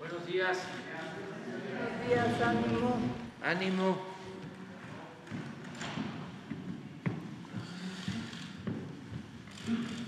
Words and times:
Buenos 0.00 0.26
días. 0.26 0.58
Buenos 1.76 2.08
días, 2.08 2.40
ánimo. 2.40 2.96
Ánimo. 3.42 3.98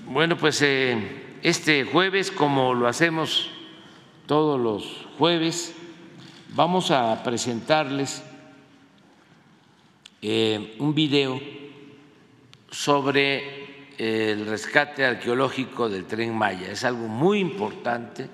Bueno, 0.07 0.39
pues 0.39 0.63
eh, 0.63 0.97
este 1.43 1.85
jueves, 1.85 2.31
como 2.31 2.73
lo 2.73 2.89
hacemos 2.89 3.51
todos 4.25 4.59
los 4.59 5.07
jueves, 5.19 5.75
vamos 6.55 6.91
a 6.91 7.23
presentarles 7.23 8.23
eh, 10.23 10.75
un 10.79 10.95
video 10.95 11.39
sobre 12.71 13.93
el 13.99 14.47
rescate 14.47 15.05
arqueológico 15.05 15.91
del 15.91 16.07
tren 16.07 16.35
Maya. 16.35 16.71
Es 16.71 16.83
algo 16.83 17.09
muy 17.09 17.41
importante. 17.41 18.31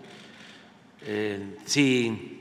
Eh, 1.03 1.57
si 1.65 2.39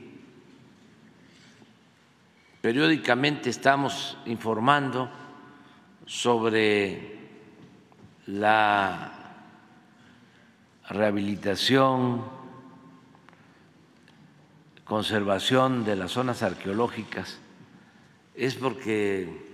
periódicamente 2.60 3.50
estamos 3.50 4.18
informando 4.26 5.08
sobre 6.06 7.18
la 8.26 9.12
rehabilitación, 10.88 12.24
conservación 14.84 15.84
de 15.84 15.96
las 15.96 16.12
zonas 16.12 16.42
arqueológicas, 16.42 17.38
es 18.34 18.54
porque 18.54 19.48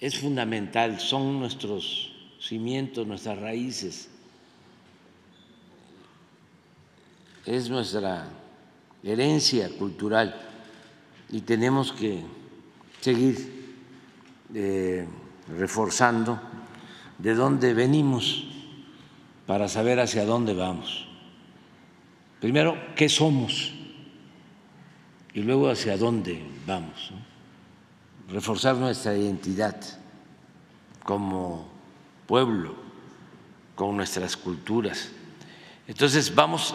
es 0.00 0.18
fundamental, 0.18 0.98
son 0.98 1.38
nuestros 1.38 2.12
cimientos, 2.40 3.06
nuestras 3.06 3.38
raíces, 3.38 4.11
es 7.46 7.68
nuestra 7.68 8.28
herencia 9.02 9.68
cultural 9.78 10.40
y 11.30 11.40
tenemos 11.40 11.92
que 11.92 12.22
seguir 13.00 13.76
eh, 14.54 15.06
reforzando 15.56 16.40
de 17.18 17.34
dónde 17.34 17.74
venimos 17.74 18.44
para 19.46 19.68
saber 19.68 20.00
hacia 20.00 20.24
dónde 20.24 20.54
vamos. 20.54 21.06
Primero, 22.40 22.76
¿qué 22.96 23.08
somos? 23.08 23.72
Y 25.34 25.40
luego 25.42 25.70
hacia 25.70 25.96
dónde 25.96 26.42
vamos 26.66 27.12
reforzar 28.32 28.76
nuestra 28.76 29.14
identidad 29.14 29.76
como 31.04 31.68
pueblo, 32.26 32.74
con 33.74 33.96
nuestras 33.96 34.36
culturas. 34.36 35.10
Entonces 35.86 36.34
vamos 36.34 36.74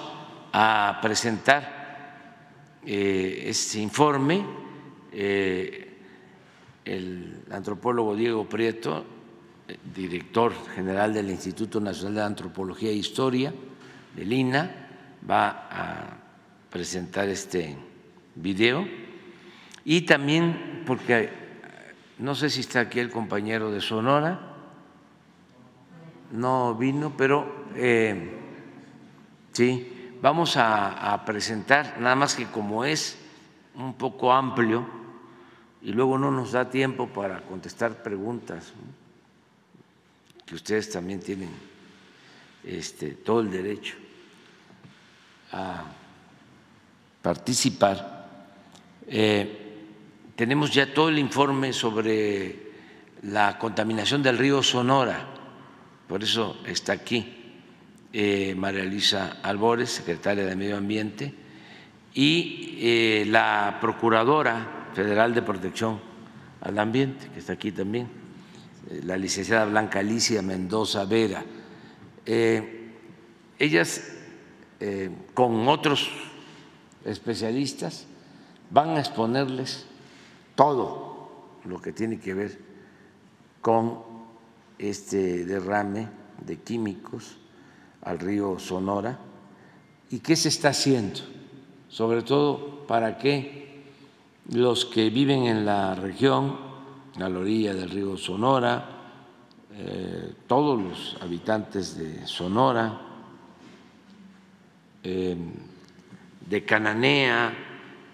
a 0.53 0.99
presentar 1.01 2.79
eh, 2.85 3.43
este 3.47 3.79
informe. 3.79 4.45
Eh, 5.11 5.83
el 6.85 7.43
antropólogo 7.51 8.15
Diego 8.15 8.47
Prieto, 8.47 9.05
director 9.93 10.53
general 10.73 11.13
del 11.13 11.29
Instituto 11.29 11.81
Nacional 11.81 12.15
de 12.15 12.23
Antropología 12.23 12.89
e 12.89 12.93
Historia, 12.93 13.53
del 14.15 14.31
INA, 14.31 14.87
va 15.29 15.67
a 15.69 16.17
presentar 16.69 17.27
este 17.27 17.75
video 18.35 18.87
y 19.83 20.01
también 20.01 20.83
porque 20.85 21.29
no 22.19 22.35
sé 22.35 22.49
si 22.49 22.61
está 22.61 22.81
aquí 22.81 22.99
el 22.99 23.09
compañero 23.09 23.71
de 23.71 23.81
Sonora, 23.81 24.55
no 26.31 26.75
vino, 26.75 27.15
pero 27.15 27.67
eh, 27.75 28.31
sí, 29.53 29.96
vamos 30.21 30.57
a, 30.57 31.23
presentar, 31.25 31.97
nada 31.99 32.15
más 32.15 32.35
que 32.35 32.45
como 32.45 32.85
es 32.85 33.17
un 33.75 33.93
poco 33.93 34.31
amplio 34.33 34.85
y 35.81 35.91
luego 35.91 36.17
no 36.17 36.31
nos 36.31 36.51
da 36.51 36.69
tiempo 36.69 37.07
para 37.07 37.41
contestar 37.41 38.01
preguntas, 38.03 38.73
que 40.45 40.55
ustedes 40.55 40.89
también 40.89 41.19
tienen 41.19 41.49
este, 42.63 43.11
todo 43.11 43.41
el 43.41 43.51
derecho 43.51 43.95
a 45.51 45.83
participar. 47.21 48.27
Eh, 49.07 49.63
tenemos 50.35 50.73
ya 50.73 50.93
todo 50.93 51.09
el 51.09 51.19
informe 51.19 51.73
sobre 51.73 52.67
la 53.23 53.57
contaminación 53.57 54.23
del 54.23 54.37
río 54.37 54.63
Sonora, 54.63 55.25
por 56.07 56.23
eso 56.23 56.61
está 56.65 56.93
aquí 56.93 57.36
eh, 58.13 58.55
María 58.55 58.85
Luisa 58.85 59.39
Albores, 59.43 59.89
secretaria 59.89 60.45
de 60.45 60.55
Medio 60.55 60.77
Ambiente, 60.77 61.33
y 62.13 62.77
eh, 62.79 63.25
la 63.27 63.79
Procuradora 63.81 64.89
Federal 64.93 65.33
de 65.33 65.41
Protección 65.41 65.99
al 66.61 66.79
Ambiente, 66.79 67.29
que 67.33 67.39
está 67.39 67.53
aquí 67.53 67.71
también, 67.71 68.07
eh, 68.89 69.01
la 69.03 69.17
licenciada 69.17 69.65
Blanca 69.65 69.99
Alicia 69.99 70.41
Mendoza 70.41 71.05
Vera. 71.05 71.43
ellas, 73.59 74.13
con 75.33 75.67
otros 75.67 76.09
especialistas, 77.03 78.05
van 78.69 78.89
a 78.91 78.99
exponerles 78.99 79.85
todo 80.55 81.57
lo 81.65 81.81
que 81.81 81.91
tiene 81.91 82.19
que 82.19 82.33
ver 82.33 82.57
con 83.61 84.01
este 84.77 85.45
derrame 85.45 86.07
de 86.45 86.57
químicos 86.57 87.37
al 88.07 88.19
río 88.19 88.57
Sonora. 88.57 89.19
Y 90.09 90.19
qué 90.19 90.35
se 90.35 90.47
está 90.47 90.69
haciendo, 90.69 91.19
sobre 91.89 92.21
todo 92.21 92.87
para 92.87 93.17
que 93.17 93.83
los 94.49 94.85
que 94.85 95.09
viven 95.09 95.43
en 95.43 95.65
la 95.65 95.93
región, 95.95 96.57
a 97.19 97.27
la 97.27 97.39
orilla 97.39 97.73
del 97.73 97.89
río 97.89 98.17
Sonora, 98.17 98.89
eh, 99.73 100.33
todos 100.47 100.81
los 100.81 101.17
habitantes 101.21 101.97
de 101.97 102.25
Sonora, 102.25 103.01
eh, 105.03 105.35
de 106.49 106.63
Cananea 106.63 107.53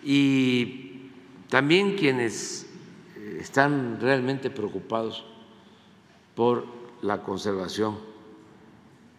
y 0.04 1.10
también 1.50 1.96
quienes 1.96 2.66
eh, 3.16 3.38
están 3.40 4.00
realmente 4.02 4.50
preocupados 4.50 5.24
por 6.34 6.66
la 7.04 7.22
conservación 7.22 8.13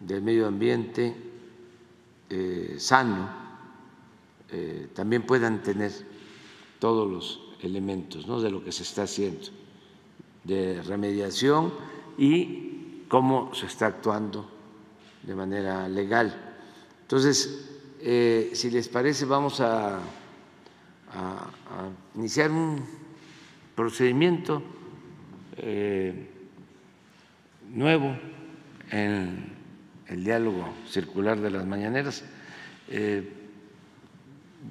del 0.05 0.21
medio 0.21 0.47
ambiente 0.47 1.15
eh, 2.29 2.75
sano, 2.77 3.29
eh, 4.51 4.89
también 4.93 5.23
puedan 5.23 5.63
tener 5.63 5.91
todos 6.79 7.09
los 7.09 7.41
elementos 7.61 8.43
de 8.43 8.51
lo 8.51 8.63
que 8.63 8.71
se 8.71 8.83
está 8.83 9.03
haciendo, 9.03 9.47
de 10.43 10.81
remediación 10.83 11.73
y 12.17 13.03
cómo 13.07 13.53
se 13.55 13.65
está 13.65 13.87
actuando 13.87 14.49
de 15.23 15.35
manera 15.35 15.87
legal. 15.89 16.55
Entonces, 17.01 17.71
si 17.99 18.69
les 18.69 18.87
parece, 18.87 19.25
vamos 19.25 19.61
a 19.61 19.99
iniciar 22.15 22.51
un 22.51 22.83
procedimiento 23.75 24.61
eh, 25.57 26.29
nuevo 27.69 28.17
en 28.91 29.54
el 30.07 30.23
diálogo 30.23 30.73
circular 30.87 31.39
de 31.39 31.49
las 31.49 31.65
mañaneras. 31.65 32.23
Eh, 32.89 33.31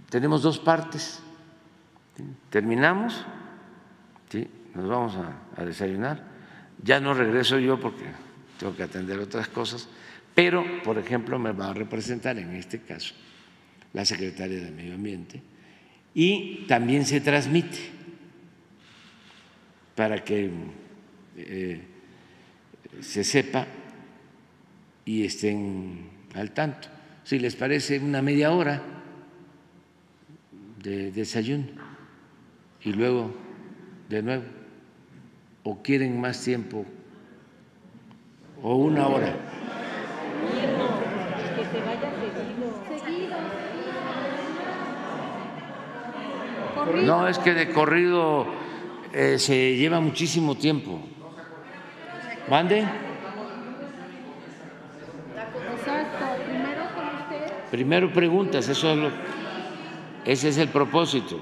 tenemos 0.08 0.42
dos 0.42 0.58
partes. 0.58 1.20
Terminamos, 2.50 3.24
¿sí? 4.30 4.46
nos 4.74 4.88
vamos 4.88 5.16
a, 5.56 5.64
desayunar. 5.64 6.22
Ya 6.82 7.00
no 7.00 7.14
regreso 7.14 7.58
yo 7.58 7.80
porque 7.80 8.04
tengo 8.58 8.76
que 8.76 8.82
atender 8.82 9.18
otras 9.18 9.48
cosas, 9.48 9.88
pero, 10.34 10.64
por 10.82 10.98
ejemplo, 10.98 11.38
me 11.38 11.52
va 11.52 11.70
a 11.70 11.74
representar 11.74 12.38
en 12.38 12.54
este 12.54 12.80
caso 12.80 13.14
la 13.92 14.04
secretaria 14.04 14.60
de 14.60 14.70
Medio 14.70 14.94
Ambiente 14.94 15.42
y 16.14 16.66
también 16.66 17.06
se 17.06 17.20
transmite 17.20 17.78
para 19.94 20.22
que 20.24 20.50
eh, 21.36 21.80
se 23.00 23.24
sepa 23.24 23.66
y 25.04 25.24
estén 25.24 26.10
al 26.34 26.52
tanto. 26.52 26.88
Si 27.24 27.38
les 27.38 27.56
parece 27.56 27.98
una 27.98 28.22
media 28.22 28.52
hora 28.52 28.82
de 30.82 31.10
desayuno 31.10 31.66
y 32.82 32.92
luego 32.92 33.34
de 34.08 34.22
nuevo, 34.22 34.44
o 35.62 35.82
quieren 35.82 36.20
más 36.20 36.42
tiempo, 36.42 36.84
o 38.62 38.76
una 38.76 39.08
hora. 39.08 39.34
No, 47.02 47.26
es 47.26 47.38
que 47.38 47.54
de 47.54 47.70
corrido 47.70 48.46
eh, 49.12 49.38
se 49.38 49.76
lleva 49.76 50.00
muchísimo 50.00 50.54
tiempo. 50.56 51.00
¿Mande? 52.48 52.84
Primero 57.74 58.12
preguntas, 58.12 58.68
eso 58.68 58.92
es 58.92 58.96
lo, 58.96 59.10
ese 60.24 60.48
es 60.50 60.58
el 60.58 60.68
propósito. 60.68 61.40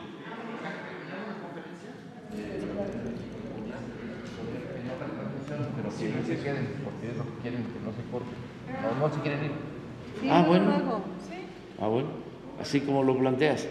pero 5.77 5.89
que 5.99 6.09
no 6.09 6.23
se 6.27 6.37
queden, 6.43 6.69
porque 6.85 7.11
es 7.11 7.17
lo 7.19 7.25
que 7.25 7.43
quieren, 7.43 7.65
que 7.65 7.81
no 7.85 7.93
se 7.93 8.03
corten. 8.11 8.37
No, 8.81 9.07
no 9.07 9.15
se 9.15 9.21
quieren 9.21 9.45
ir. 9.45 9.51
Sí, 10.21 10.29
Ah, 10.31 10.45
bueno. 10.47 11.03
Ah, 11.81 11.87
bueno, 11.89 12.09
así 12.61 12.81
como 12.81 13.03
lo 13.03 13.17
planteas. 13.19 13.67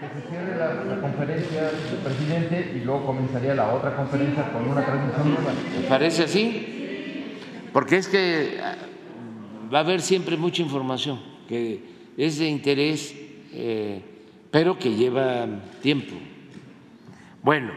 Que 0.00 0.06
se 0.20 0.28
cierre 0.28 0.56
la, 0.58 0.84
la 0.84 1.00
conferencia 1.00 1.62
del 1.64 1.98
presidente 2.04 2.72
y 2.76 2.84
luego 2.84 3.04
comenzaría 3.06 3.54
la 3.54 3.68
otra 3.74 3.96
conferencia 3.96 4.50
con 4.52 4.68
una 4.70 4.84
transmisión 4.84 5.34
nueva. 5.34 5.50
¿Te 5.74 5.88
parece 5.88 6.22
así? 6.24 7.36
Porque 7.72 7.96
es 7.96 8.08
que 8.08 8.58
va 9.72 9.78
a 9.78 9.82
haber 9.82 10.00
siempre 10.00 10.36
mucha 10.36 10.62
información 10.62 11.20
que 11.48 11.82
es 12.16 12.38
de 12.38 12.48
interés, 12.48 13.14
eh, 13.52 14.02
pero 14.50 14.78
que 14.78 14.94
lleva 14.94 15.46
tiempo. 15.80 16.14
Bueno, 17.42 17.72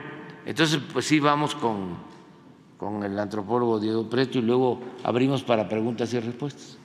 entonces 0.45 0.79
pues 0.91 1.05
sí 1.05 1.19
vamos 1.19 1.55
con, 1.55 1.95
con 2.77 3.03
el 3.03 3.17
antropólogo 3.17 3.79
Diego 3.79 4.09
Preto 4.09 4.39
y 4.39 4.41
luego 4.41 4.81
abrimos 5.03 5.43
para 5.43 5.69
preguntas 5.69 6.13
y 6.13 6.19
respuestas. 6.19 6.77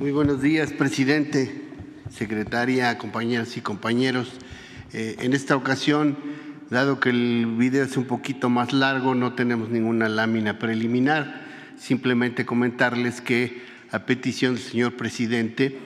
Muy 0.00 0.10
buenos 0.10 0.42
días, 0.42 0.72
presidente, 0.72 1.62
secretaria, 2.10 2.98
compañeras 2.98 3.56
y 3.56 3.60
compañeros. 3.60 4.28
Eh, 4.92 5.16
en 5.20 5.32
esta 5.32 5.56
ocasión, 5.56 6.18
dado 6.70 7.00
que 7.00 7.10
el 7.10 7.46
video 7.56 7.84
es 7.84 7.96
un 7.96 8.04
poquito 8.04 8.50
más 8.50 8.72
largo, 8.72 9.14
no 9.14 9.34
tenemos 9.34 9.68
ninguna 9.68 10.08
lámina 10.08 10.58
preliminar. 10.58 11.44
Simplemente 11.76 12.46
comentarles 12.46 13.20
que, 13.20 13.62
a 13.92 14.00
petición 14.00 14.54
del 14.54 14.62
señor 14.62 14.96
presidente, 14.96 15.78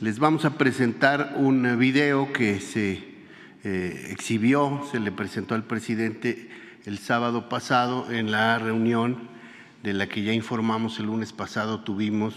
les 0.00 0.18
vamos 0.18 0.44
a 0.44 0.58
presentar 0.58 1.34
un 1.36 1.78
video 1.78 2.32
que 2.32 2.60
se 2.60 3.02
eh, 3.64 4.08
exhibió, 4.10 4.82
se 4.90 5.00
le 5.00 5.12
presentó 5.12 5.54
al 5.54 5.64
presidente 5.64 6.50
el 6.84 6.98
sábado 6.98 7.48
pasado 7.48 8.10
en 8.12 8.30
la 8.30 8.58
reunión 8.58 9.28
de 9.82 9.94
la 9.94 10.08
que 10.08 10.22
ya 10.22 10.32
informamos 10.32 10.98
el 10.98 11.06
lunes 11.06 11.32
pasado, 11.32 11.80
tuvimos 11.80 12.34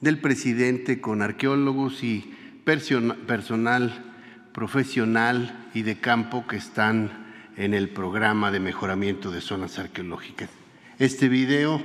del 0.00 0.18
presidente 0.18 1.00
con 1.00 1.22
arqueólogos 1.22 2.04
y 2.04 2.32
persona- 2.64 3.16
personal 3.26 4.12
profesional 4.52 5.66
y 5.74 5.82
de 5.82 5.98
campo 5.98 6.46
que 6.46 6.56
están 6.56 7.23
en 7.56 7.74
el 7.74 7.88
programa 7.88 8.50
de 8.50 8.60
mejoramiento 8.60 9.30
de 9.30 9.40
zonas 9.40 9.78
arqueológicas. 9.78 10.50
Este 10.98 11.28
video 11.28 11.82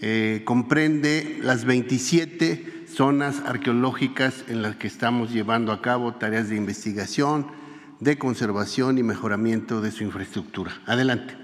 eh, 0.00 0.42
comprende 0.44 1.38
las 1.42 1.64
27 1.64 2.86
zonas 2.88 3.42
arqueológicas 3.46 4.44
en 4.48 4.62
las 4.62 4.76
que 4.76 4.86
estamos 4.86 5.32
llevando 5.32 5.72
a 5.72 5.82
cabo 5.82 6.14
tareas 6.14 6.48
de 6.48 6.56
investigación, 6.56 7.46
de 8.00 8.18
conservación 8.18 8.98
y 8.98 9.02
mejoramiento 9.02 9.80
de 9.80 9.92
su 9.92 10.04
infraestructura. 10.04 10.80
Adelante. 10.86 11.39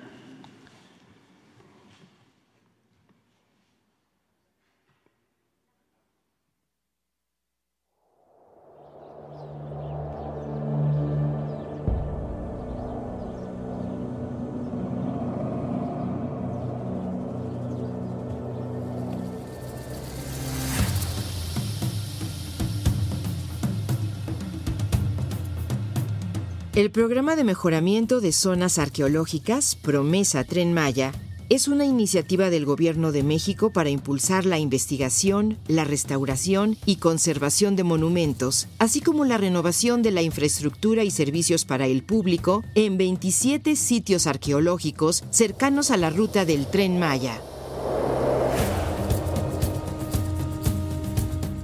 El 26.77 26.91
programa 26.91 27.37
de 27.37 27.45
mejoramiento 27.45 28.21
de 28.21 28.33
zonas 28.33 28.79
arqueológicas, 28.79 29.77
Promesa 29.77 30.45
Tren 30.45 30.75
Maya, 30.75 31.11
es 31.49 31.69
una 31.69 31.87
iniciativa 31.87 32.51
del 32.51 32.67
Gobierno 32.67 33.13
de 33.13 33.23
México 33.23 33.71
para 33.71 33.89
impulsar 33.89 34.45
la 34.45 34.59
investigación, 34.59 35.57
la 35.69 35.85
restauración 35.85 36.77
y 36.85 36.97
conservación 36.97 37.77
de 37.77 37.85
monumentos, 37.85 38.69
así 38.79 39.01
como 39.01 39.25
la 39.25 39.39
renovación 39.39 40.03
de 40.03 40.11
la 40.11 40.21
infraestructura 40.21 41.03
y 41.03 41.11
servicios 41.11 41.65
para 41.65 41.87
el 41.87 42.03
público 42.03 42.63
en 42.75 42.99
27 42.99 43.75
sitios 43.75 44.27
arqueológicos 44.27 45.25
cercanos 45.31 45.91
a 45.91 45.97
la 45.97 46.11
ruta 46.11 46.45
del 46.45 46.67
Tren 46.67 46.99
Maya. 46.99 47.41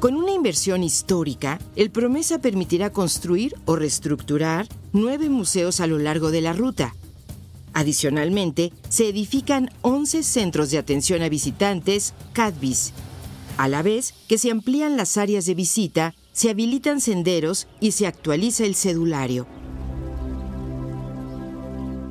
Con 0.03 0.17
una 0.17 0.33
inversión 0.33 0.83
histórica, 0.83 1.61
el 1.77 1.93
Promesa 1.93 2.41
permitirá 2.41 2.91
construir 2.91 3.55
o 3.67 3.77
reestructurar 3.77 4.67
nueve 4.93 5.29
museos 5.29 5.79
a 5.79 5.87
lo 5.87 6.01
largo 6.01 6.33
de 6.33 6.41
la 6.41 6.53
ruta. 6.53 6.97
Adicionalmente, 7.73 8.73
se 8.89 9.09
edifican 9.09 9.71
11 9.83 10.25
centros 10.25 10.73
de 10.73 10.79
atención 10.79 11.23
a 11.23 11.29
visitantes, 11.29 12.15
CADVIS, 12.33 12.93
a 13.59 13.69
la 13.69 13.83
vez 13.83 14.13
que 14.27 14.39
se 14.39 14.51
amplían 14.51 14.97
las 14.97 15.17
áreas 15.19 15.47
de 15.47 15.55
visita, 15.55 16.17
se 16.33 16.51
habilitan 16.51 17.01
senderos 17.01 17.69
y 17.79 17.93
se 17.93 18.09
actualiza 18.09 18.65
el 18.65 18.75
cedulario. 18.75 19.47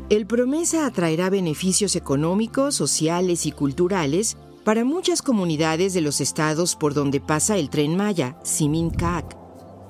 El 0.10 0.28
Promesa 0.28 0.86
atraerá 0.86 1.30
beneficios 1.30 1.98
económicos, 1.98 2.74
sociales 2.74 3.46
y 3.46 3.52
culturales 3.52 4.38
para 4.64 4.86
muchas 4.86 5.22
comunidades 5.22 5.94
de 5.94 6.02
los 6.02 6.22
estados 6.22 6.76
por 6.76 6.94
donde 6.94 7.20
pasa 7.20 7.58
el 7.58 7.70
tren 7.70 7.96
Maya, 7.96 8.38
Simin-Cac, 8.44 9.38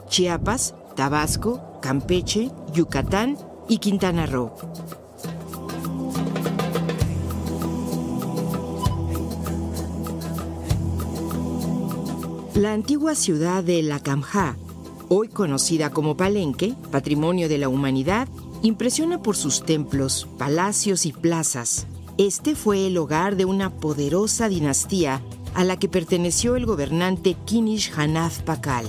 Chiapas, 0.07 0.75
Tabasco, 0.95 1.79
Campeche, 1.81 2.51
Yucatán 2.73 3.37
y 3.67 3.79
Quintana 3.79 4.25
Roo. 4.25 4.53
La 12.55 12.73
antigua 12.73 13.15
ciudad 13.15 13.63
de 13.63 13.81
Lacamjá, 13.81 14.55
hoy 15.09 15.29
conocida 15.29 15.89
como 15.89 16.15
Palenque, 16.15 16.75
patrimonio 16.91 17.49
de 17.49 17.57
la 17.57 17.69
humanidad, 17.69 18.27
impresiona 18.61 19.21
por 19.21 19.35
sus 19.35 19.63
templos, 19.63 20.27
palacios 20.37 21.05
y 21.05 21.11
plazas. 21.11 21.87
Este 22.21 22.53
fue 22.53 22.85
el 22.85 22.99
hogar 22.99 23.35
de 23.35 23.45
una 23.45 23.71
poderosa 23.71 24.47
dinastía 24.47 25.23
a 25.55 25.63
la 25.63 25.79
que 25.79 25.89
perteneció 25.89 26.55
el 26.55 26.67
gobernante 26.67 27.35
Kinish 27.45 27.91
Hanaf 27.97 28.41
Pakal. 28.41 28.85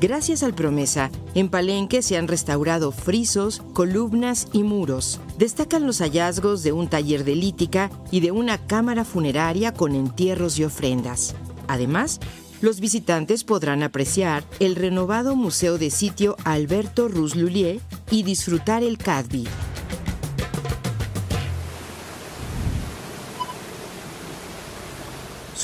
Gracias 0.00 0.42
al 0.42 0.52
promesa, 0.52 1.12
en 1.36 1.48
Palenque 1.48 2.02
se 2.02 2.16
han 2.16 2.26
restaurado 2.26 2.90
frisos, 2.90 3.62
columnas 3.72 4.48
y 4.52 4.64
muros. 4.64 5.20
Destacan 5.38 5.86
los 5.86 6.00
hallazgos 6.00 6.64
de 6.64 6.72
un 6.72 6.88
taller 6.88 7.22
de 7.22 7.36
lítica 7.36 7.88
y 8.10 8.18
de 8.18 8.32
una 8.32 8.58
cámara 8.58 9.04
funeraria 9.04 9.72
con 9.72 9.94
entierros 9.94 10.58
y 10.58 10.64
ofrendas. 10.64 11.36
Además, 11.68 12.18
los 12.60 12.80
visitantes 12.80 13.44
podrán 13.44 13.84
apreciar 13.84 14.42
el 14.58 14.74
renovado 14.74 15.36
Museo 15.36 15.78
de 15.78 15.90
Sitio 15.90 16.36
Alberto 16.42 17.06
Ruslulier 17.06 17.78
y 18.10 18.24
disfrutar 18.24 18.82
el 18.82 18.98
Cadby. 18.98 19.46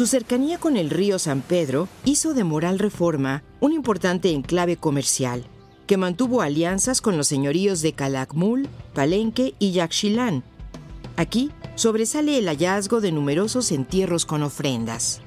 Su 0.01 0.07
cercanía 0.07 0.57
con 0.57 0.79
el 0.79 0.89
río 0.89 1.19
San 1.19 1.43
Pedro 1.43 1.87
hizo 2.07 2.33
de 2.33 2.43
Moral 2.43 2.79
Reforma 2.79 3.43
un 3.61 3.75
importante 3.75 4.31
enclave 4.31 4.79
comercial, 4.79 5.45
que 5.87 5.99
mantuvo 5.99 6.41
alianzas 6.41 7.03
con 7.03 7.19
los 7.19 7.27
señoríos 7.27 7.83
de 7.83 7.93
Calakmul, 7.93 8.67
Palenque 8.95 9.53
y 9.59 9.73
Yaxchilán. 9.73 10.43
Aquí 11.17 11.51
sobresale 11.75 12.39
el 12.39 12.47
hallazgo 12.47 13.03
de 13.03 13.13
numerosos 13.13 13.73
entierros 13.73 14.25
con 14.25 14.43
ofrendas. 14.43 15.21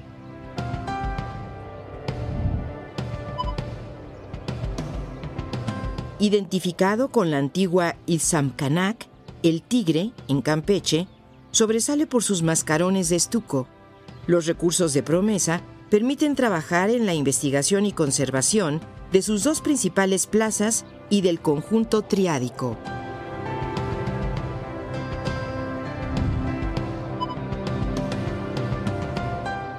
Identificado 6.18 7.12
con 7.12 7.30
la 7.30 7.38
antigua 7.38 7.94
Itzamcanac, 8.06 9.06
el 9.44 9.62
tigre, 9.62 10.10
en 10.26 10.42
Campeche, 10.42 11.06
sobresale 11.52 12.08
por 12.08 12.24
sus 12.24 12.42
mascarones 12.42 13.08
de 13.08 13.14
estuco. 13.14 13.68
Los 14.26 14.46
recursos 14.46 14.94
de 14.94 15.02
promesa 15.02 15.62
permiten 15.90 16.34
trabajar 16.34 16.90
en 16.90 17.06
la 17.06 17.14
investigación 17.14 17.84
y 17.86 17.92
conservación 17.92 18.80
de 19.12 19.22
sus 19.22 19.44
dos 19.44 19.60
principales 19.60 20.26
plazas 20.26 20.86
y 21.10 21.20
del 21.20 21.40
conjunto 21.40 22.02
triádico. 22.02 22.76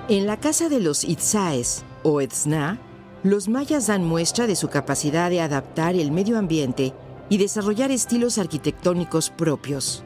En 0.08 0.28
la 0.28 0.40
casa 0.40 0.70
de 0.70 0.80
los 0.80 1.04
Itzaes 1.04 1.84
o 2.04 2.22
Etzna, 2.22 2.80
los 3.24 3.50
mayas 3.50 3.88
dan 3.88 4.06
muestra 4.06 4.46
de 4.46 4.56
su 4.56 4.70
capacidad 4.70 5.32
de 5.32 5.42
adaptar 5.42 5.96
el 5.96 6.12
medio 6.12 6.38
ambiente 6.38 6.94
y 7.28 7.40
desarrollar 7.40 7.90
estilos 7.90 8.38
arquitectónicos 8.38 9.32
propios. 9.32 10.04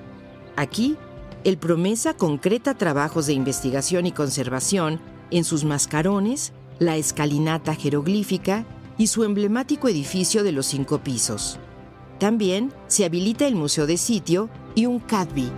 Aquí, 0.56 0.96
el 1.44 1.58
Promesa 1.58 2.14
concreta 2.14 2.74
trabajos 2.74 3.28
de 3.28 3.34
investigación 3.34 4.06
y 4.06 4.12
conservación 4.12 5.00
en 5.32 5.44
sus 5.44 5.64
mascarones, 5.64 6.54
la 6.80 6.98
escalinata 6.98 7.76
jeroglífica 7.76 8.66
y 8.98 9.08
su 9.08 9.24
emblemático 9.24 9.88
edificio 9.88 10.44
de 10.44 10.52
los 10.52 10.66
cinco 10.66 11.00
pisos. 11.00 11.58
También 12.20 12.74
se 12.88 13.06
habilita 13.06 13.48
el 13.48 13.56
Museo 13.56 13.88
de 13.88 13.98
Sitio 13.98 14.50
y 14.76 14.86
un 14.86 15.00
CADBI. 15.00 15.50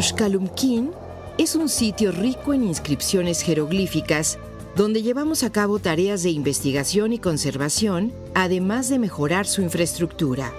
Xcalumquín 0.00 0.90
es 1.38 1.54
un 1.54 1.68
sitio 1.68 2.10
rico 2.10 2.52
en 2.52 2.64
inscripciones 2.64 3.42
jeroglíficas 3.42 4.38
donde 4.76 5.02
llevamos 5.02 5.42
a 5.42 5.52
cabo 5.52 5.78
tareas 5.78 6.22
de 6.22 6.30
investigación 6.30 7.12
y 7.12 7.18
conservación, 7.18 8.12
además 8.34 8.88
de 8.88 8.98
mejorar 8.98 9.46
su 9.46 9.60
infraestructura. 9.62 10.52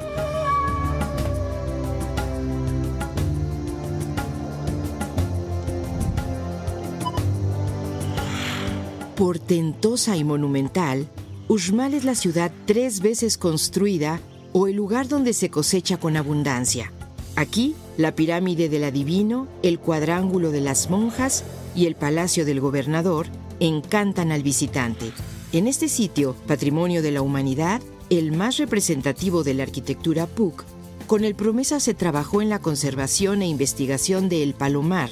Portentosa 9.15 10.17
y 10.17 10.23
monumental, 10.23 11.07
Uxmal 11.47 11.93
es 11.93 12.03
la 12.03 12.15
ciudad 12.15 12.51
tres 12.65 12.99
veces 12.99 13.37
construida 13.37 14.19
o 14.53 14.67
el 14.67 14.75
lugar 14.75 15.07
donde 15.07 15.33
se 15.33 15.49
cosecha 15.49 15.97
con 15.97 16.17
abundancia. 16.17 16.91
Aquí, 17.35 17.75
la 17.97 18.13
pirámide 18.15 18.69
del 18.69 18.83
adivino, 18.83 19.47
el 19.63 19.79
cuadrángulo 19.79 20.51
de 20.51 20.61
las 20.61 20.89
monjas 20.89 21.43
y 21.75 21.87
el 21.87 21.95
palacio 21.95 22.45
del 22.45 22.59
gobernador 22.59 23.27
encantan 23.67 24.31
al 24.31 24.43
visitante. 24.43 25.11
En 25.51 25.67
este 25.67 25.87
sitio, 25.87 26.35
Patrimonio 26.47 27.01
de 27.01 27.11
la 27.11 27.21
Humanidad, 27.21 27.81
el 28.09 28.31
más 28.31 28.57
representativo 28.57 29.43
de 29.43 29.53
la 29.53 29.63
arquitectura 29.63 30.27
PUC, 30.27 30.65
con 31.07 31.23
el 31.23 31.35
promesa 31.35 31.79
se 31.79 31.93
trabajó 31.93 32.41
en 32.41 32.49
la 32.49 32.59
conservación 32.59 33.41
e 33.41 33.47
investigación 33.47 34.29
de 34.29 34.43
El 34.43 34.53
Palomar, 34.53 35.09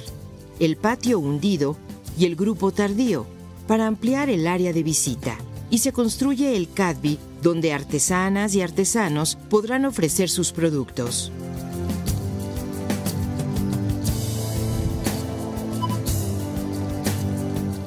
el 0.58 0.76
patio 0.76 1.18
hundido 1.18 1.76
y 2.18 2.26
el 2.26 2.36
grupo 2.36 2.72
tardío, 2.72 3.26
para 3.66 3.86
ampliar 3.86 4.28
el 4.30 4.46
área 4.46 4.72
de 4.72 4.82
visita. 4.82 5.36
Y 5.70 5.78
se 5.78 5.92
construye 5.92 6.56
el 6.56 6.70
CADBI, 6.70 7.18
donde 7.42 7.72
artesanas 7.72 8.54
y 8.54 8.60
artesanos 8.60 9.38
podrán 9.48 9.86
ofrecer 9.86 10.28
sus 10.28 10.52
productos. 10.52 11.32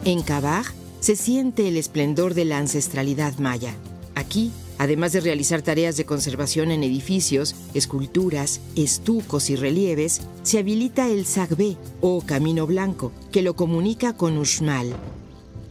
En 0.06 0.22
Cabaj 0.22 0.68
se 1.00 1.16
siente 1.16 1.68
el 1.68 1.78
esplendor 1.78 2.36
de 2.36 2.46
la 2.46 2.60
ancestralidad 2.60 3.40
maya. 3.40 3.74
Aquí, 4.14 4.52
además 4.78 5.14
de 5.14 5.20
realizar 5.20 5.64
tareas 5.64 5.98
de 5.98 6.06
conservación 6.06 6.70
en 6.70 6.84
edificios, 6.84 7.56
esculturas, 7.74 8.62
estucos 8.76 9.50
y 9.50 9.56
relieves, 9.56 10.22
se 10.44 10.60
habilita 10.60 11.10
el 11.10 11.26
Sagbé 11.26 11.76
o 12.02 12.22
Camino 12.22 12.68
Blanco, 12.68 13.12
que 13.32 13.42
lo 13.42 13.56
comunica 13.56 14.14
con 14.14 14.38
Uxmal. 14.38 14.96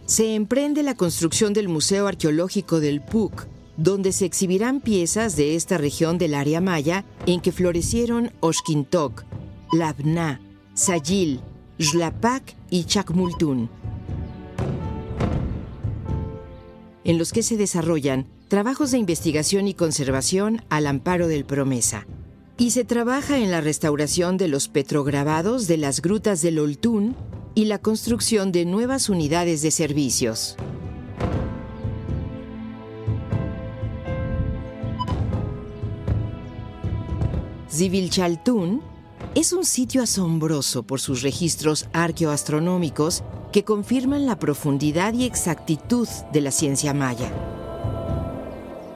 Se 0.07 0.35
emprende 0.35 0.83
la 0.83 0.97
construcción 0.97 1.53
del 1.53 1.69
Museo 1.69 2.09
Arqueológico 2.09 2.81
del 2.81 3.03
PUC, 3.03 3.47
donde 3.76 4.11
se 4.11 4.25
exhibirán 4.25 4.81
piezas 4.81 5.37
de 5.37 5.55
esta 5.55 5.79
región 5.79 6.19
del 6.19 6.35
área 6.35 6.61
maya 6.61 7.05
en 7.26 7.41
que 7.41 7.53
florecieron 7.53 8.33
Oshkintok, 8.41 9.23
Labna, 9.73 10.41
Sayil, 10.75 11.41
Xlapac 11.79 12.57
y 12.69 12.85
Chacmultún 12.85 13.71
en 17.04 17.18
los 17.18 17.32
que 17.32 17.42
se 17.42 17.56
desarrollan 17.56 18.26
trabajos 18.49 18.90
de 18.90 18.99
investigación 18.99 19.68
y 19.68 19.75
conservación 19.75 20.62
al 20.70 20.87
amparo 20.87 21.28
del 21.28 21.44
Promesa. 21.44 22.06
Y 22.56 22.70
se 22.70 22.84
trabaja 22.84 23.38
en 23.38 23.50
la 23.50 23.61
restauración 23.61 24.37
de 24.37 24.49
los 24.49 24.68
petrograbados 24.68 25.66
de 25.66 25.76
las 25.76 26.00
grutas 26.02 26.40
del 26.40 26.58
Oltún 26.58 27.16
y 27.54 27.66
la 27.66 27.78
construcción 27.78 28.52
de 28.52 28.64
nuevas 28.64 29.08
unidades 29.08 29.62
de 29.62 29.70
servicios. 29.70 30.56
Zivilchaltún 37.70 38.82
es 39.34 39.52
un 39.52 39.64
sitio 39.64 40.02
asombroso 40.04 40.84
por 40.84 41.00
sus 41.00 41.23
registros 41.23 41.88
arqueoastronómicos 41.92 43.25
que 43.54 43.62
confirman 43.62 44.26
la 44.26 44.37
profundidad 44.37 45.14
y 45.14 45.25
exactitud 45.25 46.08
de 46.32 46.40
la 46.40 46.50
ciencia 46.50 46.92
maya. 46.92 47.30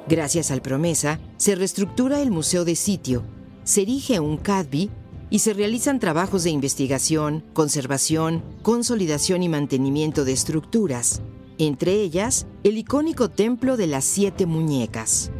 Gracias 0.08 0.50
al 0.50 0.62
Promesa, 0.62 1.20
se 1.36 1.54
reestructura 1.54 2.20
el 2.20 2.32
Museo 2.32 2.64
de 2.64 2.74
Sitio, 2.74 3.22
se 3.62 3.82
erige 3.82 4.18
un 4.18 4.36
CADBI 4.36 4.90
y 5.30 5.38
se 5.38 5.52
realizan 5.52 6.00
trabajos 6.00 6.42
de 6.42 6.50
investigación, 6.50 7.44
conservación, 7.52 8.42
consolidación 8.62 9.44
y 9.44 9.48
mantenimiento 9.48 10.24
de 10.24 10.32
estructuras, 10.32 11.22
entre 11.58 11.92
ellas 11.92 12.48
el 12.64 12.78
icónico 12.78 13.28
Templo 13.28 13.76
de 13.76 13.86
las 13.86 14.04
Siete 14.04 14.44
Muñecas. 14.44 15.30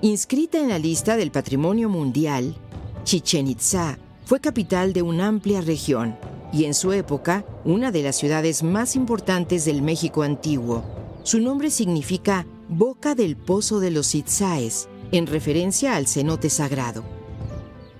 Inscrita 0.00 0.58
en 0.60 0.68
la 0.68 0.78
lista 0.78 1.16
del 1.16 1.32
Patrimonio 1.32 1.88
Mundial, 1.88 2.54
Chichen 3.02 3.48
Itza 3.48 3.98
fue 4.26 4.38
capital 4.38 4.92
de 4.92 5.02
una 5.02 5.26
amplia 5.26 5.60
región 5.60 6.16
y 6.52 6.66
en 6.66 6.74
su 6.74 6.92
época 6.92 7.44
una 7.64 7.90
de 7.90 8.04
las 8.04 8.14
ciudades 8.14 8.62
más 8.62 8.94
importantes 8.94 9.64
del 9.64 9.82
México 9.82 10.22
antiguo. 10.22 10.84
Su 11.24 11.40
nombre 11.40 11.70
significa 11.70 12.46
Boca 12.68 13.16
del 13.16 13.36
Pozo 13.36 13.80
de 13.80 13.90
los 13.90 14.14
Itzaes, 14.14 14.88
en 15.10 15.26
referencia 15.26 15.96
al 15.96 16.06
cenote 16.06 16.48
sagrado. 16.48 17.02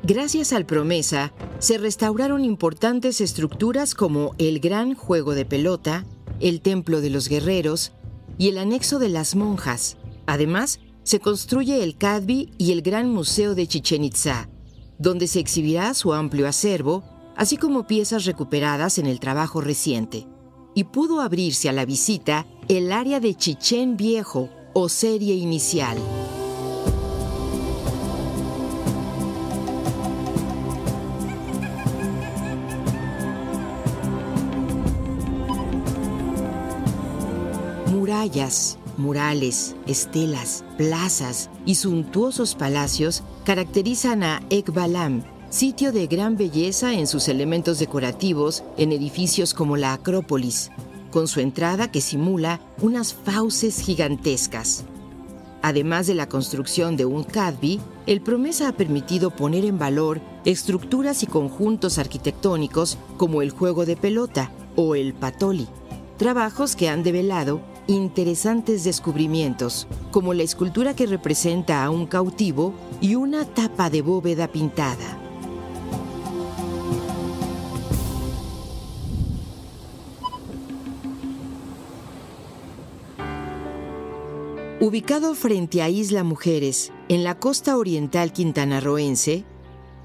Gracias 0.04 0.52
al 0.52 0.66
Promesa, 0.66 1.32
se 1.58 1.78
restauraron 1.78 2.44
importantes 2.44 3.20
estructuras 3.20 3.96
como 3.96 4.36
el 4.38 4.60
Gran 4.60 4.94
Juego 4.94 5.34
de 5.34 5.44
Pelota, 5.44 6.06
el 6.38 6.60
Templo 6.60 7.00
de 7.00 7.10
los 7.10 7.28
Guerreros 7.28 7.90
y 8.38 8.50
el 8.50 8.58
Anexo 8.58 9.00
de 9.00 9.08
las 9.08 9.34
Monjas. 9.34 9.96
Además, 10.26 10.78
se 11.08 11.20
construye 11.20 11.82
el 11.82 11.96
Cadbi 11.96 12.52
y 12.58 12.70
el 12.72 12.82
Gran 12.82 13.08
Museo 13.08 13.54
de 13.54 13.66
Chichen 13.66 14.04
Itza, 14.04 14.50
donde 14.98 15.26
se 15.26 15.40
exhibirá 15.40 15.94
su 15.94 16.12
amplio 16.12 16.46
acervo, 16.46 17.02
así 17.34 17.56
como 17.56 17.86
piezas 17.86 18.26
recuperadas 18.26 18.98
en 18.98 19.06
el 19.06 19.18
trabajo 19.18 19.62
reciente. 19.62 20.26
Y 20.74 20.84
pudo 20.84 21.22
abrirse 21.22 21.70
a 21.70 21.72
la 21.72 21.86
visita 21.86 22.46
el 22.68 22.92
área 22.92 23.20
de 23.20 23.34
Chichen 23.34 23.96
Viejo 23.96 24.50
o 24.74 24.90
serie 24.90 25.34
inicial. 25.34 25.96
Murallas, 37.90 38.76
Murales, 38.98 39.76
estelas, 39.86 40.64
plazas 40.76 41.50
y 41.64 41.76
suntuosos 41.76 42.54
palacios 42.56 43.22
caracterizan 43.44 44.24
a 44.24 44.42
Ekbalam, 44.50 45.22
sitio 45.50 45.92
de 45.92 46.08
gran 46.08 46.36
belleza 46.36 46.92
en 46.94 47.06
sus 47.06 47.28
elementos 47.28 47.78
decorativos 47.78 48.64
en 48.76 48.92
edificios 48.92 49.54
como 49.54 49.76
la 49.76 49.92
Acrópolis, 49.92 50.70
con 51.12 51.28
su 51.28 51.40
entrada 51.40 51.90
que 51.90 52.00
simula 52.00 52.60
unas 52.82 53.14
fauces 53.14 53.80
gigantescas. 53.80 54.84
Además 55.62 56.06
de 56.06 56.14
la 56.14 56.28
construcción 56.28 56.96
de 56.96 57.04
un 57.04 57.24
Cadby, 57.24 57.80
el 58.06 58.20
Promesa 58.20 58.68
ha 58.68 58.72
permitido 58.72 59.30
poner 59.30 59.64
en 59.64 59.78
valor 59.78 60.20
estructuras 60.44 61.22
y 61.22 61.26
conjuntos 61.26 61.98
arquitectónicos 61.98 62.98
como 63.16 63.42
el 63.42 63.50
juego 63.50 63.84
de 63.84 63.96
pelota 63.96 64.50
o 64.76 64.94
el 64.94 65.14
patoli, 65.14 65.68
trabajos 66.16 66.76
que 66.76 66.88
han 66.88 67.02
develado 67.02 67.60
interesantes 67.88 68.84
descubrimientos, 68.84 69.88
como 70.12 70.34
la 70.34 70.42
escultura 70.44 70.94
que 70.94 71.06
representa 71.06 71.82
a 71.82 71.90
un 71.90 72.06
cautivo 72.06 72.74
y 73.00 73.16
una 73.16 73.44
tapa 73.44 73.90
de 73.90 74.02
bóveda 74.02 74.46
pintada. 74.48 75.18
Ubicado 84.80 85.34
frente 85.34 85.82
a 85.82 85.88
Isla 85.88 86.22
Mujeres, 86.22 86.92
en 87.08 87.24
la 87.24 87.38
costa 87.38 87.76
oriental 87.76 88.32
quintanarroense, 88.32 89.44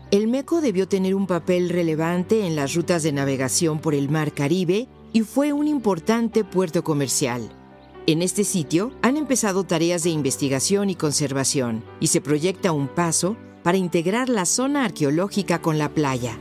el 0.10 0.28
Meco 0.28 0.62
debió 0.62 0.88
tener 0.88 1.16
un 1.16 1.28
papel 1.28 1.70
relevante 1.70 2.48
en 2.48 2.56
las 2.56 2.74
rutas 2.74 3.04
de 3.04 3.12
navegación 3.12 3.80
por 3.80 3.94
el 3.94 4.10
Mar 4.10 4.34
Caribe 4.34 4.88
y 5.12 5.22
fue 5.22 5.54
un 5.54 5.68
importante 5.68 6.44
puerto 6.44 6.84
comercial. 6.84 7.62
En 8.05 8.22
este 8.22 8.43
sitio 8.43 8.91
han 9.01 9.15
empezado 9.15 9.63
tareas 9.63 10.03
de 10.03 10.10
investigación 10.10 10.89
y 10.89 10.95
conservación 10.95 11.86
y 12.01 12.07
se 12.07 12.19
proyecta 12.19 12.74
un 12.74 12.89
paso 12.89 13.38
para 13.63 13.77
integrar 13.77 14.27
la 14.27 14.45
zona 14.45 14.83
arqueológica 14.83 15.62
con 15.62 15.77
la 15.77 15.88
playa. 15.88 16.38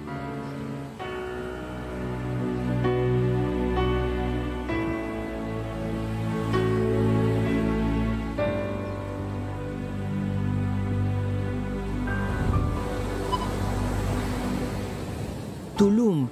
Tulum 15.79 16.29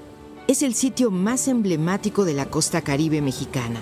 es 0.49 0.65
el 0.65 0.75
sitio 0.75 1.13
más 1.13 1.47
emblemático 1.47 2.25
de 2.25 2.35
la 2.35 2.51
costa 2.51 2.83
caribe 2.83 3.23
mexicana 3.23 3.81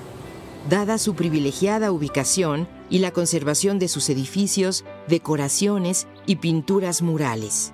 dada 0.69 0.99
su 0.99 1.15
privilegiada 1.15 1.93
ubicación 1.93 2.69
y 2.91 2.99
la 2.99 3.13
conservación 3.13 3.79
de 3.79 3.89
sus 3.89 4.09
edificios, 4.11 4.85
decoraciones 5.09 6.07
y 6.27 6.37
pinturas 6.37 7.03
murales. 7.03 7.73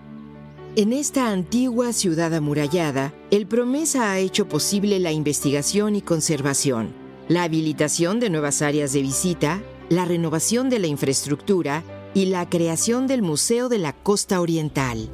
En 0.76 0.92
esta 0.92 1.30
antigua 1.30 1.92
ciudad 1.92 2.34
amurallada, 2.34 3.12
el 3.30 3.46
Promesa 3.46 4.10
ha 4.10 4.18
hecho 4.18 4.48
posible 4.48 4.98
la 4.98 5.12
investigación 5.12 5.94
y 5.94 6.02
conservación, 6.02 6.92
la 7.28 7.44
habilitación 7.44 8.20
de 8.20 8.30
nuevas 8.30 8.60
áreas 8.60 8.92
de 8.92 9.02
visita, 9.02 9.62
la 9.88 10.04
renovación 10.04 10.70
de 10.70 10.78
la 10.80 10.86
infraestructura 10.86 11.84
y 12.12 12.26
la 12.26 12.48
creación 12.48 13.06
del 13.06 13.22
Museo 13.22 13.68
de 13.68 13.78
la 13.78 13.92
Costa 13.92 14.40
Oriental. 14.40 15.10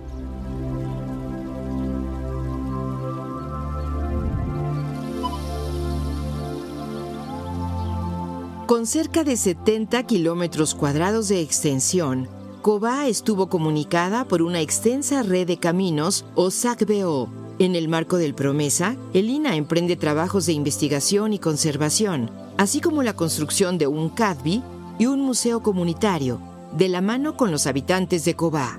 Con 8.70 8.86
cerca 8.86 9.24
de 9.24 9.36
70 9.36 10.00
kilómetros 10.04 10.76
cuadrados 10.76 11.26
de 11.26 11.40
extensión, 11.40 12.28
Cobá 12.62 13.08
estuvo 13.08 13.48
comunicada 13.48 14.24
por 14.24 14.42
una 14.42 14.60
extensa 14.60 15.24
red 15.24 15.48
de 15.48 15.56
caminos 15.56 16.24
o 16.36 16.52
SACBO. 16.52 17.28
En 17.58 17.74
el 17.74 17.88
marco 17.88 18.16
del 18.16 18.32
Promesa, 18.32 18.94
el 19.12 19.28
INA 19.28 19.56
emprende 19.56 19.96
trabajos 19.96 20.46
de 20.46 20.52
investigación 20.52 21.32
y 21.32 21.40
conservación, 21.40 22.30
así 22.58 22.80
como 22.80 23.02
la 23.02 23.14
construcción 23.14 23.76
de 23.76 23.88
un 23.88 24.08
CADBI 24.08 24.62
y 25.00 25.06
un 25.06 25.20
museo 25.20 25.64
comunitario, 25.64 26.40
de 26.70 26.88
la 26.90 27.00
mano 27.00 27.36
con 27.36 27.50
los 27.50 27.66
habitantes 27.66 28.24
de 28.24 28.36
Cobá. 28.36 28.78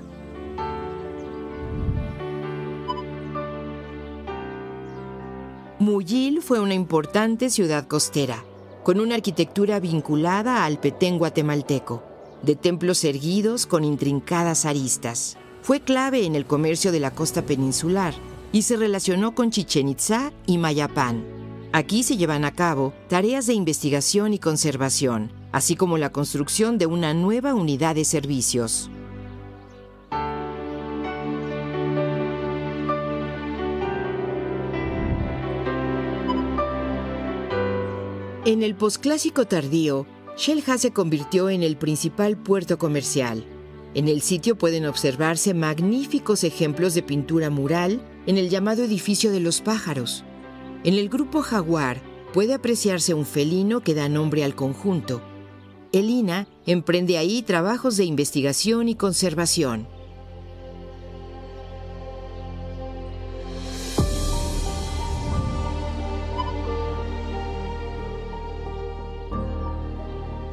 Muyil 5.78 6.40
fue 6.40 6.60
una 6.60 6.72
importante 6.72 7.50
ciudad 7.50 7.86
costera 7.86 8.42
con 8.82 8.98
una 8.98 9.14
arquitectura 9.14 9.78
vinculada 9.78 10.64
al 10.64 10.80
petén 10.80 11.18
guatemalteco, 11.18 12.02
de 12.42 12.56
templos 12.56 13.04
erguidos 13.04 13.66
con 13.66 13.84
intrincadas 13.84 14.64
aristas. 14.64 15.36
Fue 15.62 15.80
clave 15.80 16.26
en 16.26 16.34
el 16.34 16.44
comercio 16.44 16.90
de 16.90 16.98
la 16.98 17.12
costa 17.12 17.42
peninsular 17.42 18.14
y 18.50 18.62
se 18.62 18.76
relacionó 18.76 19.34
con 19.34 19.50
Chichen 19.50 19.88
Itza 19.88 20.32
y 20.46 20.58
Mayapán. 20.58 21.24
Aquí 21.72 22.02
se 22.02 22.16
llevan 22.16 22.44
a 22.44 22.52
cabo 22.52 22.92
tareas 23.08 23.46
de 23.46 23.54
investigación 23.54 24.34
y 24.34 24.38
conservación, 24.38 25.32
así 25.52 25.76
como 25.76 25.96
la 25.96 26.10
construcción 26.10 26.76
de 26.76 26.86
una 26.86 27.14
nueva 27.14 27.54
unidad 27.54 27.94
de 27.94 28.04
servicios. 28.04 28.90
En 38.44 38.64
el 38.64 38.74
posclásico 38.74 39.46
tardío, 39.46 40.04
Shelha 40.36 40.76
se 40.76 40.90
convirtió 40.90 41.48
en 41.48 41.62
el 41.62 41.76
principal 41.76 42.36
puerto 42.36 42.76
comercial. 42.76 43.44
En 43.94 44.08
el 44.08 44.20
sitio 44.20 44.58
pueden 44.58 44.84
observarse 44.86 45.54
magníficos 45.54 46.42
ejemplos 46.42 46.94
de 46.94 47.04
pintura 47.04 47.50
mural 47.50 48.02
en 48.26 48.38
el 48.38 48.50
llamado 48.50 48.82
edificio 48.82 49.30
de 49.30 49.38
los 49.38 49.60
pájaros. 49.60 50.24
En 50.82 50.94
el 50.94 51.08
grupo 51.08 51.40
Jaguar 51.40 52.02
puede 52.32 52.54
apreciarse 52.54 53.14
un 53.14 53.26
felino 53.26 53.78
que 53.78 53.94
da 53.94 54.08
nombre 54.08 54.42
al 54.42 54.56
conjunto. 54.56 55.22
Elina 55.92 56.48
emprende 56.66 57.18
ahí 57.18 57.42
trabajos 57.42 57.96
de 57.96 58.06
investigación 58.06 58.88
y 58.88 58.96
conservación. 58.96 59.86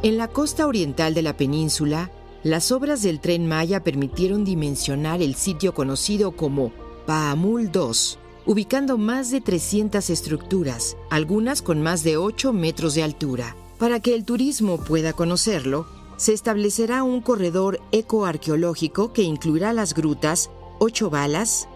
En 0.01 0.17
la 0.17 0.29
costa 0.29 0.65
oriental 0.65 1.13
de 1.13 1.21
la 1.21 1.35
península, 1.35 2.09
las 2.41 2.71
obras 2.71 3.01
del 3.01 3.19
tren 3.19 3.49
Maya 3.49 3.83
permitieron 3.83 4.45
dimensionar 4.45 5.21
el 5.21 5.35
sitio 5.35 5.73
conocido 5.73 6.31
como 6.37 6.71
Paamul 7.05 7.69
II, 7.73 8.17
ubicando 8.45 8.97
más 8.97 9.29
de 9.29 9.41
300 9.41 10.09
estructuras, 10.09 10.95
algunas 11.09 11.61
con 11.61 11.81
más 11.81 12.03
de 12.03 12.15
8 12.15 12.53
metros 12.53 12.95
de 12.95 13.03
altura. 13.03 13.57
Para 13.77 13.99
que 13.99 14.15
el 14.15 14.23
turismo 14.23 14.77
pueda 14.77 15.11
conocerlo, 15.11 15.85
se 16.15 16.31
establecerá 16.31 17.03
un 17.03 17.19
corredor 17.19 17.81
ecoarqueológico 17.91 19.11
que 19.11 19.23
incluirá 19.23 19.73
las 19.73 19.93
grutas 19.93 20.49
Ocho 20.79 21.09
Balas, 21.09 21.67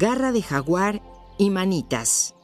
Garra 0.00 0.32
de 0.32 0.42
Jaguar 0.42 1.00
y 1.38 1.50
Manitas. 1.50 2.34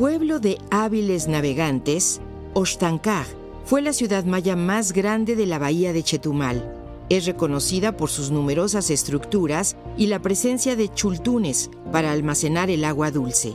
Pueblo 0.00 0.40
de 0.40 0.56
hábiles 0.70 1.28
navegantes, 1.28 2.22
Oxtancaj 2.54 3.26
fue 3.66 3.82
la 3.82 3.92
ciudad 3.92 4.24
maya 4.24 4.56
más 4.56 4.92
grande 4.92 5.36
de 5.36 5.44
la 5.44 5.58
bahía 5.58 5.92
de 5.92 6.02
Chetumal. 6.02 6.74
Es 7.10 7.26
reconocida 7.26 7.98
por 7.98 8.08
sus 8.08 8.30
numerosas 8.30 8.88
estructuras 8.88 9.76
y 9.98 10.06
la 10.06 10.22
presencia 10.22 10.74
de 10.74 10.88
chultunes 10.88 11.68
para 11.92 12.12
almacenar 12.12 12.70
el 12.70 12.86
agua 12.86 13.10
dulce. 13.10 13.52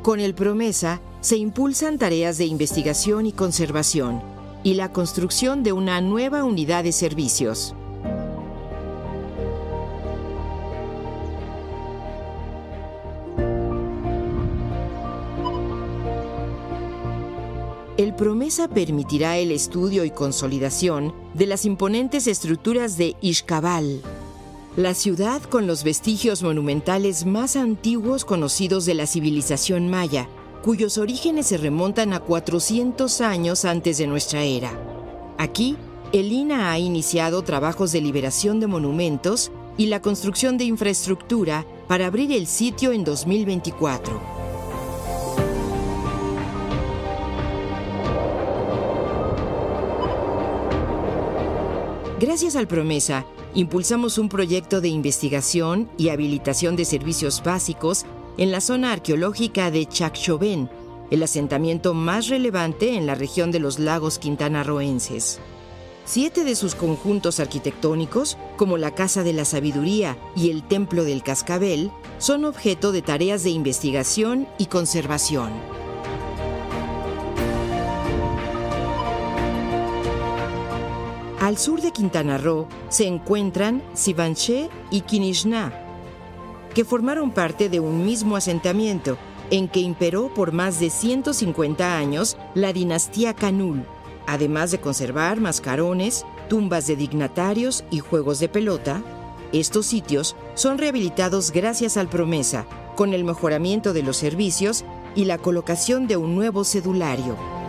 Con 0.00 0.20
el 0.20 0.34
Promesa 0.34 1.02
se 1.20 1.36
impulsan 1.36 1.98
tareas 1.98 2.38
de 2.38 2.46
investigación 2.46 3.26
y 3.26 3.32
conservación 3.32 4.22
y 4.64 4.72
la 4.72 4.90
construcción 4.90 5.62
de 5.62 5.74
una 5.74 6.00
nueva 6.00 6.44
unidad 6.44 6.82
de 6.82 6.92
servicios. 6.92 7.74
El 17.98 18.14
Promesa 18.14 18.68
permitirá 18.68 19.36
el 19.36 19.52
estudio 19.52 20.06
y 20.06 20.10
consolidación 20.10 21.14
de 21.34 21.46
las 21.46 21.66
imponentes 21.66 22.26
estructuras 22.26 22.96
de 22.96 23.16
Ixcabal, 23.20 24.00
la 24.76 24.94
ciudad 24.94 25.42
con 25.42 25.66
los 25.66 25.84
vestigios 25.84 26.42
monumentales 26.42 27.26
más 27.26 27.54
antiguos 27.54 28.24
conocidos 28.24 28.86
de 28.86 28.94
la 28.94 29.06
civilización 29.06 29.90
maya, 29.90 30.26
cuyos 30.64 30.96
orígenes 30.96 31.48
se 31.48 31.58
remontan 31.58 32.14
a 32.14 32.20
400 32.20 33.20
años 33.20 33.66
antes 33.66 33.98
de 33.98 34.06
nuestra 34.06 34.42
era. 34.42 34.72
Aquí, 35.36 35.76
el 36.14 36.32
INA 36.32 36.72
ha 36.72 36.78
iniciado 36.78 37.42
trabajos 37.42 37.92
de 37.92 38.00
liberación 38.00 38.58
de 38.58 38.68
monumentos 38.68 39.52
y 39.76 39.86
la 39.86 40.00
construcción 40.00 40.56
de 40.56 40.64
infraestructura 40.64 41.66
para 41.88 42.06
abrir 42.06 42.32
el 42.32 42.46
sitio 42.46 42.92
en 42.92 43.04
2024. 43.04 44.41
Gracias 52.22 52.54
al 52.54 52.68
Promesa, 52.68 53.26
impulsamos 53.52 54.16
un 54.16 54.28
proyecto 54.28 54.80
de 54.80 54.86
investigación 54.86 55.90
y 55.98 56.10
habilitación 56.10 56.76
de 56.76 56.84
servicios 56.84 57.42
básicos 57.42 58.06
en 58.38 58.52
la 58.52 58.60
zona 58.60 58.92
arqueológica 58.92 59.72
de 59.72 59.86
Chacchoven, 59.86 60.70
el 61.10 61.24
asentamiento 61.24 61.94
más 61.94 62.28
relevante 62.28 62.94
en 62.94 63.08
la 63.08 63.16
región 63.16 63.50
de 63.50 63.58
los 63.58 63.80
lagos 63.80 64.20
quintanarroenses. 64.20 65.40
Siete 66.04 66.44
de 66.44 66.54
sus 66.54 66.76
conjuntos 66.76 67.40
arquitectónicos, 67.40 68.38
como 68.56 68.78
la 68.78 68.94
Casa 68.94 69.24
de 69.24 69.32
la 69.32 69.44
Sabiduría 69.44 70.16
y 70.36 70.50
el 70.50 70.62
Templo 70.62 71.02
del 71.02 71.24
Cascabel, 71.24 71.90
son 72.18 72.44
objeto 72.44 72.92
de 72.92 73.02
tareas 73.02 73.42
de 73.42 73.50
investigación 73.50 74.46
y 74.58 74.66
conservación. 74.66 75.50
Al 81.42 81.58
sur 81.58 81.82
de 81.82 81.90
Quintana 81.90 82.38
Roo 82.38 82.68
se 82.88 83.04
encuentran 83.04 83.82
Sivanché 83.94 84.70
y 84.92 85.00
Quinishná, 85.00 85.72
que 86.72 86.84
formaron 86.84 87.32
parte 87.32 87.68
de 87.68 87.80
un 87.80 88.06
mismo 88.06 88.36
asentamiento 88.36 89.18
en 89.50 89.66
que 89.66 89.80
imperó 89.80 90.32
por 90.32 90.52
más 90.52 90.78
de 90.78 90.88
150 90.88 91.98
años 91.98 92.36
la 92.54 92.72
dinastía 92.72 93.34
Canul, 93.34 93.84
además 94.28 94.70
de 94.70 94.78
conservar 94.78 95.40
mascarones, 95.40 96.24
tumbas 96.48 96.86
de 96.86 96.94
dignatarios 96.94 97.82
y 97.90 97.98
juegos 97.98 98.38
de 98.38 98.48
pelota. 98.48 99.02
Estos 99.52 99.86
sitios 99.86 100.36
son 100.54 100.78
rehabilitados 100.78 101.50
gracias 101.50 101.96
al 101.96 102.06
Promesa, 102.06 102.66
con 102.94 103.14
el 103.14 103.24
mejoramiento 103.24 103.92
de 103.92 104.04
los 104.04 104.16
servicios 104.16 104.84
y 105.16 105.24
la 105.24 105.38
colocación 105.38 106.06
de 106.06 106.16
un 106.16 106.36
nuevo 106.36 106.62
cedulario. 106.62 107.61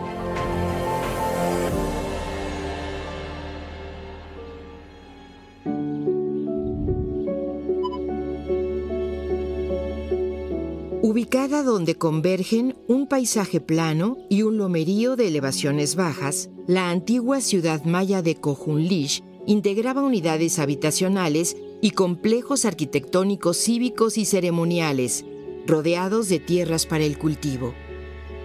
Ubicada 11.04 11.62
donde 11.62 11.96
convergen 11.96 12.76
un 12.88 13.06
paisaje 13.06 13.60
plano 13.60 14.16
y 14.30 14.40
un 14.40 14.56
lomerío 14.56 15.16
de 15.16 15.28
elevaciones 15.28 15.96
bajas, 15.96 16.48
la 16.66 16.88
antigua 16.88 17.42
ciudad 17.42 17.84
maya 17.84 18.22
de 18.22 18.36
Cojunlish 18.36 19.22
integraba 19.46 20.02
unidades 20.02 20.58
habitacionales 20.58 21.58
y 21.82 21.90
complejos 21.90 22.64
arquitectónicos 22.64 23.58
cívicos 23.58 24.16
y 24.16 24.24
ceremoniales, 24.24 25.26
rodeados 25.66 26.30
de 26.30 26.38
tierras 26.38 26.86
para 26.86 27.04
el 27.04 27.18
cultivo. 27.18 27.74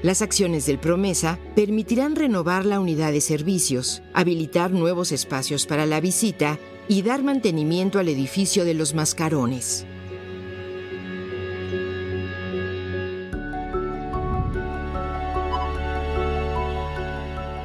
Las 0.04 0.22
acciones 0.22 0.66
del 0.66 0.80
Promesa 0.80 1.40
permitirán 1.56 2.18
renovar 2.18 2.66
la 2.66 2.82
unidad 2.82 3.14
de 3.14 3.22
servicios, 3.22 4.04
habilitar 4.14 4.72
nuevos 4.72 5.14
espacios 5.14 5.66
para 5.66 5.86
la 5.86 6.02
visita 6.02 6.60
y 6.90 7.04
dar 7.04 7.24
mantenimiento 7.24 8.00
al 8.00 8.10
edificio 8.10 8.66
de 8.66 8.74
los 8.74 8.94
mascarones. 8.94 9.86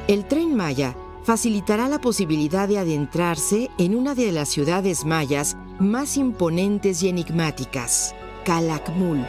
El 0.07 0.25
tren 0.25 0.55
Maya 0.55 0.95
facilitará 1.23 1.87
la 1.89 1.99
posibilidad 1.99 2.67
de 2.67 2.77
adentrarse 2.77 3.71
en 3.77 3.95
una 3.95 4.13
de 4.13 4.31
las 4.31 4.49
ciudades 4.49 5.03
mayas 5.03 5.57
más 5.79 6.17
imponentes 6.17 7.01
y 7.01 7.09
enigmáticas, 7.09 8.13
Calakmul 8.45 9.25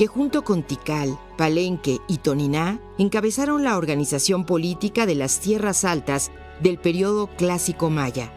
que 0.00 0.06
junto 0.06 0.44
con 0.44 0.62
Tikal, 0.62 1.18
Palenque 1.36 1.98
y 2.08 2.16
Toniná 2.16 2.80
encabezaron 2.96 3.64
la 3.64 3.76
organización 3.76 4.46
política 4.46 5.04
de 5.04 5.14
las 5.14 5.40
tierras 5.40 5.84
altas 5.84 6.30
del 6.62 6.78
periodo 6.78 7.26
clásico 7.26 7.90
maya. 7.90 8.32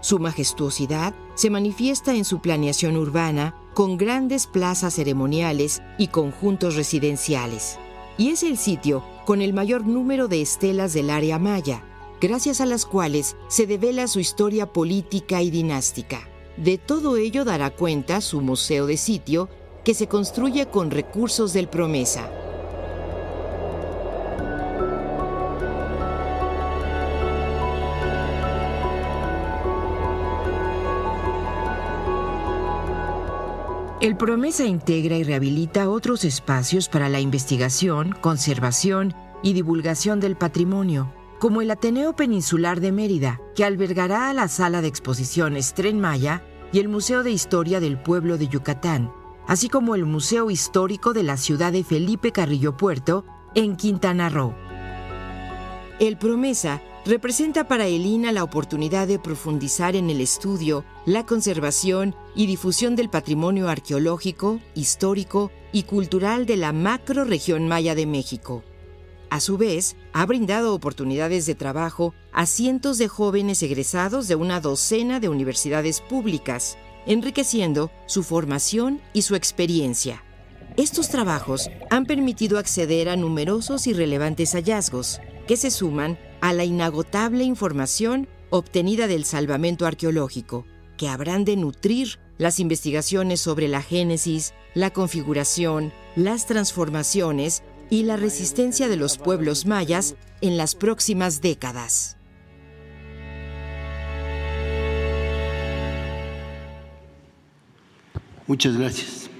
Su 0.00 0.18
majestuosidad 0.18 1.14
se 1.36 1.48
manifiesta 1.48 2.16
en 2.16 2.24
su 2.24 2.40
planeación 2.40 2.96
urbana 2.96 3.54
con 3.72 3.98
grandes 3.98 4.48
plazas 4.48 4.94
ceremoniales 4.94 5.80
y 5.96 6.08
conjuntos 6.08 6.74
residenciales. 6.74 7.78
Y 8.18 8.30
es 8.30 8.42
el 8.42 8.58
sitio 8.58 9.04
con 9.24 9.42
el 9.42 9.52
mayor 9.52 9.86
número 9.86 10.28
de 10.28 10.42
estelas 10.42 10.92
del 10.92 11.10
área 11.10 11.38
maya, 11.38 11.84
gracias 12.20 12.60
a 12.60 12.66
las 12.66 12.86
cuales 12.86 13.36
se 13.48 13.66
devela 13.66 14.06
su 14.08 14.20
historia 14.20 14.72
política 14.72 15.42
y 15.42 15.50
dinástica. 15.50 16.28
De 16.56 16.78
todo 16.78 17.16
ello 17.16 17.44
dará 17.44 17.70
cuenta 17.70 18.20
su 18.20 18.40
museo 18.40 18.86
de 18.86 18.96
sitio 18.96 19.48
que 19.84 19.94
se 19.94 20.08
construye 20.08 20.66
con 20.66 20.90
recursos 20.90 21.52
del 21.52 21.68
Promesa. 21.68 22.30
El 34.00 34.16
Promesa 34.16 34.64
integra 34.64 35.18
y 35.18 35.24
rehabilita 35.24 35.90
otros 35.90 36.24
espacios 36.24 36.88
para 36.88 37.10
la 37.10 37.20
investigación, 37.20 38.12
conservación 38.22 39.14
y 39.42 39.52
divulgación 39.52 40.20
del 40.20 40.36
patrimonio, 40.36 41.12
como 41.38 41.60
el 41.60 41.70
Ateneo 41.70 42.16
Peninsular 42.16 42.80
de 42.80 42.92
Mérida, 42.92 43.42
que 43.54 43.62
albergará 43.62 44.32
la 44.32 44.48
sala 44.48 44.80
de 44.80 44.88
exposiciones 44.88 45.74
Tren 45.74 46.00
Maya 46.00 46.42
y 46.72 46.78
el 46.78 46.88
Museo 46.88 47.22
de 47.22 47.30
Historia 47.30 47.78
del 47.78 47.98
Pueblo 48.00 48.38
de 48.38 48.48
Yucatán, 48.48 49.12
así 49.46 49.68
como 49.68 49.94
el 49.94 50.06
Museo 50.06 50.50
Histórico 50.50 51.12
de 51.12 51.22
la 51.22 51.36
ciudad 51.36 51.70
de 51.70 51.84
Felipe 51.84 52.32
Carrillo 52.32 52.78
Puerto, 52.78 53.26
en 53.54 53.76
Quintana 53.76 54.30
Roo. 54.30 54.54
El 55.98 56.16
Promesa 56.16 56.80
representa 57.04 57.66
para 57.66 57.86
Elina 57.86 58.32
la 58.32 58.44
oportunidad 58.44 59.08
de 59.08 59.18
profundizar 59.18 59.96
en 59.96 60.10
el 60.10 60.20
estudio, 60.20 60.84
la 61.06 61.24
conservación 61.24 62.14
y 62.34 62.46
difusión 62.46 62.96
del 62.96 63.08
patrimonio 63.08 63.68
arqueológico, 63.68 64.60
histórico 64.74 65.50
y 65.72 65.84
cultural 65.84 66.46
de 66.46 66.56
la 66.56 66.72
macro 66.72 67.24
región 67.24 67.68
maya 67.68 67.94
de 67.94 68.06
México. 68.06 68.64
A 69.30 69.40
su 69.40 69.56
vez, 69.56 69.96
ha 70.12 70.26
brindado 70.26 70.74
oportunidades 70.74 71.46
de 71.46 71.54
trabajo 71.54 72.14
a 72.32 72.46
cientos 72.46 72.98
de 72.98 73.08
jóvenes 73.08 73.62
egresados 73.62 74.26
de 74.26 74.34
una 74.34 74.60
docena 74.60 75.20
de 75.20 75.28
universidades 75.28 76.00
públicas, 76.00 76.76
enriqueciendo 77.06 77.90
su 78.06 78.24
formación 78.24 79.00
y 79.12 79.22
su 79.22 79.36
experiencia. 79.36 80.24
Estos 80.76 81.08
trabajos 81.08 81.70
han 81.90 82.06
permitido 82.06 82.58
acceder 82.58 83.08
a 83.08 83.16
numerosos 83.16 83.86
y 83.86 83.92
relevantes 83.92 84.52
hallazgos 84.52 85.20
que 85.46 85.56
se 85.56 85.70
suman 85.70 86.18
a 86.40 86.52
la 86.52 86.64
inagotable 86.64 87.44
información 87.44 88.28
obtenida 88.50 89.06
del 89.06 89.24
salvamento 89.24 89.86
arqueológico, 89.86 90.66
que 90.96 91.08
habrán 91.08 91.44
de 91.44 91.56
nutrir 91.56 92.18
las 92.38 92.60
investigaciones 92.60 93.40
sobre 93.40 93.68
la 93.68 93.82
génesis, 93.82 94.54
la 94.74 94.90
configuración, 94.90 95.92
las 96.16 96.46
transformaciones 96.46 97.62
y 97.90 98.04
la 98.04 98.16
resistencia 98.16 98.88
de 98.88 98.96
los 98.96 99.18
pueblos 99.18 99.66
mayas 99.66 100.16
en 100.40 100.56
las 100.56 100.74
próximas 100.74 101.40
décadas. 101.40 102.16
Muchas 108.46 108.76
gracias. 108.76 109.30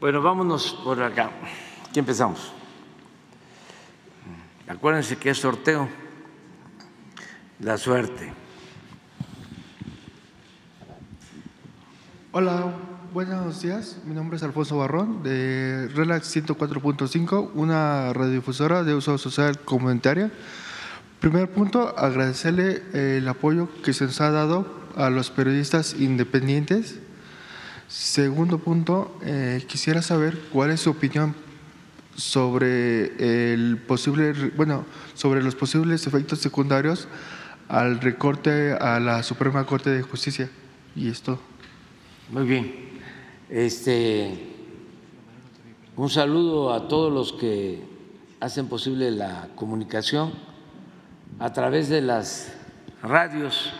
Bueno, 0.00 0.20
vámonos 0.20 0.76
por 0.84 1.00
acá. 1.02 1.30
Aquí 1.88 1.98
empezamos. 2.00 2.52
Acuérdense 4.66 5.16
que 5.16 5.28
es 5.28 5.38
sorteo. 5.38 5.90
La 7.60 7.76
suerte. 7.76 8.32
Hola, 12.32 12.72
buenos 13.12 13.60
días. 13.60 13.98
Mi 14.06 14.14
nombre 14.14 14.38
es 14.38 14.42
Alfonso 14.42 14.78
Barrón 14.78 15.22
de 15.22 15.88
Relax 15.94 16.34
104.5, 16.34 17.50
una 17.52 18.14
radiodifusora 18.14 18.84
de 18.84 18.94
uso 18.94 19.18
social 19.18 19.60
comunitaria. 19.60 20.30
Primer 21.20 21.50
punto, 21.50 21.94
agradecerle 21.98 22.82
el 22.94 23.28
apoyo 23.28 23.68
que 23.82 23.92
se 23.92 24.06
nos 24.06 24.22
ha 24.22 24.30
dado 24.30 24.66
a 24.96 25.10
los 25.10 25.30
periodistas 25.30 25.94
independientes. 26.00 27.00
Segundo 27.86 28.58
punto, 28.58 29.18
eh, 29.22 29.62
quisiera 29.68 30.00
saber 30.00 30.40
cuál 30.50 30.70
es 30.70 30.80
su 30.80 30.90
opinión 30.90 31.34
sobre 32.16 33.52
el 33.52 33.78
posible, 33.78 34.32
bueno, 34.56 34.84
sobre 35.14 35.42
los 35.42 35.54
posibles 35.54 36.06
efectos 36.06 36.38
secundarios 36.38 37.08
al 37.68 38.00
recorte 38.00 38.72
a 38.72 39.00
la 39.00 39.22
Suprema 39.22 39.64
Corte 39.66 39.90
de 39.90 40.02
Justicia. 40.02 40.50
Y 40.94 41.08
esto. 41.08 41.40
Muy 42.30 42.44
bien. 42.44 42.74
Este, 43.50 44.52
un 45.96 46.10
saludo 46.10 46.72
a 46.72 46.88
todos 46.88 47.12
los 47.12 47.32
que 47.32 47.82
hacen 48.40 48.68
posible 48.68 49.10
la 49.10 49.48
comunicación 49.54 50.32
a 51.38 51.52
través 51.52 51.88
de 51.88 52.00
las 52.00 52.52
radios 53.02 53.72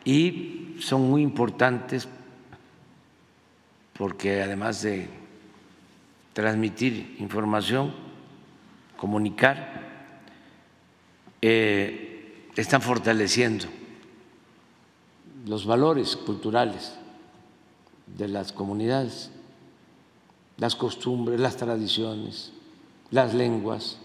y 0.06 0.78
son 0.80 1.10
muy 1.10 1.22
importantes 1.22 2.08
porque 3.94 4.42
además 4.42 4.82
de 4.82 5.08
transmitir 6.34 7.18
información, 7.20 7.94
comunicar, 8.96 9.82
eh, 11.42 12.48
están 12.56 12.82
fortaleciendo 12.82 13.66
los 15.46 15.66
valores 15.66 16.16
culturales 16.16 16.94
de 18.06 18.28
las 18.30 18.54
comunidades, 18.54 19.30
las 20.58 20.76
costumbres, 20.76 21.40
las 21.40 21.58
tradiciones, 21.58 22.54
las 23.10 23.34
lenguas. 23.34 23.98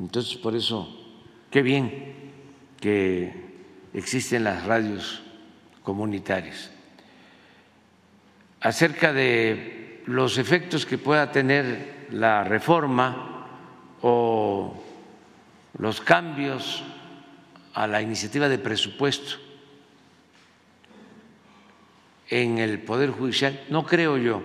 Entonces, 0.00 0.36
por 0.36 0.54
eso, 0.54 0.88
qué 1.50 1.62
bien 1.62 2.14
que 2.80 3.32
existen 3.92 4.44
las 4.44 4.64
radios 4.64 5.22
comunitarias. 5.82 6.70
Acerca 8.60 9.12
de 9.12 10.02
los 10.06 10.38
efectos 10.38 10.86
que 10.86 10.98
pueda 10.98 11.32
tener 11.32 12.06
la 12.10 12.44
reforma 12.44 13.46
o 14.02 14.82
los 15.78 16.00
cambios 16.00 16.82
a 17.74 17.86
la 17.86 18.02
iniciativa 18.02 18.48
de 18.48 18.58
presupuesto 18.58 19.36
en 22.30 22.58
el 22.58 22.80
Poder 22.80 23.10
Judicial, 23.10 23.64
no 23.70 23.86
creo 23.86 24.16
yo 24.18 24.42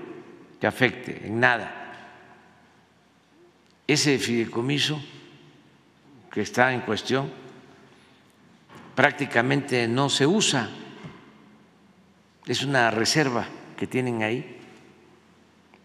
que 0.60 0.68
afecte 0.68 1.28
en 1.28 1.40
nada 1.40 1.80
ese 3.88 4.18
fideicomiso 4.18 5.02
que 6.34 6.42
está 6.42 6.74
en 6.74 6.82
cuestión 6.82 7.32
prácticamente 8.96 9.88
no 9.88 10.10
se 10.10 10.26
usa, 10.26 10.70
es 12.48 12.64
una 12.64 12.90
reserva 12.90 13.46
que 13.78 13.86
tienen 13.86 14.24
ahí 14.24 14.58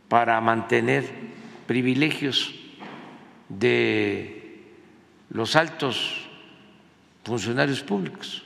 para 0.08 0.40
mantener 0.40 1.04
privilegios 1.66 2.54
de 3.50 4.72
los 5.30 5.54
altos 5.54 6.28
funcionarios 7.24 7.82
públicos. 7.82 8.42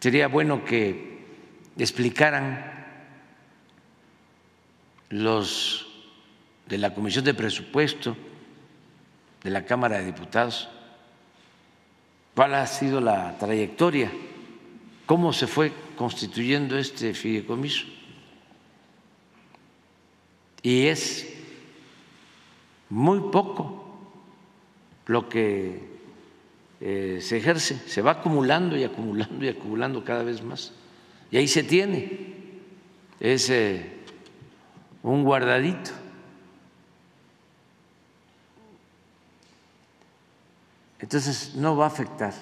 Sería 0.00 0.28
bueno 0.28 0.64
que 0.64 1.18
explicaran 1.76 2.86
los 5.10 5.86
de 6.66 6.78
la 6.78 6.94
Comisión 6.94 7.24
de 7.26 7.34
Presupuesto 7.34 8.16
de 9.42 9.50
la 9.50 9.64
Cámara 9.64 9.98
de 9.98 10.06
Diputados 10.06 10.68
cuál 12.38 12.54
ha 12.54 12.68
sido 12.68 13.00
la 13.00 13.36
trayectoria, 13.36 14.12
cómo 15.06 15.32
se 15.32 15.48
fue 15.48 15.72
constituyendo 15.96 16.78
este 16.78 17.12
fideicomiso. 17.12 17.84
Y 20.62 20.86
es 20.86 21.34
muy 22.90 23.18
poco 23.32 23.98
lo 25.06 25.28
que 25.28 25.82
eh, 26.80 27.18
se 27.20 27.38
ejerce, 27.38 27.76
se 27.88 28.02
va 28.02 28.12
acumulando 28.12 28.76
y 28.76 28.84
acumulando 28.84 29.44
y 29.44 29.48
acumulando 29.48 30.04
cada 30.04 30.22
vez 30.22 30.40
más. 30.40 30.72
Y 31.32 31.38
ahí 31.38 31.48
se 31.48 31.64
tiene, 31.64 32.34
es 33.18 33.52
un 35.02 35.24
guardadito. 35.24 35.90
Entonces 41.08 41.54
no 41.54 41.74
va 41.74 41.86
a 41.86 41.88
afectar 41.88 42.34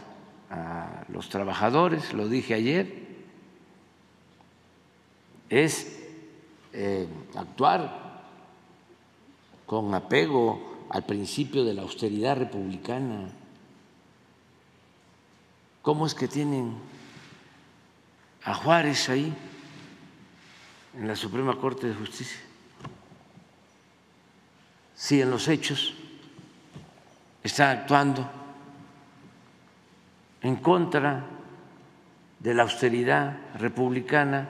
a 0.51 1.05
los 1.11 1.29
trabajadores, 1.29 2.13
lo 2.13 2.27
dije 2.27 2.53
ayer, 2.53 3.07
es 5.49 6.01
eh, 6.73 7.07
actuar 7.37 8.25
con 9.67 9.95
apego 9.95 10.89
al 10.91 11.05
principio 11.05 11.65
de 11.65 11.75
la 11.75 11.83
austeridad 11.83 12.39
republicana. 12.39 13.29
¿Cómo 15.81 16.05
es 16.05 16.15
que 16.17 16.27
tienen 16.27 16.75
a 18.43 18.53
Juárez 18.53 19.09
ahí 19.09 19.33
en 20.99 21.07
la 21.07 21.15
Suprema 21.15 21.57
Corte 21.57 21.87
de 21.87 21.95
Justicia? 21.95 22.41
Si 24.97 25.23
en 25.23 25.31
los 25.31 25.47
hechos 25.47 25.95
está 27.45 27.71
actuando 27.71 28.29
en 30.47 30.55
contra 30.55 31.25
de 32.39 32.55
la 32.55 32.63
austeridad 32.63 33.37
republicana 33.59 34.49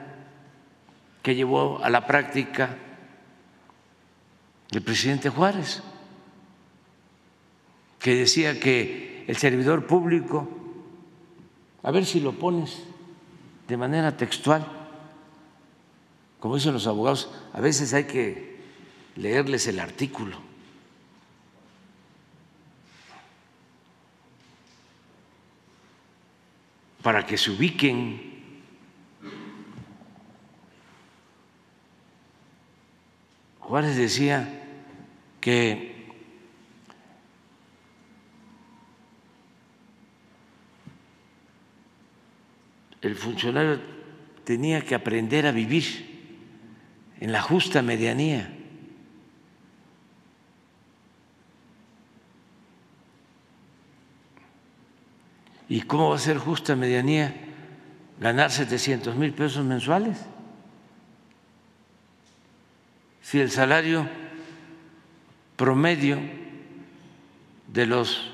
que 1.23 1.33
llevó 1.33 1.83
a 1.83 1.89
la 1.89 2.05
práctica 2.05 2.77
el 4.69 4.83
presidente 4.83 5.29
Juárez, 5.29 5.81
que 7.97 8.13
decía 8.13 8.59
que 8.59 9.25
el 9.27 9.37
servidor 9.37 9.87
público, 9.87 10.47
a 11.81 11.89
ver 11.89 12.05
si 12.05 12.19
lo 12.19 12.33
pones 12.33 12.83
de 13.67 13.75
manera 13.75 14.15
textual, 14.17 14.67
como 16.39 16.57
dicen 16.57 16.73
los 16.73 16.85
abogados, 16.85 17.31
a 17.53 17.59
veces 17.59 17.95
hay 17.95 18.03
que 18.03 18.57
leerles 19.15 19.65
el 19.65 19.79
artículo 19.79 20.46
para 27.01 27.25
que 27.25 27.37
se 27.37 27.51
ubiquen. 27.51 28.27
Juárez 33.59 33.97
decía 33.97 34.47
que 35.41 35.97
el 43.01 43.15
funcionario 43.15 43.79
tenía 44.43 44.81
que 44.81 44.95
aprender 44.95 45.45
a 45.45 45.51
vivir 45.51 46.07
en 47.19 47.31
la 47.31 47.41
justa 47.41 47.81
medianía. 47.81 48.56
¿Y 55.69 55.81
cómo 55.81 56.09
va 56.09 56.15
a 56.15 56.19
ser 56.19 56.37
justa 56.37 56.75
medianía 56.75 57.35
ganar 58.19 58.51
700 58.51 59.15
mil 59.15 59.33
pesos 59.33 59.65
mensuales? 59.65 60.17
Si 63.21 63.39
el 63.39 63.51
salario 63.51 64.07
promedio 65.57 66.17
de 67.67 67.85
los 67.85 68.31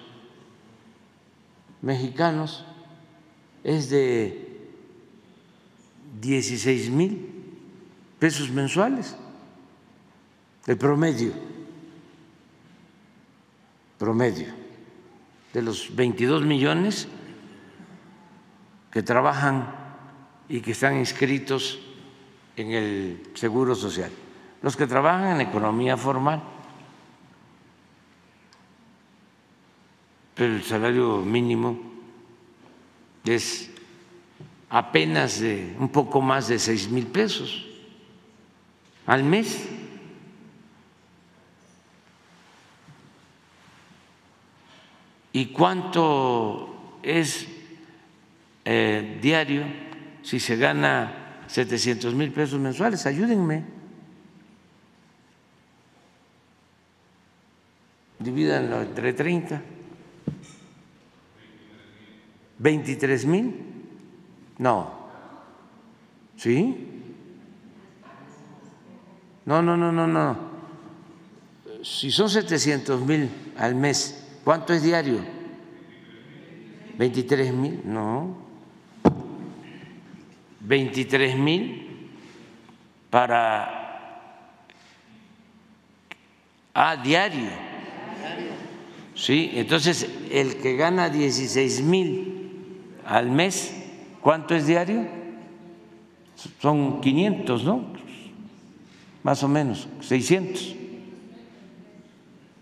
mexicanos 1.82 2.66
es 3.64 3.90
de 3.90 4.70
16 6.22 6.92
mil 6.92 7.30
pesos 8.20 8.52
mensuales, 8.52 9.18
el 10.68 10.78
promedio, 10.78 11.34
promedio 13.98 14.54
de 15.54 15.62
los 15.62 15.96
22 15.96 16.46
millones 16.46 17.08
que 18.94 19.02
trabajan 19.02 19.74
y 20.48 20.62
que 20.62 20.74
están 20.74 20.98
inscritos 20.98 21.80
en 22.56 22.72
el 22.72 23.24
Seguro 23.34 23.74
Social, 23.74 24.12
los 24.62 24.78
que 24.78 24.86
trabajan 24.86 25.42
en 25.42 25.42
economía 25.42 25.98
formal. 25.98 26.44
Pero 30.36 30.54
el 30.54 30.64
salario 30.64 31.18
mínimo 31.24 31.80
es 33.26 33.72
apenas 34.70 35.40
de 35.40 35.76
un 35.80 35.90
poco 35.90 36.22
más 36.22 36.48
de 36.48 36.60
seis 36.60 36.88
mil 36.88 37.08
pesos 37.08 37.66
al 39.08 39.24
mes. 39.24 39.70
¿Y 45.32 45.48
cuánto 45.48 47.00
es 47.02 47.53
eh, 48.66 49.20
diario 49.22 49.64
si 50.22 50.40
se 50.40 50.56
gana 50.56 51.46
700 51.48 52.14
mil 52.16 52.32
pesos 52.32 52.60
mensuales. 52.60 53.06
Ayúdenme. 53.06 53.64
Divídanlo 58.20 58.82
entre 58.82 59.14
30. 59.14 59.62
23 62.60 63.26
mil. 63.26 63.56
No. 64.58 64.92
¿Sí? 66.38 66.90
No, 69.46 69.62
no, 69.62 69.76
no, 69.76 69.92
no, 69.92 70.08
no. 70.08 70.54
Si 71.84 72.12
son 72.12 72.30
700 72.30 73.02
mil 73.02 73.30
al 73.58 73.76
mes, 73.76 74.40
¿cuánto 74.46 74.74
es 74.74 74.84
diario? 74.84 75.20
23 76.98 77.54
mil, 77.54 77.82
no. 77.84 78.43
23 80.64 81.38
mil 81.38 82.10
para 83.10 83.84
a 86.74 86.90
ah, 86.90 86.98
diario. 86.98 87.50
Sí, 89.14 89.52
entonces 89.54 90.10
el 90.32 90.58
que 90.58 90.76
gana 90.76 91.10
16 91.10 91.82
mil 91.84 92.34
al 93.06 93.30
mes, 93.30 93.76
¿cuánto 94.22 94.56
es 94.56 94.66
diario? 94.66 95.06
Son 96.60 97.00
500, 97.00 97.64
¿no? 97.64 97.86
Más 99.22 99.44
o 99.44 99.48
menos, 99.48 99.88
600. 100.02 100.76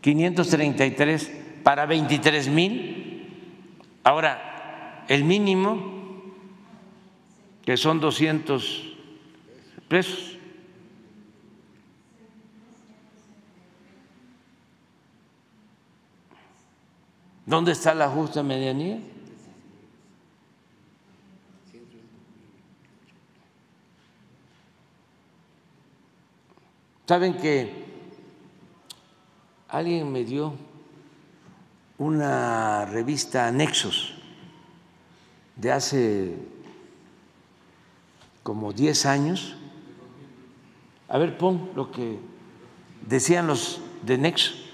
533 0.01 1.31
para 1.63 1.85
23 1.85 2.49
mil. 2.49 3.29
Ahora, 4.03 5.05
el 5.07 5.23
mínimo 5.23 6.00
que 7.65 7.77
son 7.77 7.99
200 7.99 8.97
pesos. 9.87 10.37
¿Dónde 17.45 17.73
está 17.73 17.93
la 17.93 18.07
justa 18.09 18.43
medianía? 18.43 18.99
Saben 27.05 27.33
que 27.35 27.69
alguien 29.67 30.09
me 30.09 30.23
dio 30.23 30.55
una 31.97 32.85
revista 32.85 33.47
Anexos 33.47 34.13
de 35.57 35.71
hace 35.73 36.37
como 38.43 38.73
10 38.73 39.05
años. 39.05 39.55
A 41.07 41.17
ver, 41.17 41.37
pon 41.37 41.69
lo 41.75 41.91
que 41.91 42.19
decían 43.05 43.47
los 43.47 43.81
de 44.03 44.17
Nexos. 44.17 44.71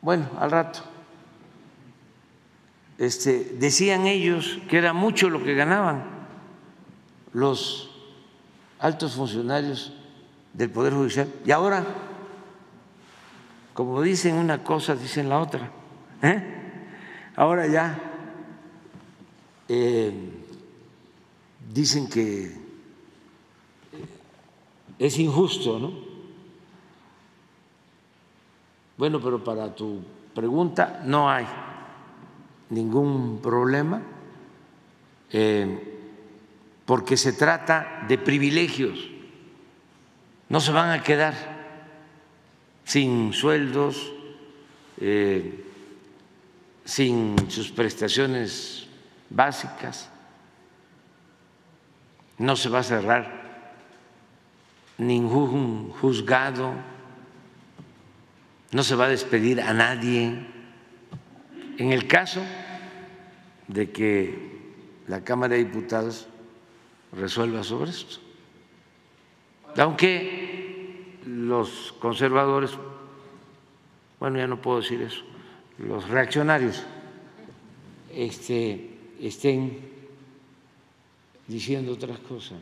Bueno, 0.00 0.28
al 0.38 0.50
rato. 0.50 0.80
Este, 2.98 3.56
decían 3.58 4.06
ellos 4.06 4.58
que 4.68 4.78
era 4.78 4.92
mucho 4.92 5.30
lo 5.30 5.42
que 5.42 5.54
ganaban 5.54 6.04
los 7.32 7.90
altos 8.78 9.14
funcionarios 9.14 9.92
del 10.52 10.70
Poder 10.70 10.92
Judicial. 10.92 11.28
Y 11.44 11.50
ahora, 11.50 11.84
como 13.74 14.02
dicen 14.02 14.36
una 14.36 14.62
cosa, 14.62 14.94
dicen 14.94 15.28
la 15.28 15.38
otra. 15.38 15.70
¿eh? 16.22 16.42
Ahora 17.36 17.66
ya 17.66 18.09
eh, 19.72 20.12
dicen 21.72 22.08
que 22.08 22.50
es 24.98 25.18
injusto, 25.20 25.78
¿no? 25.78 25.92
Bueno, 28.98 29.20
pero 29.20 29.44
para 29.44 29.72
tu 29.72 30.00
pregunta 30.34 31.02
no 31.06 31.30
hay 31.30 31.46
ningún 32.70 33.38
problema 33.40 34.02
eh, 35.30 36.00
porque 36.84 37.16
se 37.16 37.32
trata 37.32 38.04
de 38.08 38.18
privilegios. 38.18 39.08
No 40.48 40.58
se 40.58 40.72
van 40.72 40.90
a 40.90 41.04
quedar 41.04 41.34
sin 42.82 43.32
sueldos, 43.32 44.12
eh, 44.98 45.64
sin 46.84 47.48
sus 47.48 47.70
prestaciones 47.70 48.79
básicas, 49.30 50.10
no 52.38 52.56
se 52.56 52.68
va 52.68 52.80
a 52.80 52.82
cerrar 52.82 53.40
ningún 54.98 55.90
juzgado, 55.92 56.72
no 58.72 58.82
se 58.82 58.94
va 58.94 59.06
a 59.06 59.08
despedir 59.08 59.60
a 59.60 59.72
nadie. 59.72 60.46
En 61.78 61.92
el 61.92 62.06
caso 62.06 62.42
de 63.68 63.90
que 63.90 64.60
la 65.06 65.22
Cámara 65.24 65.54
de 65.54 65.64
Diputados 65.64 66.26
resuelva 67.12 67.62
sobre 67.64 67.90
esto. 67.90 68.18
Aunque 69.76 71.18
los 71.26 71.92
conservadores, 72.00 72.72
bueno, 74.18 74.38
ya 74.38 74.46
no 74.46 74.60
puedo 74.60 74.80
decir 74.80 75.00
eso, 75.02 75.22
los 75.78 76.08
reaccionarios 76.08 76.84
este, 78.12 78.89
estén 79.20 79.78
diciendo 81.46 81.92
otras 81.92 82.18
cosas. 82.20 82.58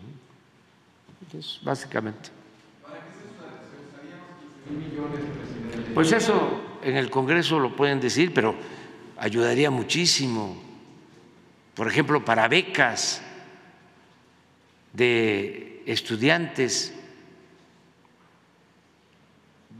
Entonces, 1.20 1.60
básicamente. 1.62 2.30
Pues 5.94 6.12
eso 6.12 6.60
en 6.82 6.96
el 6.96 7.10
Congreso 7.10 7.58
lo 7.58 7.74
pueden 7.74 8.00
decir, 8.00 8.32
pero 8.32 8.54
ayudaría 9.16 9.70
muchísimo. 9.70 10.56
Por 11.74 11.88
ejemplo, 11.88 12.24
para 12.24 12.48
becas 12.48 13.22
de 14.92 15.82
estudiantes 15.86 16.94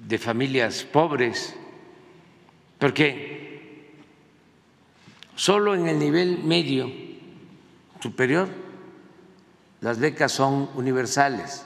de 0.06 0.18
familias 0.18 0.84
pobres, 0.84 1.54
porque 2.78 3.37
solo 5.38 5.76
en 5.76 5.86
el 5.86 6.00
nivel 6.00 6.42
medio 6.42 6.90
superior 8.00 8.48
las 9.80 10.00
becas 10.00 10.32
son 10.32 10.68
universales. 10.74 11.64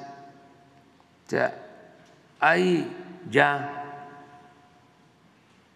O 1.27 1.31
sea, 1.31 1.57
hay 2.39 2.87
ya 3.31 4.11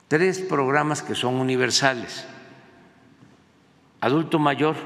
tres 0.09 0.41
programas 0.41 1.01
que 1.01 1.15
son 1.15 1.37
universales. 1.37 2.27
Adulto 4.03 4.39
mayor 4.39 4.77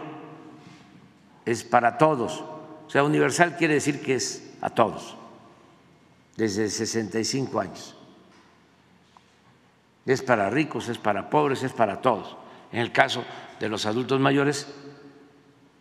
es 1.44 1.64
para 1.64 1.98
todos. 1.98 2.44
O 2.86 2.90
sea, 2.90 3.02
universal 3.02 3.56
quiere 3.56 3.74
decir 3.74 4.00
que 4.00 4.14
es 4.14 4.54
a 4.60 4.70
todos, 4.70 5.16
desde 6.36 6.70
65 6.70 7.58
años. 7.58 7.96
Es 10.06 10.22
para 10.22 10.48
ricos, 10.48 10.88
es 10.88 10.98
para 10.98 11.28
pobres, 11.28 11.64
es 11.64 11.72
para 11.72 12.00
todos. 12.00 12.36
En 12.72 12.80
el 12.80 12.92
caso 12.92 13.24
de 13.58 13.68
los 13.68 13.86
adultos 13.86 14.20
mayores 14.20 14.66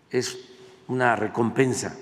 es 0.10 0.38
una 0.88 1.15
recompensa 1.15 1.95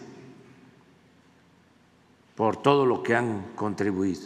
por 2.36 2.62
todo 2.62 2.86
lo 2.86 3.04
que 3.04 3.15
han 3.15 3.54
contribuido. 3.56 4.21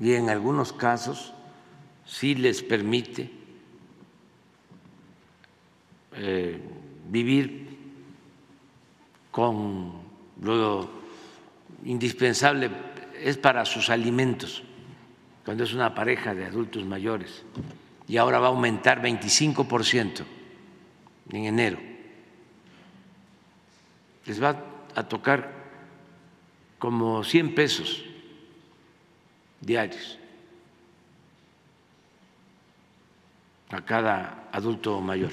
Y 0.00 0.14
en 0.14 0.30
algunos 0.30 0.72
casos 0.72 1.32
sí 2.04 2.34
les 2.34 2.62
permite 2.62 3.30
eh, 6.14 6.60
vivir 7.08 7.78
con 9.30 9.92
lo 10.42 10.90
indispensable, 11.84 12.70
es 13.20 13.38
para 13.38 13.64
sus 13.64 13.90
alimentos, 13.90 14.62
cuando 15.44 15.64
es 15.64 15.72
una 15.72 15.94
pareja 15.94 16.34
de 16.34 16.44
adultos 16.44 16.84
mayores, 16.84 17.44
y 18.12 18.18
ahora 18.18 18.38
va 18.38 18.48
a 18.48 18.50
aumentar 18.50 19.00
25% 19.00 20.22
en 21.30 21.44
enero. 21.46 21.78
Les 24.26 24.36
va 24.36 24.62
a 24.94 25.08
tocar 25.08 25.50
como 26.78 27.24
100 27.24 27.54
pesos 27.54 28.04
diarios 29.62 30.18
a 33.70 33.80
cada 33.80 34.46
adulto 34.52 35.00
mayor. 35.00 35.32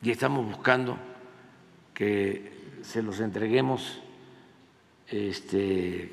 Y 0.00 0.10
estamos 0.10 0.46
buscando 0.46 0.96
que 1.92 2.78
se 2.80 3.02
los 3.02 3.20
entreguemos 3.20 4.00
este, 5.06 6.10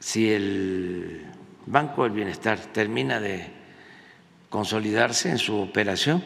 si 0.00 0.30
el 0.30 1.37
Banco 1.70 2.04
del 2.04 2.12
Bienestar 2.12 2.58
termina 2.58 3.20
de 3.20 3.50
consolidarse 4.48 5.30
en 5.30 5.38
su 5.38 5.56
operación, 5.56 6.22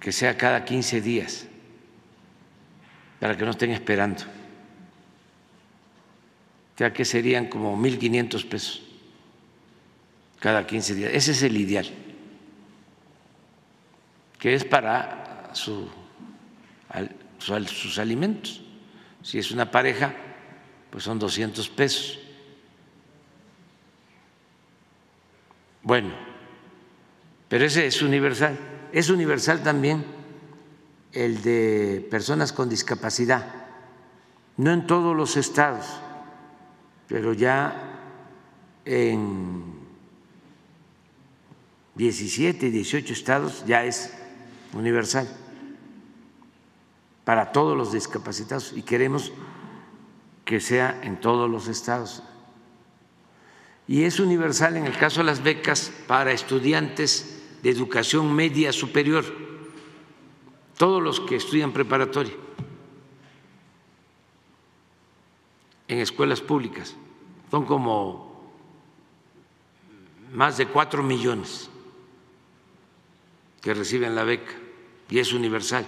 que 0.00 0.12
sea 0.12 0.36
cada 0.36 0.64
15 0.64 1.00
días, 1.00 1.46
para 3.20 3.36
que 3.36 3.44
no 3.44 3.50
estén 3.50 3.70
esperando 3.70 4.24
ya 6.76 6.92
que 6.92 7.04
serían 7.04 7.46
como 7.46 7.76
1.500 7.76 8.48
pesos 8.48 8.82
cada 10.40 10.66
15 10.66 10.94
días. 10.94 11.10
Ese 11.14 11.32
es 11.32 11.42
el 11.42 11.56
ideal, 11.56 11.88
que 14.38 14.54
es 14.54 14.64
para 14.64 15.50
su, 15.54 15.88
sus 17.38 17.98
alimentos. 17.98 18.60
Si 19.22 19.38
es 19.38 19.50
una 19.50 19.70
pareja, 19.70 20.14
pues 20.90 21.04
son 21.04 21.18
200 21.18 21.68
pesos. 21.70 22.20
Bueno, 25.84 26.12
pero 27.48 27.64
ese 27.64 27.86
es 27.86 28.02
universal. 28.02 28.58
Es 28.92 29.08
universal 29.08 29.62
también 29.62 30.04
el 31.12 31.40
de 31.42 32.04
personas 32.10 32.52
con 32.52 32.68
discapacidad, 32.68 33.46
no 34.56 34.72
en 34.72 34.86
todos 34.86 35.14
los 35.14 35.36
estados 35.36 35.86
pero 37.08 37.32
ya 37.32 38.00
en 38.84 39.62
17, 41.94 42.70
18 42.70 43.12
estados 43.12 43.64
ya 43.66 43.84
es 43.84 44.12
universal 44.72 45.28
para 47.24 47.52
todos 47.52 47.76
los 47.76 47.92
discapacitados 47.92 48.72
y 48.74 48.82
queremos 48.82 49.32
que 50.44 50.60
sea 50.60 51.00
en 51.02 51.20
todos 51.20 51.48
los 51.48 51.68
estados. 51.68 52.22
Y 53.86 54.04
es 54.04 54.18
universal 54.18 54.76
en 54.76 54.86
el 54.86 54.96
caso 54.96 55.20
de 55.20 55.24
las 55.24 55.42
becas 55.42 55.92
para 56.06 56.32
estudiantes 56.32 57.42
de 57.62 57.70
educación 57.70 58.34
media 58.34 58.72
superior, 58.72 59.24
todos 60.76 61.02
los 61.02 61.20
que 61.20 61.36
estudian 61.36 61.72
preparatoria. 61.72 62.34
en 65.88 65.98
escuelas 65.98 66.40
públicas. 66.40 66.96
Son 67.50 67.64
como 67.64 68.52
más 70.32 70.56
de 70.56 70.66
cuatro 70.66 71.02
millones 71.02 71.70
que 73.60 73.74
reciben 73.74 74.14
la 74.14 74.24
beca 74.24 74.52
y 75.08 75.18
es 75.18 75.32
universal. 75.32 75.86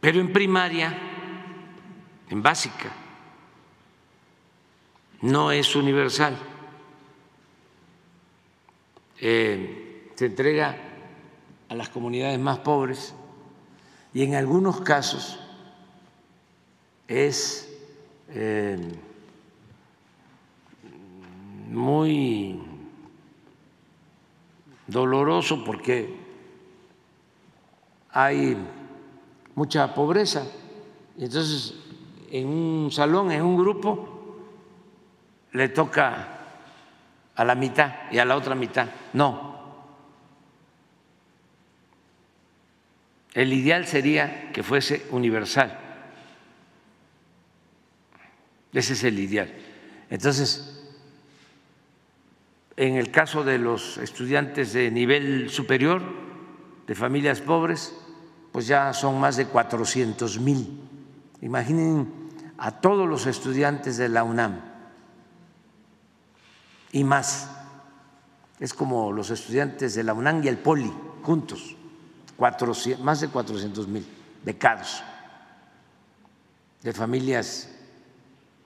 Pero 0.00 0.20
en 0.20 0.32
primaria, 0.32 0.98
en 2.28 2.42
básica, 2.42 2.90
no 5.22 5.52
es 5.52 5.76
universal. 5.76 6.36
Eh, 9.18 10.10
se 10.14 10.26
entrega 10.26 10.76
a 11.68 11.74
las 11.74 11.88
comunidades 11.88 12.38
más 12.38 12.58
pobres 12.58 13.14
y 14.12 14.22
en 14.22 14.34
algunos 14.34 14.80
casos 14.80 15.38
es 17.06 17.68
eh, 18.28 18.78
muy 21.68 22.60
doloroso 24.86 25.64
porque 25.64 26.16
hay 28.10 28.56
mucha 29.54 29.94
pobreza. 29.94 30.46
Entonces, 31.16 31.74
en 32.30 32.48
un 32.48 32.90
salón, 32.90 33.30
en 33.30 33.42
un 33.42 33.56
grupo, 33.56 34.09
le 35.52 35.68
toca 35.68 36.28
a 37.34 37.44
la 37.44 37.54
mitad 37.54 38.10
y 38.10 38.18
a 38.18 38.24
la 38.24 38.36
otra 38.36 38.54
mitad. 38.54 38.88
No. 39.12 39.50
El 43.32 43.52
ideal 43.52 43.86
sería 43.86 44.52
que 44.52 44.62
fuese 44.62 45.06
universal. 45.10 45.78
Ese 48.72 48.92
es 48.92 49.04
el 49.04 49.18
ideal. 49.18 49.52
Entonces, 50.10 50.84
en 52.76 52.96
el 52.96 53.10
caso 53.10 53.44
de 53.44 53.58
los 53.58 53.98
estudiantes 53.98 54.72
de 54.72 54.90
nivel 54.90 55.50
superior, 55.50 56.02
de 56.86 56.94
familias 56.94 57.40
pobres, 57.40 57.94
pues 58.52 58.66
ya 58.66 58.92
son 58.92 59.20
más 59.20 59.36
de 59.36 59.46
400 59.46 60.40
mil. 60.40 60.80
Imaginen 61.40 62.12
a 62.58 62.80
todos 62.80 63.08
los 63.08 63.26
estudiantes 63.26 63.96
de 63.96 64.08
la 64.08 64.24
UNAM 64.24 64.69
y 66.92 67.04
más. 67.04 67.50
Es 68.58 68.74
como 68.74 69.12
los 69.12 69.30
estudiantes 69.30 69.94
de 69.94 70.04
la 70.04 70.12
UNAM 70.12 70.44
y 70.44 70.48
el 70.48 70.58
POLI 70.58 70.92
juntos, 71.22 71.76
más 73.02 73.20
de 73.20 73.28
400 73.28 73.88
mil 73.88 74.06
becados 74.44 75.02
de 76.82 76.92
familias 76.92 77.70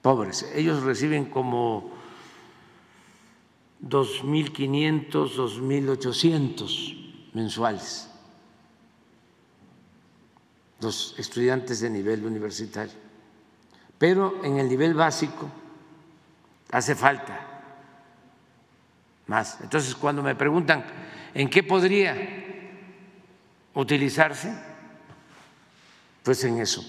pobres. 0.01 0.45
Ellos 0.53 0.83
reciben 0.83 1.25
como 1.25 1.91
2.500, 3.81 5.11
2.800 5.11 7.31
mensuales 7.33 8.09
los 10.81 11.15
estudiantes 11.17 11.79
de 11.79 11.89
nivel 11.89 12.25
universitario. 12.25 12.93
Pero 13.97 14.43
en 14.43 14.59
el 14.59 14.69
nivel 14.69 14.93
básico 14.93 15.49
hace 16.71 16.95
falta 16.95 17.54
más. 19.27 19.59
Entonces, 19.61 19.95
cuando 19.95 20.21
me 20.21 20.35
preguntan 20.35 20.83
en 21.33 21.49
qué 21.49 21.63
podría 21.63 22.15
utilizarse, 23.73 24.53
pues 26.23 26.43
en 26.43 26.59
eso. 26.59 26.83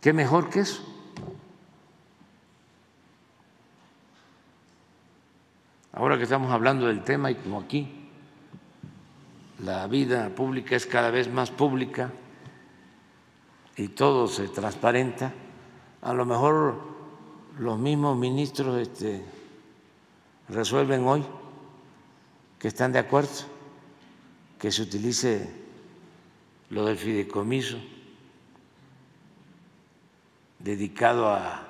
¿Qué 0.00 0.12
mejor 0.12 0.50
que 0.50 0.60
eso? 0.60 0.82
Ahora 5.92 6.16
que 6.16 6.24
estamos 6.24 6.50
hablando 6.52 6.86
del 6.86 7.02
tema 7.02 7.30
y 7.30 7.36
como 7.36 7.60
aquí 7.60 8.10
la 9.64 9.86
vida 9.86 10.28
pública 10.30 10.74
es 10.74 10.86
cada 10.86 11.10
vez 11.10 11.30
más 11.30 11.50
pública 11.50 12.10
y 13.76 13.88
todo 13.88 14.26
se 14.26 14.48
transparenta, 14.48 15.32
a 16.02 16.12
lo 16.12 16.24
mejor 16.24 16.80
los 17.58 17.78
mismos 17.78 18.16
ministros 18.16 18.76
este, 18.80 19.24
resuelven 20.48 21.06
hoy 21.06 21.24
que 22.58 22.68
están 22.68 22.92
de 22.92 22.98
acuerdo 22.98 23.30
que 24.58 24.70
se 24.70 24.82
utilice 24.82 25.48
lo 26.70 26.86
del 26.86 26.96
fideicomiso 26.96 27.78
dedicado 30.58 31.28
a, 31.28 31.68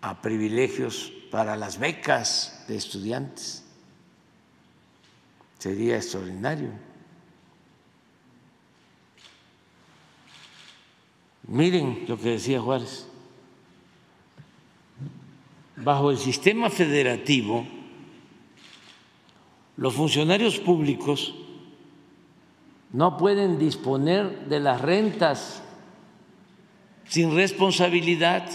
a 0.00 0.22
privilegios 0.22 1.12
para 1.30 1.56
las 1.56 1.78
becas 1.78 2.64
de 2.68 2.76
estudiantes. 2.76 3.64
Sería 5.58 5.96
extraordinario. 5.96 6.70
Miren 11.48 12.06
lo 12.08 12.18
que 12.18 12.30
decía 12.30 12.60
Juárez. 12.60 13.06
Bajo 15.76 16.10
el 16.10 16.18
sistema 16.18 16.70
federativo, 16.70 17.66
los 19.76 19.94
funcionarios 19.94 20.58
públicos 20.58 21.34
no 22.92 23.16
pueden 23.18 23.58
disponer 23.58 24.46
de 24.48 24.60
las 24.60 24.80
rentas 24.80 25.62
sin 27.08 27.34
responsabilidad. 27.34 28.48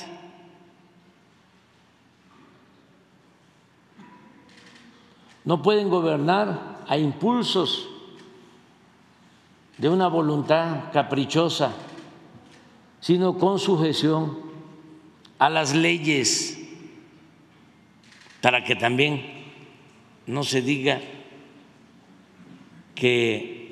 no 5.44 5.62
pueden 5.62 5.90
gobernar 5.90 6.84
a 6.88 6.98
impulsos 6.98 7.88
de 9.78 9.90
una 9.90 10.08
voluntad 10.08 10.92
caprichosa, 10.94 11.72
sino 13.00 13.38
con 13.38 13.58
sujeción 13.58 14.38
a 15.40 15.50
las 15.50 15.74
leyes, 15.74 16.61
para 18.42 18.64
que 18.64 18.76
también 18.76 19.24
no 20.28 20.44
se 20.44 20.62
diga 20.62 21.00
que 22.96 23.72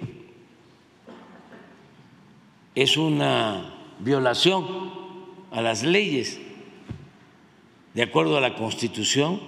es 2.75 2.97
una 2.97 3.75
violación 3.99 4.65
a 5.51 5.61
las 5.61 5.83
leyes 5.83 6.39
de 7.93 8.03
acuerdo 8.03 8.37
a 8.37 8.41
la 8.41 8.55
Constitución 8.55 9.39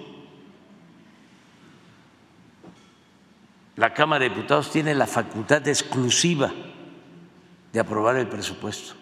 la 3.76 3.94
Cámara 3.94 4.24
de 4.24 4.30
Diputados 4.30 4.70
tiene 4.70 4.94
la 4.94 5.06
facultad 5.06 5.66
exclusiva 5.66 6.52
de 7.72 7.80
aprobar 7.80 8.16
el 8.16 8.28
presupuesto. 8.28 9.01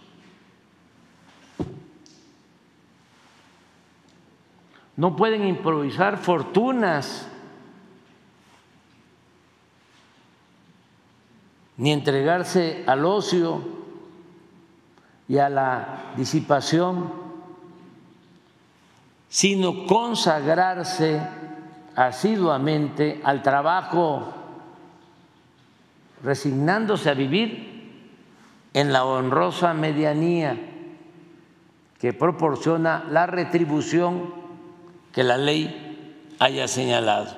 No 5.00 5.16
pueden 5.16 5.48
improvisar 5.48 6.18
fortunas 6.18 7.26
ni 11.78 11.90
entregarse 11.90 12.84
al 12.86 13.06
ocio 13.06 13.62
y 15.26 15.38
a 15.38 15.48
la 15.48 16.12
disipación, 16.18 17.10
sino 19.30 19.86
consagrarse 19.86 21.18
asiduamente 21.96 23.22
al 23.24 23.42
trabajo 23.42 24.34
resignándose 26.22 27.08
a 27.08 27.14
vivir 27.14 28.04
en 28.74 28.92
la 28.92 29.06
honrosa 29.06 29.72
medianía 29.72 30.58
que 31.98 32.12
proporciona 32.12 33.06
la 33.08 33.24
retribución 33.24 34.39
que 35.12 35.24
la 35.24 35.36
ley 35.36 36.34
haya 36.38 36.68
señalado. 36.68 37.36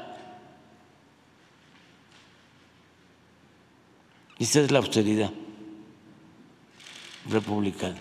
Esta 4.38 4.60
es 4.60 4.70
la 4.70 4.78
austeridad 4.78 5.30
republicana. 7.28 7.96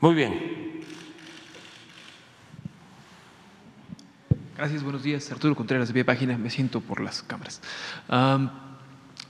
Muy 0.00 0.14
bien. 0.14 0.84
Gracias, 4.56 4.82
buenos 4.82 5.02
días. 5.02 5.30
Arturo 5.32 5.54
Contreras, 5.54 5.88
de 5.88 5.94
Vía 5.94 6.06
Página. 6.06 6.38
Me 6.38 6.48
siento 6.48 6.80
por 6.80 7.00
las 7.00 7.22
cámaras. 7.22 7.60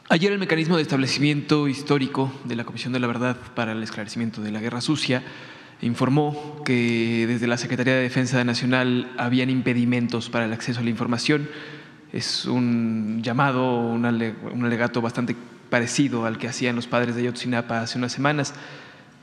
Ayer 0.08 0.32
el 0.32 0.38
mecanismo 0.38 0.76
de 0.76 0.82
establecimiento 0.82 1.68
histórico 1.68 2.32
de 2.44 2.56
la 2.56 2.64
Comisión 2.64 2.92
de 2.92 3.00
la 3.00 3.06
Verdad 3.06 3.36
para 3.54 3.72
el 3.72 3.82
Esclarecimiento 3.82 4.40
de 4.40 4.52
la 4.52 4.60
Guerra 4.60 4.80
Sucia 4.80 5.22
informó 5.82 6.62
que 6.64 7.26
desde 7.26 7.46
la 7.46 7.58
Secretaría 7.58 7.94
de 7.94 8.02
Defensa 8.02 8.42
Nacional 8.44 9.12
habían 9.18 9.50
impedimentos 9.50 10.30
para 10.30 10.46
el 10.46 10.52
acceso 10.52 10.80
a 10.80 10.82
la 10.82 10.90
información. 10.90 11.48
Es 12.12 12.46
un 12.46 13.20
llamado, 13.22 13.80
un 13.80 14.04
alegato 14.64 15.02
bastante 15.02 15.36
parecido 15.68 16.24
al 16.24 16.38
que 16.38 16.48
hacían 16.48 16.76
los 16.76 16.86
padres 16.86 17.14
de 17.14 17.22
Ayotzinapa 17.22 17.80
hace 17.80 17.98
unas 17.98 18.12
semanas 18.12 18.54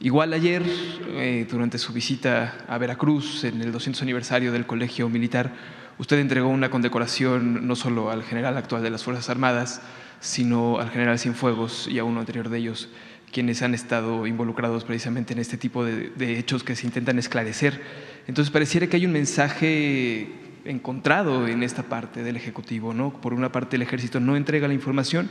Igual 0.03 0.33
ayer, 0.33 0.63
eh, 1.11 1.47
durante 1.49 1.77
su 1.77 1.93
visita 1.93 2.65
a 2.67 2.77
Veracruz, 2.77 3.45
en 3.45 3.61
el 3.61 3.71
200 3.71 4.01
aniversario 4.01 4.51
del 4.51 4.65
Colegio 4.65 5.07
Militar, 5.07 5.53
usted 5.97 6.19
entregó 6.19 6.49
una 6.49 6.69
condecoración 6.69 7.65
no 7.65 7.77
solo 7.77 8.11
al 8.11 8.21
general 8.23 8.57
actual 8.57 8.83
de 8.83 8.89
las 8.89 9.01
Fuerzas 9.01 9.29
Armadas, 9.29 9.81
sino 10.23 10.79
al 10.79 10.89
general 10.89 11.19
Cienfuegos 11.19 11.89
y 11.91 11.99
a 11.99 12.05
uno 12.05 12.21
anterior 12.21 12.47
de 12.47 12.57
ellos, 12.57 12.87
quienes 13.29 13.61
han 13.61 13.73
estado 13.73 14.25
involucrados 14.25 14.85
precisamente 14.85 15.33
en 15.33 15.39
este 15.39 15.57
tipo 15.57 15.83
de, 15.83 16.39
hechos 16.39 16.63
que 16.63 16.77
se 16.77 16.87
intentan 16.87 17.19
esclarecer. 17.19 17.81
Entonces 18.25 18.49
pareciera 18.49 18.87
que 18.87 18.95
hay 18.95 19.05
un 19.05 19.11
mensaje 19.11 20.29
encontrado 20.63 21.45
en 21.45 21.61
esta 21.61 21.83
parte 21.83 22.23
del 22.23 22.37
Ejecutivo, 22.37 22.93
¿no? 22.93 23.11
Por 23.11 23.33
una 23.33 23.51
parte 23.51 23.75
el 23.75 23.81
ejército 23.81 24.21
no 24.21 24.37
entrega 24.37 24.69
la 24.69 24.73
información 24.73 25.29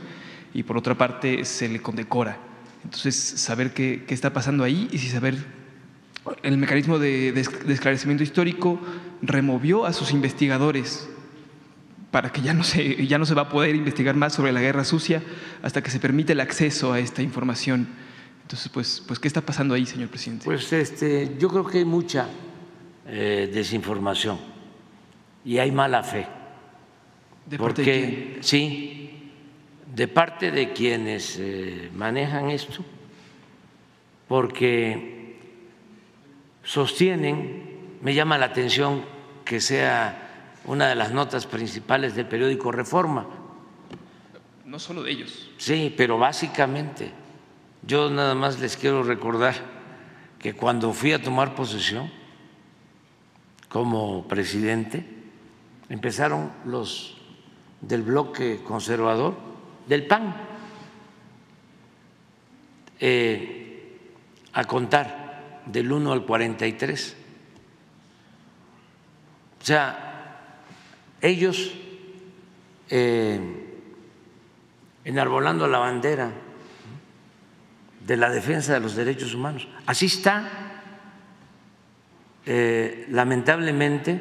y 0.53 0.61
por 0.61 0.77
otra 0.77 0.95
parte 0.95 1.43
se 1.43 1.67
le 1.67 1.81
condecora. 1.81 2.37
Entonces, 2.83 3.15
saber 3.15 3.73
qué, 3.73 4.03
qué 4.07 4.13
está 4.13 4.31
pasando 4.31 4.63
ahí 4.63 4.89
y 4.91 4.99
si 4.99 5.09
saber 5.09 5.43
el 6.43 6.57
mecanismo 6.57 6.99
de, 6.99 7.29
esclarecimiento 7.67 8.23
histórico 8.23 8.79
removió 9.23 9.85
a 9.85 9.93
sus 9.93 10.11
investigadores 10.11 11.09
para 12.13 12.31
que 12.31 12.43
ya 12.43 12.53
no, 12.53 12.63
se, 12.63 13.07
ya 13.07 13.17
no 13.17 13.25
se 13.25 13.33
va 13.33 13.41
a 13.41 13.49
poder 13.49 13.75
investigar 13.75 14.15
más 14.15 14.33
sobre 14.33 14.51
la 14.51 14.61
guerra 14.61 14.83
sucia 14.83 15.23
hasta 15.63 15.81
que 15.81 15.89
se 15.89 15.99
permite 15.99 16.33
el 16.33 16.41
acceso 16.41 16.93
a 16.93 16.99
esta 16.99 17.23
información. 17.23 17.87
Entonces, 18.43 18.69
pues, 18.69 19.03
pues 19.07 19.17
¿qué 19.17 19.27
está 19.27 19.41
pasando 19.41 19.73
ahí, 19.73 19.87
señor 19.87 20.09
presidente? 20.09 20.45
Pues 20.45 20.71
este, 20.73 21.35
yo 21.39 21.49
creo 21.49 21.65
que 21.65 21.79
hay 21.79 21.85
mucha 21.85 22.27
eh, 23.07 23.49
desinformación 23.51 24.37
y 25.43 25.57
hay 25.57 25.71
mala 25.71 26.03
fe. 26.03 26.27
¿De 27.47 27.57
porque, 27.57 27.81
parte 27.81 27.91
de 27.91 28.29
quién? 28.33 28.43
sí, 28.43 29.31
de 29.95 30.07
parte 30.07 30.51
de 30.51 30.71
quienes 30.71 31.37
eh, 31.39 31.89
manejan 31.95 32.51
esto, 32.51 32.85
porque 34.27 35.39
sostienen, 36.63 37.97
me 38.03 38.13
llama 38.13 38.37
la 38.37 38.45
atención 38.45 39.03
que 39.43 39.59
sea 39.59 40.22
una 40.65 40.87
de 40.87 40.95
las 40.95 41.11
notas 41.11 41.45
principales 41.45 42.15
del 42.15 42.27
periódico 42.27 42.71
Reforma. 42.71 43.27
No 44.65 44.79
solo 44.79 45.03
de 45.03 45.11
ellos. 45.11 45.49
Sí, 45.57 45.93
pero 45.95 46.17
básicamente 46.17 47.11
yo 47.85 48.09
nada 48.09 48.33
más 48.33 48.59
les 48.59 48.77
quiero 48.77 49.03
recordar 49.03 49.55
que 50.39 50.53
cuando 50.53 50.93
fui 50.93 51.13
a 51.13 51.21
tomar 51.21 51.55
posesión 51.55 52.09
como 53.69 54.27
presidente, 54.27 55.05
empezaron 55.89 56.51
los 56.65 57.17
del 57.81 58.03
bloque 58.03 58.61
conservador, 58.63 59.35
del 59.87 60.05
PAN, 60.05 60.35
eh, 62.99 64.13
a 64.53 64.63
contar 64.65 65.61
del 65.65 65.91
1 65.91 66.11
al 66.11 66.25
43. 66.25 67.17
O 69.61 69.65
sea, 69.65 70.12
ellos 71.23 71.73
eh, 72.89 73.39
enarbolando 75.05 75.67
la 75.67 75.79
bandera 75.79 76.31
de 78.05 78.17
la 78.17 78.29
defensa 78.29 78.73
de 78.73 78.81
los 78.81 78.95
derechos 78.95 79.33
humanos. 79.33 79.67
Así 79.85 80.07
está, 80.07 80.81
eh, 82.45 83.07
lamentablemente, 83.09 84.19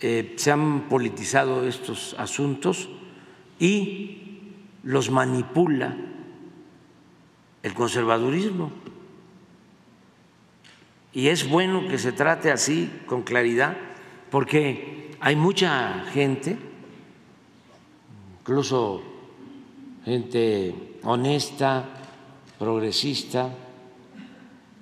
eh, 0.00 0.34
se 0.36 0.50
han 0.50 0.88
politizado 0.88 1.66
estos 1.66 2.16
asuntos 2.18 2.88
y 3.60 4.42
los 4.82 5.10
manipula 5.10 5.96
el 7.62 7.72
conservadurismo. 7.72 8.72
Y 11.12 11.28
es 11.28 11.48
bueno 11.48 11.86
que 11.88 11.98
se 11.98 12.10
trate 12.10 12.50
así, 12.50 12.90
con 13.06 13.22
claridad, 13.22 13.76
porque 14.28 14.95
hay 15.20 15.36
mucha 15.36 16.04
gente, 16.12 16.56
incluso 18.40 19.02
gente 20.04 20.98
honesta, 21.02 21.84
progresista, 22.58 23.50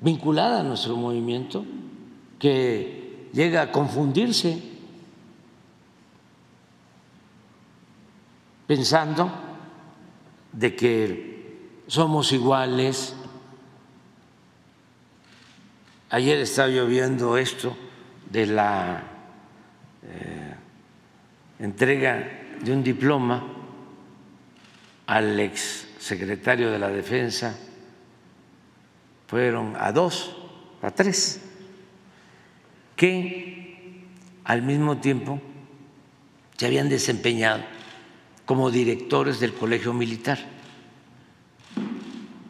vinculada 0.00 0.60
a 0.60 0.62
nuestro 0.62 0.96
movimiento, 0.96 1.64
que 2.38 3.28
llega 3.32 3.62
a 3.62 3.72
confundirse 3.72 4.60
pensando 8.66 9.30
de 10.52 10.76
que 10.76 11.80
somos 11.86 12.32
iguales. 12.32 13.14
Ayer 16.10 16.38
estaba 16.38 16.68
yo 16.68 16.86
viendo 16.86 17.36
esto 17.36 17.76
de 18.30 18.46
la 18.46 19.13
eh, 20.06 20.54
entrega 21.60 22.56
de 22.60 22.72
un 22.72 22.82
diploma 22.82 23.42
al 25.06 25.38
ex 25.38 25.88
secretario 25.98 26.70
de 26.70 26.78
la 26.78 26.88
Defensa, 26.88 27.58
fueron 29.26 29.74
a 29.76 29.92
dos, 29.92 30.36
a 30.82 30.90
tres, 30.90 31.40
que 32.96 34.04
al 34.44 34.62
mismo 34.62 34.98
tiempo 34.98 35.40
se 36.56 36.66
habían 36.66 36.88
desempeñado 36.88 37.64
como 38.44 38.70
directores 38.70 39.40
del 39.40 39.54
Colegio 39.54 39.92
Militar. 39.92 40.38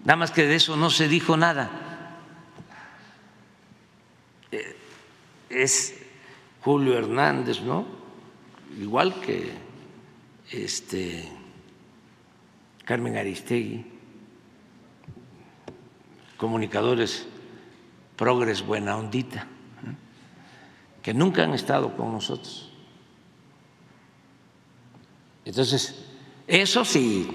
Nada 0.05 0.17
más 0.17 0.31
que 0.31 0.47
de 0.47 0.57
eso 0.57 0.77
no 0.77 0.91
se 0.91 1.09
dijo 1.09 1.37
nada. 1.37 1.71
Es 5.49 6.04
Julio 6.65 6.97
Hernández, 6.97 7.61
¿no? 7.61 7.85
Igual 8.81 9.21
que 9.21 9.53
este 10.51 11.29
Carmen 12.87 13.19
Aristegui, 13.19 13.85
comunicadores 16.39 17.27
progres 18.17 18.65
buena 18.65 18.97
ondita, 18.97 19.47
que 21.03 21.13
nunca 21.13 21.45
han 21.45 21.53
estado 21.53 21.95
con 21.95 22.13
nosotros. 22.13 22.73
Entonces, 25.45 26.03
eso 26.47 26.83
sí, 26.87 27.29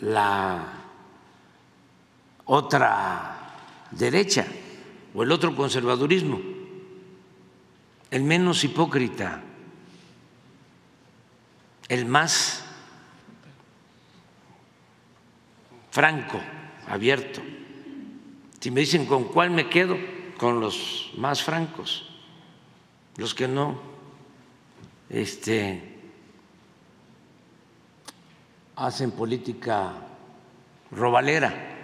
la 0.00 0.66
otra 2.44 3.54
derecha 3.90 4.46
o 5.16 5.22
el 5.22 5.32
otro 5.32 5.56
conservadurismo, 5.56 6.38
el 8.10 8.22
menos 8.22 8.62
hipócrita, 8.64 9.42
el 11.88 12.04
más 12.04 12.62
franco, 15.90 16.38
abierto. 16.86 17.40
Si 18.60 18.70
me 18.70 18.80
dicen 18.80 19.06
con 19.06 19.24
cuál 19.24 19.50
me 19.50 19.70
quedo, 19.70 19.96
con 20.36 20.60
los 20.60 21.12
más 21.16 21.42
francos, 21.42 22.10
los 23.16 23.34
que 23.34 23.48
no 23.48 23.80
este, 25.08 25.98
hacen 28.76 29.12
política 29.12 29.94
robalera. 30.90 31.75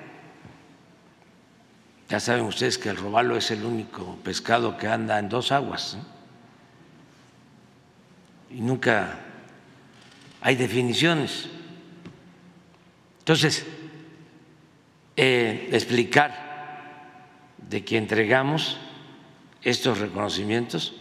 Ya 2.13 2.21
saben 2.21 2.45
ustedes 2.45 2.77
que 2.77 2.91
el 2.91 2.99
robalo 2.99 3.39
es 3.39 3.51
el 3.53 3.65
único 3.65 4.19
pescado 4.23 4.77
que 4.77 4.87
anda 4.87 5.19
en 5.19 5.31
dos 5.31 5.51
aguas 5.51 5.97
¿eh? 5.97 6.03
y 8.57 8.61
nunca 8.61 9.19
hay 10.43 10.55
definiciones. 10.57 11.49
Entonces, 13.21 13.65
eh, 15.17 15.71
explicar 15.73 17.49
de 17.57 17.83
que 17.83 17.97
entregamos 17.97 18.77
estos 19.63 19.99
reconocimientos 19.99 20.93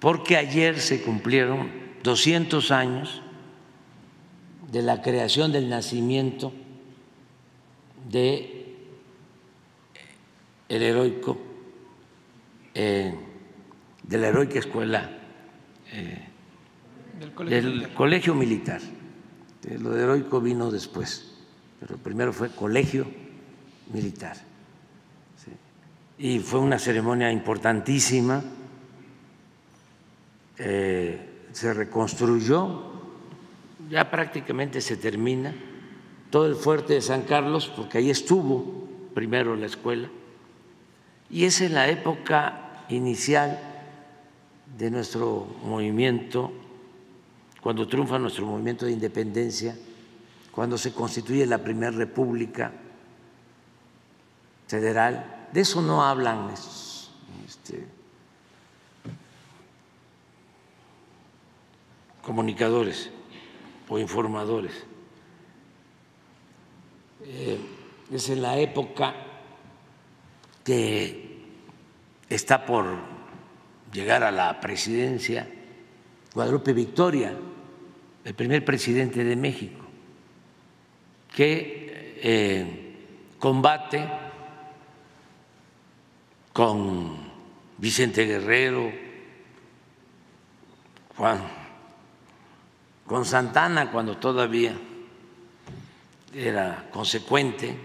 porque 0.00 0.36
ayer 0.36 0.80
se 0.80 1.02
cumplieron 1.02 1.70
200 2.02 2.72
años 2.72 3.22
de 4.72 4.82
la 4.82 5.02
creación 5.02 5.52
del 5.52 5.68
nacimiento 5.68 6.52
de 8.10 8.55
el 10.68 10.82
heroico 10.82 11.38
eh, 12.74 13.14
de 14.02 14.18
la 14.18 14.28
heroica 14.28 14.58
escuela 14.58 15.10
eh, 15.92 16.28
Del 17.18 17.32
colegio 17.32 17.56
del 17.56 17.72
militar. 17.72 17.94
colegio 17.94 18.34
militar. 18.34 18.80
Eh, 19.68 19.78
Lo 19.78 19.90
de 19.90 20.02
heroico 20.02 20.40
vino 20.40 20.70
después, 20.70 21.32
pero 21.80 21.96
primero 21.96 22.32
fue 22.32 22.50
colegio 22.50 23.06
militar. 23.92 24.36
Sí. 25.36 25.50
Y 26.18 26.38
fue 26.40 26.60
una 26.60 26.78
ceremonia 26.78 27.30
importantísima. 27.32 28.42
Eh, 30.58 31.46
se 31.52 31.72
reconstruyó, 31.74 32.82
ya 33.90 34.10
prácticamente 34.10 34.80
se 34.80 34.96
termina 34.96 35.54
todo 36.30 36.46
el 36.46 36.54
fuerte 36.54 36.94
de 36.94 37.02
San 37.02 37.22
Carlos, 37.22 37.72
porque 37.74 37.98
ahí 37.98 38.10
estuvo 38.10 38.88
primero 39.14 39.54
la 39.56 39.66
escuela, 39.66 40.08
y 41.30 41.44
es 41.44 41.60
en 41.60 41.74
la 41.74 41.88
época 41.88 42.84
inicial 42.88 43.58
de 44.78 44.90
nuestro 44.90 45.46
movimiento, 45.64 46.52
cuando 47.60 47.86
triunfa 47.88 48.18
nuestro 48.18 48.46
movimiento 48.46 48.86
de 48.86 48.92
independencia, 48.92 49.76
cuando 50.52 50.78
se 50.78 50.92
constituye 50.92 51.46
la 51.46 51.58
primera 51.58 51.92
república 51.92 52.72
federal. 54.66 55.48
De 55.52 55.60
eso 55.60 55.82
no 55.82 56.04
hablan 56.04 56.50
este, 57.46 57.86
comunicadores 62.22 63.10
o 63.88 63.98
informadores. 63.98 64.72
Eh, 67.24 67.58
es 68.12 68.28
en 68.30 68.42
la 68.42 68.58
época 68.58 69.25
que 70.66 71.38
está 72.28 72.66
por 72.66 72.98
llegar 73.92 74.24
a 74.24 74.32
la 74.32 74.60
presidencia 74.60 75.48
Guadalupe 76.34 76.72
Victoria, 76.72 77.32
el 78.24 78.34
primer 78.34 78.64
presidente 78.64 79.22
de 79.22 79.36
México, 79.36 79.86
que 81.32 82.18
eh, 82.20 82.96
combate 83.38 84.08
con 86.52 87.16
Vicente 87.78 88.26
Guerrero, 88.26 88.90
con 93.06 93.24
Santana 93.24 93.92
cuando 93.92 94.16
todavía 94.16 94.76
era 96.34 96.88
consecuente 96.90 97.78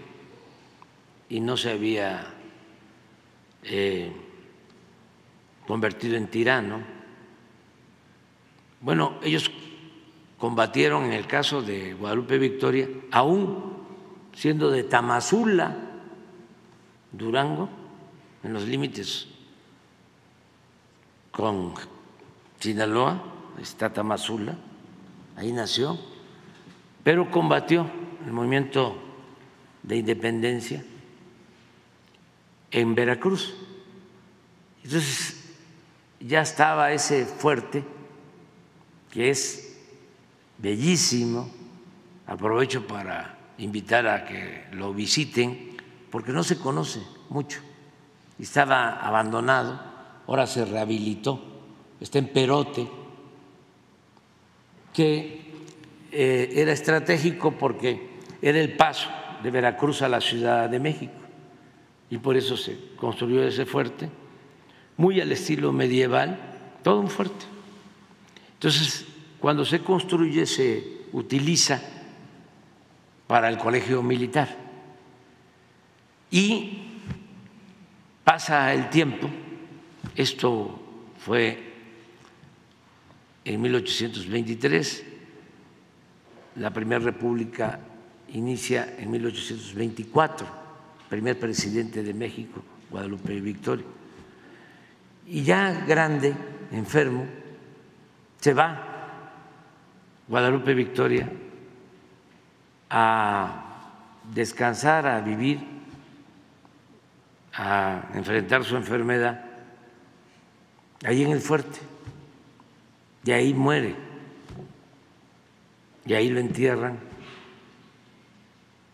y 1.28 1.38
no 1.38 1.56
se 1.56 1.70
había 1.70 2.41
eh, 3.62 4.12
convertido 5.66 6.16
en 6.16 6.28
tirano. 6.28 6.80
Bueno, 8.80 9.18
ellos 9.22 9.50
combatieron 10.38 11.04
en 11.04 11.12
el 11.12 11.26
caso 11.26 11.62
de 11.62 11.94
Guadalupe 11.94 12.38
Victoria, 12.38 12.88
aún 13.12 13.76
siendo 14.34 14.70
de 14.70 14.82
Tamazula, 14.84 15.76
Durango, 17.12 17.68
en 18.42 18.52
los 18.52 18.66
límites 18.66 19.28
con 21.30 21.74
Sinaloa, 22.58 23.22
está 23.60 23.92
Tamazula, 23.92 24.56
ahí 25.36 25.52
nació, 25.52 25.98
pero 27.04 27.30
combatió 27.30 27.86
el 28.26 28.32
movimiento 28.32 28.96
de 29.82 29.96
independencia 29.96 30.84
en 32.72 32.94
Veracruz. 32.94 33.54
Entonces 34.82 35.44
ya 36.18 36.40
estaba 36.40 36.92
ese 36.92 37.24
fuerte, 37.24 37.84
que 39.10 39.30
es 39.30 39.78
bellísimo, 40.58 41.50
aprovecho 42.26 42.86
para 42.86 43.38
invitar 43.58 44.06
a 44.08 44.24
que 44.24 44.64
lo 44.72 44.94
visiten, 44.94 45.76
porque 46.10 46.32
no 46.32 46.42
se 46.42 46.58
conoce 46.58 47.00
mucho, 47.28 47.60
estaba 48.38 48.94
abandonado, 48.96 49.80
ahora 50.26 50.46
se 50.46 50.64
rehabilitó, 50.64 51.40
está 52.00 52.18
en 52.18 52.28
Perote, 52.28 52.88
que 54.92 55.42
eh, 56.10 56.52
era 56.54 56.72
estratégico 56.72 57.52
porque 57.52 58.18
era 58.40 58.58
el 58.60 58.76
paso 58.76 59.08
de 59.42 59.50
Veracruz 59.50 60.02
a 60.02 60.08
la 60.08 60.20
Ciudad 60.20 60.68
de 60.68 60.78
México 60.78 61.21
y 62.12 62.18
por 62.18 62.36
eso 62.36 62.58
se 62.58 62.76
construyó 62.96 63.42
ese 63.42 63.64
fuerte, 63.64 64.10
muy 64.98 65.18
al 65.22 65.32
estilo 65.32 65.72
medieval, 65.72 66.38
todo 66.82 67.00
un 67.00 67.08
fuerte. 67.08 67.46
Entonces, 68.52 69.06
cuando 69.40 69.64
se 69.64 69.80
construye 69.80 70.44
se 70.44 71.06
utiliza 71.14 71.80
para 73.26 73.48
el 73.48 73.56
colegio 73.56 74.02
militar 74.02 74.54
y 76.30 76.82
pasa 78.24 78.74
el 78.74 78.90
tiempo, 78.90 79.30
esto 80.14 80.82
fue 81.16 81.72
en 83.42 83.58
1823, 83.58 85.04
la 86.56 86.70
primera 86.74 87.02
república 87.02 87.80
inicia 88.34 88.96
en 88.98 89.10
1824, 89.10 90.61
primer 91.12 91.38
presidente 91.38 92.02
de 92.02 92.14
México, 92.14 92.62
Guadalupe 92.90 93.38
Victoria. 93.38 93.84
Y 95.26 95.42
ya 95.42 95.84
grande, 95.86 96.34
enfermo, 96.70 97.26
se 98.40 98.54
va 98.54 99.30
Guadalupe 100.26 100.72
Victoria 100.72 101.30
a 102.88 103.90
descansar, 104.32 105.06
a 105.06 105.20
vivir, 105.20 105.60
a 107.52 108.08
enfrentar 108.14 108.64
su 108.64 108.74
enfermedad, 108.74 109.44
ahí 111.04 111.24
en 111.24 111.32
el 111.32 111.42
fuerte, 111.42 111.78
y 113.22 113.32
ahí 113.32 113.52
muere, 113.52 113.94
y 116.06 116.14
ahí 116.14 116.30
lo 116.30 116.40
entierran 116.40 117.11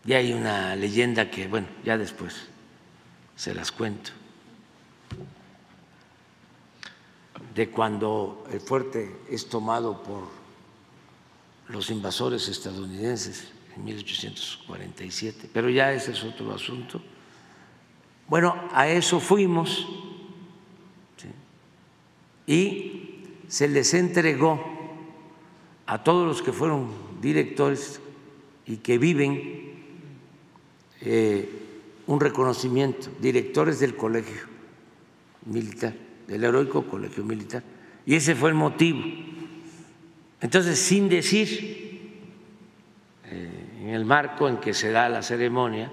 y 0.05 0.13
hay 0.13 0.33
una 0.33 0.75
leyenda 0.75 1.29
que, 1.29 1.47
bueno, 1.47 1.67
ya 1.83 1.97
después 1.97 2.47
se 3.35 3.53
las 3.53 3.71
cuento, 3.71 4.11
de 7.53 7.69
cuando 7.69 8.45
el 8.51 8.59
fuerte 8.59 9.17
es 9.29 9.47
tomado 9.49 10.01
por 10.03 10.27
los 11.67 11.89
invasores 11.89 12.47
estadounidenses 12.47 13.51
en 13.75 13.83
1847, 13.83 15.49
pero 15.53 15.69
ya 15.69 15.91
ese 15.93 16.11
es 16.11 16.23
otro 16.23 16.53
asunto. 16.53 17.01
Bueno, 18.27 18.69
a 18.73 18.87
eso 18.87 19.19
fuimos 19.19 19.87
y 22.45 23.25
se 23.47 23.67
les 23.67 23.93
entregó 23.93 24.59
a 25.85 26.03
todos 26.03 26.27
los 26.27 26.41
que 26.41 26.51
fueron 26.51 26.89
directores 27.21 28.01
y 28.65 28.77
que 28.77 28.97
viven 28.97 29.68
eh, 31.01 31.67
un 32.07 32.19
reconocimiento, 32.19 33.09
directores 33.19 33.79
del 33.79 33.95
colegio 33.95 34.41
militar, 35.45 35.93
del 36.27 36.43
heroico 36.43 36.85
colegio 36.85 37.23
militar. 37.23 37.63
Y 38.05 38.15
ese 38.15 38.35
fue 38.35 38.49
el 38.49 38.55
motivo. 38.55 38.99
Entonces, 40.41 40.79
sin 40.79 41.07
decir, 41.07 42.19
eh, 43.25 43.69
en 43.81 43.89
el 43.89 44.05
marco 44.05 44.49
en 44.49 44.57
que 44.57 44.73
se 44.73 44.91
da 44.91 45.07
la 45.07 45.21
ceremonia, 45.21 45.91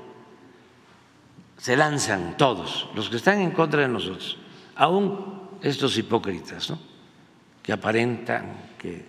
se 1.58 1.76
lanzan 1.76 2.36
todos, 2.36 2.88
los 2.94 3.08
que 3.08 3.16
están 3.16 3.40
en 3.40 3.50
contra 3.50 3.82
de 3.82 3.88
nosotros, 3.88 4.38
aún 4.74 5.48
estos 5.62 5.96
hipócritas, 5.98 6.72
que 7.62 7.72
aparentan 7.72 8.74
que 8.78 9.04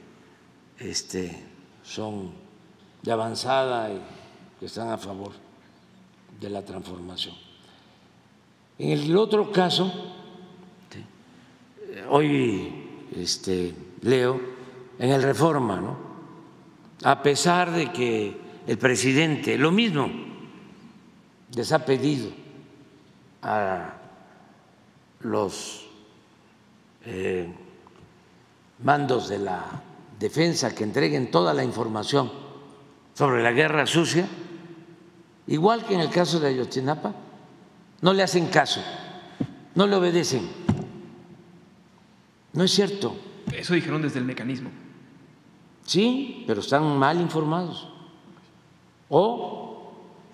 este, 0.79 1.43
son 1.83 2.31
de 3.01 3.11
avanzada 3.11 3.91
y 3.91 4.01
que 4.59 4.65
están 4.65 4.89
a 4.89 4.97
favor 4.97 5.46
de 6.39 6.49
la 6.49 6.63
transformación. 6.63 7.35
En 8.79 8.91
el 8.91 9.17
otro 9.17 9.51
caso, 9.51 9.91
hoy 12.09 12.87
este, 13.15 13.73
leo 14.01 14.39
en 14.99 15.11
el 15.11 15.23
Reforma, 15.23 15.81
¿no? 15.81 15.97
a 17.03 17.21
pesar 17.21 17.71
de 17.71 17.91
que 17.91 18.37
el 18.65 18.77
presidente, 18.77 19.57
lo 19.57 19.71
mismo, 19.71 20.09
les 21.55 21.71
ha 21.71 21.85
pedido 21.85 22.29
a 23.41 23.93
los 25.21 25.85
eh, 27.05 27.47
mandos 28.83 29.29
de 29.29 29.39
la 29.39 29.63
defensa 30.19 30.75
que 30.75 30.83
entreguen 30.83 31.31
toda 31.31 31.53
la 31.53 31.63
información 31.63 32.31
sobre 33.13 33.41
la 33.41 33.51
guerra 33.51 33.85
sucia, 33.85 34.27
igual 35.47 35.85
que 35.85 35.93
en 35.95 36.01
el 36.01 36.09
caso 36.09 36.39
de 36.39 36.49
Ayotzinapa, 36.49 37.13
no 38.01 38.13
le 38.13 38.23
hacen 38.23 38.47
caso, 38.47 38.81
no 39.75 39.87
le 39.87 39.95
obedecen. 39.95 40.47
No 42.53 42.63
es 42.63 42.71
cierto. 42.71 43.15
Eso 43.51 43.73
dijeron 43.73 44.01
desde 44.01 44.19
el 44.19 44.25
mecanismo. 44.25 44.69
Sí, 45.83 46.43
pero 46.47 46.59
están 46.59 46.97
mal 46.97 47.21
informados 47.21 47.87
o 49.09 49.93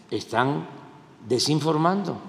están 0.10 0.66
desinformando. 1.28 2.20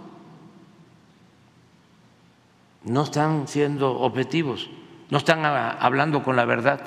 No 2.85 3.03
están 3.03 3.49
siendo 3.49 3.99
objetivos, 4.01 4.69
no 5.11 5.19
están 5.19 5.45
hablando 5.45 6.23
con 6.23 6.37
la 6.37 6.45
verdad. 6.45 6.81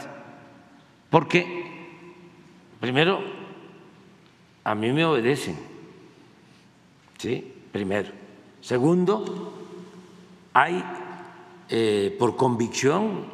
Porque, 1.09 1.95
primero, 2.79 3.19
a 4.63 4.75
mí 4.75 4.91
me 4.91 5.05
obedecen, 5.05 5.57
¿sí? 7.17 7.53
Primero. 7.71 8.09
Segundo, 8.61 9.53
hay 10.53 10.83
eh, 11.69 12.15
por 12.17 12.35
convicción 12.35 13.25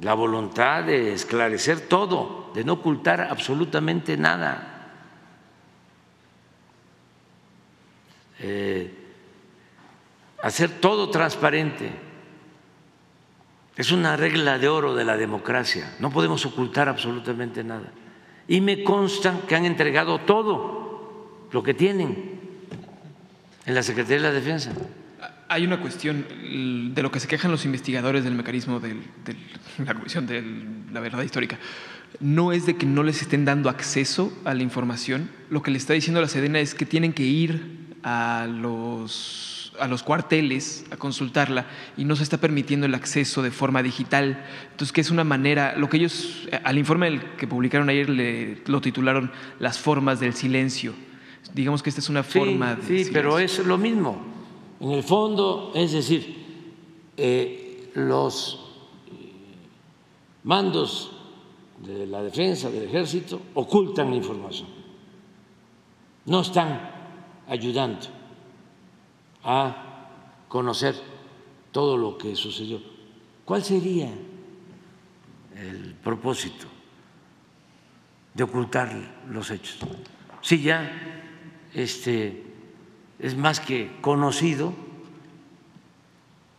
la 0.00 0.14
voluntad 0.14 0.84
de 0.84 1.14
esclarecer 1.14 1.82
todo, 1.88 2.50
de 2.54 2.64
no 2.64 2.74
ocultar 2.74 3.22
absolutamente 3.22 4.16
nada. 4.16 4.72
Eh, 8.38 8.92
hacer 10.42 10.80
todo 10.80 11.08
transparente. 11.08 11.90
Es 13.76 13.90
una 13.92 14.16
regla 14.16 14.58
de 14.58 14.68
oro 14.68 14.94
de 14.94 15.04
la 15.04 15.16
democracia. 15.16 15.96
No 15.98 16.10
podemos 16.10 16.44
ocultar 16.46 16.88
absolutamente 16.88 17.64
nada. 17.64 17.92
Y 18.48 18.60
me 18.60 18.84
consta 18.84 19.40
que 19.46 19.56
han 19.56 19.64
entregado 19.64 20.20
todo 20.20 21.48
lo 21.50 21.62
que 21.62 21.74
tienen 21.74 22.35
en 23.66 23.74
la 23.74 23.82
Secretaría 23.82 24.16
de 24.18 24.22
la 24.22 24.32
Defensa. 24.32 24.72
Hay 25.48 25.64
una 25.64 25.80
cuestión 25.80 26.24
de 26.94 27.02
lo 27.02 27.10
que 27.10 27.20
se 27.20 27.28
quejan 27.28 27.50
los 27.50 27.64
investigadores 27.64 28.24
del 28.24 28.34
mecanismo 28.34 28.80
de 28.80 28.96
la 29.84 29.94
Comisión 29.94 30.26
de 30.26 30.42
la 30.92 31.00
Verdad 31.00 31.22
Histórica. 31.22 31.58
No 32.20 32.52
es 32.52 32.66
de 32.66 32.76
que 32.76 32.86
no 32.86 33.02
les 33.02 33.22
estén 33.22 33.44
dando 33.44 33.68
acceso 33.68 34.32
a 34.44 34.54
la 34.54 34.62
información. 34.62 35.28
Lo 35.50 35.62
que 35.62 35.70
le 35.70 35.78
está 35.78 35.92
diciendo 35.92 36.20
la 36.20 36.28
Sedena 36.28 36.60
es 36.60 36.74
que 36.74 36.86
tienen 36.86 37.12
que 37.12 37.24
ir 37.24 37.86
a 38.02 38.46
los, 38.48 39.72
cuarteles 40.04 40.84
a 40.90 40.96
consultarla 40.96 41.66
y 41.96 42.04
no 42.04 42.16
se 42.16 42.22
está 42.22 42.38
permitiendo 42.38 42.86
el 42.86 42.94
acceso 42.94 43.42
de 43.42 43.50
forma 43.50 43.82
digital. 43.82 44.44
Entonces, 44.70 44.92
que 44.92 45.00
es 45.00 45.10
una 45.10 45.24
manera, 45.24 45.76
lo 45.76 45.88
que 45.88 45.98
ellos, 45.98 46.48
al 46.64 46.78
informe 46.78 47.20
que 47.36 47.46
publicaron 47.46 47.88
ayer 47.88 48.08
le, 48.08 48.62
lo 48.66 48.80
titularon 48.80 49.30
Las 49.58 49.78
formas 49.78 50.20
del 50.20 50.34
silencio. 50.34 50.94
Digamos 51.52 51.82
que 51.82 51.90
esta 51.90 52.00
es 52.00 52.08
una 52.08 52.22
forma 52.22 52.74
de... 52.74 53.04
Sí, 53.04 53.10
pero 53.12 53.38
es 53.38 53.58
lo 53.60 53.78
mismo 53.78 54.36
en 54.80 54.90
el 54.90 55.02
fondo, 55.02 55.72
es 55.74 55.92
decir, 55.92 56.44
eh, 57.16 57.90
los 57.94 58.60
mandos 60.44 61.12
de 61.84 62.06
la 62.06 62.22
defensa 62.22 62.70
del 62.70 62.84
ejército 62.84 63.40
ocultan 63.54 64.10
la 64.10 64.16
información, 64.16 64.68
no 66.26 66.40
están 66.40 66.90
ayudando 67.48 68.06
a 69.44 70.08
conocer 70.48 70.94
todo 71.72 71.96
lo 71.96 72.18
que 72.18 72.34
sucedió. 72.34 72.80
¿Cuál 73.44 73.62
sería 73.62 74.10
el 75.54 75.94
propósito 76.02 76.66
de 78.34 78.42
ocultar 78.42 79.24
los 79.30 79.50
hechos? 79.50 79.78
Si 80.42 80.60
ya 80.60 81.15
este, 81.76 82.42
es 83.18 83.36
más 83.36 83.60
que 83.60 83.98
conocido 84.00 84.72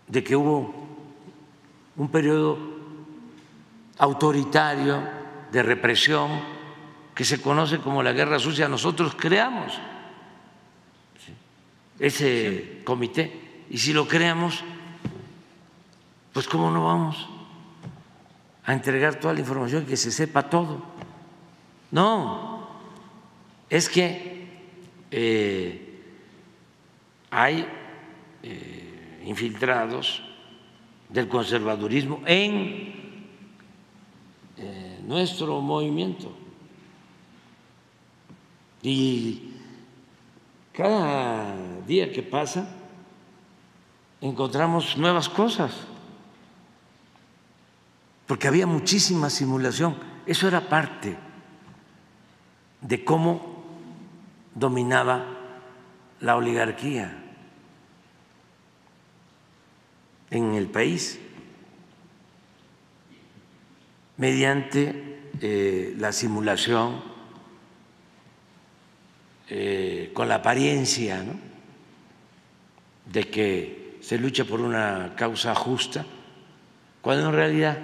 de 0.08 0.24
que 0.24 0.36
hubo 0.36 0.76
un 1.96 2.10
periodo 2.10 2.60
autoritario 3.98 5.02
de 5.52 5.64
represión 5.64 6.30
que 7.16 7.26
se 7.26 7.42
conoce 7.42 7.80
como 7.80 8.04
la 8.04 8.14
guerra 8.14 8.38
sucia. 8.38 8.68
Nosotros 8.70 9.16
creamos 9.16 9.74
ese 11.98 12.84
comité 12.86 13.66
y 13.72 13.80
si 13.80 13.94
lo 13.94 14.08
creamos, 14.08 14.64
pues 16.32 16.48
cómo 16.48 16.70
no 16.70 16.86
vamos 16.86 17.28
a 18.66 18.72
entregar 18.72 19.16
toda 19.16 19.34
la 19.34 19.40
información 19.40 19.84
que 19.88 19.98
se 19.98 20.12
sepa 20.12 20.48
todo. 20.48 20.86
No, 21.90 22.68
es 23.68 23.90
que 23.90 24.27
eh, 25.12 26.02
hay 27.30 27.68
eh, 28.44 29.24
infiltrados 29.26 30.22
del 31.10 31.28
conservadurismo 31.28 32.22
en 32.26 32.94
eh, 34.58 35.00
nuestro 35.04 35.62
movimiento. 35.62 36.36
Y 38.82 39.52
cada 40.74 41.56
día 41.88 42.12
que 42.12 42.24
pasa 42.24 42.76
encontramos 44.22 44.98
nuevas 44.98 45.30
cosas, 45.30 45.74
porque 48.26 48.48
había 48.48 48.68
muchísima 48.68 49.30
simulación. 49.30 49.96
Eso 50.26 50.48
era 50.48 50.68
parte 50.68 51.18
de 52.82 53.04
cómo 53.04 53.57
dominaba 54.58 55.24
la 56.20 56.36
oligarquía 56.36 57.16
en 60.32 60.56
el 60.56 60.68
país 60.68 61.20
mediante 64.18 65.30
eh, 65.40 65.94
la 65.98 66.12
simulación, 66.12 67.04
eh, 69.50 70.10
con 70.14 70.28
la 70.28 70.36
apariencia 70.36 71.24
de 73.06 73.24
que 73.30 73.98
se 74.02 74.18
lucha 74.18 74.44
por 74.44 74.60
una 74.60 75.14
causa 75.16 75.54
justa, 75.54 76.06
cuando 77.02 77.30
en 77.30 77.36
realidad 77.36 77.78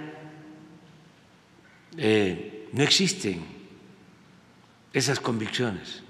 eh, 1.96 2.68
no 2.72 2.82
existen 2.82 3.44
esas 4.92 5.20
convicciones. 5.20 6.02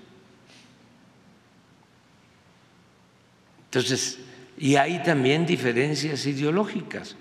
Entonces, 3.75 4.21
y 4.57 4.77
hay 4.77 5.03
también 5.03 5.47
diferencias 5.47 6.27
ideológicas. 6.27 7.17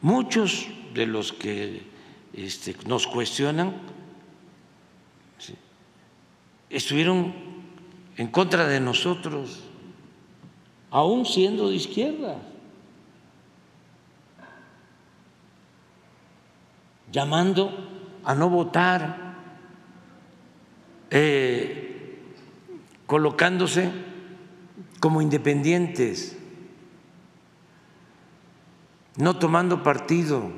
Muchos 0.00 0.66
de 0.94 1.06
los 1.06 1.32
que 1.32 1.82
este, 2.32 2.74
nos 2.88 3.06
cuestionan 3.06 3.72
estuvieron 6.68 7.32
en 8.16 8.26
contra 8.26 8.66
de 8.66 8.80
nosotros, 8.80 9.62
aún 10.90 11.24
siendo 11.24 11.68
de 11.68 11.76
izquierda, 11.76 12.36
llamando 17.12 17.70
a 18.24 18.34
no 18.34 18.50
votar, 18.50 19.36
eh, 21.10 22.24
colocándose 23.06 24.15
como 25.00 25.20
independientes 25.20 26.36
no 29.16 29.38
tomando 29.38 29.82
partido, 29.82 30.50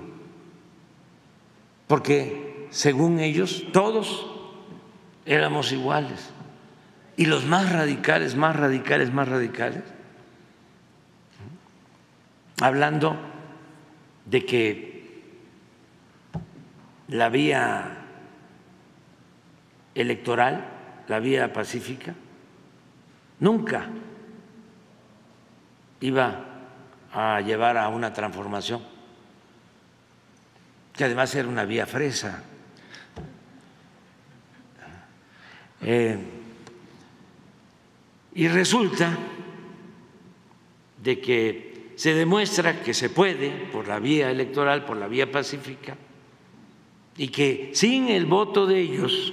porque 1.86 2.66
según 2.70 3.20
ellos 3.20 3.64
todos 3.72 4.26
éramos 5.24 5.72
iguales. 5.72 6.30
Y 7.16 7.26
los 7.26 7.46
más 7.46 7.72
radicales, 7.72 8.36
más 8.36 8.56
radicales, 8.56 9.12
más 9.12 9.28
radicales, 9.28 9.82
hablando 12.60 13.16
de 14.26 14.44
que 14.44 15.22
la 17.08 17.28
vía 17.28 18.04
electoral, 19.94 20.68
la 21.08 21.18
vía 21.20 21.52
pacífica, 21.52 22.14
nunca 23.40 23.88
iba 26.00 26.44
a 27.12 27.40
llevar 27.40 27.76
a 27.76 27.88
una 27.88 28.12
transformación, 28.12 28.82
que 30.94 31.04
además 31.04 31.34
era 31.34 31.48
una 31.48 31.64
vía 31.64 31.86
fresa. 31.86 32.42
Eh, 35.80 36.18
y 38.34 38.48
resulta 38.48 39.16
de 41.02 41.20
que 41.20 41.92
se 41.96 42.14
demuestra 42.14 42.82
que 42.82 42.94
se 42.94 43.10
puede 43.10 43.50
por 43.72 43.88
la 43.88 43.98
vía 43.98 44.30
electoral, 44.30 44.84
por 44.84 44.96
la 44.96 45.08
vía 45.08 45.30
pacífica, 45.30 45.96
y 47.16 47.28
que 47.28 47.70
sin 47.74 48.08
el 48.08 48.26
voto 48.26 48.66
de 48.66 48.80
ellos 48.80 49.32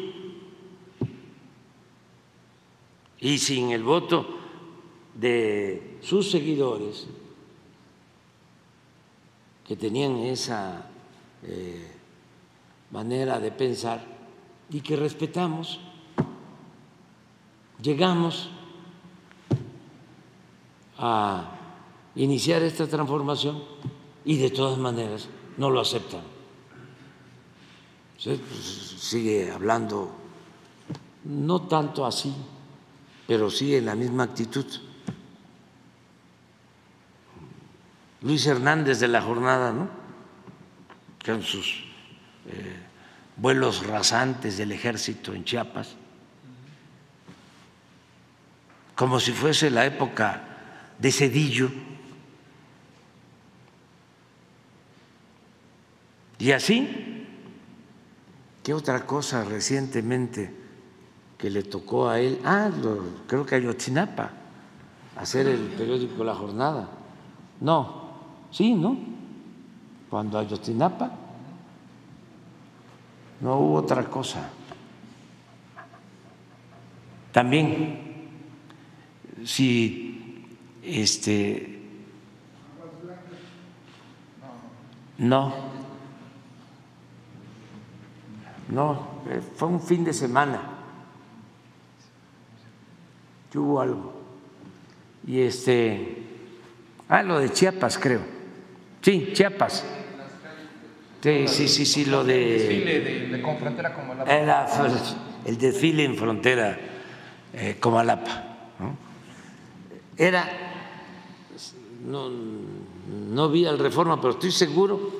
y 3.20 3.38
sin 3.38 3.72
el 3.72 3.84
voto 3.84 4.40
de 5.14 5.95
sus 6.06 6.30
seguidores, 6.30 7.08
que 9.68 9.76
tenían 9.76 10.18
esa 10.18 10.86
eh, 11.42 11.92
manera 12.92 13.40
de 13.40 13.52
pensar 13.52 14.06
y 14.70 14.82
que 14.82 14.96
respetamos, 14.96 15.80
llegamos 17.82 18.50
a 21.00 21.52
iniciar 22.16 22.62
esta 22.62 22.86
transformación 22.86 23.64
y 24.24 24.38
de 24.38 24.52
todas 24.52 24.78
maneras 24.78 25.28
no 25.58 25.72
lo 25.72 25.82
aceptan. 25.82 26.22
Sigue 28.20 29.52
hablando 29.52 30.12
no 31.24 31.64
tanto 31.64 32.06
así, 32.06 32.32
pero 33.28 33.50
sí 33.50 33.76
en 33.76 33.86
la 33.88 33.96
misma 33.96 34.24
actitud. 34.24 34.66
Luis 38.26 38.48
Hernández 38.48 39.00
de 39.00 39.08
la 39.08 39.22
jornada, 39.22 39.72
¿no? 39.72 39.88
Con 41.24 41.44
sus 41.44 41.84
eh, 42.48 42.76
vuelos 43.38 43.86
rasantes 43.86 44.58
del 44.58 44.72
ejército 44.72 45.32
en 45.36 45.46
Chiapas, 45.46 45.96
como 48.96 49.20
si 49.20 49.32
fuese 49.32 49.70
la 49.70 49.86
época 49.86 50.42
de 50.98 51.12
Cedillo. 51.12 51.70
Y 56.40 56.52
así, 56.52 57.28
¿qué 58.64 58.74
otra 58.74 59.06
cosa 59.06 59.44
recientemente 59.44 60.52
que 61.38 61.52
le 61.52 61.62
tocó 61.62 62.10
a 62.10 62.20
él? 62.20 62.42
Ah, 62.44 62.72
creo 63.28 63.46
que 63.46 63.54
a 63.54 63.60
Yotzinapa, 63.60 64.32
hacer 65.16 65.46
el 65.46 65.60
periódico 65.60 66.24
La 66.24 66.34
Jornada. 66.34 66.90
No, 67.62 68.05
sí, 68.56 68.74
¿no? 68.74 68.96
Cuando 70.10 70.40
a 70.40 70.44
Yotzinapa 70.44 71.12
no 73.42 73.60
hubo 73.60 73.76
otra 73.76 74.06
cosa. 74.06 74.50
También, 77.34 78.30
si 79.44 80.48
este 80.82 81.82
no, 85.18 85.54
no, 88.70 89.08
fue 89.58 89.68
un 89.68 89.82
fin 89.82 90.06
de 90.06 90.14
semana 90.14 90.62
que 93.52 93.60
hubo 93.60 93.82
algo. 93.82 94.14
Y 95.28 95.42
este, 95.42 96.24
ah, 97.10 97.22
lo 97.22 97.40
de 97.40 97.52
Chiapas, 97.52 97.98
creo. 97.98 98.35
Sí, 99.06 99.34
Chiapas. 99.34 99.84
Sí, 101.22 101.48
sí, 101.48 101.68
sí, 101.68 101.86
sí, 101.86 102.06
lo 102.06 102.24
de. 102.24 103.30
De 103.32 103.40
con 103.40 103.60
frontera 103.60 103.94
la. 104.18 104.24
Era 104.24 104.68
el 105.46 105.60
desfile 105.60 106.06
en 106.06 106.16
frontera 106.16 106.76
eh, 107.54 107.78
Comalapa. 107.80 108.72
¿no? 108.80 108.98
Era, 110.18 110.50
no, 112.04 112.32
no 112.32 113.50
vi 113.50 113.68
al 113.68 113.78
reforma, 113.78 114.20
pero 114.20 114.34
estoy 114.34 114.50
seguro 114.50 115.12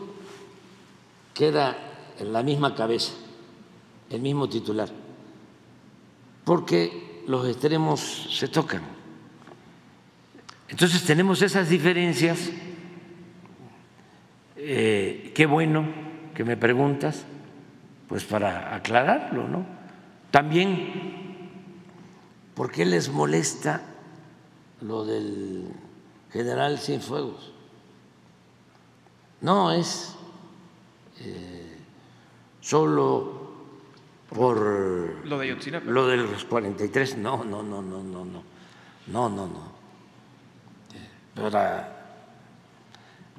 que 1.36 1.50
era 1.50 1.78
la 2.22 2.42
misma 2.42 2.74
cabeza, 2.74 3.14
el 4.10 4.22
mismo 4.22 4.50
titular, 4.50 4.90
porque 6.44 7.22
los 7.28 7.48
extremos 7.48 8.30
se 8.32 8.48
tocan. 8.48 8.82
Entonces 10.70 11.04
tenemos 11.04 11.44
esas 11.44 11.70
diferencias. 11.70 12.50
Eh, 14.68 15.32
qué 15.36 15.46
bueno 15.46 15.86
que 16.34 16.44
me 16.44 16.58
preguntas, 16.58 17.24
pues 18.10 18.24
para 18.24 18.74
aclararlo, 18.74 19.48
¿no? 19.48 19.64
También, 20.32 21.52
¿por 22.56 22.72
qué 22.72 22.84
les 22.84 23.10
molesta 23.10 23.82
lo 24.82 25.06
del 25.06 25.68
general 26.34 26.80
Cienfuegos? 26.80 27.54
No 29.42 29.72
es 29.72 30.16
eh, 31.20 31.78
solo 32.60 33.54
por 34.30 35.24
Lo 35.28 35.38
de 35.38 35.46
Ayotzinapa. 35.46 35.86
lo 35.86 36.08
de 36.08 36.18
los 36.18 36.44
43, 36.44 37.20
no, 37.20 37.44
no, 37.44 37.62
no, 37.62 37.84
no, 37.84 38.02
no, 38.02 38.26
no, 38.26 38.44
no, 39.06 39.30
no, 39.30 39.30
no. 39.30 39.72
Eh, 40.96 41.10
Para 41.36 42.18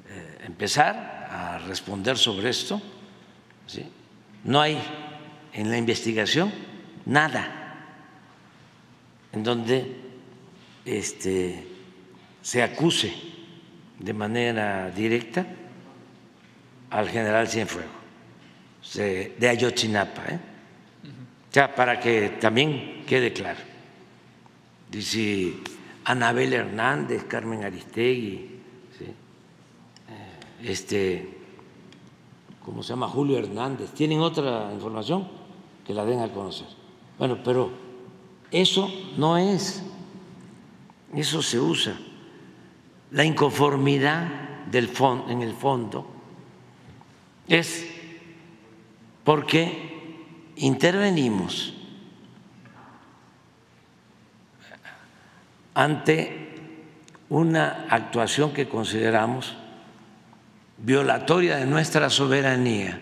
eh, 0.07 0.37
empezar 0.45 1.16
a 1.29 1.59
responder 1.59 2.17
sobre 2.17 2.49
esto, 2.49 2.81
¿sí? 3.65 3.85
no 4.43 4.61
hay 4.61 4.77
en 5.53 5.69
la 5.69 5.77
investigación 5.77 6.51
nada 7.05 7.57
en 9.33 9.43
donde 9.43 9.95
este, 10.85 11.67
se 12.41 12.63
acuse 12.63 13.13
de 13.99 14.13
manera 14.13 14.89
directa 14.91 15.45
al 16.89 17.09
general 17.09 17.47
Cienfuegos 17.47 17.97
de 18.93 19.49
Ayotzinapa, 19.49 20.23
¿eh? 20.29 20.39
Para 21.75 21.99
que 21.99 22.37
también 22.39 23.03
quede 23.07 23.33
claro. 23.33 23.59
Dice 24.89 25.53
Anabel 26.05 26.53
Hernández, 26.53 27.23
Carmen 27.23 27.63
Aristegui, 27.63 28.56
este, 30.63 31.37
¿cómo 32.63 32.83
se 32.83 32.89
llama? 32.89 33.07
Julio 33.07 33.37
Hernández. 33.37 33.91
¿Tienen 33.91 34.19
otra 34.19 34.71
información? 34.73 35.27
Que 35.85 35.93
la 35.93 36.05
den 36.05 36.19
a 36.19 36.29
conocer. 36.29 36.67
Bueno, 37.17 37.39
pero 37.43 37.71
eso 38.51 38.91
no 39.17 39.37
es, 39.37 39.83
eso 41.13 41.41
se 41.41 41.59
usa. 41.59 41.97
La 43.11 43.23
inconformidad 43.23 44.47
en 44.71 45.41
el 45.41 45.53
fondo 45.53 46.05
es 47.47 47.87
porque 49.23 50.53
intervenimos 50.57 51.73
ante 55.73 56.55
una 57.29 57.85
actuación 57.89 58.51
que 58.51 58.67
consideramos 58.67 59.55
violatoria 60.77 61.57
de 61.57 61.65
nuestra 61.65 62.09
soberanía 62.09 62.99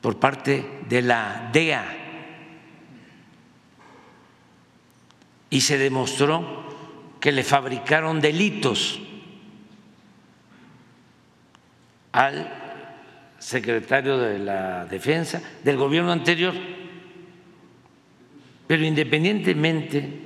por 0.00 0.18
parte 0.18 0.82
de 0.88 1.02
la 1.02 1.50
DEA 1.52 2.06
y 5.50 5.60
se 5.60 5.78
demostró 5.78 6.64
que 7.20 7.32
le 7.32 7.42
fabricaron 7.42 8.20
delitos 8.20 9.00
al 12.12 12.52
secretario 13.38 14.18
de 14.18 14.38
la 14.38 14.86
Defensa 14.86 15.40
del 15.62 15.76
gobierno 15.76 16.12
anterior. 16.12 16.54
Pero 18.66 18.84
independientemente 18.84 20.22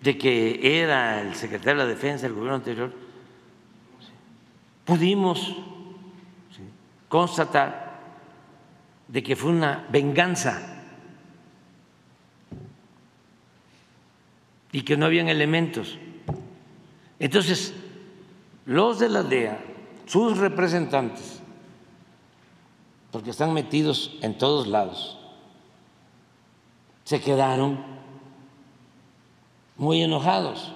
de 0.00 0.18
que 0.18 0.82
era 0.82 1.20
el 1.20 1.34
secretario 1.34 1.80
de 1.80 1.88
la 1.88 1.94
Defensa 1.94 2.26
del 2.26 2.34
gobierno 2.34 2.56
anterior, 2.56 3.03
pudimos 4.84 5.54
constatar 7.08 8.00
de 9.08 9.22
que 9.22 9.36
fue 9.36 9.50
una 9.50 9.86
venganza 9.90 10.60
y 14.72 14.82
que 14.82 14.96
no 14.96 15.06
habían 15.06 15.28
elementos. 15.28 15.98
Entonces, 17.20 17.72
los 18.66 18.98
de 18.98 19.08
la 19.08 19.22
DEA, 19.22 19.58
sus 20.06 20.36
representantes, 20.38 21.40
porque 23.12 23.30
están 23.30 23.52
metidos 23.54 24.18
en 24.20 24.36
todos 24.36 24.66
lados, 24.66 25.16
se 27.04 27.20
quedaron 27.20 27.78
muy 29.76 30.02
enojados 30.02 30.73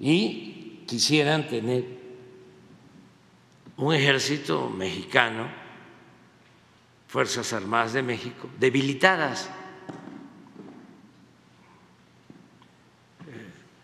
y 0.00 0.82
quisieran 0.86 1.46
tener 1.46 1.84
un 3.76 3.94
ejército 3.94 4.70
mexicano, 4.70 5.46
Fuerzas 7.06 7.52
Armadas 7.52 7.92
de 7.92 8.02
México, 8.02 8.48
debilitadas, 8.58 9.50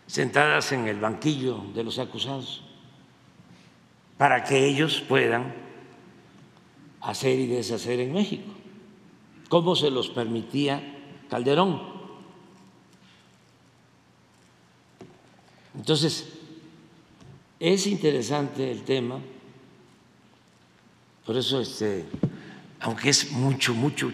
sentadas 0.07 0.71
en 0.71 0.87
el 0.87 0.99
banquillo 0.99 1.63
de 1.75 1.83
los 1.83 1.99
acusados, 1.99 2.63
para 4.17 4.43
que 4.43 4.65
ellos 4.65 5.03
puedan 5.07 5.53
hacer 7.01 7.37
y 7.39 7.47
deshacer 7.47 7.99
en 7.99 8.13
México, 8.13 8.51
como 9.49 9.75
se 9.75 9.91
los 9.91 10.09
permitía 10.09 10.81
Calderón. 11.29 11.96
Entonces, 15.77 16.25
es 17.59 17.87
interesante 17.87 18.71
el 18.71 18.83
tema, 18.83 19.19
por 21.25 21.37
eso, 21.37 21.61
este, 21.61 22.05
aunque 22.79 23.09
es 23.09 23.31
mucho, 23.31 23.73
mucho, 23.73 24.11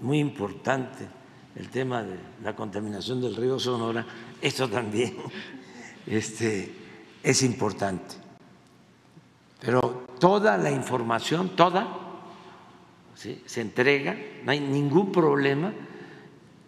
muy 0.00 0.18
importante 0.18 1.06
el 1.54 1.68
tema 1.68 2.02
de 2.02 2.18
la 2.42 2.54
contaminación 2.54 3.20
del 3.20 3.36
río 3.36 3.58
Sonora, 3.58 4.06
esto 4.40 4.68
también 4.68 5.16
este, 6.06 6.72
es 7.22 7.42
importante. 7.42 8.14
Pero 9.60 10.06
toda 10.18 10.56
la 10.56 10.70
información, 10.70 11.56
toda, 11.56 11.88
se 13.14 13.60
entrega, 13.60 14.16
no 14.44 14.52
hay 14.52 14.60
ningún 14.60 15.12
problema. 15.12 15.72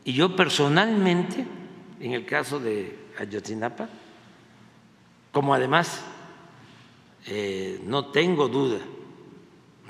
Y 0.05 0.13
yo 0.15 0.35
personalmente, 0.35 1.47
en 2.01 2.13
el 2.13 2.25
caso 2.25 2.59
de 2.59 2.99
Ayotzinapa, 3.19 3.89
como 5.33 5.55
además 5.55 6.03
eh, 7.27 7.81
no 7.85 8.07
tengo 8.07 8.49
duda 8.49 8.81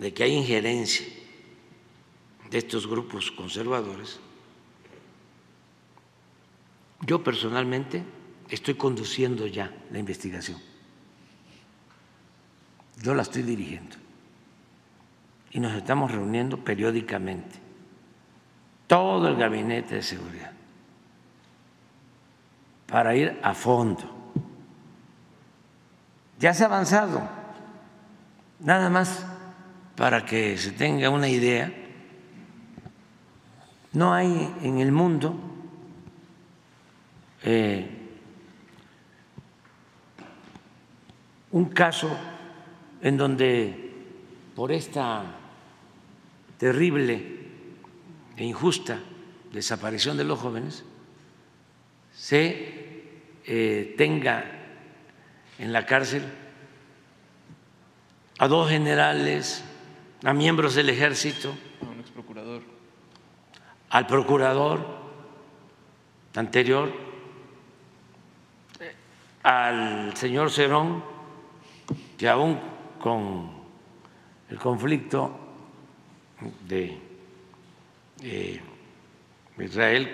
de 0.00 0.12
que 0.12 0.24
hay 0.24 0.32
injerencia 0.32 1.06
de 2.50 2.58
estos 2.58 2.86
grupos 2.86 3.30
conservadores, 3.30 4.18
yo 7.02 7.22
personalmente 7.22 8.02
estoy 8.48 8.74
conduciendo 8.74 9.46
ya 9.46 9.72
la 9.90 9.98
investigación. 9.98 10.58
Yo 13.02 13.14
la 13.14 13.22
estoy 13.22 13.42
dirigiendo. 13.42 13.96
Y 15.50 15.60
nos 15.60 15.74
estamos 15.74 16.10
reuniendo 16.10 16.58
periódicamente. 16.58 17.56
Todo 18.86 19.28
el 19.28 19.36
gabinete 19.36 19.96
de 19.96 20.02
seguridad. 20.02 20.52
Para 22.86 23.14
ir 23.14 23.38
a 23.42 23.54
fondo. 23.54 24.17
Ya 26.38 26.54
se 26.54 26.62
ha 26.62 26.66
avanzado. 26.66 27.20
Nada 28.60 28.88
más 28.90 29.24
para 29.96 30.24
que 30.24 30.56
se 30.56 30.72
tenga 30.72 31.10
una 31.10 31.28
idea. 31.28 31.72
No 33.92 34.14
hay 34.14 34.54
en 34.62 34.78
el 34.78 34.92
mundo 34.92 35.34
eh, 37.42 37.88
un 41.50 41.64
caso 41.66 42.16
en 43.00 43.16
donde 43.16 43.92
por 44.54 44.70
esta 44.70 45.24
terrible 46.58 47.38
e 48.36 48.44
injusta 48.44 49.00
desaparición 49.52 50.16
de 50.16 50.24
los 50.24 50.38
jóvenes 50.38 50.84
se 52.12 53.02
eh, 53.44 53.94
tenga 53.96 54.57
en 55.58 55.72
la 55.72 55.86
cárcel 55.86 56.22
a 58.38 58.46
dos 58.46 58.70
generales, 58.70 59.64
a 60.24 60.32
miembros 60.32 60.74
del 60.74 60.90
ejército, 60.90 61.54
A 61.82 61.90
un 61.90 62.00
ex 62.00 62.10
procurador. 62.10 62.62
al 63.90 64.06
procurador 64.06 64.98
anterior, 66.34 66.92
al 69.42 70.16
señor 70.16 70.50
Cerón, 70.50 71.02
que 72.16 72.28
aún 72.28 72.60
con 73.00 73.50
el 74.50 74.58
conflicto 74.58 75.36
de 76.66 76.98
eh, 78.22 78.60
Israel 79.58 80.12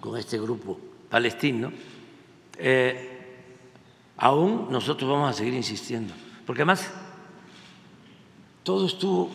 con 0.00 0.16
este 0.16 0.38
grupo 0.38 0.78
palestino, 1.08 1.72
eh, 2.56 3.07
aún 4.18 4.66
nosotros 4.70 5.08
vamos 5.08 5.30
a 5.30 5.32
seguir 5.32 5.54
insistiendo, 5.54 6.12
porque 6.44 6.62
además 6.62 6.90
todo 8.64 8.86
estuvo 8.86 9.30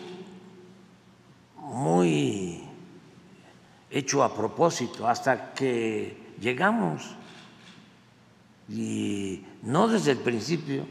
muy 1.58 2.62
hecho 3.90 4.22
a 4.22 4.34
propósito 4.34 5.08
hasta 5.08 5.54
que 5.54 6.34
llegamos 6.40 7.02
y 8.68 9.42
no 9.62 9.88
desde 9.88 10.12
el 10.12 10.18
principio 10.18 10.86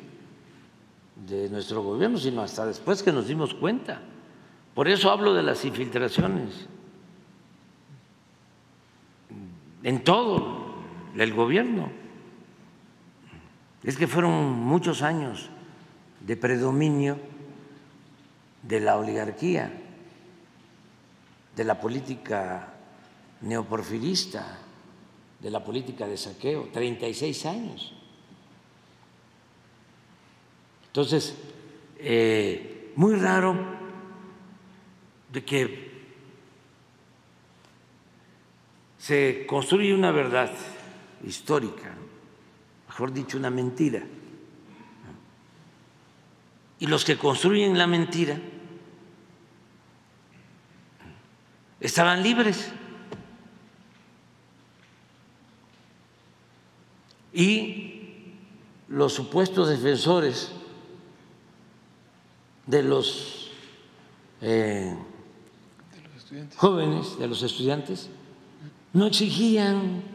de 1.27 1.49
nuestro 1.49 1.83
gobierno, 1.83 2.17
sino 2.17 2.41
hasta 2.41 2.65
después 2.65 3.03
que 3.03 3.11
nos 3.11 3.27
dimos 3.27 3.53
cuenta. 3.53 4.01
Por 4.73 4.87
eso 4.87 5.11
hablo 5.11 5.33
de 5.33 5.43
las 5.43 5.63
infiltraciones 5.65 6.67
en 9.83 10.03
todo 10.03 10.75
el 11.15 11.33
gobierno. 11.33 12.02
Es 13.83 13.97
que 13.97 14.07
fueron 14.07 14.53
muchos 14.53 15.01
años 15.01 15.49
de 16.21 16.37
predominio 16.37 17.19
de 18.61 18.79
la 18.79 18.97
oligarquía, 18.97 19.71
de 21.55 21.63
la 21.63 21.79
política 21.79 22.73
neoporfirista, 23.41 24.57
de 25.41 25.51
la 25.51 25.63
política 25.63 26.07
de 26.07 26.17
saqueo, 26.17 26.69
36 26.71 27.45
años. 27.45 27.93
Entonces, 30.87 31.35
eh, 31.97 32.93
muy 32.95 33.15
raro 33.15 33.55
de 35.31 35.43
que 35.43 35.91
se 38.97 39.45
construye 39.45 39.93
una 39.93 40.11
verdad 40.11 40.51
histórica, 41.25 41.93
mejor 42.93 43.11
dicho, 43.11 43.39
una 43.39 43.49
mentira. 43.49 44.03
Y 46.77 46.85
los 46.85 47.03
que 47.03 47.17
construyen 47.17 47.75
la 47.75 47.87
mentira 47.87 48.39
estaban 51.79 52.21
libres. 52.21 52.71
Y 57.33 58.35
los 58.89 59.11
supuestos 59.11 59.69
defensores 59.69 60.51
de 62.67 62.83
los 62.83 63.49
eh, 64.41 64.95
jóvenes, 66.57 67.17
de 67.17 67.27
los 67.27 67.41
estudiantes, 67.41 68.11
no 68.93 69.07
exigían 69.07 70.12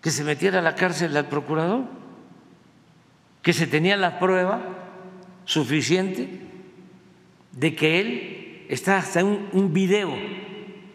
que 0.00 0.10
se 0.10 0.24
metiera 0.24 0.60
a 0.60 0.62
la 0.62 0.74
cárcel 0.74 1.16
al 1.16 1.28
procurador, 1.28 1.84
que 3.42 3.52
se 3.52 3.66
tenía 3.66 3.96
la 3.96 4.18
prueba 4.18 4.62
suficiente 5.44 6.40
de 7.52 7.74
que 7.74 8.00
él 8.00 8.66
está 8.68 8.98
hasta 8.98 9.24
un, 9.24 9.72
video, 9.72 10.14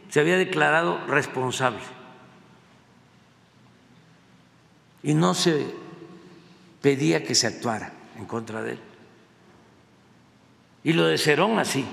se 0.09 0.19
había 0.19 0.37
declarado 0.37 1.05
responsable. 1.07 1.81
Y 5.03 5.13
no 5.13 5.33
se 5.33 5.67
pedía 6.81 7.23
que 7.23 7.35
se 7.35 7.47
actuara 7.47 7.93
en 8.17 8.25
contra 8.25 8.63
de 8.63 8.71
él. 8.71 8.79
Y 10.83 10.93
lo 10.93 11.05
de 11.05 11.15
así. 11.59 11.85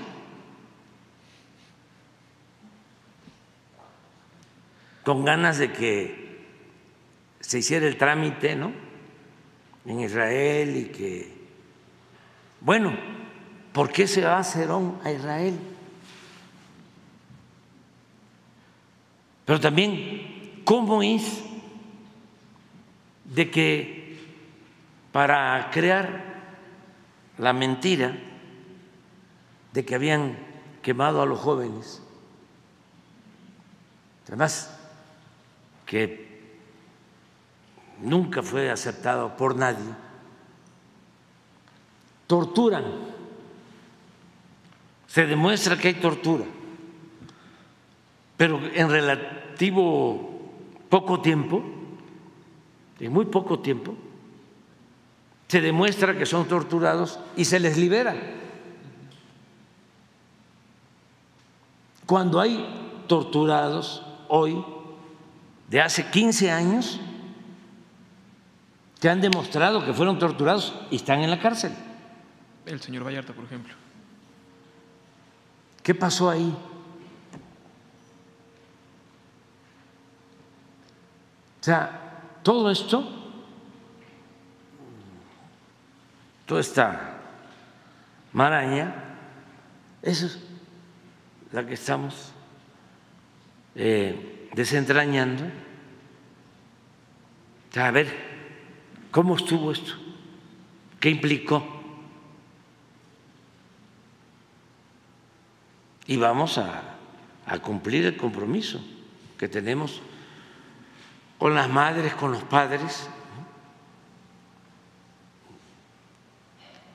Con 5.03 5.25
ganas 5.25 5.57
de 5.57 5.71
que 5.71 6.22
se 7.43 7.59
hiciera 7.59 7.85
el 7.85 7.97
trámite, 7.97 8.55
¿no? 8.55 8.71
En 9.85 9.99
Israel 9.99 10.77
y 10.77 10.85
que. 10.85 11.33
Bueno, 12.61 12.97
¿por 13.73 13.91
qué 13.91 14.07
se 14.07 14.21
va 14.21 14.41
Cerón 14.43 14.97
a 15.03 15.11
Israel? 15.11 15.59
Pero 19.45 19.59
también, 19.59 20.61
¿cómo 20.63 21.03
es 21.03 21.43
de 23.25 23.51
que 23.51 24.17
para 25.11 25.69
crear 25.69 26.33
la 27.37 27.51
mentira 27.51 28.17
de 29.73 29.83
que 29.83 29.95
habían 29.95 30.37
quemado 30.81 31.21
a 31.21 31.25
los 31.25 31.39
jóvenes, 31.39 32.01
además 34.27 34.79
que 35.85 36.22
nunca 38.03 38.43
fue 38.43 38.69
aceptado 38.69 39.35
por 39.35 39.55
nadie, 39.55 39.85
torturan, 42.27 42.83
se 45.07 45.25
demuestra 45.25 45.77
que 45.77 45.89
hay 45.89 45.93
tortura, 45.95 46.45
pero 48.35 48.59
en 48.73 48.89
relativo 48.89 50.41
poco 50.89 51.21
tiempo, 51.21 51.63
en 52.99 53.11
muy 53.11 53.25
poco 53.25 53.59
tiempo, 53.59 53.95
se 55.47 55.61
demuestra 55.61 56.17
que 56.17 56.25
son 56.25 56.47
torturados 56.47 57.19
y 57.37 57.45
se 57.45 57.59
les 57.59 57.77
libera. 57.77 58.15
Cuando 62.05 62.41
hay 62.41 63.03
torturados 63.07 64.03
hoy, 64.27 64.63
de 65.69 65.81
hace 65.81 66.09
15 66.09 66.51
años, 66.51 66.99
que 69.03 69.09
han 69.09 69.19
demostrado 69.19 69.83
que 69.83 69.93
fueron 69.93 70.17
torturados 70.17 70.73
y 70.89 70.95
están 70.95 71.19
en 71.19 71.29
la 71.29 71.37
cárcel. 71.37 71.73
El 72.65 72.79
señor 72.79 73.05
Vallarta, 73.05 73.33
por 73.33 73.43
ejemplo. 73.43 73.73
¿Qué 75.83 75.93
pasó 75.93 76.29
ahí? 76.29 76.55
O 81.59 81.63
sea, 81.65 82.39
todo 82.43 82.71
esto, 82.71 83.03
toda 86.45 86.61
esta 86.61 87.17
maraña, 88.31 89.17
Eso 90.01 90.27
es 90.27 90.39
la 91.51 91.65
que 91.65 91.73
estamos 91.73 92.31
eh, 93.75 94.49
desentrañando. 94.55 95.43
A 97.75 97.91
ver, 97.91 98.32
¿cómo 99.13 99.35
estuvo 99.37 99.71
esto? 99.71 99.93
¿Qué 100.99 101.11
implicó? 101.11 101.63
Y 106.07 106.17
vamos 106.17 106.57
a, 106.57 106.89
cumplir 107.61 108.05
el 108.05 108.17
compromiso 108.17 108.81
que 109.37 109.47
tenemos 109.47 110.01
con 111.37 111.53
las 111.53 111.69
madres, 111.69 112.15
con 112.15 112.31
los 112.31 112.43
padres. 112.43 113.07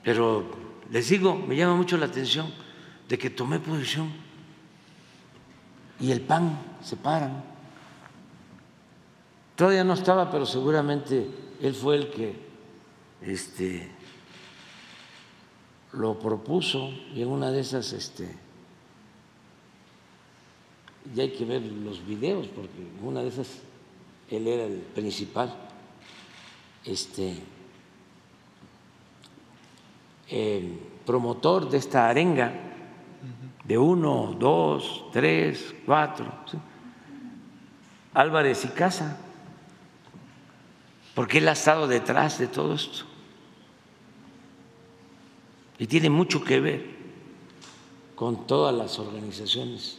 Pero 0.03 0.51
les 0.91 1.09
digo, 1.09 1.37
me 1.37 1.55
llama 1.55 1.77
mucho 1.77 1.97
la 1.97 2.07
atención 2.07 2.53
de 3.09 3.17
que 3.17 3.31
tomé 3.31 3.61
posición 3.61 4.11
y 6.01 6.11
el 6.11 6.21
PAN 6.23 6.59
se 6.83 6.97
paran. 6.97 7.45
Todavía 9.55 9.85
no 9.85 9.93
estaba, 9.95 10.31
pero 10.31 10.45
seguramente 10.45 11.48
él 11.61 11.75
fue 11.75 11.97
el 11.97 12.11
que 12.11 12.35
este, 13.23 13.89
lo 15.93 16.19
propuso 16.19 16.91
y 17.15 17.23
en 17.23 17.29
una 17.29 17.51
de 17.51 17.61
esas 17.61 17.93
este, 17.93 18.35
ya 21.15 21.23
hay 21.23 21.31
que 21.31 21.45
ver 21.45 21.63
los 21.63 22.05
videos 22.07 22.47
porque 22.49 22.79
en 22.79 23.07
una 23.07 23.23
de 23.23 23.29
esas 23.29 23.49
él 24.31 24.47
era 24.47 24.65
el 24.65 24.79
principal 24.79 25.55
este, 26.85 27.39
eh, 30.29 30.79
promotor 31.07 31.69
de 31.71 31.79
esta 31.79 32.09
arenga 32.09 32.69
de 33.65 33.77
uno, 33.77 34.35
dos, 34.39 35.05
tres, 35.13 35.75
cuatro. 35.85 36.27
Álvarez 38.15 38.65
y 38.65 38.69
Casa, 38.69 39.19
porque 41.19 41.39
él 41.39 41.49
ha 41.49 41.53
estado 41.53 41.89
detrás 41.89 42.39
de 42.39 42.47
todo 42.47 42.75
esto. 42.75 43.05
Y 45.77 45.89
tiene 45.89 46.11
mucho 46.11 46.45
que 46.45 46.61
ver 46.61 46.87
con 48.15 48.47
todas 48.47 48.73
las 48.73 49.01
organizaciones 49.01 49.99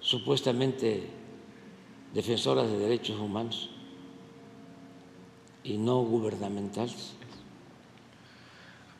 supuestamente 0.00 1.04
defensoras 2.12 2.68
de 2.68 2.76
derechos 2.76 3.20
humanos 3.20 3.70
y 5.62 5.78
no 5.78 6.00
gubernamentales. 6.00 7.12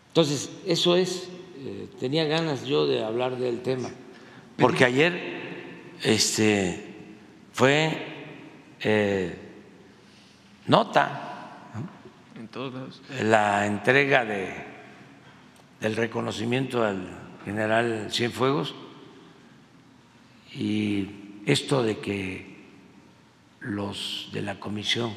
Entonces, 0.06 0.48
eso 0.64 0.94
es, 0.94 1.28
eh, 1.56 1.88
tenía 1.98 2.24
ganas 2.26 2.64
yo 2.64 2.86
de 2.86 3.02
hablar 3.02 3.36
del 3.36 3.62
tema, 3.62 3.90
porque 4.56 4.84
ayer 4.84 5.98
este, 6.04 6.94
fue 7.52 7.98
eh, 8.78 9.47
nota 10.68 11.24
la 13.22 13.66
entrega 13.66 14.24
de, 14.24 14.54
del 15.80 15.96
reconocimiento 15.96 16.84
al 16.84 17.08
general 17.44 18.08
Cienfuegos 18.10 18.74
y 20.54 21.08
esto 21.46 21.82
de 21.82 21.98
que 21.98 22.58
los 23.60 24.30
de 24.32 24.42
la 24.42 24.60
comisión 24.60 25.12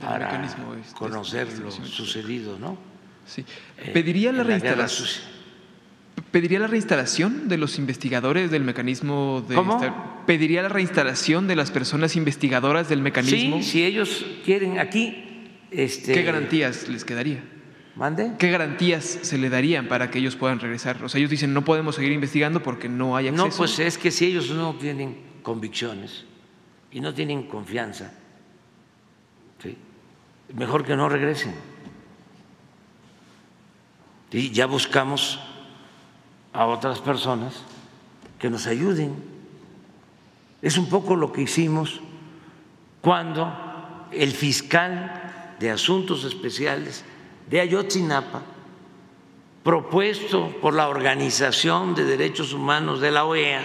para 0.00 0.44
este, 0.44 0.60
conocer 0.94 1.58
lo 1.58 1.70
sucedido, 1.70 2.58
¿no? 2.58 2.76
Sí. 3.26 3.44
Eh, 3.78 3.90
¿Pediría 3.92 4.32
la, 4.32 4.42
reinstalación? 4.42 5.33
¿Pediría 6.30 6.58
la 6.58 6.66
reinstalación 6.66 7.48
de 7.48 7.58
los 7.58 7.78
investigadores 7.78 8.50
del 8.50 8.64
mecanismo 8.64 9.44
de 9.48 9.54
¿Cómo? 9.54 9.80
¿Pediría 10.26 10.62
la 10.62 10.68
reinstalación 10.68 11.46
de 11.46 11.56
las 11.56 11.70
personas 11.70 12.16
investigadoras 12.16 12.88
del 12.88 13.00
mecanismo? 13.00 13.58
Sí, 13.58 13.62
si 13.62 13.84
ellos 13.84 14.26
quieren 14.44 14.78
aquí 14.78 15.24
este 15.70 16.12
¿Qué 16.12 16.22
garantías 16.22 16.88
les 16.88 17.04
quedaría? 17.04 17.42
¿Mande? 17.96 18.32
¿Qué 18.38 18.50
garantías 18.50 19.04
se 19.04 19.38
le 19.38 19.48
darían 19.48 19.86
para 19.86 20.10
que 20.10 20.18
ellos 20.18 20.34
puedan 20.34 20.58
regresar? 20.58 21.04
O 21.04 21.08
sea, 21.08 21.18
ellos 21.18 21.30
dicen 21.30 21.54
no 21.54 21.64
podemos 21.64 21.94
seguir 21.94 22.10
investigando 22.10 22.62
porque 22.62 22.88
no 22.88 23.16
hay 23.16 23.28
acceso. 23.28 23.46
No, 23.46 23.56
pues 23.56 23.78
es 23.78 23.96
que 23.96 24.10
si 24.10 24.26
ellos 24.26 24.50
no 24.50 24.74
tienen 24.74 25.16
convicciones 25.42 26.24
y 26.90 27.00
no 27.00 27.14
tienen 27.14 27.44
confianza, 27.44 28.12
¿sí? 29.62 29.76
mejor 30.52 30.84
que 30.84 30.96
no 30.96 31.08
regresen. 31.08 31.54
Y 34.32 34.50
ya 34.50 34.66
buscamos 34.66 35.38
a 36.54 36.66
otras 36.66 37.00
personas 37.00 37.62
que 38.38 38.48
nos 38.48 38.66
ayuden. 38.66 39.14
Es 40.62 40.78
un 40.78 40.88
poco 40.88 41.16
lo 41.16 41.32
que 41.32 41.42
hicimos 41.42 42.00
cuando 43.02 43.52
el 44.12 44.30
fiscal 44.30 45.56
de 45.58 45.70
Asuntos 45.70 46.24
Especiales 46.24 47.04
de 47.50 47.60
Ayotzinapa, 47.60 48.42
propuesto 49.62 50.48
por 50.62 50.74
la 50.74 50.88
Organización 50.88 51.94
de 51.94 52.04
Derechos 52.04 52.52
Humanos 52.52 53.00
de 53.00 53.10
la 53.10 53.24
OEA, 53.24 53.62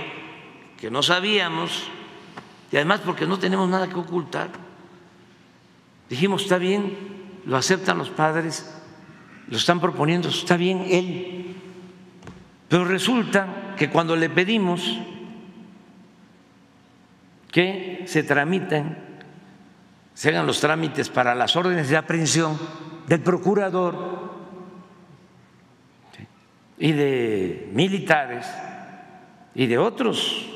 que 0.78 0.90
no 0.90 1.04
sabíamos, 1.04 1.84
y 2.72 2.76
además 2.76 3.02
porque 3.06 3.26
no 3.26 3.40
tenemos 3.40 3.70
nada 3.70 3.88
que 3.88 3.96
ocultar, 3.96 4.50
dijimos, 6.10 6.44
está 6.44 6.58
bien, 6.58 6.98
lo 7.46 7.56
aceptan 7.56 7.98
los 7.98 8.10
padres, 8.10 8.70
lo 9.48 9.58
están 9.58 9.80
proponiendo, 9.80 10.30
está 10.30 10.58
bien 10.58 10.86
él, 10.90 11.39
pero 12.70 12.86
resulta 12.86 13.74
que 13.76 13.90
cuando 13.90 14.16
le 14.16 14.30
pedimos 14.30 15.00
que 17.52 18.04
se 18.06 18.22
tramiten, 18.22 18.96
se 20.14 20.30
hagan 20.30 20.46
los 20.46 20.60
trámites 20.60 21.10
para 21.10 21.34
las 21.34 21.56
órdenes 21.56 21.90
de 21.90 21.98
aprehensión, 21.98 22.60
del 23.08 23.22
procurador 23.22 24.30
y 26.78 26.92
de 26.92 27.70
militares 27.74 28.46
y 29.56 29.66
de 29.66 29.78
otros 29.80 30.48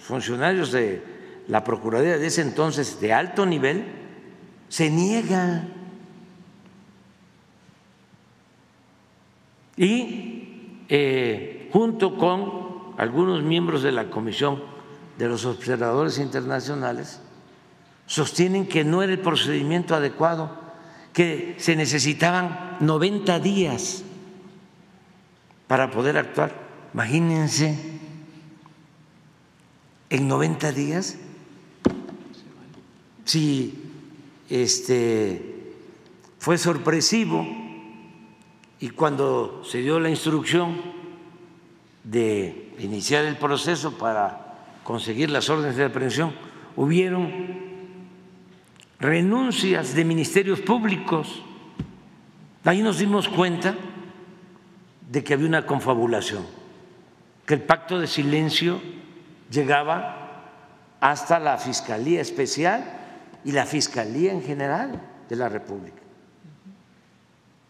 funcionarios 0.00 0.72
de 0.72 1.02
la 1.46 1.62
Procuraduría 1.62 2.18
de 2.18 2.26
ese 2.26 2.42
entonces 2.42 3.00
de 3.00 3.12
alto 3.12 3.46
nivel, 3.46 3.84
se 4.68 4.90
niega. 4.90 5.64
Y 9.76 10.40
eh, 10.88 11.59
junto 11.72 12.16
con 12.16 12.94
algunos 12.98 13.42
miembros 13.42 13.82
de 13.82 13.92
la 13.92 14.10
Comisión 14.10 14.62
de 15.18 15.28
los 15.28 15.44
Observadores 15.44 16.18
Internacionales, 16.18 17.20
sostienen 18.06 18.66
que 18.66 18.84
no 18.84 19.02
era 19.02 19.12
el 19.12 19.20
procedimiento 19.20 19.94
adecuado 19.94 20.58
que 21.12 21.56
se 21.58 21.76
necesitaban 21.76 22.76
90 22.80 23.40
días 23.40 24.02
para 25.66 25.90
poder 25.90 26.16
actuar. 26.16 26.52
Imagínense, 26.92 28.00
en 30.10 30.26
90 30.26 30.72
días, 30.72 31.16
si 33.24 33.92
este, 34.48 35.74
fue 36.38 36.58
sorpresivo 36.58 37.46
y 38.80 38.90
cuando 38.90 39.62
se 39.64 39.78
dio 39.78 40.00
la 40.00 40.10
instrucción 40.10 40.99
de 42.04 42.74
iniciar 42.78 43.24
el 43.24 43.36
proceso 43.36 43.98
para 43.98 44.56
conseguir 44.84 45.30
las 45.30 45.48
órdenes 45.48 45.76
de 45.76 45.84
aprehensión, 45.84 46.32
hubieron 46.76 47.30
renuncias 48.98 49.94
de 49.94 50.04
ministerios 50.04 50.60
públicos. 50.60 51.42
Ahí 52.64 52.82
nos 52.82 52.98
dimos 52.98 53.28
cuenta 53.28 53.74
de 55.10 55.24
que 55.24 55.34
había 55.34 55.48
una 55.48 55.66
confabulación, 55.66 56.46
que 57.46 57.54
el 57.54 57.62
pacto 57.62 57.98
de 57.98 58.06
silencio 58.06 58.80
llegaba 59.50 60.44
hasta 61.00 61.38
la 61.38 61.58
Fiscalía 61.58 62.20
Especial 62.20 62.84
y 63.44 63.52
la 63.52 63.66
Fiscalía 63.66 64.32
en 64.32 64.42
general 64.42 65.00
de 65.28 65.36
la 65.36 65.48
República. 65.48 66.00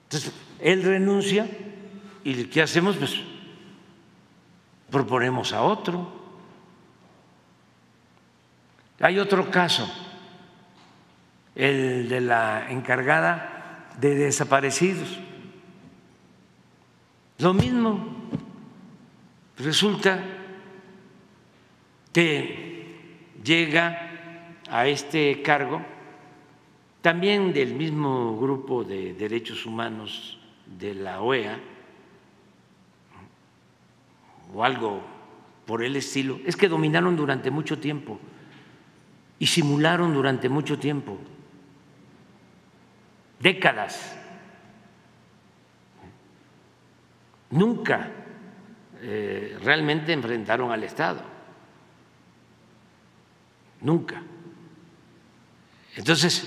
Entonces, 0.05 0.32
él 0.59 0.82
renuncia 0.82 1.47
y 2.24 2.44
¿qué 2.44 2.62
hacemos? 2.62 2.97
Pues 2.97 3.15
proponemos 4.91 5.53
a 5.53 5.62
otro. 5.62 6.21
Hay 9.01 9.19
otro 9.19 9.51
caso 9.51 9.91
el 11.55 12.09
de 12.09 12.21
la 12.21 12.71
encargada 12.71 13.89
de 13.99 14.15
desaparecidos. 14.15 15.19
Lo 17.39 17.55
mismo, 17.55 17.99
resulta 19.59 20.23
que 22.12 22.99
llega 23.43 24.57
a 24.69 24.87
este 24.87 25.43
cargo 25.43 25.83
también 27.03 27.53
del 27.53 27.75
mismo 27.75 28.39
grupo 28.39 28.85
de 28.85 29.15
derechos 29.15 29.65
humanos 29.65 30.39
de 30.67 30.95
la 30.95 31.23
OEA, 31.23 31.59
o 34.55 34.65
algo 34.65 35.03
por 35.67 35.83
el 35.83 35.97
estilo, 35.97 36.41
es 36.45 36.57
que 36.57 36.69
dominaron 36.69 37.17
durante 37.17 37.51
mucho 37.51 37.79
tiempo 37.79 38.19
y 39.39 39.47
simularon 39.47 40.13
durante 40.13 40.49
mucho 40.49 40.79
tiempo, 40.79 41.19
décadas. 43.39 44.17
Nunca 47.51 48.11
eh, 49.01 49.59
realmente 49.63 50.13
enfrentaron 50.13 50.71
al 50.71 50.85
Estado, 50.85 51.23
nunca. 53.81 54.23
Entonces, 55.97 56.47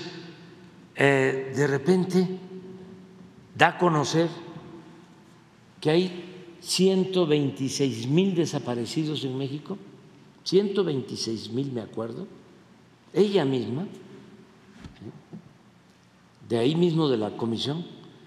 eh, 0.94 1.52
de 1.54 1.66
repente 1.66 2.26
da 3.54 3.68
a 3.68 3.78
conocer 3.78 4.28
que 5.80 5.90
hay 5.90 6.33
126 6.64 8.08
mil 8.08 8.34
desaparecidos 8.34 9.22
en 9.24 9.36
México, 9.36 9.76
126 10.44 11.50
mil 11.50 11.70
me 11.72 11.82
acuerdo, 11.82 12.26
ella 13.12 13.44
misma, 13.44 13.86
de 16.48 16.58
ahí 16.58 16.74
mismo 16.74 17.08
de 17.08 17.18
la 17.18 17.36
comisión, 17.36 17.84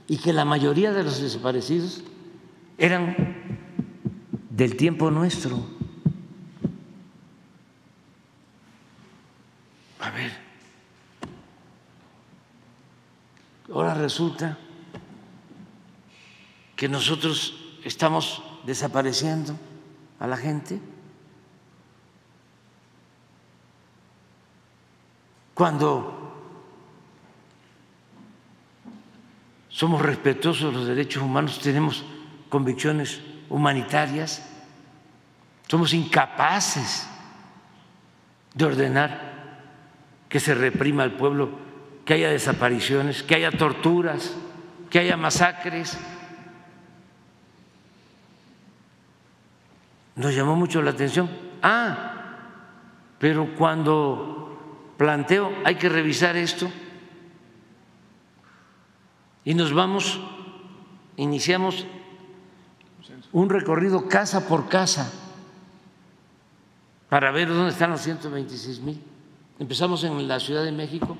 y 0.08 0.18
que 0.18 0.34
la 0.34 0.46
mayoría 0.46 0.94
de 0.94 1.04
los 1.04 1.20
desaparecidos 1.20 2.04
eran 2.78 3.16
del 4.52 4.78
tiempo 4.78 5.10
nuestro. 5.12 5.60
A 10.00 10.12
ver, 10.12 10.32
ahora 13.74 13.96
resulta 13.96 14.58
que 16.76 16.88
nosotros 16.88 17.57
estamos 17.88 18.44
desapareciendo 18.66 19.56
a 20.20 20.28
la 20.28 20.38
gente. 20.38 20.80
Cuando 25.54 26.14
somos 29.70 30.02
respetuosos 30.02 30.72
de 30.72 30.78
los 30.78 30.88
derechos 30.88 31.24
humanos, 31.24 31.60
tenemos 31.60 32.04
convicciones 32.50 33.22
humanitarias, 33.50 34.46
somos 35.68 35.94
incapaces 35.94 37.08
de 38.54 38.66
ordenar 38.66 39.28
que 40.30 40.40
se 40.40 40.54
reprima 40.54 41.04
al 41.04 41.14
pueblo, 41.14 41.52
que 42.06 42.16
haya 42.16 42.30
desapariciones, 42.30 43.24
que 43.24 43.36
haya 43.36 43.52
torturas, 43.52 44.36
que 44.90 45.00
haya 45.00 45.18
masacres. 45.18 45.98
Nos 50.18 50.36
llamó 50.36 50.56
mucho 50.56 50.82
la 50.82 50.92
atención. 50.92 51.30
Ah, 51.62 52.08
pero 53.20 53.56
cuando 53.56 54.94
planteo 54.98 55.52
hay 55.64 55.76
que 55.76 55.90
revisar 55.90 56.36
esto 56.36 56.70
y 59.46 59.54
nos 59.54 59.74
vamos, 59.74 60.20
iniciamos 61.16 61.86
un 63.32 63.50
recorrido 63.50 64.10
casa 64.10 64.48
por 64.48 64.68
casa 64.68 65.12
para 67.10 67.32
ver 67.32 67.48
dónde 67.48 67.72
están 67.72 67.92
los 67.92 68.02
126 68.02 68.82
mil. 68.82 69.02
Empezamos 69.60 70.04
en 70.04 70.28
la 70.28 70.40
Ciudad 70.40 70.64
de 70.64 70.72
México 70.72 71.18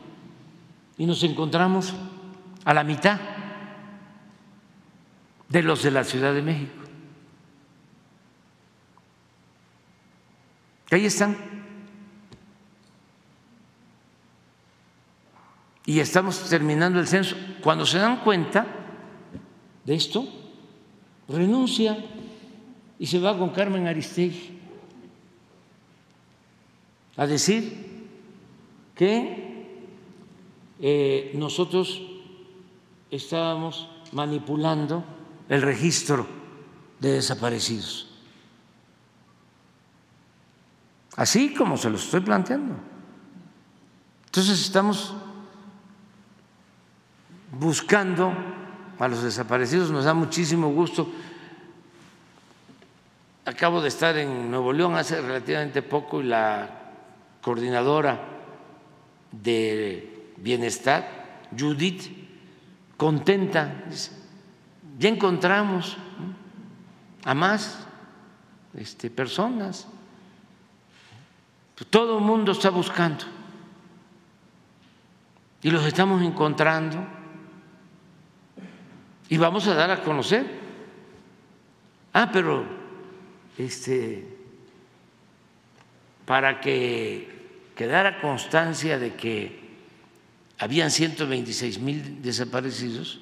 y 0.98 1.06
nos 1.06 1.24
encontramos 1.24 1.94
a 2.66 2.74
la 2.74 2.84
mitad 2.84 3.20
de 5.50 5.64
los 5.64 5.84
de 5.84 5.92
la 5.92 6.04
Ciudad 6.04 6.34
de 6.34 6.42
México. 6.42 6.77
Ahí 10.92 11.06
están. 11.06 11.36
Y 15.86 16.00
estamos 16.00 16.50
terminando 16.50 17.00
el 17.00 17.08
censo. 17.08 17.36
Cuando 17.62 17.86
se 17.86 17.98
dan 17.98 18.22
cuenta 18.24 18.66
de 19.86 19.96
esto, 19.96 20.28
renuncia 21.28 21.98
y 23.00 23.08
se 23.08 23.20
va 23.20 23.38
con 23.38 23.50
Carmen 23.50 23.88
Aristegui 23.88 24.58
a 27.16 27.26
decir 27.26 28.06
que 28.96 29.66
eh, 30.80 31.32
nosotros 31.36 32.02
estábamos 33.10 33.90
manipulando 34.12 35.04
el 35.50 35.62
registro 35.62 36.28
de 37.00 37.14
desaparecidos. 37.14 38.07
Así 41.18 41.54
como 41.54 41.78
se 41.78 41.90
lo 41.90 41.98
estoy 41.98 42.22
planteando. 42.22 42.76
Entonces 44.28 44.62
estamos 44.62 45.16
buscando 47.52 48.32
a 49.00 49.08
los 49.08 49.24
desaparecidos, 49.24 49.90
nos 49.90 50.06
da 50.06 50.14
muchísimo 50.14 50.70
gusto. 50.70 51.10
Acabo 53.46 53.82
de 53.82 53.88
estar 53.88 54.16
en 54.18 54.52
Nuevo 54.52 54.72
León 54.72 54.96
hace 54.96 55.20
relativamente 55.20 55.82
poco 55.82 56.22
y 56.22 56.26
la 56.26 56.70
coordinadora 57.42 58.22
de 59.32 60.34
bienestar, 60.38 61.48
Judith, 61.58 62.12
contenta, 62.96 63.86
dice, 63.90 64.12
ya 65.00 65.10
encontramos 65.10 65.98
a 67.24 67.34
más 67.34 67.80
este, 68.76 69.10
personas. 69.10 69.88
Todo 71.86 72.18
el 72.18 72.24
mundo 72.24 72.52
está 72.52 72.70
buscando 72.70 73.26
y 75.62 75.70
los 75.70 75.86
estamos 75.86 76.22
encontrando 76.22 77.06
y 79.30 79.38
vamos 79.38 79.68
a 79.68 79.76
dar 79.76 79.92
a 79.92 80.02
conocer. 80.02 80.46
Ah, 82.14 82.30
pero 82.32 82.66
este 83.58 84.38
para 86.26 86.60
que 86.60 87.38
quedara 87.74 88.20
constancia 88.20 89.00
de 89.00 89.16
que 89.16 89.68
habían 90.60 90.92
126 90.92 91.80
mil 91.80 92.22
desaparecidos, 92.22 93.22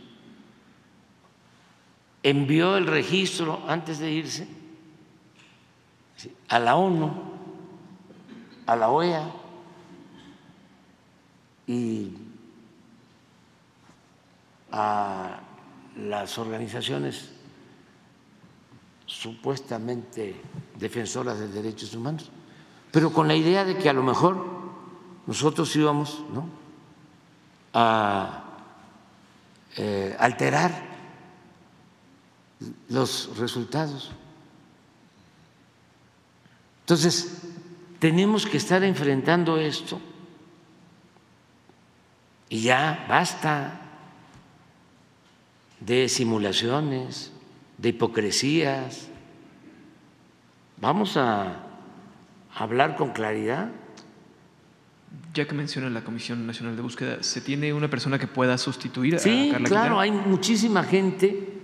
envió 2.24 2.78
el 2.78 2.88
registro 2.88 3.64
antes 3.68 4.00
de 4.00 4.12
irse 4.12 4.48
a 6.48 6.58
la 6.58 6.76
ONU, 6.76 7.35
a 8.66 8.76
la 8.76 8.90
OEA 8.90 9.32
y 11.68 12.12
a 14.72 15.40
las 15.98 16.38
organizaciones 16.38 17.32
supuestamente 19.06 20.36
defensoras 20.78 21.40
de 21.40 21.48
derechos 21.48 21.94
humanos, 21.96 22.30
pero 22.92 23.14
con 23.14 23.28
la 23.28 23.36
idea 23.36 23.64
de 23.64 23.78
que 23.78 23.90
a 23.90 23.94
lo 23.94 24.04
mejor 24.04 24.46
nosotros 25.28 25.74
íbamos 25.76 26.24
a 27.74 28.44
eh, 29.78 30.16
alterar 30.20 30.96
los 32.90 33.38
resultados. 33.38 34.12
Entonces, 36.82 37.42
tenemos 38.06 38.46
que 38.46 38.58
estar 38.58 38.84
enfrentando 38.84 39.58
esto 39.58 40.00
y 42.50 42.62
ya 42.62 43.04
basta 43.10 43.82
de 45.80 46.08
simulaciones, 46.08 47.32
de 47.80 47.90
hipocresías. 47.90 49.08
Vamos 50.78 51.18
a 51.18 51.64
hablar 52.54 52.96
con 52.96 53.10
claridad. 53.10 53.72
Ya 55.34 55.48
que 55.48 55.56
menciona 55.56 55.90
la 55.90 56.04
Comisión 56.04 56.46
Nacional 56.46 56.76
de 56.76 56.84
Búsqueda, 56.84 57.24
¿se 57.24 57.42
tiene 57.42 57.74
una 57.74 57.90
persona 57.90 58.20
que 58.20 58.28
pueda 58.28 58.60
sustituir 58.60 59.16
a 59.16 59.18
sí, 59.18 59.50
Carla 59.52 59.68
claro, 59.68 60.00
hay 60.00 60.12
muchísima 60.12 60.84
gente 60.84 61.60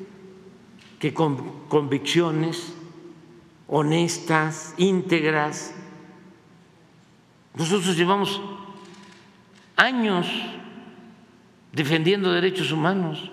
que 0.97 1.13
con 1.13 1.67
convicciones 1.67 2.73
honestas, 3.67 4.73
íntegras. 4.77 5.75
Nosotros 7.55 7.97
llevamos 7.97 8.41
años 9.75 10.27
defendiendo 11.73 12.31
derechos 12.31 12.71
humanos. 12.71 13.29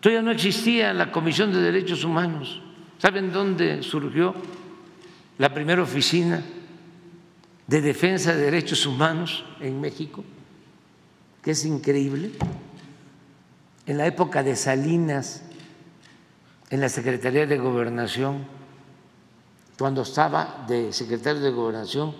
Todavía 0.00 0.22
no 0.22 0.30
existía 0.30 0.94
la 0.94 1.12
Comisión 1.12 1.52
de 1.52 1.60
Derechos 1.60 2.04
Humanos. 2.04 2.62
¿Saben 2.98 3.32
dónde 3.32 3.82
surgió 3.82 4.34
la 5.38 5.52
primera 5.52 5.82
oficina 5.82 6.42
de 7.66 7.80
defensa 7.80 8.34
de 8.34 8.42
derechos 8.42 8.86
humanos 8.86 9.44
en 9.60 9.80
México? 9.80 10.24
Que 11.42 11.52
es 11.52 11.64
increíble. 11.64 12.30
En 13.86 13.98
la 13.98 14.06
época 14.06 14.42
de 14.42 14.56
Salinas, 14.56 15.42
en 16.70 16.80
la 16.80 16.88
Secretaría 16.88 17.46
de 17.46 17.58
Gobernación, 17.58 18.44
cuando 19.78 20.02
estaba 20.02 20.64
de 20.68 20.92
secretario 20.92 21.40
de 21.40 21.50
gobernación 21.50 22.14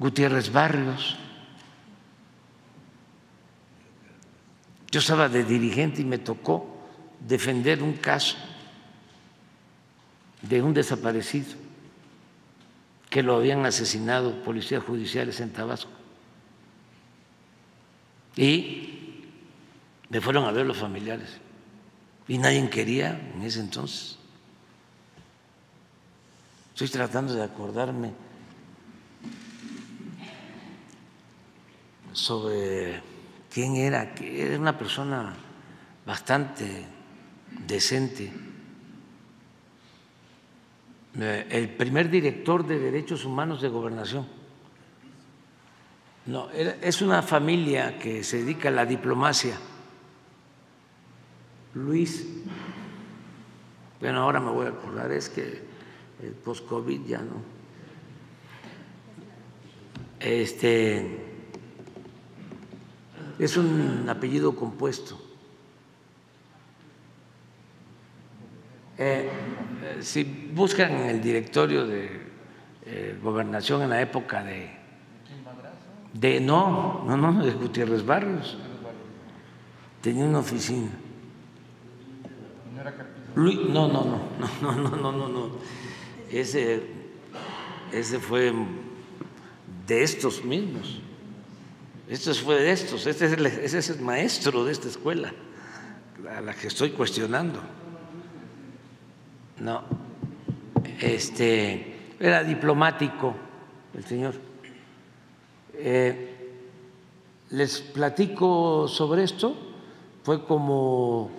Gutiérrez 0.00 0.50
Barrios. 0.50 1.14
Yo 4.90 4.98
estaba 4.98 5.28
de 5.28 5.44
dirigente 5.44 6.00
y 6.00 6.06
me 6.06 6.16
tocó 6.16 6.66
defender 7.20 7.82
un 7.82 7.92
caso 7.92 8.36
de 10.40 10.62
un 10.62 10.72
desaparecido 10.72 11.52
que 13.10 13.22
lo 13.22 13.36
habían 13.36 13.66
asesinado 13.66 14.42
policías 14.42 14.82
judiciales 14.82 15.38
en 15.40 15.52
Tabasco. 15.52 15.90
Y 18.36 19.26
me 20.08 20.22
fueron 20.22 20.46
a 20.46 20.50
ver 20.50 20.64
los 20.64 20.78
familiares. 20.78 21.28
Y 22.26 22.38
nadie 22.38 22.70
quería 22.70 23.20
en 23.34 23.42
ese 23.42 23.60
entonces. 23.60 24.16
Estoy 26.72 26.88
tratando 26.88 27.34
de 27.34 27.44
acordarme 27.44 28.29
sobre 32.12 33.00
quién 33.52 33.76
era, 33.76 34.14
que 34.14 34.46
era 34.46 34.58
una 34.58 34.76
persona 34.76 35.34
bastante 36.06 36.84
decente. 37.66 38.32
El 41.14 41.68
primer 41.70 42.08
director 42.08 42.66
de 42.66 42.78
derechos 42.78 43.24
humanos 43.24 43.60
de 43.60 43.68
gobernación. 43.68 44.26
No, 46.26 46.50
es 46.50 47.02
una 47.02 47.22
familia 47.22 47.98
que 47.98 48.22
se 48.22 48.38
dedica 48.38 48.68
a 48.68 48.72
la 48.72 48.86
diplomacia. 48.86 49.58
Luis, 51.74 52.26
bueno, 54.00 54.22
ahora 54.22 54.40
me 54.40 54.50
voy 54.50 54.66
a 54.66 54.70
acordar, 54.70 55.10
es 55.12 55.28
que 55.28 55.62
el 56.22 56.32
post-COVID 56.32 57.06
ya 57.06 57.18
no. 57.18 57.42
Este 60.20 61.29
es 63.40 63.56
un 63.56 64.06
apellido 64.06 64.54
compuesto. 64.54 65.18
Eh, 68.98 69.30
si 70.00 70.24
buscan 70.24 70.92
en 70.92 71.08
el 71.08 71.22
directorio 71.22 71.86
de 71.86 72.20
eh, 72.84 73.18
gobernación 73.22 73.80
en 73.80 73.88
la 73.88 74.02
época 74.02 74.44
de, 74.44 74.70
de 76.12 76.38
no, 76.38 77.02
no, 77.06 77.16
no, 77.16 77.42
de 77.42 77.52
Gutiérrez 77.52 78.04
Barrios, 78.04 78.58
tenía 80.02 80.26
una 80.26 80.40
oficina. 80.40 80.90
no, 83.34 83.88
no, 83.88 83.88
no, 83.88 84.20
no, 84.60 84.72
no, 84.72 84.96
no, 84.96 85.12
no, 85.12 85.28
no. 85.28 85.50
Ese, 86.30 86.82
ese 87.90 88.18
fue 88.18 88.52
de 89.86 90.02
estos 90.02 90.44
mismos. 90.44 91.00
Este 92.10 92.34
fue 92.34 92.56
de 92.56 92.72
estos, 92.72 93.06
este 93.06 93.26
es 93.26 93.32
el, 93.34 93.46
ese 93.46 93.78
es 93.78 93.88
el 93.90 94.00
maestro 94.00 94.64
de 94.64 94.72
esta 94.72 94.88
escuela, 94.88 95.32
a 96.28 96.40
la 96.40 96.54
que 96.54 96.66
estoy 96.66 96.90
cuestionando. 96.90 97.60
No, 99.60 99.84
este, 101.00 102.14
era 102.18 102.42
diplomático 102.42 103.36
el 103.94 104.04
señor. 104.04 104.34
Eh, 105.74 106.56
les 107.50 107.80
platico 107.80 108.88
sobre 108.88 109.22
esto, 109.22 109.54
fue 110.24 110.44
como 110.44 111.30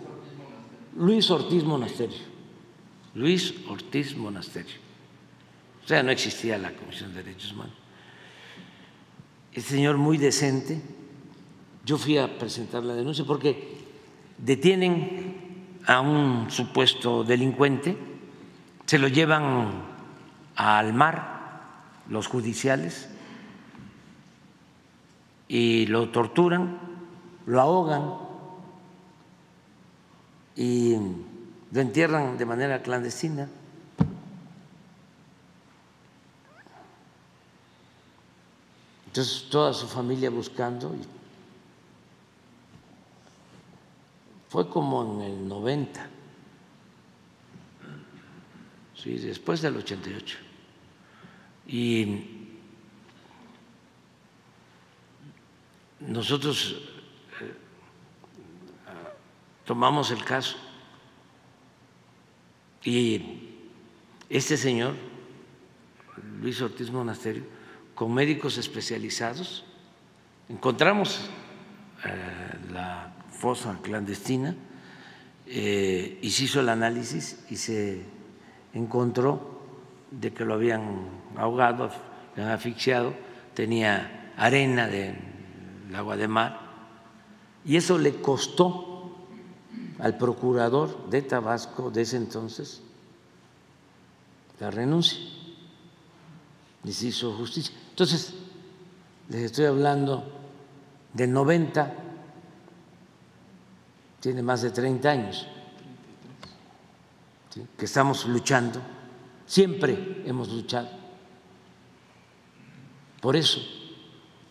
Luis 0.95 1.29
Ortiz 1.31 1.65
Monasterio, 1.65 2.23
Luis 3.15 3.55
Ortiz 3.67 4.15
Monasterio. 4.15 4.77
O 5.83 5.87
sea, 5.87 6.01
no 6.01 6.11
existía 6.11 6.57
la 6.57 6.71
Comisión 6.71 7.13
de 7.13 7.23
Derechos 7.23 7.51
Humanos. 7.51 7.80
El 9.53 9.63
señor 9.63 9.97
muy 9.97 10.17
decente, 10.17 10.81
yo 11.85 11.97
fui 11.97 12.17
a 12.17 12.37
presentar 12.37 12.83
la 12.83 12.93
denuncia 12.93 13.25
porque 13.25 13.77
detienen 14.37 15.79
a 15.85 15.99
un 16.01 16.49
supuesto 16.49 17.23
delincuente 17.23 17.97
se 18.85 18.99
lo 18.99 19.07
llevan 19.07 19.83
al 20.57 20.93
mar 20.93 21.61
los 22.09 22.27
judiciales 22.27 23.07
y 25.47 25.85
lo 25.85 26.09
torturan, 26.09 26.77
lo 27.45 27.61
ahogan 27.61 28.13
y 30.57 30.97
lo 31.71 31.79
entierran 31.79 32.37
de 32.37 32.45
manera 32.45 32.81
clandestina. 32.81 33.47
Entonces 39.11 39.49
toda 39.49 39.73
su 39.73 39.87
familia 39.87 40.29
buscando. 40.29 40.95
fue 44.47 44.69
como 44.69 45.03
en 45.03 45.21
el 45.21 45.47
90 45.49 46.09
sí, 48.95 49.17
después 49.17 49.61
del 49.61 49.75
88. 49.75 50.37
Y 51.67 52.47
nosotros 55.99 56.77
eh, 57.41 57.53
tomamos 59.65 60.09
el 60.11 60.23
caso 60.23 60.55
y 62.81 63.49
este 64.29 64.55
señor, 64.55 64.95
Luis 66.39 66.61
Ortiz 66.61 66.89
Monasterio, 66.89 67.43
con 68.01 68.15
médicos 68.15 68.57
especializados, 68.57 69.63
encontramos 70.49 71.29
eh, 72.03 72.71
la 72.73 73.13
fosa 73.29 73.77
clandestina 73.79 74.55
eh, 75.45 76.17
y 76.19 76.31
se 76.31 76.45
hizo 76.45 76.61
el 76.61 76.69
análisis 76.69 77.45
y 77.51 77.57
se 77.57 78.01
encontró 78.73 79.61
de 80.09 80.33
que 80.33 80.45
lo 80.45 80.55
habían 80.55 81.09
ahogado, 81.37 81.91
lo 82.35 82.41
habían 82.41 82.49
asfixiado, 82.49 83.13
tenía 83.53 84.33
arena 84.35 84.87
del 84.87 85.13
agua 85.93 86.17
de 86.17 86.27
mar, 86.27 86.59
y 87.63 87.75
eso 87.75 87.99
le 87.99 88.15
costó 88.15 89.15
al 89.99 90.17
procurador 90.17 91.07
de 91.11 91.21
Tabasco 91.21 91.91
de 91.91 92.01
ese 92.01 92.17
entonces 92.17 92.81
la 94.59 94.71
renuncia 94.71 95.19
y 96.83 96.91
se 96.91 97.05
hizo 97.05 97.31
justicia. 97.33 97.75
Entonces, 98.01 98.33
les 99.29 99.43
estoy 99.43 99.65
hablando 99.65 100.23
del 101.13 101.31
90, 101.31 101.93
tiene 104.19 104.41
más 104.41 104.63
de 104.63 104.71
30 104.71 105.07
años 105.07 105.45
que 107.77 107.85
estamos 107.85 108.25
luchando, 108.25 108.81
siempre 109.45 110.23
hemos 110.25 110.51
luchado 110.51 110.89
por 113.21 113.35
eso, 113.35 113.61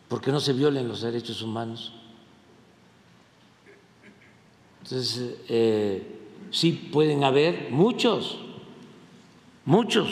porque 0.06 0.31
no 0.31 0.39
se 0.39 0.52
violen 0.52 0.86
los 0.86 1.02
derechos 1.02 1.43
humanos. 1.43 1.93
Entonces, 4.85 5.39
eh, 5.48 6.20
sí 6.52 6.89
pueden 6.93 7.24
haber 7.24 7.72
muchos, 7.72 8.39
muchos 9.64 10.09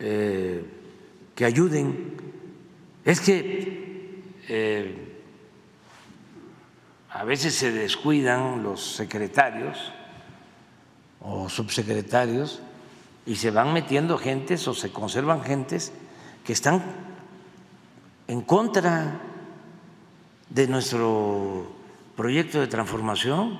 eh, 0.00 0.78
que 1.40 1.46
ayuden. 1.46 2.18
Es 3.02 3.18
que 3.18 4.22
eh, 4.46 5.22
a 7.08 7.24
veces 7.24 7.54
se 7.54 7.72
descuidan 7.72 8.62
los 8.62 8.96
secretarios 8.96 9.90
o 11.18 11.48
subsecretarios 11.48 12.60
y 13.24 13.36
se 13.36 13.50
van 13.50 13.72
metiendo 13.72 14.18
gentes 14.18 14.68
o 14.68 14.74
se 14.74 14.92
conservan 14.92 15.42
gentes 15.42 15.94
que 16.44 16.52
están 16.52 16.82
en 18.28 18.42
contra 18.42 19.22
de 20.50 20.68
nuestro 20.68 21.72
proyecto 22.18 22.60
de 22.60 22.66
transformación. 22.66 23.58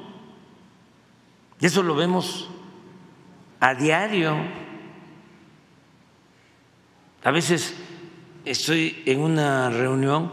Y 1.58 1.64
eso 1.64 1.82
lo 1.82 1.94
vemos 1.94 2.50
a 3.58 3.74
diario. 3.74 4.36
A 7.22 7.30
veces 7.30 7.74
estoy 8.46 9.02
en 9.04 9.20
una 9.20 9.68
reunión 9.68 10.32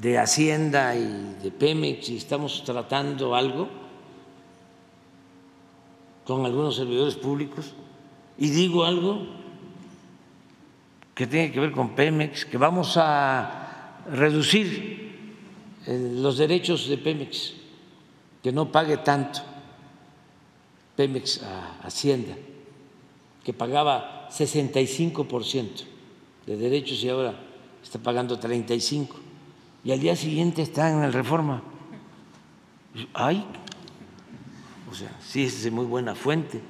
de 0.00 0.18
Hacienda 0.18 0.96
y 0.96 1.36
de 1.40 1.52
Pemex 1.52 2.08
y 2.08 2.16
estamos 2.16 2.64
tratando 2.64 3.36
algo 3.36 3.68
con 6.24 6.44
algunos 6.44 6.74
servidores 6.74 7.14
públicos 7.14 7.72
y 8.36 8.50
digo 8.50 8.84
algo 8.84 9.24
que 11.14 11.28
tiene 11.28 11.52
que 11.52 11.60
ver 11.60 11.70
con 11.70 11.90
Pemex, 11.94 12.46
que 12.46 12.56
vamos 12.56 12.96
a 12.96 14.00
reducir 14.10 15.14
eh, 15.86 16.14
los 16.16 16.36
derechos 16.36 16.88
de 16.88 16.98
Pemex, 16.98 17.54
que 18.42 18.50
no 18.50 18.72
pague 18.72 18.96
tanto 18.96 19.38
Pemex 20.96 21.44
a 21.44 21.86
Hacienda. 21.86 22.34
que 23.44 23.54
pagaba 23.54 24.19
65% 24.30 25.84
de 26.46 26.56
derechos 26.56 27.02
y 27.02 27.08
ahora 27.08 27.38
está 27.82 27.98
pagando 27.98 28.38
35%. 28.38 29.08
Y 29.82 29.92
al 29.92 30.00
día 30.00 30.14
siguiente 30.14 30.62
está 30.62 30.90
en 30.90 31.02
el 31.02 31.12
reforma. 31.12 31.62
Ay, 33.14 33.46
o 34.90 34.94
sea, 34.94 35.16
sí 35.20 35.44
es 35.44 35.70
muy 35.70 35.86
buena 35.86 36.14
fuente. 36.14 36.60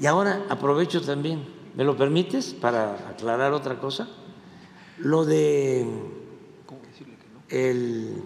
Y 0.00 0.06
ahora 0.06 0.44
aprovecho 0.48 1.00
también, 1.00 1.44
¿me 1.74 1.84
lo 1.84 1.96
permites 1.96 2.54
para 2.54 3.08
aclarar 3.08 3.52
otra 3.52 3.78
cosa? 3.78 4.08
Lo 4.98 5.24
de 5.24 5.86
el 7.48 8.22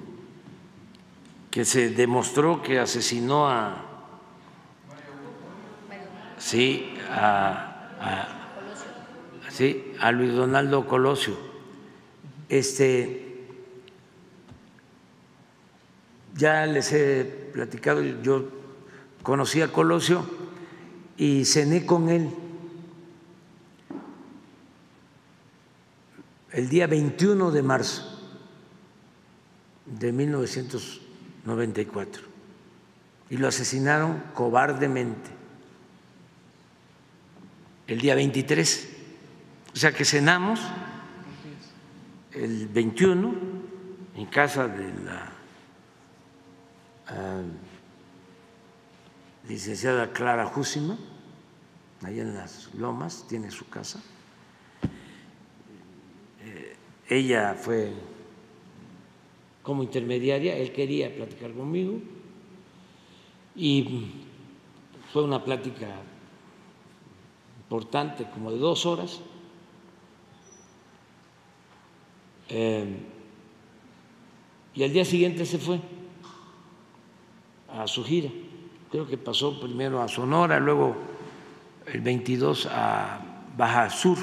que 1.51 1.65
se 1.65 1.91
demostró 1.91 2.63
que 2.63 2.79
asesinó 2.79 3.49
a 3.49 3.87
sí 6.39 6.95
a, 7.11 8.40
sí 9.51 9.93
a 10.01 10.13
Luis 10.13 10.33
Donaldo 10.33 10.87
Colosio. 10.87 11.37
Este 12.49 13.27
ya 16.35 16.65
les 16.67 16.93
he 16.93 17.25
platicado 17.53 18.03
yo 18.03 18.49
conocí 19.23 19.61
a 19.61 19.73
Colosio 19.73 20.25
y 21.17 21.45
cené 21.45 21.85
con 21.85 22.09
él. 22.09 22.31
El 26.53 26.69
día 26.69 26.87
21 26.89 27.53
de 27.53 27.63
marzo 27.63 28.05
de 29.87 30.13
1994 30.13 32.25
y 33.31 33.37
lo 33.37 33.49
asesinaron 33.49 34.23
cobardemente. 34.35 35.31
El 37.87 38.01
día 38.01 38.15
23. 38.15 38.90
O 39.73 39.77
sea 39.77 39.93
que 39.93 40.05
cenamos 40.05 40.61
el 42.33 42.69
21 42.69 43.35
en 44.17 44.27
casa 44.27 44.67
de 44.67 44.93
la 45.05 45.33
ah, 47.07 47.43
licenciada 49.49 50.13
Clara 50.13 50.47
Júsima, 50.47 50.99
ahí 52.03 52.21
en 52.21 52.35
las 52.35 52.75
Lomas, 52.75 53.27
tiene 53.29 53.51
su 53.51 53.69
casa. 53.69 54.03
Eh, 56.45 56.77
ella 57.09 57.55
fue 57.55 57.93
como 59.63 59.83
intermediaria, 59.83 60.57
él 60.57 60.73
quería 60.73 61.15
platicar 61.15 61.53
conmigo 61.53 62.01
y 63.55 64.11
fue 65.13 65.23
una 65.23 65.45
plática 65.45 65.89
importante, 67.63 68.29
como 68.33 68.51
de 68.51 68.59
dos 68.59 68.87
horas. 68.87 69.21
Eh, 72.51 72.85
y 74.75 74.83
al 74.85 74.93
día 74.93 75.05
siguiente 75.05 75.47
se 75.47 75.59
fue 75.59 75.81
a 77.73 77.87
su 77.87 78.05
gira. 78.05 78.31
Creo 78.91 79.07
que 79.07 79.17
pasó 79.17 79.61
primero 79.61 80.03
a 80.03 80.09
Sonora, 80.09 80.59
luego 80.59 80.97
el 81.87 82.01
22 82.01 82.69
a 82.71 83.21
Baja 83.57 83.89
Sur, 83.91 84.19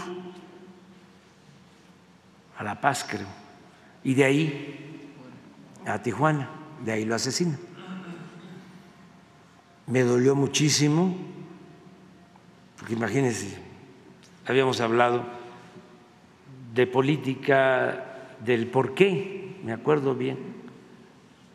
a 2.57 2.63
La 2.63 2.79
Paz, 2.79 3.05
creo. 3.09 3.27
Y 4.03 4.13
de 4.13 4.23
ahí 4.25 5.05
a 5.85 6.01
Tijuana, 6.01 6.49
de 6.83 6.91
ahí 6.91 7.05
lo 7.05 7.15
asesina. 7.15 7.57
Me 9.85 10.01
dolió 10.01 10.35
muchísimo, 10.35 11.15
porque 12.77 12.93
imagínense, 12.93 13.57
habíamos 14.45 14.81
hablado 14.81 15.23
de 16.73 16.87
política, 16.87 18.06
del 18.43 18.67
por 18.67 18.93
qué, 18.93 19.57
me 19.63 19.73
acuerdo 19.73 20.15
bien, 20.15 20.37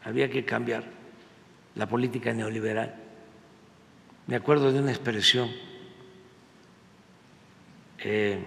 había 0.04 0.30
que 0.30 0.44
cambiar 0.44 0.84
la 1.74 1.88
política 1.88 2.32
neoliberal. 2.32 2.96
Me 4.26 4.36
acuerdo 4.36 4.72
de 4.72 4.80
una 4.80 4.90
expresión. 4.90 5.48
Eh, 8.04 8.38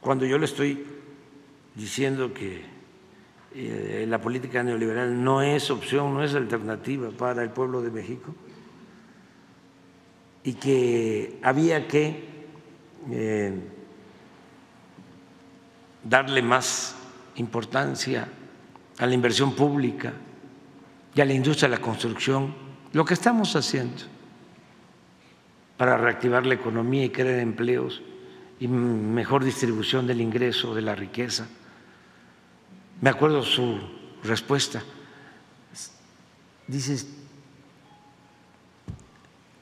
cuando 0.00 0.26
yo 0.26 0.38
le 0.38 0.44
estoy 0.44 0.84
diciendo 1.74 2.32
que 2.32 2.62
eh, 3.54 4.04
la 4.08 4.20
política 4.20 4.62
neoliberal 4.62 5.22
no 5.22 5.42
es 5.42 5.70
opción, 5.70 6.14
no 6.14 6.22
es 6.22 6.34
alternativa 6.34 7.10
para 7.10 7.42
el 7.42 7.50
pueblo 7.50 7.80
de 7.82 7.90
México 7.90 8.34
y 10.44 10.54
que 10.54 11.38
había 11.42 11.88
que 11.88 12.22
eh, 13.10 13.52
darle 16.08 16.42
más 16.42 16.94
importancia 17.36 18.28
a 18.98 19.06
la 19.06 19.14
inversión 19.14 19.54
pública 19.54 20.12
y 21.14 21.20
a 21.20 21.24
la 21.24 21.32
industria 21.32 21.68
de 21.68 21.76
la 21.76 21.82
construcción, 21.82 22.54
lo 22.92 23.04
que 23.04 23.14
estamos 23.14 23.56
haciendo 23.56 24.04
para 25.76 25.96
reactivar 25.96 26.46
la 26.46 26.54
economía 26.54 27.04
y 27.04 27.10
crear 27.10 27.38
empleos 27.40 28.02
y 28.58 28.68
mejor 28.68 29.44
distribución 29.44 30.06
del 30.06 30.20
ingreso, 30.20 30.74
de 30.74 30.82
la 30.82 30.94
riqueza 30.94 31.46
me 33.00 33.10
acuerdo 33.10 33.42
su 33.42 33.78
respuesta. 34.22 34.82
Dices, 36.66 37.06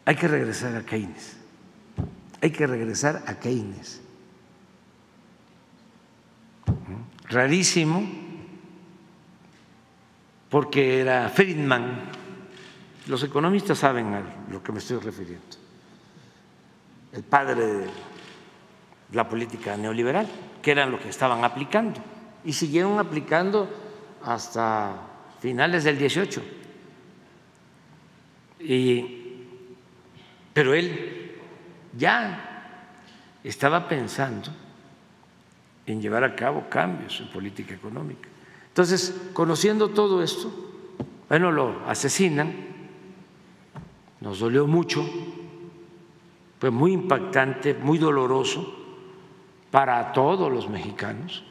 hay 0.05 0.17
que 0.17 0.29
regresar 0.29 0.77
a 0.77 0.85
Keynes, 0.85 1.37
hay 2.41 2.51
que 2.51 2.67
regresar 2.67 3.25
a 3.27 3.39
Keynes. 3.39 4.01
Rarísimo, 7.29 8.03
porque 10.49 11.01
era 11.01 11.29
Friedman. 11.29 12.03
Los 13.07 13.23
economistas 13.23 13.79
saben 13.79 14.15
a 14.15 14.23
lo 14.51 14.63
que 14.63 14.73
me 14.73 14.79
estoy 14.79 14.99
refiriendo. 14.99 15.57
El 17.13 17.23
padre 17.23 17.67
de 17.67 17.91
la 19.13 19.29
política 19.29 19.77
neoliberal, 19.77 20.29
que 20.63 20.71
era 20.71 20.87
lo 20.87 20.99
que 20.99 21.09
estaban 21.09 21.45
aplicando 21.45 22.01
y 22.45 22.53
siguieron 22.53 22.99
aplicando 22.99 23.69
hasta 24.23 24.95
finales 25.41 25.85
del 25.85 25.99
18. 25.99 26.43
pero 30.55 30.73
él 30.73 31.33
ya 31.99 32.89
estaba 33.43 33.89
pensando 33.89 34.51
en 35.87 36.01
llevar 36.01 36.25
a 36.25 36.35
cabo 36.35 36.69
cambios 36.69 37.21
en 37.21 37.31
política 37.31 37.75
económica. 37.75 38.29
Entonces, 38.69 39.29
conociendo 39.33 39.89
todo 39.89 40.23
esto, 40.23 40.53
bueno, 41.29 41.53
lo 41.53 41.87
asesinan, 41.87 42.53
nos 44.21 44.39
dolió 44.39 44.67
mucho, 44.67 45.05
fue 46.59 46.71
muy 46.71 46.93
impactante, 46.93 47.75
muy 47.75 47.99
doloroso 47.99 48.75
para 49.71 50.13
todos 50.13 50.51
los 50.51 50.69
mexicanos. 50.69 51.45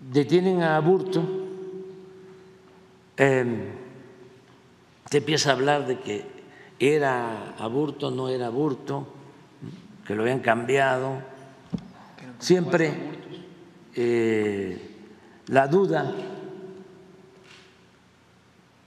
detienen 0.00 0.62
a 0.62 0.76
Aburto, 0.76 1.22
em, 3.16 3.60
se 5.10 5.18
empieza 5.18 5.50
a 5.50 5.52
hablar 5.52 5.86
de 5.86 6.00
que 6.00 6.24
era 6.78 7.54
Aburto, 7.58 8.10
no 8.10 8.28
era 8.28 8.46
Aburto, 8.46 9.06
que 10.10 10.16
lo 10.16 10.22
habían 10.22 10.40
cambiado. 10.40 11.22
Siempre 12.40 12.92
eh, 13.94 14.96
la 15.46 15.68
duda 15.68 16.12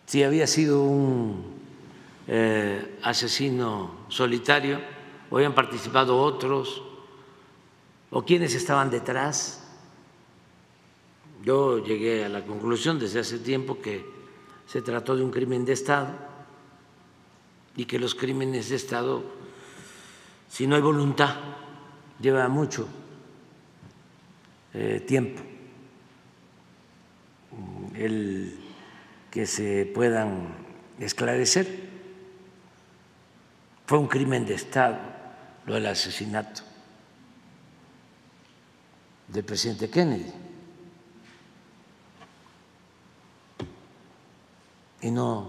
si 0.05 0.21
había 0.21 0.47
sido 0.47 0.83
un 0.83 1.45
eh, 2.27 2.99
asesino 3.03 3.99
solitario 4.09 4.81
o 5.29 5.37
habían 5.37 5.55
participado 5.55 6.19
otros 6.19 6.83
o 8.09 8.25
quienes 8.25 8.53
estaban 8.53 8.89
detrás 8.89 9.63
yo 11.41 11.81
llegué 11.85 12.25
a 12.25 12.29
la 12.29 12.43
conclusión 12.45 12.99
desde 12.99 13.21
hace 13.21 13.39
tiempo 13.39 13.79
que 13.81 14.05
se 14.67 14.81
trató 14.81 15.15
de 15.15 15.23
un 15.23 15.31
crimen 15.31 15.63
de 15.63 15.71
Estado 15.71 16.11
y 17.77 17.85
que 17.85 17.97
los 17.97 18.13
crímenes 18.13 18.67
de 18.67 18.75
Estado, 18.75 19.23
si 20.53 20.67
no 20.67 20.75
hay 20.75 20.83
voluntad, 20.83 21.35
lleva 22.19 22.47
mucho 22.47 22.87
eh, 24.71 25.03
tiempo 25.07 25.41
el 27.95 28.59
que 29.31 29.47
se 29.47 29.91
puedan 29.95 30.49
esclarecer. 30.99 31.89
Fue 33.87 33.97
un 33.97 34.07
crimen 34.07 34.45
de 34.45 34.53
Estado 34.53 34.99
lo 35.65 35.73
del 35.73 35.87
asesinato 35.87 36.61
del 39.29 39.43
presidente 39.43 39.89
Kennedy. 39.89 40.31
y 45.01 45.09
no 45.09 45.47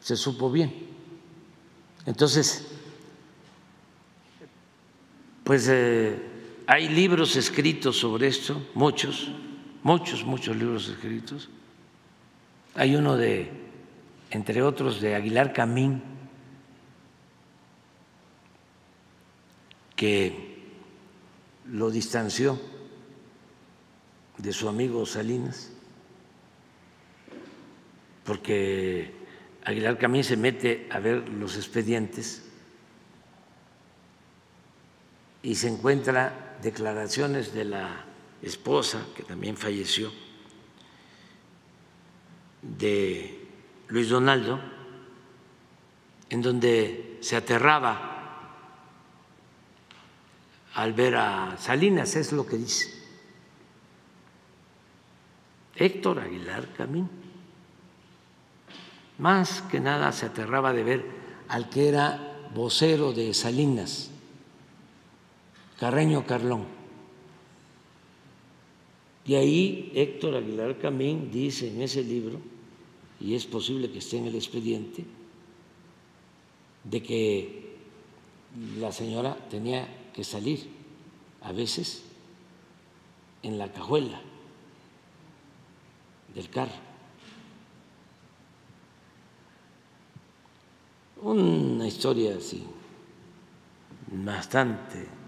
se 0.00 0.16
supo 0.16 0.50
bien. 0.50 0.70
Entonces, 2.04 2.73
pues 5.44 5.68
eh, 5.68 6.18
hay 6.66 6.88
libros 6.88 7.36
escritos 7.36 7.98
sobre 7.98 8.28
esto, 8.28 8.66
muchos, 8.74 9.30
muchos, 9.82 10.24
muchos 10.24 10.56
libros 10.56 10.88
escritos. 10.88 11.50
Hay 12.74 12.96
uno 12.96 13.16
de, 13.16 13.50
entre 14.30 14.62
otros, 14.62 15.02
de 15.02 15.14
Aguilar 15.14 15.52
Camín, 15.52 16.02
que 19.94 20.54
lo 21.66 21.90
distanció 21.90 22.58
de 24.38 24.52
su 24.52 24.66
amigo 24.68 25.04
Salinas, 25.04 25.70
porque 28.24 29.12
Aguilar 29.62 29.98
Camín 29.98 30.24
se 30.24 30.38
mete 30.38 30.88
a 30.90 30.98
ver 31.00 31.28
los 31.28 31.56
expedientes 31.56 32.43
y 35.44 35.54
se 35.56 35.68
encuentra 35.68 36.56
declaraciones 36.62 37.52
de 37.52 37.66
la 37.66 38.06
esposa, 38.40 39.06
que 39.14 39.22
también 39.22 39.58
falleció, 39.58 40.10
de 42.62 43.46
Luis 43.88 44.08
Donaldo, 44.08 44.58
en 46.30 46.40
donde 46.40 47.18
se 47.20 47.36
aterraba 47.36 48.10
al 50.72 50.94
ver 50.94 51.14
a 51.16 51.56
Salinas, 51.58 52.16
es 52.16 52.32
lo 52.32 52.46
que 52.46 52.56
dice. 52.56 53.04
Héctor 55.76 56.20
Aguilar 56.20 56.68
Camín. 56.72 57.10
Más 59.18 59.60
que 59.60 59.78
nada 59.78 60.10
se 60.10 60.24
aterraba 60.24 60.72
de 60.72 60.84
ver 60.84 61.04
al 61.48 61.68
que 61.68 61.88
era 61.90 62.48
vocero 62.54 63.12
de 63.12 63.34
Salinas, 63.34 64.10
Carreño 65.84 66.24
Carlón. 66.24 66.64
Y 69.26 69.34
ahí 69.34 69.92
Héctor 69.94 70.36
Aguilar 70.36 70.78
Camín 70.78 71.30
dice 71.30 71.68
en 71.68 71.82
ese 71.82 72.02
libro, 72.02 72.40
y 73.20 73.34
es 73.34 73.44
posible 73.44 73.90
que 73.90 73.98
esté 73.98 74.16
en 74.16 74.24
el 74.24 74.34
expediente, 74.34 75.04
de 76.84 77.02
que 77.02 77.76
la 78.78 78.92
señora 78.92 79.36
tenía 79.50 79.86
que 80.14 80.24
salir 80.24 80.70
a 81.42 81.52
veces 81.52 82.02
en 83.42 83.58
la 83.58 83.70
cajuela 83.70 84.22
del 86.34 86.48
carro. 86.48 86.80
Una 91.20 91.86
historia 91.86 92.36
así, 92.38 92.64
bastante 94.10 95.23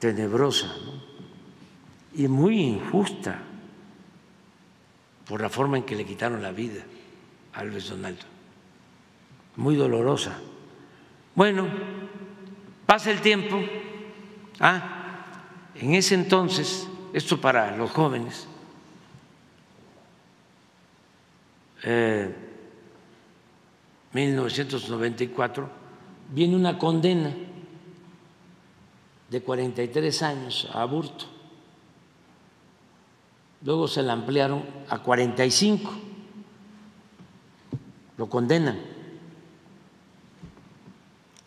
tenebrosa 0.00 0.74
y 2.14 2.26
muy 2.26 2.60
injusta 2.60 3.38
por 5.28 5.40
la 5.40 5.48
forma 5.48 5.76
en 5.76 5.84
que 5.84 5.94
le 5.94 6.04
quitaron 6.04 6.42
la 6.42 6.50
vida 6.50 6.82
a 7.52 7.62
Luis 7.62 7.88
Donaldo, 7.88 8.24
muy 9.56 9.76
dolorosa. 9.76 10.36
Bueno, 11.36 11.68
pasa 12.86 13.12
el 13.12 13.20
tiempo, 13.20 13.60
ah, 14.58 15.36
en 15.76 15.94
ese 15.94 16.14
entonces, 16.16 16.88
esto 17.12 17.40
para 17.40 17.76
los 17.76 17.90
jóvenes, 17.90 18.48
eh, 21.84 22.34
1994, 24.12 25.70
viene 26.32 26.56
una 26.56 26.76
condena 26.78 27.32
de 29.30 29.40
43 29.40 30.22
años 30.22 30.68
a 30.72 30.82
Aburto. 30.82 31.24
Luego 33.62 33.86
se 33.86 34.02
la 34.02 34.12
ampliaron 34.12 34.64
a 34.88 34.98
45. 34.98 35.92
Lo 38.16 38.28
condenan. 38.28 38.78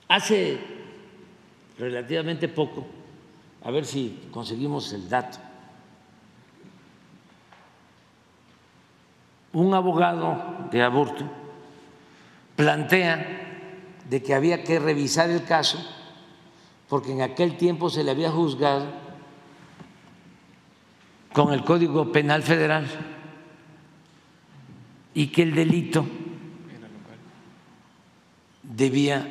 Hace 0.08 0.60
relativamente 1.78 2.48
poco, 2.48 2.86
a 3.64 3.72
ver 3.72 3.86
si 3.86 4.28
conseguimos 4.32 4.94
el 4.94 5.10
dato, 5.10 5.40
un 9.54 9.74
abogado 9.74 10.68
de 10.72 10.82
aborto 10.82 11.26
plantea 12.56 14.00
de 14.10 14.22
que 14.22 14.34
había 14.34 14.64
que 14.64 14.80
revisar 14.80 15.30
el 15.30 15.44
caso 15.44 15.80
porque 16.90 17.12
en 17.12 17.22
aquel 17.22 17.58
tiempo 17.58 17.90
se 17.90 18.04
le 18.04 18.12
había 18.12 18.32
juzgado 18.32 18.86
con 21.34 21.54
el 21.54 21.64
Código 21.64 22.12
Penal 22.12 22.44
Federal 22.44 22.88
y 25.14 25.28
que 25.28 25.44
el 25.44 25.56
delito 25.56 26.06
debía 28.62 29.28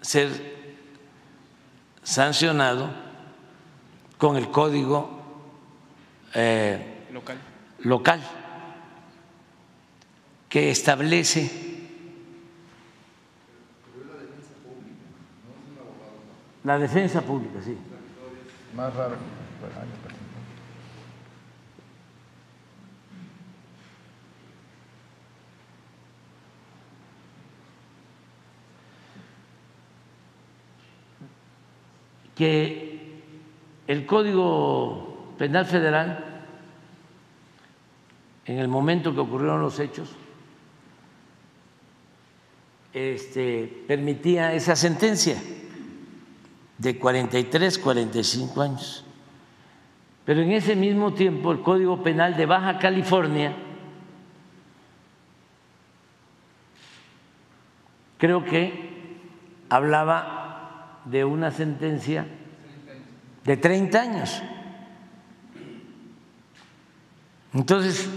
ser 0.00 0.56
sancionado 2.02 2.90
con 4.18 4.36
el 4.36 4.50
Código 4.50 5.10
eh, 6.34 7.06
Local. 7.12 7.38
local 7.80 8.20
que 10.48 10.70
establece 10.70 11.65
la 16.66 16.80
defensa 16.80 17.22
pública, 17.22 17.60
sí. 17.64 17.78
Más 18.74 18.92
raro. 18.92 19.14
Que 32.34 33.22
el 33.86 34.04
Código 34.04 35.34
Penal 35.38 35.66
Federal, 35.66 36.42
en 38.44 38.58
el 38.58 38.66
momento 38.66 39.14
que 39.14 39.20
ocurrieron 39.20 39.60
los 39.60 39.78
hechos, 39.78 40.10
este, 42.92 43.84
permitía 43.86 44.52
esa 44.52 44.74
sentencia 44.74 45.40
de 46.78 46.98
43, 46.98 47.78
45 47.78 48.62
años. 48.62 49.04
Pero 50.24 50.42
en 50.42 50.52
ese 50.52 50.76
mismo 50.76 51.14
tiempo 51.14 51.52
el 51.52 51.60
Código 51.60 52.02
Penal 52.02 52.36
de 52.36 52.46
Baja 52.46 52.78
California 52.78 53.54
creo 58.18 58.44
que 58.44 59.18
hablaba 59.68 61.00
de 61.04 61.24
una 61.24 61.50
sentencia 61.50 62.26
de 63.44 63.56
30 63.56 64.00
años. 64.00 64.42
Entonces, 67.54 68.10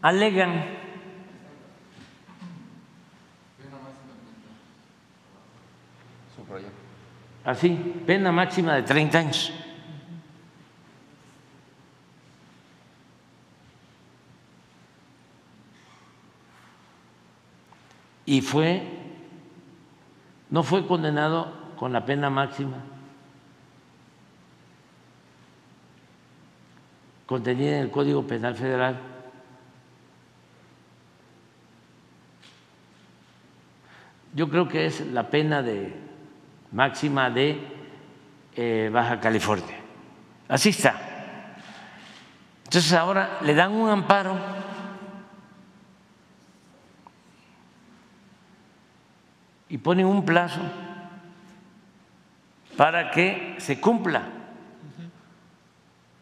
alegan 0.00 0.81
así, 7.44 8.02
pena 8.06 8.32
máxima 8.32 8.74
de 8.74 8.82
30 8.82 9.18
años. 9.18 9.52
Y 18.24 18.40
fue, 18.40 18.82
no 20.50 20.62
fue 20.62 20.86
condenado 20.86 21.52
con 21.76 21.92
la 21.92 22.04
pena 22.04 22.30
máxima 22.30 22.92
contenida 27.32 27.78
en 27.78 27.82
el 27.84 27.90
Código 27.90 28.26
Penal 28.26 28.54
Federal. 28.54 29.00
Yo 34.34 34.50
creo 34.50 34.68
que 34.68 34.84
es 34.84 35.00
la 35.06 35.30
pena 35.30 35.62
de 35.62 35.94
máxima 36.72 37.30
de 37.30 37.60
eh, 38.56 38.90
Baja 38.92 39.20
California. 39.20 39.78
Así 40.48 40.70
está. 40.70 41.12
Entonces 42.64 42.92
ahora 42.94 43.38
le 43.42 43.54
dan 43.54 43.72
un 43.72 43.88
amparo 43.88 44.36
y 49.68 49.78
ponen 49.78 50.06
un 50.06 50.24
plazo 50.24 50.60
para 52.76 53.10
que 53.10 53.56
se 53.58 53.80
cumpla, 53.80 54.22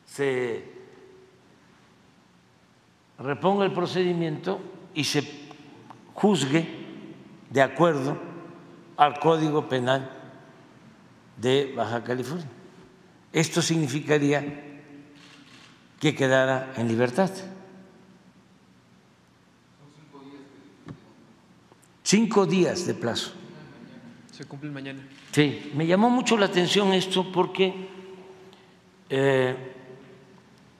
se 0.05 0.65
reponga 3.19 3.65
el 3.65 3.73
procedimiento 3.73 4.61
y 4.95 5.05
se 5.05 5.49
juzgue 6.15 6.67
de 7.51 7.63
acuerdo 7.63 8.17
al 8.97 9.19
Código 9.21 9.69
Penal 9.69 10.20
de 11.41 11.73
Baja 11.75 12.05
California. 12.05 12.47
Esto 13.33 13.63
significaría 13.63 14.45
que 15.99 16.15
quedara 16.15 16.73
en 16.77 16.89
libertad. 16.89 17.31
Cinco 22.03 22.45
días 22.47 22.87
de 22.87 22.95
plazo. 22.95 23.33
Se 24.33 24.45
cumple 24.45 24.71
mañana. 24.71 25.07
Sí, 25.33 25.71
me 25.75 25.87
llamó 25.87 26.11
mucho 26.11 26.37
la 26.37 26.47
atención 26.47 26.93
esto 26.93 27.31
porque 27.31 27.89
eh, 29.09 29.55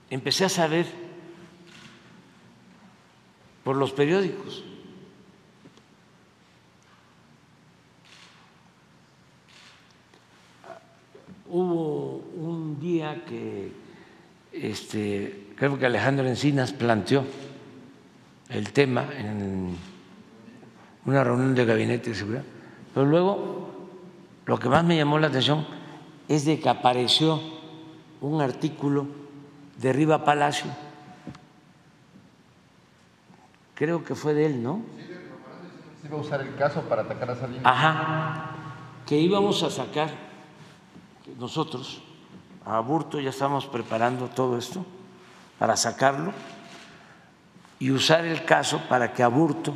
empecé 0.09 0.45
a 0.45 0.49
saber 0.49 0.85
por 3.63 3.77
los 3.77 3.93
periódicos 3.93 4.65
hubo 11.51 12.23
un 12.37 12.79
día 12.79 13.23
que 13.25 13.71
este, 14.53 15.49
creo 15.55 15.77
que 15.77 15.85
Alejandro 15.85 16.25
Encinas 16.25 16.71
planteó 16.71 17.25
el 18.49 18.71
tema 18.71 19.09
en 19.17 19.75
una 21.05 21.23
reunión 21.23 21.53
de 21.53 21.65
gabinete 21.65 22.11
de 22.11 22.15
seguridad, 22.15 22.43
pero 22.93 23.05
luego 23.05 23.69
lo 24.45 24.57
que 24.59 24.69
más 24.69 24.83
me 24.85 24.95
llamó 24.95 25.19
la 25.19 25.27
atención 25.27 25.65
es 26.27 26.45
de 26.45 26.59
que 26.59 26.69
apareció 26.69 27.41
un 28.21 28.41
artículo 28.41 29.07
de 29.77 29.91
Riva 29.91 30.23
Palacio, 30.23 30.71
creo 33.75 34.03
que 34.05 34.15
fue 34.15 34.33
de 34.33 34.45
él, 34.45 34.63
¿no? 34.63 34.81
Se 36.01 36.07
iba 36.07 36.17
a 36.17 36.21
usar 36.21 36.41
el 36.41 36.55
caso 36.55 36.81
para 36.83 37.01
atacar 37.01 37.31
a 37.31 37.35
Salinas. 37.35 37.65
Ajá, 37.65 38.51
que 39.05 39.19
íbamos 39.19 39.61
a 39.63 39.69
sacar 39.69 40.30
nosotros 41.37 42.01
a 42.65 42.77
Aburto 42.77 43.19
ya 43.19 43.29
estamos 43.29 43.65
preparando 43.65 44.27
todo 44.27 44.57
esto 44.57 44.85
para 45.57 45.75
sacarlo 45.77 46.33
y 47.79 47.91
usar 47.91 48.25
el 48.25 48.45
caso 48.45 48.81
para 48.87 49.13
que 49.13 49.23
Aburto 49.23 49.73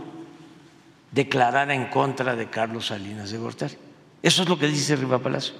declarara 1.11 1.73
en 1.73 1.87
contra 1.89 2.35
de 2.35 2.49
Carlos 2.49 2.87
Salinas 2.87 3.31
de 3.31 3.37
Gortari. 3.37 3.77
Eso 4.21 4.43
es 4.43 4.49
lo 4.49 4.57
que 4.57 4.67
dice 4.67 4.95
Riva 4.95 5.19
Palacio. 5.19 5.55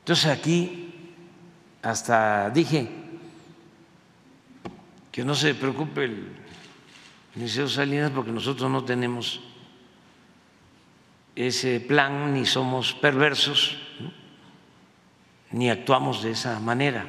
Entonces 0.00 0.26
aquí 0.26 1.14
hasta 1.82 2.50
dije 2.50 2.88
que 5.10 5.24
no 5.24 5.34
se 5.34 5.54
preocupe 5.54 6.04
el 6.04 6.36
Liceo 7.36 7.68
Salinas 7.68 8.10
porque 8.10 8.32
nosotros 8.32 8.70
no 8.70 8.84
tenemos 8.84 9.40
ese 11.36 11.80
plan, 11.80 12.32
ni 12.32 12.46
somos 12.46 12.94
perversos, 12.94 13.76
ni 15.52 15.68
actuamos 15.68 16.22
de 16.22 16.30
esa 16.30 16.58
manera. 16.60 17.06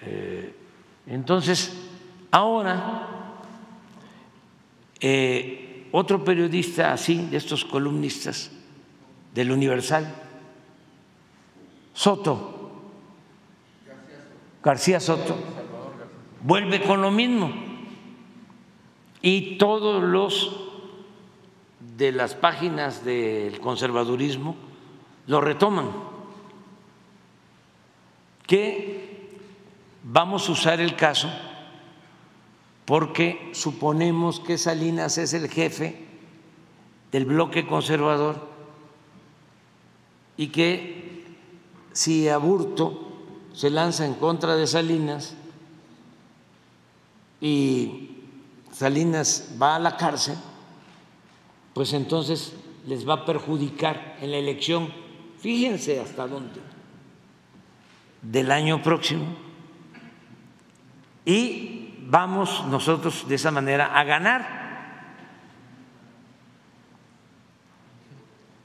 Eh, 0.00 0.56
entonces, 1.06 1.70
ahora, 2.30 3.08
eh, 5.00 5.88
otro 5.92 6.24
periodista 6.24 6.94
así, 6.94 7.26
de 7.26 7.36
estos 7.36 7.66
columnistas 7.66 8.50
del 9.34 9.52
Universal, 9.52 10.14
Soto, 11.92 12.80
García 14.62 14.98
Soto, 14.98 15.36
vuelve 16.40 16.82
con 16.82 17.02
lo 17.02 17.10
mismo 17.10 17.71
y 19.22 19.56
todos 19.56 20.02
los 20.02 20.56
de 21.96 22.10
las 22.10 22.34
páginas 22.34 23.04
del 23.04 23.60
conservadurismo 23.60 24.56
lo 25.28 25.40
retoman, 25.40 25.90
que 28.46 29.38
vamos 30.02 30.48
a 30.48 30.52
usar 30.52 30.80
el 30.80 30.96
caso 30.96 31.30
porque 32.84 33.50
suponemos 33.54 34.40
que 34.40 34.58
Salinas 34.58 35.16
es 35.18 35.32
el 35.32 35.48
jefe 35.48 36.04
del 37.12 37.24
bloque 37.24 37.66
conservador 37.66 38.48
y 40.36 40.48
que 40.48 41.24
si 41.92 42.28
Aburto 42.28 43.12
se 43.52 43.70
lanza 43.70 44.04
en 44.04 44.14
contra 44.14 44.56
de 44.56 44.66
Salinas 44.66 45.36
y 47.40 48.11
Salinas 48.72 49.54
va 49.60 49.76
a 49.76 49.78
la 49.78 49.96
cárcel, 49.96 50.36
pues 51.74 51.92
entonces 51.92 52.54
les 52.86 53.08
va 53.08 53.14
a 53.14 53.24
perjudicar 53.24 54.16
en 54.20 54.30
la 54.30 54.38
elección, 54.38 54.92
fíjense 55.38 56.00
hasta 56.00 56.26
dónde, 56.26 56.60
del 58.22 58.50
año 58.50 58.82
próximo. 58.82 59.26
Y 61.24 61.94
vamos 62.00 62.64
nosotros 62.66 63.28
de 63.28 63.34
esa 63.34 63.50
manera 63.50 63.98
a 63.98 64.04
ganar. 64.04 64.62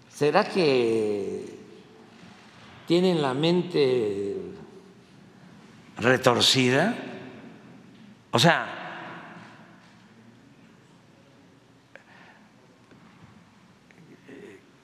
¿Será 0.09 0.45
que 0.45 1.59
tienen 2.87 3.21
la 3.21 3.35
mente 3.35 4.35
retorcida? 5.97 6.95
O 8.31 8.39
sea, 8.39 8.76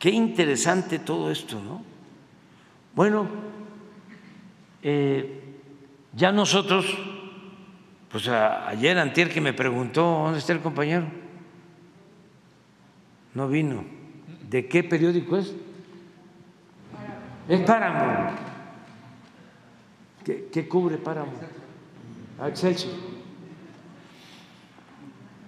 Qué 0.03 0.09
interesante 0.09 0.99
todo 0.99 1.31
esto, 1.31 1.61
¿no? 1.61 1.81
Bueno, 2.93 3.25
eh, 4.81 5.41
ya 6.13 6.29
nosotros, 6.33 6.85
pues 8.11 8.27
ayer 8.27 8.99
Antier 8.99 9.31
que 9.31 9.39
me 9.39 9.53
preguntó, 9.53 10.01
¿dónde 10.25 10.39
está 10.39 10.51
el 10.51 10.59
compañero? 10.59 11.05
No 13.33 13.47
vino. 13.47 13.85
¿De 14.49 14.67
qué 14.67 14.83
periódico 14.83 15.37
es? 15.37 15.53
Es 17.47 17.61
Páramo. 17.61 18.33
¿Qué, 20.25 20.67
cubre 20.67 20.97
Páramo? 20.97 21.31
Excelsior. 22.45 22.91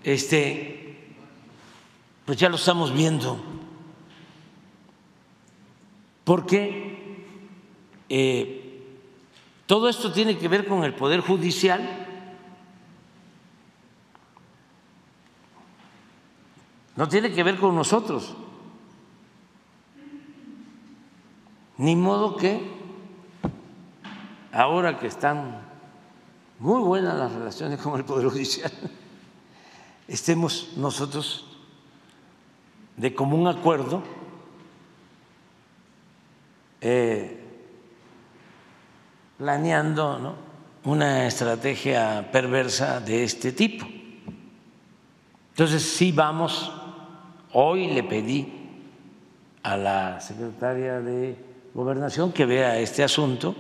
Este, 0.02 1.14
pues 2.24 2.38
ya 2.38 2.48
lo 2.48 2.56
estamos 2.56 2.94
viendo 2.94 3.55
porque 6.26 7.26
eh, 8.10 8.84
todo 9.68 9.88
esto 9.88 10.12
tiene 10.12 10.38
que 10.38 10.48
ver 10.48 10.68
con 10.68 10.84
el 10.84 10.96
Poder 10.96 11.22
Judicial. 11.22 12.08
No 16.96 17.08
tiene 17.08 17.32
que 17.32 17.44
ver 17.44 17.58
con 17.58 17.76
nosotros. 17.76 18.36
Ni 21.78 21.96
modo 21.96 22.36
que 22.38 22.74
ahora 24.52 24.98
que 24.98 25.08
están 25.08 25.62
muy 26.58 26.82
buenas 26.82 27.16
las 27.16 27.32
relaciones 27.34 27.80
con 27.80 28.00
el 28.00 28.06
Poder 28.06 28.30
Judicial, 28.30 28.72
estemos 30.08 30.74
nosotros 30.76 31.46
de 32.98 33.14
común 33.14 33.48
acuerdo 33.48 34.25
eh, 36.88 37.40
planeando 39.40 40.36
una 40.84 41.26
estrategia 41.26 42.30
perversa 42.32 43.00
de 43.00 43.24
este 43.24 43.54
tipo. 43.54 43.88
Entonces, 45.50 45.82
sí 45.82 46.12
vamos, 46.12 46.72
hoy 47.54 47.88
le 47.88 48.04
pedí 48.04 48.54
a 49.64 49.76
la 49.78 50.22
secretaria 50.22 51.02
de 51.02 51.36
Gobernación 51.74 52.32
que 52.32 52.46
vea 52.46 52.78
este 52.78 53.04
asunto 53.04 53.56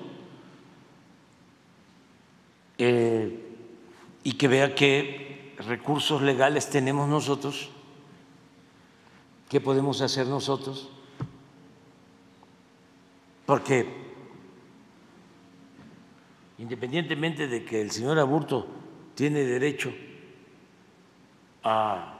eh, 2.77 3.43
y 4.23 4.33
que 4.33 4.47
vea 4.47 4.75
qué 4.75 5.55
recursos 5.67 6.21
legales 6.21 6.69
tenemos 6.69 7.09
nosotros, 7.09 7.71
qué 9.49 9.59
podemos 9.59 10.01
hacer 10.01 10.27
nosotros 10.27 10.91
porque 13.45 13.85
independientemente 16.57 17.47
de 17.47 17.63
que 17.63 17.81
el 17.81 17.91
señor 17.91 18.17
Aburto 18.19 18.67
tiene 19.13 19.43
derecho 19.43 19.93
a 21.63 22.11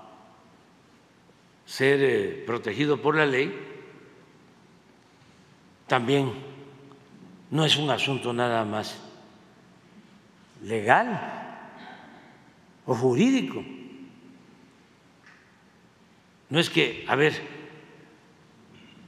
ser 1.66 2.00
eh, 2.02 2.44
protegido 2.46 3.02
por 3.02 3.16
la 3.16 3.26
ley, 3.26 3.54
también 5.88 6.32
no 7.52 7.66
es 7.66 7.78
un 7.78 7.90
asunto 7.90 8.34
nada 8.34 8.66
más 8.66 8.98
legal 10.64 11.20
o 12.86 12.96
jurídico. 12.96 13.64
No 16.50 16.60
es 16.60 16.70
que, 16.70 17.06
a 17.08 17.16
ver, 17.16 17.42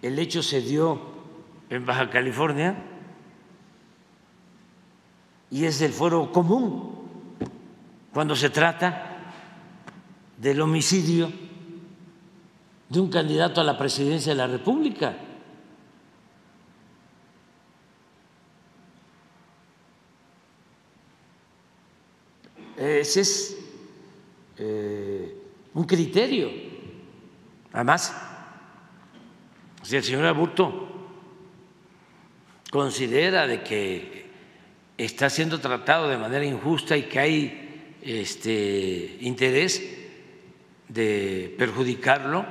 el 0.02 0.18
hecho 0.20 0.42
se 0.42 0.62
dio 0.62 1.17
en 1.70 1.86
Baja 1.86 2.10
California 2.10 2.76
y 5.50 5.66
es 5.66 5.80
del 5.80 5.92
fuero 5.92 6.32
común 6.32 7.36
cuando 8.14 8.36
se 8.36 8.50
trata 8.50 9.34
del 10.38 10.62
homicidio 10.62 11.32
de 12.90 13.00
un 13.00 13.10
candidato 13.10 13.62
a 13.62 13.64
la 13.64 13.78
presidencia 13.78 14.32
de 14.32 14.38
la 14.38 14.48
República. 14.48 15.18
Ese 22.78 23.22
es 23.22 23.58
eh, 24.58 25.36
un 25.74 25.84
criterio. 25.86 26.50
Además, 27.74 28.16
si 29.82 29.96
el 29.96 30.04
señor 30.04 30.26
Aburto 30.26 30.87
considera 32.72 33.48
de 33.48 33.64
que 33.64 34.28
está 34.98 35.30
siendo 35.30 35.60
tratado 35.60 36.10
de 36.10 36.18
manera 36.18 36.46
injusta 36.46 36.98
y 36.98 37.04
que 37.04 37.20
hay 37.20 37.96
este 38.02 39.18
interés 39.22 39.82
de 40.88 41.54
perjudicarlo 41.58 42.46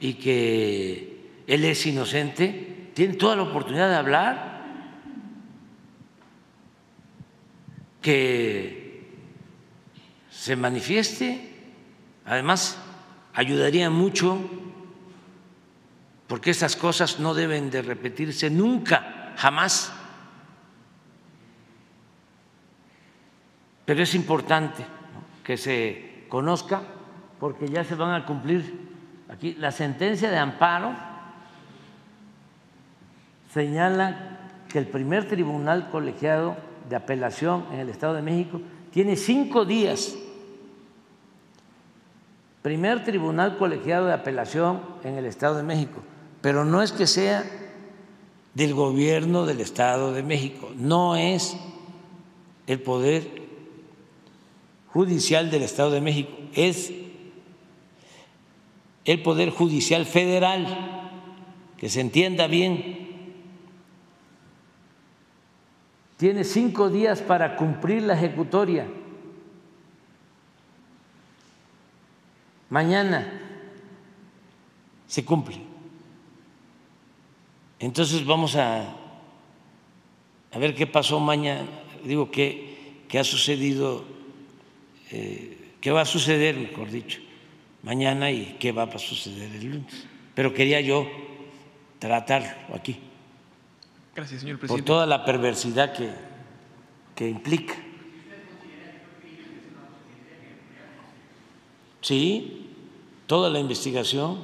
y 0.00 0.14
que 0.14 1.16
él 1.46 1.64
es 1.64 1.86
inocente, 1.86 2.90
tiene 2.94 3.14
toda 3.14 3.36
la 3.36 3.42
oportunidad 3.42 3.88
de 3.88 3.96
hablar, 3.96 4.56
que 8.02 9.10
se 10.30 10.56
manifieste. 10.56 11.40
Además, 12.24 12.78
ayudaría 13.34 13.90
mucho 13.90 14.38
porque 16.26 16.50
esas 16.50 16.76
cosas 16.76 17.20
no 17.20 17.34
deben 17.34 17.70
de 17.70 17.82
repetirse 17.82 18.50
nunca, 18.50 19.15
jamás. 19.36 19.92
Pero 23.84 24.02
es 24.02 24.14
importante 24.14 24.84
que 25.44 25.56
se 25.56 26.26
conozca 26.28 26.82
porque 27.38 27.68
ya 27.68 27.84
se 27.84 27.94
van 27.94 28.20
a 28.20 28.26
cumplir. 28.26 28.86
Aquí 29.28 29.54
la 29.54 29.70
sentencia 29.70 30.30
de 30.30 30.38
amparo 30.38 30.92
señala 33.52 34.38
que 34.68 34.78
el 34.78 34.86
primer 34.86 35.28
tribunal 35.28 35.90
colegiado 35.90 36.56
de 36.88 36.96
apelación 36.96 37.66
en 37.72 37.80
el 37.80 37.88
Estado 37.88 38.14
de 38.14 38.22
México 38.22 38.60
tiene 38.90 39.16
cinco 39.16 39.64
días. 39.64 40.16
Primer 42.62 43.04
tribunal 43.04 43.56
colegiado 43.58 44.06
de 44.06 44.14
apelación 44.14 44.80
en 45.04 45.14
el 45.14 45.26
Estado 45.26 45.56
de 45.56 45.62
México, 45.62 46.00
pero 46.40 46.64
no 46.64 46.82
es 46.82 46.90
que 46.90 47.06
sea 47.06 47.44
del 48.56 48.72
gobierno 48.72 49.44
del 49.44 49.60
Estado 49.60 50.14
de 50.14 50.22
México, 50.22 50.72
no 50.76 51.14
es 51.14 51.58
el 52.66 52.80
poder 52.80 53.42
judicial 54.88 55.50
del 55.50 55.62
Estado 55.62 55.90
de 55.90 56.00
México, 56.00 56.32
es 56.54 56.90
el 59.04 59.22
poder 59.22 59.50
judicial 59.50 60.06
federal, 60.06 61.10
que 61.76 61.90
se 61.90 62.00
entienda 62.00 62.46
bien. 62.46 63.04
Tiene 66.16 66.44
cinco 66.44 66.88
días 66.88 67.20
para 67.20 67.56
cumplir 67.56 68.04
la 68.04 68.14
ejecutoria 68.14 68.86
mañana 72.70 73.42
se 75.06 75.24
cumple. 75.24 75.65
Entonces 77.78 78.24
vamos 78.24 78.56
a, 78.56 78.96
a 80.52 80.58
ver 80.58 80.74
qué 80.74 80.86
pasó 80.86 81.20
mañana, 81.20 81.68
digo, 82.04 82.30
qué, 82.30 83.02
qué 83.08 83.18
ha 83.18 83.24
sucedido, 83.24 84.04
eh, 85.10 85.72
qué 85.80 85.90
va 85.90 86.02
a 86.02 86.06
suceder, 86.06 86.56
mejor 86.56 86.90
dicho, 86.90 87.20
mañana 87.82 88.30
y 88.30 88.56
qué 88.58 88.72
va 88.72 88.84
a 88.84 88.98
suceder 88.98 89.52
el 89.52 89.70
lunes. 89.70 90.06
Pero 90.34 90.54
quería 90.54 90.80
yo 90.80 91.06
tratarlo 91.98 92.74
aquí. 92.74 92.96
Gracias, 94.14 94.40
señor 94.40 94.58
presidente. 94.58 94.82
Por 94.82 94.86
toda 94.86 95.06
la 95.06 95.24
perversidad 95.24 95.92
que, 95.92 96.10
que 97.14 97.28
implica. 97.28 97.74
Sí, 102.00 102.70
toda 103.26 103.50
la 103.50 103.58
investigación. 103.58 104.38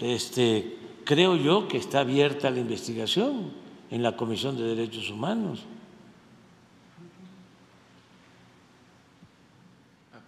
Este, 0.00 0.76
creo 1.08 1.36
yo 1.36 1.68
que 1.68 1.78
está 1.78 2.00
abierta 2.00 2.50
la 2.50 2.58
investigación 2.58 3.50
en 3.90 4.02
la 4.02 4.14
Comisión 4.14 4.58
de 4.58 4.64
Derechos 4.64 5.08
Humanos. 5.08 5.64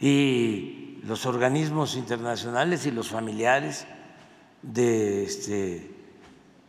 Y 0.00 1.00
los 1.04 1.26
organismos 1.26 1.96
internacionales 1.96 2.86
y 2.86 2.92
los 2.92 3.10
familiares 3.10 3.86
de 4.62 5.24
este, 5.24 5.90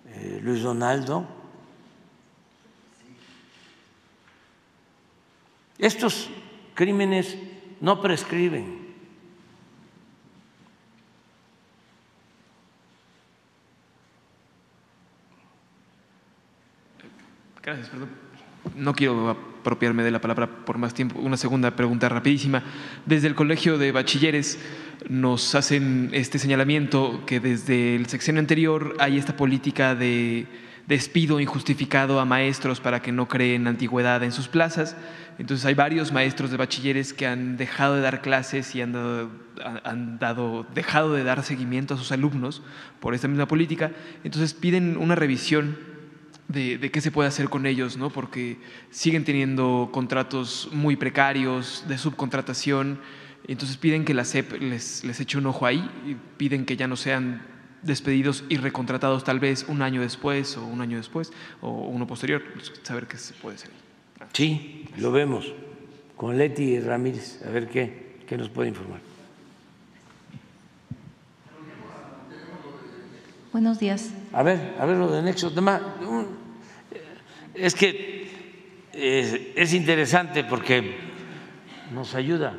eh, 0.07 0.39
Luis 0.43 0.61
Donaldo. 0.61 1.25
Estos 5.77 6.29
crímenes 6.75 7.37
no 7.79 8.01
prescriben. 8.01 8.80
Gracias, 17.63 17.89
perdón. 17.89 18.09
No 18.75 18.93
quiero 18.93 19.29
apropiarme 19.29 20.03
de 20.03 20.09
la 20.09 20.19
palabra 20.19 20.47
por 20.47 20.79
más 20.79 20.95
tiempo. 20.95 21.19
Una 21.19 21.37
segunda 21.37 21.75
pregunta 21.75 22.09
rapidísima. 22.09 22.63
Desde 23.05 23.27
el 23.27 23.35
Colegio 23.35 23.77
de 23.77 23.91
Bachilleres 23.91 24.59
nos 25.07 25.53
hacen 25.53 26.09
este 26.11 26.39
señalamiento 26.39 27.23
que 27.25 27.39
desde 27.39 27.95
el 27.95 28.07
sexenio 28.07 28.39
anterior 28.39 28.95
hay 28.99 29.17
esta 29.17 29.35
política 29.35 29.93
de 29.93 30.47
despido 30.87 31.39
injustificado 31.39 32.19
a 32.19 32.25
maestros 32.25 32.79
para 32.81 33.01
que 33.01 33.11
no 33.11 33.27
creen 33.27 33.67
antigüedad 33.67 34.23
en 34.23 34.31
sus 34.31 34.47
plazas. 34.47 34.97
Entonces 35.37 35.65
hay 35.67 35.75
varios 35.75 36.11
maestros 36.11 36.49
de 36.49 36.57
bachilleres 36.57 37.13
que 37.13 37.27
han 37.27 37.57
dejado 37.57 37.95
de 37.95 38.01
dar 38.01 38.21
clases 38.21 38.73
y 38.73 38.81
han, 38.81 38.91
dado, 38.91 39.29
han 39.83 40.17
dado, 40.17 40.65
dejado 40.73 41.13
de 41.13 41.23
dar 41.23 41.43
seguimiento 41.43 41.93
a 41.93 41.97
sus 41.97 42.11
alumnos 42.11 42.63
por 42.99 43.13
esta 43.13 43.27
misma 43.27 43.47
política. 43.47 43.91
Entonces 44.23 44.55
piden 44.55 44.97
una 44.97 45.13
revisión 45.13 45.90
de, 46.51 46.91
qué 46.91 47.01
se 47.01 47.11
puede 47.11 47.29
hacer 47.29 47.49
con 47.49 47.65
ellos, 47.65 47.97
¿no? 47.97 48.09
porque 48.09 48.57
siguen 48.89 49.23
teniendo 49.23 49.89
contratos 49.91 50.69
muy 50.71 50.95
precarios 50.95 51.85
de 51.87 51.97
subcontratación, 51.97 52.99
entonces 53.47 53.77
piden 53.77 54.05
que 54.05 54.13
la 54.13 54.23
SEP 54.23 54.61
les, 54.61 55.03
les 55.03 55.19
eche 55.19 55.37
un 55.37 55.45
ojo 55.47 55.65
ahí, 55.65 55.89
y 56.05 56.15
piden 56.37 56.65
que 56.65 56.77
ya 56.77 56.87
no 56.87 56.95
sean 56.95 57.41
despedidos 57.81 58.43
y 58.49 58.57
recontratados 58.57 59.23
tal 59.23 59.39
vez 59.39 59.65
un 59.67 59.81
año 59.81 60.01
después 60.01 60.55
o 60.57 60.65
un 60.65 60.81
año 60.81 60.97
después 60.97 61.31
o 61.61 61.71
uno 61.71 62.05
posterior, 62.07 62.43
saber 62.83 63.07
qué 63.07 63.17
se 63.17 63.33
puede 63.33 63.55
hacer. 63.55 63.71
Sí, 64.33 64.85
lo 64.97 65.11
vemos 65.11 65.53
con 66.15 66.37
Leti 66.37 66.79
Ramírez, 66.79 67.41
a 67.45 67.49
ver 67.49 67.67
qué, 67.67 68.17
qué 68.27 68.37
nos 68.37 68.49
puede 68.49 68.69
informar. 68.69 69.10
Buenos 73.51 73.79
días. 73.79 74.13
A 74.31 74.43
ver, 74.43 74.75
a 74.79 74.85
ver 74.85 74.95
lo 74.95 75.11
de 75.11 75.21
Nexo. 75.21 75.51
Es 77.53 77.75
que 77.75 78.29
es, 78.93 79.73
interesante 79.73 80.45
porque 80.45 80.95
nos 81.93 82.15
ayuda. 82.15 82.55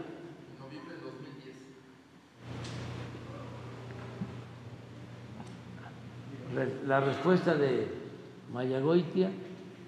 La 6.86 7.00
respuesta 7.00 7.54
de 7.54 7.88
Mayagoitia 8.52 9.30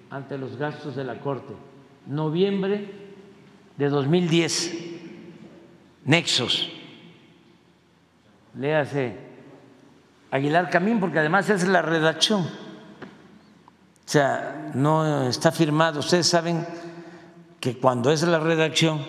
ante 0.09 0.39
los 0.39 0.57
gastos 0.57 0.95
de 0.95 1.03
la 1.03 1.19
Corte. 1.19 1.53
Noviembre 2.07 2.89
de 3.77 3.89
2010. 3.89 4.73
Nexos. 6.05 6.71
Léase 8.55 9.24
Aguilar 10.35 10.69
Camín, 10.69 10.99
porque 10.99 11.19
además 11.19 11.49
es 11.49 11.65
la 11.65 11.81
redacción. 11.81 12.41
O 12.41 14.07
sea, 14.07 14.71
no 14.73 15.29
está 15.29 15.49
firmado. 15.49 16.01
Ustedes 16.01 16.27
saben 16.27 16.67
que 17.61 17.77
cuando 17.77 18.11
es 18.11 18.21
la 18.23 18.37
redacción, 18.37 18.99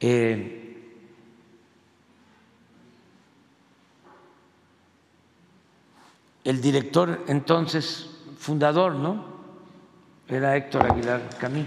eh, 0.00 0.98
el 6.44 6.60
director 6.62 7.22
entonces 7.28 8.08
fundador, 8.38 8.94
¿no? 8.94 9.26
Era 10.26 10.56
Héctor 10.56 10.90
Aguilar 10.90 11.20
Camín. 11.38 11.66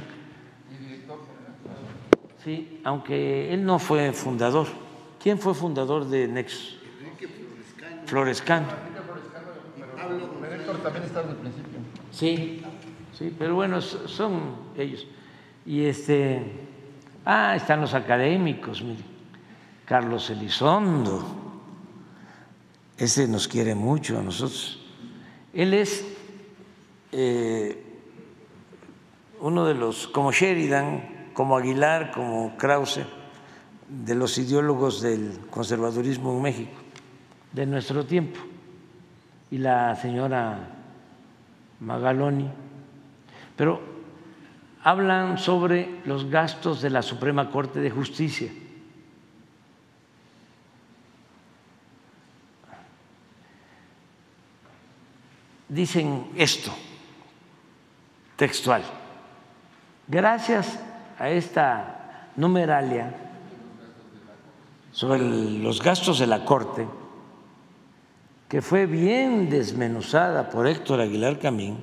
Sí, 2.44 2.82
aunque 2.84 3.54
él 3.54 3.64
no 3.64 3.78
fue 3.78 4.12
fundador. 4.14 4.66
¿Quién 5.22 5.38
fue 5.38 5.54
fundador 5.54 6.06
de 6.06 6.28
Nexus? 6.28 6.75
Florescano. 8.06 8.68
También 10.84 11.03
el 11.03 11.36
principio. 11.38 11.80
Sí, 12.11 12.61
sí, 13.18 13.36
pero 13.38 13.56
bueno, 13.56 13.82
son 13.82 14.56
ellos. 14.77 15.07
Y 15.65 15.86
este, 15.86 16.41
ah, 17.26 17.56
están 17.56 17.82
los 17.82 17.94
académicos, 17.94 18.84
mire, 18.84 19.03
Carlos 19.86 20.30
Elizondo, 20.30 21.23
ese 22.98 23.27
nos 23.27 23.48
quiere 23.48 23.76
mucho 23.76 24.19
a 24.19 24.22
nosotros. 24.22 24.80
Él 25.53 25.73
es 25.73 26.06
eh, 27.11 27.84
uno 29.40 29.65
de 29.65 29.73
los, 29.73 30.07
como 30.07 30.32
Sheridan, 30.32 31.32
como 31.34 31.57
Aguilar, 31.57 32.11
como 32.11 32.56
Krause, 32.57 33.02
de 33.88 34.15
los 34.15 34.38
ideólogos 34.38 35.02
del 35.02 35.40
conservadurismo 35.49 36.32
en 36.36 36.41
México, 36.41 36.85
de 37.56 37.65
nuestro 37.65 38.06
tiempo. 38.06 38.40
Y 39.49 39.57
la 39.57 39.95
señora 39.95 40.60
Magaloni. 41.80 42.49
Pero 43.56 43.80
hablan 44.84 45.38
sobre 45.38 46.02
los 46.06 46.30
gastos 46.30 46.82
de 46.82 46.90
la 46.90 47.02
Suprema 47.02 47.49
Corte 47.49 47.80
de 47.80 47.90
Justicia. 47.90 48.52
Dicen 55.69 56.27
esto, 56.36 56.72
textual. 58.36 58.84
Gracias 60.07 60.80
a 61.18 61.30
esta 61.30 62.30
numeralia 62.36 63.14
sobre 64.91 65.19
los 65.19 65.82
gastos 65.82 66.19
de 66.19 66.27
la 66.27 66.45
Corte, 66.45 66.88
que 68.48 68.62
fue 68.62 68.86
bien 68.86 69.50
desmenuzada 69.50 70.50
por 70.50 70.68
Héctor 70.68 71.02
Aguilar 71.02 71.40
Camín, 71.40 71.78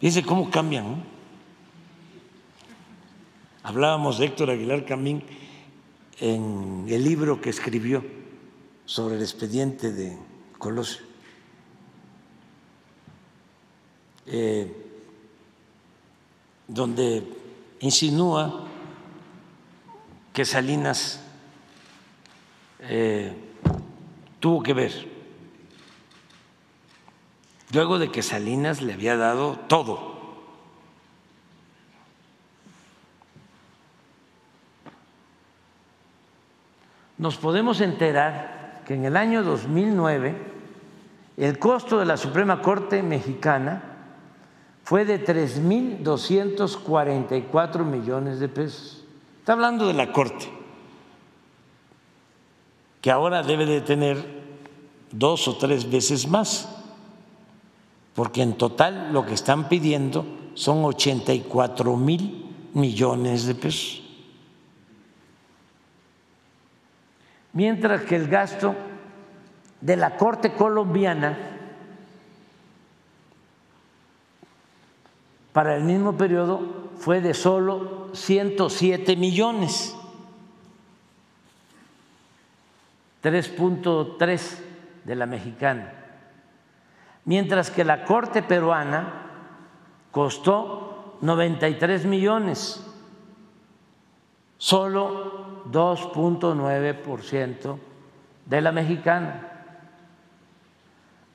fíjense 0.00 0.26
cómo 0.26 0.50
cambian. 0.50 1.04
Hablábamos 3.62 4.18
de 4.18 4.26
Héctor 4.26 4.50
Aguilar 4.50 4.84
Camín 4.84 5.22
en 6.20 6.86
el 6.88 7.02
libro 7.02 7.40
que 7.40 7.50
escribió 7.50 8.04
sobre 8.84 9.16
el 9.16 9.22
expediente 9.22 9.92
de 9.92 10.18
Colosio. 10.58 11.02
Eh, 14.26 14.84
donde 16.66 17.22
insinúa 17.80 18.66
que 20.32 20.44
Salinas 20.44 21.20
eh, 22.80 23.32
tuvo 24.44 24.62
que 24.62 24.74
ver, 24.74 24.92
luego 27.72 27.98
de 27.98 28.12
que 28.12 28.20
Salinas 28.20 28.82
le 28.82 28.92
había 28.92 29.16
dado 29.16 29.58
todo. 29.68 30.12
Nos 37.16 37.38
podemos 37.38 37.80
enterar 37.80 38.82
que 38.86 38.92
en 38.92 39.06
el 39.06 39.16
año 39.16 39.42
2009 39.42 40.36
el 41.38 41.58
costo 41.58 41.98
de 41.98 42.04
la 42.04 42.18
Suprema 42.18 42.60
Corte 42.60 43.02
mexicana 43.02 43.82
fue 44.84 45.06
de 45.06 45.24
3.244 45.24 47.82
millones 47.82 48.40
de 48.40 48.48
pesos. 48.50 49.06
Está 49.38 49.54
hablando 49.54 49.86
de 49.86 49.94
la 49.94 50.12
Corte, 50.12 50.50
que 53.04 53.10
ahora 53.10 53.42
debe 53.42 53.66
de 53.66 53.82
tener 53.82 54.16
dos 55.12 55.46
o 55.46 55.58
tres 55.58 55.90
veces 55.90 56.26
más, 56.26 56.66
porque 58.14 58.40
en 58.40 58.54
total 58.54 59.12
lo 59.12 59.26
que 59.26 59.34
están 59.34 59.68
pidiendo 59.68 60.24
son 60.54 60.82
84 60.86 61.98
mil 61.98 62.50
millones 62.72 63.44
de 63.44 63.54
pesos. 63.56 64.02
Mientras 67.52 68.04
que 68.04 68.16
el 68.16 68.26
gasto 68.26 68.74
de 69.82 69.96
la 69.96 70.16
Corte 70.16 70.54
colombiana 70.54 71.36
para 75.52 75.76
el 75.76 75.84
mismo 75.84 76.16
periodo 76.16 76.88
fue 76.96 77.20
de 77.20 77.34
solo 77.34 78.08
107 78.14 79.14
millones, 79.16 79.94
3.3 83.24 84.58
de 85.04 85.16
la 85.16 85.24
mexicana, 85.24 85.94
mientras 87.24 87.70
que 87.70 87.84
la 87.84 88.04
Corte 88.04 88.42
peruana 88.42 89.22
costó 90.10 91.16
93 91.22 92.04
millones, 92.04 92.86
solo 94.58 95.64
2.9% 95.72 97.78
de 98.44 98.60
la 98.60 98.72
mexicana. 98.72 99.50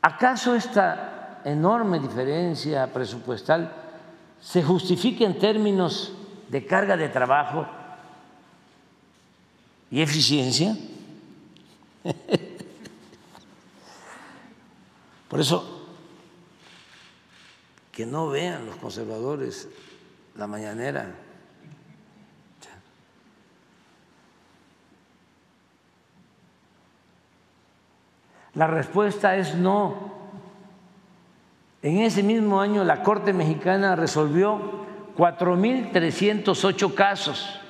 ¿Acaso 0.02 0.56
esta 0.56 1.42
enorme 1.44 2.00
diferencia 2.00 2.88
presupuestal 2.94 3.72
se 4.40 4.64
justifica 4.64 5.26
en 5.26 5.38
términos 5.38 6.14
de 6.50 6.66
carga 6.66 6.98
de 6.98 7.10
trabajo 7.10 7.68
y 9.92 10.02
eficiencia. 10.02 10.76
Por 15.30 15.40
eso, 15.40 15.88
que 17.92 18.06
no 18.06 18.30
vean 18.30 18.66
los 18.66 18.78
conservadores 18.78 19.68
la 20.36 20.48
mañanera. 20.48 21.14
La 28.56 28.68
respuesta 28.68 29.38
es 29.38 29.56
no. 29.56 30.18
En 31.82 32.00
ese 32.00 32.24
mismo 32.24 32.60
año 32.60 32.84
la 32.84 33.04
Corte 33.04 33.32
Mexicana 33.32 33.96
resolvió 33.96 34.86
4.308 35.18 36.94
casos, 36.94 37.62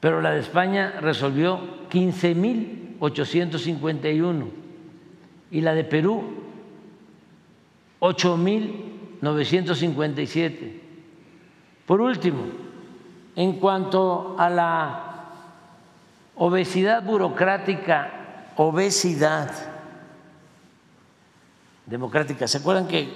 pero 0.00 0.20
la 0.20 0.32
de 0.32 0.40
España 0.40 0.94
resolvió 1.00 1.60
15.851 1.90 4.44
y 5.50 5.60
la 5.60 5.74
de 5.74 5.84
Perú 5.84 6.22
8.957. 8.00 10.80
Por 11.86 12.00
último, 12.00 12.44
en 13.34 13.54
cuanto 13.54 14.36
a 14.38 14.48
la 14.50 15.04
obesidad 16.36 17.02
burocrática, 17.02 18.52
obesidad, 18.56 19.50
democrática. 21.86 22.46
¿Se 22.46 22.58
acuerdan 22.58 22.86
que 22.86 23.08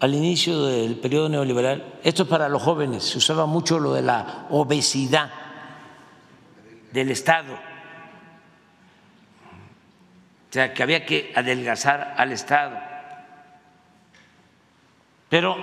al 0.00 0.14
inicio 0.14 0.64
del 0.64 0.96
periodo 0.96 1.30
neoliberal, 1.30 1.94
esto 2.02 2.24
es 2.24 2.28
para 2.28 2.48
los 2.48 2.62
jóvenes, 2.62 3.04
se 3.04 3.18
usaba 3.18 3.46
mucho 3.46 3.78
lo 3.78 3.94
de 3.94 4.02
la 4.02 4.46
obesidad 4.50 5.30
del 6.92 7.10
Estado? 7.10 7.54
O 10.48 10.52
sea, 10.52 10.72
que 10.72 10.82
había 10.82 11.04
que 11.04 11.32
adelgazar 11.34 12.14
al 12.16 12.32
Estado. 12.32 12.78
Pero 15.28 15.56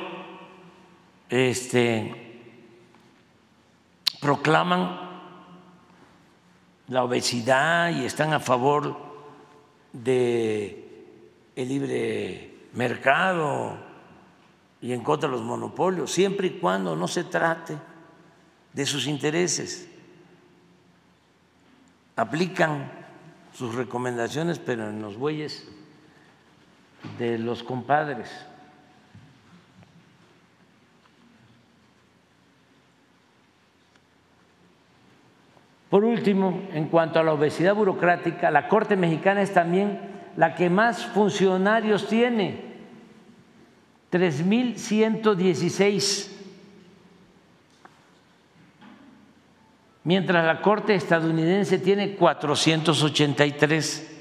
este 1.30 2.23
proclaman 4.22 5.06
la 6.88 7.03
obesidad 7.03 7.89
y 7.89 8.06
están 8.06 8.34
a 8.34 8.39
favor 8.39 8.95
de 9.91 10.85
el 11.56 11.69
libre 11.69 12.68
mercado 12.73 13.77
y 14.81 14.93
en 14.93 15.02
contra 15.02 15.30
de 15.30 15.35
los 15.35 15.43
monopolios, 15.43 16.11
siempre 16.11 16.47
y 16.47 16.60
cuando 16.60 16.95
no 16.95 17.07
se 17.07 17.23
trate 17.23 17.76
de 18.73 18.85
sus 18.85 19.07
intereses. 19.07 19.89
Aplican 22.16 22.90
sus 23.54 23.76
recomendaciones, 23.76 24.60
pero 24.60 24.90
en 24.90 25.02
los 25.02 25.18
bueyes 25.18 25.68
de 27.18 27.38
los 27.38 27.64
compadres. 27.64 28.30
Por 35.90 36.04
último, 36.04 36.62
en 36.74 36.90
cuanto 36.90 37.20
a 37.20 37.24
la 37.24 37.32
obesidad 37.32 37.74
burocrática, 37.74 38.52
la 38.52 38.68
Corte 38.68 38.98
Mexicana 38.98 39.42
es 39.42 39.54
también 39.54 40.02
la 40.36 40.56
que 40.56 40.70
más 40.70 41.06
funcionarios 41.06 42.10
tiene. 42.10 42.76
3.116, 44.12 46.35
mientras 50.06 50.45
la 50.45 50.61
Corte 50.61 50.95
estadounidense 50.95 51.77
tiene 51.80 52.15
483. 52.15 54.11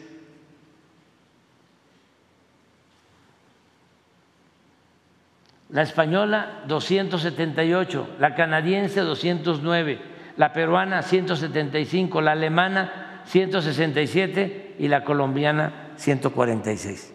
La 5.71 5.83
española 5.83 6.65
278, 6.67 8.17
la 8.19 8.35
canadiense 8.35 9.01
209, 9.01 10.01
la 10.37 10.53
peruana 10.53 11.03
175, 11.03 12.21
la 12.21 12.33
alemana 12.33 13.23
167 13.27 14.77
y 14.79 14.89
la 14.89 15.05
colombiana 15.05 15.93
146. 15.97 17.13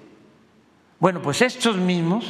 Bueno, 0.99 1.21
pues 1.21 1.41
estos 1.41 1.77
mismos, 1.77 2.25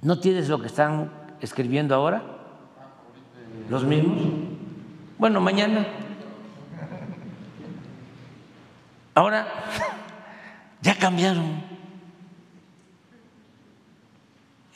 ¿no 0.00 0.18
tienes 0.18 0.48
lo 0.48 0.60
que 0.60 0.68
están 0.68 1.12
escribiendo 1.40 1.94
ahora? 1.94 2.41
¿Los 3.68 3.84
mismos? 3.84 4.18
Bueno, 5.18 5.40
mañana. 5.40 5.86
Ahora 9.14 9.46
ya 10.82 10.98
cambiaron. 10.98 11.62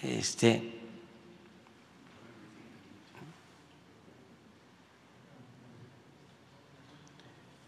Este 0.02 0.76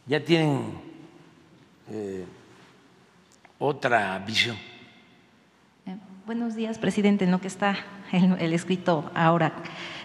ya 0.06 0.24
tienen 0.24 0.72
eh, 1.90 2.24
otra 3.58 4.18
visión. 4.20 4.56
Eh, 5.86 5.96
buenos 6.26 6.54
días, 6.54 6.78
presidente, 6.78 7.24
en 7.24 7.30
lo 7.30 7.40
que 7.40 7.48
está 7.48 7.76
el, 8.12 8.52
escrito 8.52 9.10
ahora. 9.14 9.52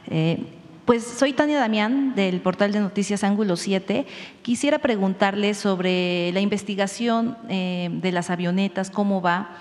Eh, 0.07 0.62
pues 0.85 1.03
soy 1.03 1.33
Tania 1.33 1.59
Damián 1.59 2.13
del 2.15 2.41
portal 2.41 2.71
de 2.71 2.79
noticias 2.79 3.23
Ángulo 3.23 3.55
7. 3.55 4.05
Quisiera 4.41 4.79
preguntarle 4.79 5.53
sobre 5.53 6.31
la 6.33 6.41
investigación 6.41 7.37
de 7.47 8.11
las 8.11 8.29
avionetas, 8.29 8.89
cómo 8.89 9.21
va. 9.21 9.55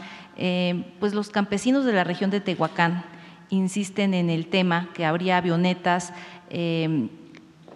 pues 0.99 1.15
los 1.15 1.31
campesinos 1.31 1.85
de 1.85 1.93
la 1.93 2.05
región 2.05 2.31
de 2.31 2.41
Tehuacán 2.41 3.05
insisten 3.51 4.15
en 4.15 4.31
el 4.31 4.47
tema 4.47 4.89
que 4.95 5.05
habría 5.05 5.37
avionetas 5.37 6.13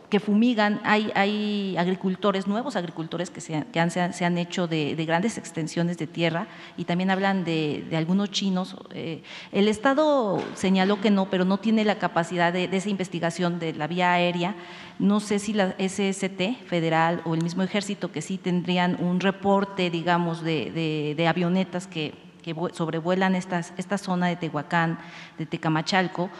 que 0.09 0.21
fumigan, 0.21 0.81
hay, 0.85 1.11
hay, 1.15 1.77
agricultores, 1.77 2.47
nuevos 2.47 2.77
agricultores 2.77 3.31
que, 3.31 3.41
se, 3.41 3.57
han, 3.57 3.91
se, 3.91 4.25
han, 4.25 4.39
hecho 4.39 4.69
de, 4.69 4.95
grandes 5.05 5.37
extensiones 5.37 5.99
de 5.99 6.07
tierra 6.07 6.47
y 6.77 6.85
también 6.85 7.11
hablan 7.11 7.45
de, 7.45 7.85
algunos 7.93 8.31
chinos. 8.31 8.77
Eh, 8.93 9.23
el 9.51 9.67
Estado 9.69 10.43
señaló 10.55 11.01
que 11.01 11.11
no, 11.11 11.29
pero 11.29 11.45
no 11.45 11.59
tiene 11.59 11.85
la 11.85 11.99
capacidad 11.99 12.53
de, 12.53 12.69
esa 12.71 12.89
investigación 12.89 13.59
de 13.59 13.73
la 13.73 13.89
vía 13.89 14.13
aérea. 14.13 14.55
No 14.99 15.19
sé 15.19 15.39
si 15.39 15.53
la 15.53 15.75
SST 15.79 16.67
federal 16.67 17.21
o 17.25 17.35
el 17.35 17.43
mismo 17.43 17.63
ejército 17.63 18.13
que 18.13 18.23
sí 18.23 18.39
tendrían 18.39 18.97
un 19.01 19.21
reporte, 19.21 19.91
digamos, 19.91 20.43
de, 20.43 21.27
avionetas 21.29 21.89
que, 21.89 22.15
que 22.43 22.55
sobrevuelan 22.73 23.35
estas, 23.35 23.73
esta 23.77 23.99
zona 23.99 24.29
de 24.29 24.37
Tehuacán, 24.37 25.01
de 25.37 25.47
Tecamachalco. 25.47 26.31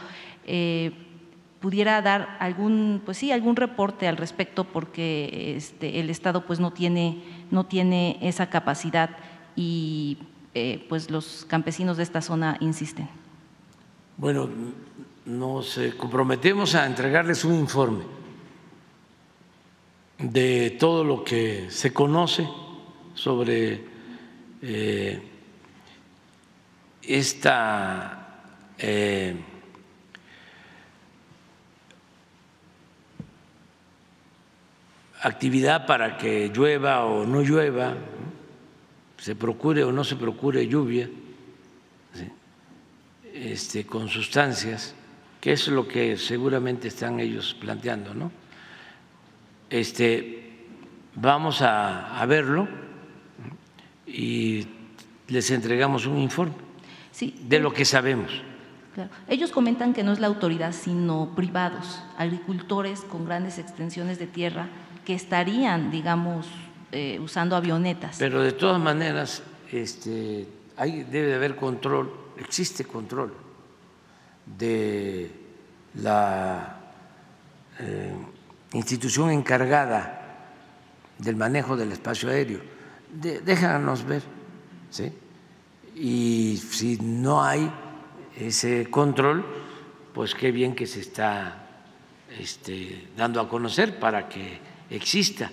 Eh, 0.45 1.06
pudiera 1.59 2.01
dar 2.01 2.37
algún, 2.39 3.01
pues 3.03 3.17
sí, 3.17 3.31
algún 3.31 3.55
reporte 3.55 4.07
al 4.07 4.17
respecto 4.17 4.63
porque 4.63 5.55
este, 5.55 5.99
el 5.99 6.09
Estado 6.09 6.45
pues 6.45 6.59
no 6.59 6.71
tiene, 6.71 7.23
no 7.51 7.65
tiene 7.65 8.17
esa 8.21 8.49
capacidad 8.49 9.11
y 9.55 10.19
eh, 10.53 10.85
pues 10.87 11.09
los 11.09 11.45
campesinos 11.47 11.97
de 11.97 12.03
esta 12.03 12.21
zona 12.21 12.57
insisten. 12.59 13.09
Bueno, 14.17 14.49
nos 15.25 15.77
eh, 15.77 15.93
comprometemos 15.97 16.75
a 16.75 16.85
entregarles 16.85 17.43
un 17.43 17.55
informe 17.55 18.03
de 20.19 20.71
todo 20.79 21.03
lo 21.03 21.23
que 21.23 21.67
se 21.69 21.93
conoce 21.93 22.47
sobre 23.13 23.85
eh, 24.61 25.21
esta 27.03 28.23
actividad 35.21 35.85
para 35.85 36.17
que 36.17 36.49
llueva 36.53 37.05
o 37.05 37.25
no 37.25 37.41
llueva, 37.41 37.95
se 39.17 39.35
procure 39.35 39.83
o 39.83 39.91
no 39.91 40.03
se 40.03 40.15
procure 40.15 40.67
lluvia, 40.67 41.09
este, 43.33 43.85
con 43.85 44.09
sustancias, 44.09 44.93
que 45.41 45.53
es 45.53 45.67
lo 45.67 45.87
que 45.87 46.17
seguramente 46.17 46.87
están 46.87 47.19
ellos 47.19 47.55
planteando, 47.59 48.13
¿no? 48.13 48.31
Este, 49.69 50.65
vamos 51.15 51.61
a, 51.61 52.25
verlo 52.27 52.67
y 54.05 54.65
les 55.27 55.51
entregamos 55.51 56.05
un 56.05 56.17
informe 56.19 56.55
de 57.19 57.59
lo 57.59 57.73
que 57.73 57.85
sabemos. 57.85 58.31
Ellos 59.27 59.51
comentan 59.51 59.93
que 59.93 60.03
no 60.03 60.11
es 60.11 60.19
la 60.19 60.27
autoridad, 60.27 60.73
sino 60.73 61.33
privados, 61.35 62.01
agricultores 62.17 63.01
con 63.01 63.25
grandes 63.25 63.59
extensiones 63.59 64.17
de 64.17 64.25
tierra 64.25 64.69
que 65.07 65.13
estarían, 65.13 65.89
digamos, 65.89 66.47
eh, 66.91 67.17
usando 67.21 67.55
avionetas. 67.55 68.17
Pero 68.19 68.41
de 68.41 68.51
todas 68.51 68.77
maneras, 68.77 69.41
este, 69.71 70.45
hay, 70.75 71.03
debe 71.03 71.27
de 71.27 71.35
haber 71.35 71.55
control, 71.55 72.11
existe 72.37 72.83
control 72.83 73.33
de 74.45 75.31
la 75.93 76.77
eh, 77.79 78.11
institución 78.73 79.31
encargada 79.31 80.49
del 81.17 81.37
manejo 81.37 81.77
del 81.77 81.93
espacio 81.93 82.27
aéreo. 82.27 82.59
déjanos 83.09 84.03
ver, 84.03 84.23
¿sí? 84.89 85.09
Y 85.95 86.57
si 86.57 86.97
no 86.97 87.41
hay 87.41 87.71
ese 88.35 88.89
control, 88.89 89.45
pues 90.13 90.35
qué 90.35 90.51
bien 90.51 90.75
que 90.75 90.85
se 90.85 90.99
está 90.99 91.65
este, 92.37 93.07
dando 93.15 93.39
a 93.39 93.47
conocer 93.47 94.01
para 94.01 94.27
que 94.27 94.75
exista 94.89 95.51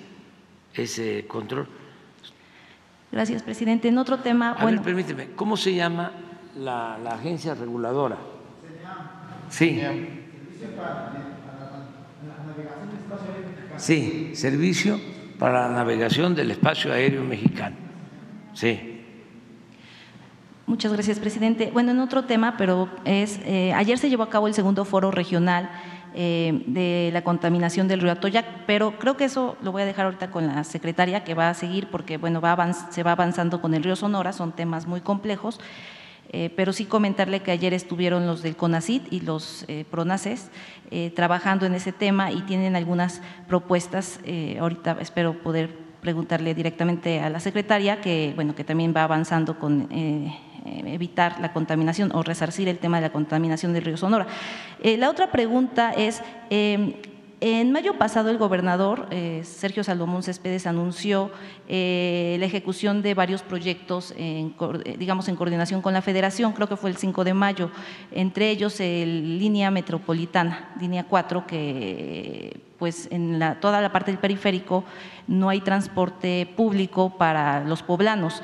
ese 0.74 1.26
control. 1.26 1.68
Gracias, 3.12 3.42
presidente. 3.42 3.88
En 3.88 3.98
otro 3.98 4.18
tema. 4.18 4.52
A 4.52 4.62
bueno, 4.62 4.78
ver, 4.78 4.84
permíteme, 4.84 5.30
¿cómo 5.36 5.56
se 5.56 5.74
llama 5.74 6.12
la, 6.56 6.98
la 7.02 7.10
agencia 7.10 7.54
reguladora? 7.54 8.18
Sí. 9.50 9.80
Sí, 13.76 14.30
Servicio 14.34 15.00
para 15.38 15.68
la 15.68 15.74
Navegación 15.76 16.34
del 16.34 16.50
Espacio 16.50 16.92
Aéreo 16.92 17.22
Mexicano. 17.24 17.76
Sí. 18.52 18.94
Muchas 20.66 20.92
gracias, 20.92 21.18
presidente. 21.18 21.70
Bueno, 21.72 21.90
en 21.90 22.00
otro 22.00 22.24
tema, 22.24 22.56
pero 22.56 22.88
es 23.04 23.38
eh, 23.44 23.72
ayer 23.74 23.98
se 23.98 24.08
llevó 24.08 24.22
a 24.22 24.30
cabo 24.30 24.48
el 24.48 24.54
segundo 24.54 24.84
foro 24.84 25.10
regional 25.10 25.70
eh, 26.14 26.62
de 26.66 27.10
la 27.12 27.22
contaminación 27.22 27.88
del 27.88 28.00
río 28.00 28.12
Atoyac, 28.12 28.46
pero 28.66 28.98
creo 28.98 29.16
que 29.16 29.24
eso 29.24 29.56
lo 29.62 29.72
voy 29.72 29.82
a 29.82 29.84
dejar 29.84 30.06
ahorita 30.06 30.30
con 30.30 30.46
la 30.46 30.64
secretaria 30.64 31.24
que 31.24 31.34
va 31.34 31.50
a 31.50 31.54
seguir 31.54 31.88
porque 31.90 32.16
bueno, 32.16 32.40
va 32.40 32.72
se 32.72 33.02
va 33.02 33.12
avanzando 33.12 33.60
con 33.60 33.74
el 33.74 33.82
río 33.82 33.96
Sonora, 33.96 34.32
son 34.32 34.52
temas 34.52 34.86
muy 34.86 35.00
complejos. 35.00 35.60
Eh, 36.30 36.50
pero 36.56 36.72
sí 36.72 36.84
comentarle 36.86 37.40
que 37.40 37.52
ayer 37.52 37.74
estuvieron 37.74 38.26
los 38.26 38.42
del 38.42 38.56
CONACID 38.56 39.02
y 39.10 39.20
los 39.20 39.64
eh, 39.68 39.84
PRONACES 39.88 40.50
trabajando 41.14 41.66
en 41.66 41.74
ese 41.74 41.92
tema 41.92 42.32
y 42.32 42.40
tienen 42.42 42.76
algunas 42.76 43.20
propuestas. 43.46 44.20
ahorita 44.58 44.96
espero 45.00 45.34
poder 45.42 45.84
preguntarle 46.04 46.54
directamente 46.54 47.20
a 47.20 47.30
la 47.30 47.40
secretaria, 47.40 48.02
que, 48.02 48.32
bueno, 48.36 48.54
que 48.54 48.62
también 48.62 48.92
va 48.94 49.04
avanzando 49.04 49.58
con 49.58 49.88
eh, 49.90 50.38
evitar 50.64 51.40
la 51.40 51.52
contaminación 51.52 52.10
o 52.14 52.22
resarcir 52.22 52.68
el 52.68 52.78
tema 52.78 52.98
de 52.98 53.02
la 53.02 53.12
contaminación 53.12 53.72
del 53.72 53.84
río 53.84 53.96
Sonora. 53.96 54.26
Eh, 54.82 54.96
la 54.96 55.10
otra 55.10 55.30
pregunta 55.30 55.92
es, 55.92 56.22
em, 56.50 56.94
en 57.40 57.72
mayo 57.72 57.98
pasado 57.98 58.30
el 58.30 58.38
gobernador 58.38 59.06
eh, 59.10 59.42
Sergio 59.44 59.84
Salomón 59.84 60.22
Céspedes 60.22 60.66
anunció 60.66 61.30
la 61.68 62.46
ejecución 62.46 63.02
de 63.02 63.12
varios 63.14 63.42
proyectos, 63.42 64.14
digamos, 64.98 65.28
en 65.28 65.36
coordinación 65.36 65.82
con 65.82 65.92
la 65.92 66.00
federación, 66.00 66.52
creo 66.52 66.68
que 66.68 66.76
fue 66.76 66.90
el 66.90 66.96
5 66.96 67.24
de 67.24 67.34
mayo, 67.34 67.70
entre 68.12 68.50
ellos 68.50 68.80
el 68.80 69.38
línea 69.38 69.70
metropolitana, 69.70 70.72
línea 70.80 71.04
4, 71.04 71.46
que 71.46 72.60
pues 72.78 73.08
en 73.10 73.38
la, 73.38 73.60
toda 73.60 73.80
la 73.80 73.92
parte 73.92 74.10
del 74.10 74.20
periférico 74.20 74.84
no 75.26 75.48
hay 75.48 75.60
transporte 75.60 76.46
público 76.56 77.16
para 77.16 77.64
los 77.64 77.82
poblanos. 77.82 78.42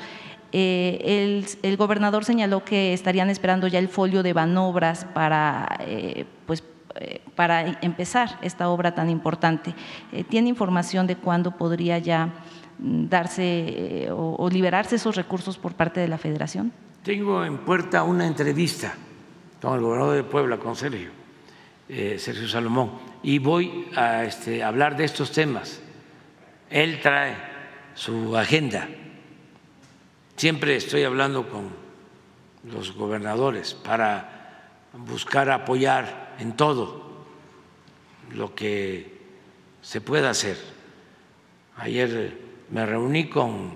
Eh, 0.51 1.47
el, 1.63 1.77
gobernador 1.77 2.25
señaló 2.25 2.65
que 2.65 2.93
estarían 2.93 3.29
esperando 3.29 3.67
ya 3.67 3.79
el 3.79 3.87
folio 3.87 4.21
de 4.21 4.33
manobras 4.33 5.05
para, 5.05 5.77
eh, 5.79 6.25
pues, 6.45 6.63
eh, 6.95 7.21
para 7.35 7.79
empezar 7.81 8.37
esta 8.41 8.69
obra 8.69 8.93
tan 8.93 9.09
importante. 9.09 9.73
¿Tiene 10.29 10.49
información 10.49 11.07
de 11.07 11.15
cuándo 11.15 11.51
podría 11.51 11.99
ya 11.99 12.33
mm, 12.79 13.07
darse 13.07 14.09
o, 14.11 14.49
liberarse 14.49 14.97
esos 14.97 15.15
recursos 15.15 15.57
por 15.57 15.73
parte 15.73 16.01
de 16.01 16.09
la 16.09 16.17
federación? 16.17 16.73
Tengo 17.03 17.45
en 17.45 17.59
puerta 17.59 18.03
una 18.03 18.27
entrevista 18.27 18.93
con 19.61 19.75
el 19.75 19.81
gobernador 19.81 20.15
de 20.15 20.23
Puebla, 20.23 20.57
con 20.57 20.75
Sergio, 20.75 21.09
Sergio 21.87 22.47
Salomón, 22.47 22.91
y 23.23 23.39
voy 23.39 23.87
a 23.95 24.23
este, 24.23 24.63
hablar 24.63 24.97
de 24.97 25.05
estos 25.05 25.31
temas. 25.31 25.81
Él 26.69 26.99
trae 27.01 27.35
su 27.93 28.35
agenda. 28.37 28.87
Siempre 30.41 30.75
estoy 30.75 31.03
hablando 31.03 31.47
con 31.47 31.69
los 32.63 32.95
gobernadores 32.95 33.75
para 33.75 34.87
buscar 34.91 35.51
apoyar 35.51 36.35
en 36.39 36.57
todo 36.57 37.27
lo 38.31 38.55
que 38.55 39.19
se 39.83 40.01
pueda 40.01 40.31
hacer. 40.31 40.57
Ayer 41.77 42.39
me 42.71 42.87
reuní 42.87 43.29
con 43.29 43.71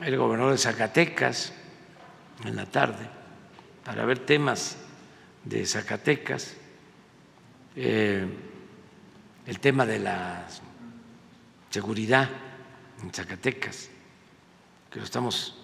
el 0.00 0.18
gobernador 0.18 0.52
de 0.52 0.58
Zacatecas 0.58 1.54
en 2.44 2.56
la 2.56 2.66
tarde 2.66 3.08
para 3.82 4.04
ver 4.04 4.18
temas 4.18 4.76
de 5.44 5.64
Zacatecas, 5.64 6.56
eh, 7.74 8.26
el 9.46 9.60
tema 9.60 9.86
de 9.86 9.98
la 9.98 10.46
seguridad 11.70 12.28
en 13.02 13.10
Zacatecas, 13.14 13.88
que 14.90 14.98
lo 14.98 15.06
estamos 15.06 15.56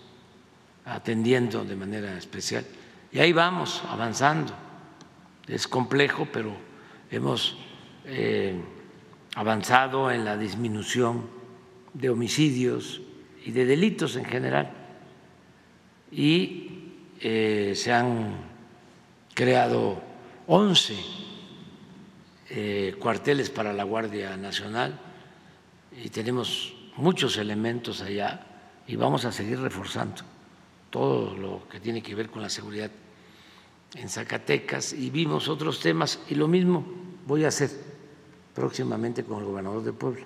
atendiendo 0.86 1.64
de 1.64 1.76
manera 1.76 2.16
especial. 2.16 2.64
Y 3.12 3.18
ahí 3.18 3.32
vamos 3.32 3.82
avanzando. 3.88 4.54
Es 5.46 5.68
complejo, 5.68 6.28
pero 6.32 6.56
hemos 7.10 7.56
eh, 8.04 8.54
avanzado 9.34 10.10
en 10.10 10.24
la 10.24 10.36
disminución 10.36 11.28
de 11.92 12.10
homicidios 12.10 13.00
y 13.44 13.50
de 13.50 13.66
delitos 13.66 14.16
en 14.16 14.24
general. 14.24 14.70
Y 16.10 16.92
eh, 17.20 17.72
se 17.74 17.92
han 17.92 18.36
creado 19.34 20.02
11 20.46 20.94
eh, 22.48 22.94
cuarteles 22.98 23.50
para 23.50 23.72
la 23.72 23.82
Guardia 23.82 24.36
Nacional 24.36 24.98
y 26.02 26.10
tenemos 26.10 26.74
muchos 26.96 27.36
elementos 27.38 28.02
allá 28.02 28.46
y 28.86 28.94
vamos 28.94 29.24
a 29.24 29.32
seguir 29.32 29.58
reforzando 29.58 30.35
todo 30.96 31.34
lo 31.34 31.68
que 31.68 31.78
tiene 31.78 32.02
que 32.02 32.14
ver 32.14 32.30
con 32.30 32.40
la 32.40 32.48
seguridad 32.48 32.90
en 33.94 34.08
Zacatecas 34.08 34.94
y 34.94 35.10
vimos 35.10 35.46
otros 35.46 35.78
temas 35.80 36.20
y 36.30 36.34
lo 36.34 36.48
mismo 36.48 36.86
voy 37.26 37.44
a 37.44 37.48
hacer 37.48 37.70
próximamente 38.54 39.22
con 39.22 39.40
el 39.40 39.44
gobernador 39.44 39.84
de 39.84 39.92
Puebla. 39.92 40.24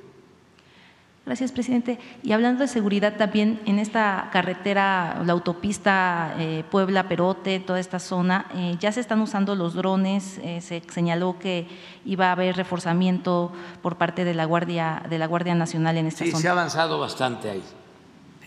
Gracias, 1.26 1.50
presidente. 1.50 1.98
Y 2.22 2.30
hablando 2.30 2.62
de 2.62 2.68
seguridad 2.68 3.16
también, 3.16 3.60
en 3.66 3.80
esta 3.80 4.30
carretera, 4.32 5.20
la 5.26 5.32
autopista 5.32 6.36
eh, 6.38 6.62
Puebla-Perote, 6.70 7.58
toda 7.58 7.80
esta 7.80 7.98
zona, 7.98 8.46
eh, 8.54 8.76
ya 8.78 8.92
se 8.92 9.00
están 9.00 9.20
usando 9.20 9.56
los 9.56 9.74
drones. 9.74 10.38
Eh, 10.44 10.60
se 10.60 10.82
señaló 10.88 11.36
que 11.40 11.66
iba 12.04 12.28
a 12.28 12.32
haber 12.32 12.56
reforzamiento 12.56 13.50
por 13.82 13.96
parte 13.96 14.24
de 14.24 14.34
la 14.34 14.44
Guardia, 14.44 15.02
de 15.10 15.18
la 15.18 15.26
Guardia 15.26 15.56
Nacional 15.56 15.98
en 15.98 16.06
esta 16.06 16.24
sí, 16.24 16.30
zona. 16.30 16.38
Sí, 16.38 16.42
se 16.42 16.48
ha 16.48 16.52
avanzado 16.52 17.00
bastante 17.00 17.50
ahí. 17.50 17.62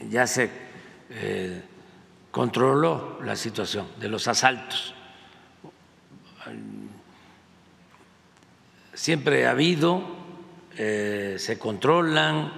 Ya 0.10 0.26
se 0.26 0.50
controló 2.34 3.20
la 3.22 3.36
situación 3.36 3.86
de 4.00 4.10
los 4.10 4.28
asaltos. 4.28 4.96
Siempre 8.96 9.46
ha 9.46 9.52
habido, 9.52 10.04
se 10.76 11.58
controlan 11.60 12.52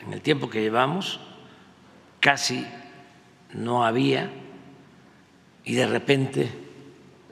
en 0.00 0.14
el 0.14 0.22
tiempo 0.22 0.48
que 0.48 0.62
llevamos 0.62 1.20
casi 2.20 2.66
no 3.52 3.84
había 3.84 4.32
y 5.62 5.74
de 5.74 5.86
repente 5.86 6.50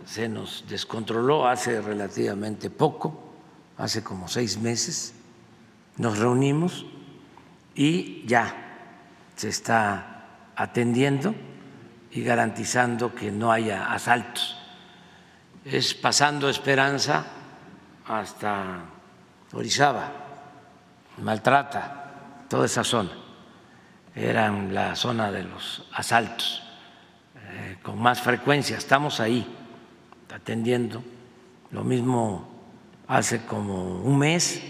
se 0.05 0.29
nos 0.29 0.67
descontroló 0.69 1.49
hace 1.49 1.81
relativamente 1.81 2.69
poco, 2.69 3.33
hace 3.79 4.05
como 4.05 4.29
seis 4.29 4.59
meses, 4.59 5.15
nos 5.97 6.19
reunimos 6.19 6.85
y 7.75 8.23
ya 8.27 8.55
se 9.35 9.49
está 9.49 10.27
atendiendo 10.57 11.35
y 12.11 12.23
garantizando 12.23 13.15
que 13.15 13.31
no 13.31 13.53
haya 13.53 13.93
asaltos. 13.93 14.57
Es 15.65 15.95
pasando 15.95 16.49
Esperanza 16.49 17.25
hasta 18.07 18.81
Orizaba, 19.53 20.11
maltrata 21.19 22.47
toda 22.49 22.67
esa 22.67 22.85
zona. 22.85 23.11
Era 24.15 24.51
la 24.51 24.97
zona 24.97 25.31
de 25.31 25.45
los 25.45 25.87
asaltos 25.93 26.63
eh, 27.37 27.79
con 27.83 28.01
más 28.01 28.21
frecuencia. 28.21 28.77
Estamos 28.77 29.21
ahí 29.21 29.47
atendiendo. 30.35 31.03
Lo 31.71 31.85
mismo 31.85 32.49
hace 33.07 33.45
como 33.45 34.01
un 34.03 34.19
mes, 34.19 34.61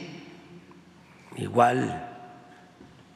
igual 1.36 2.08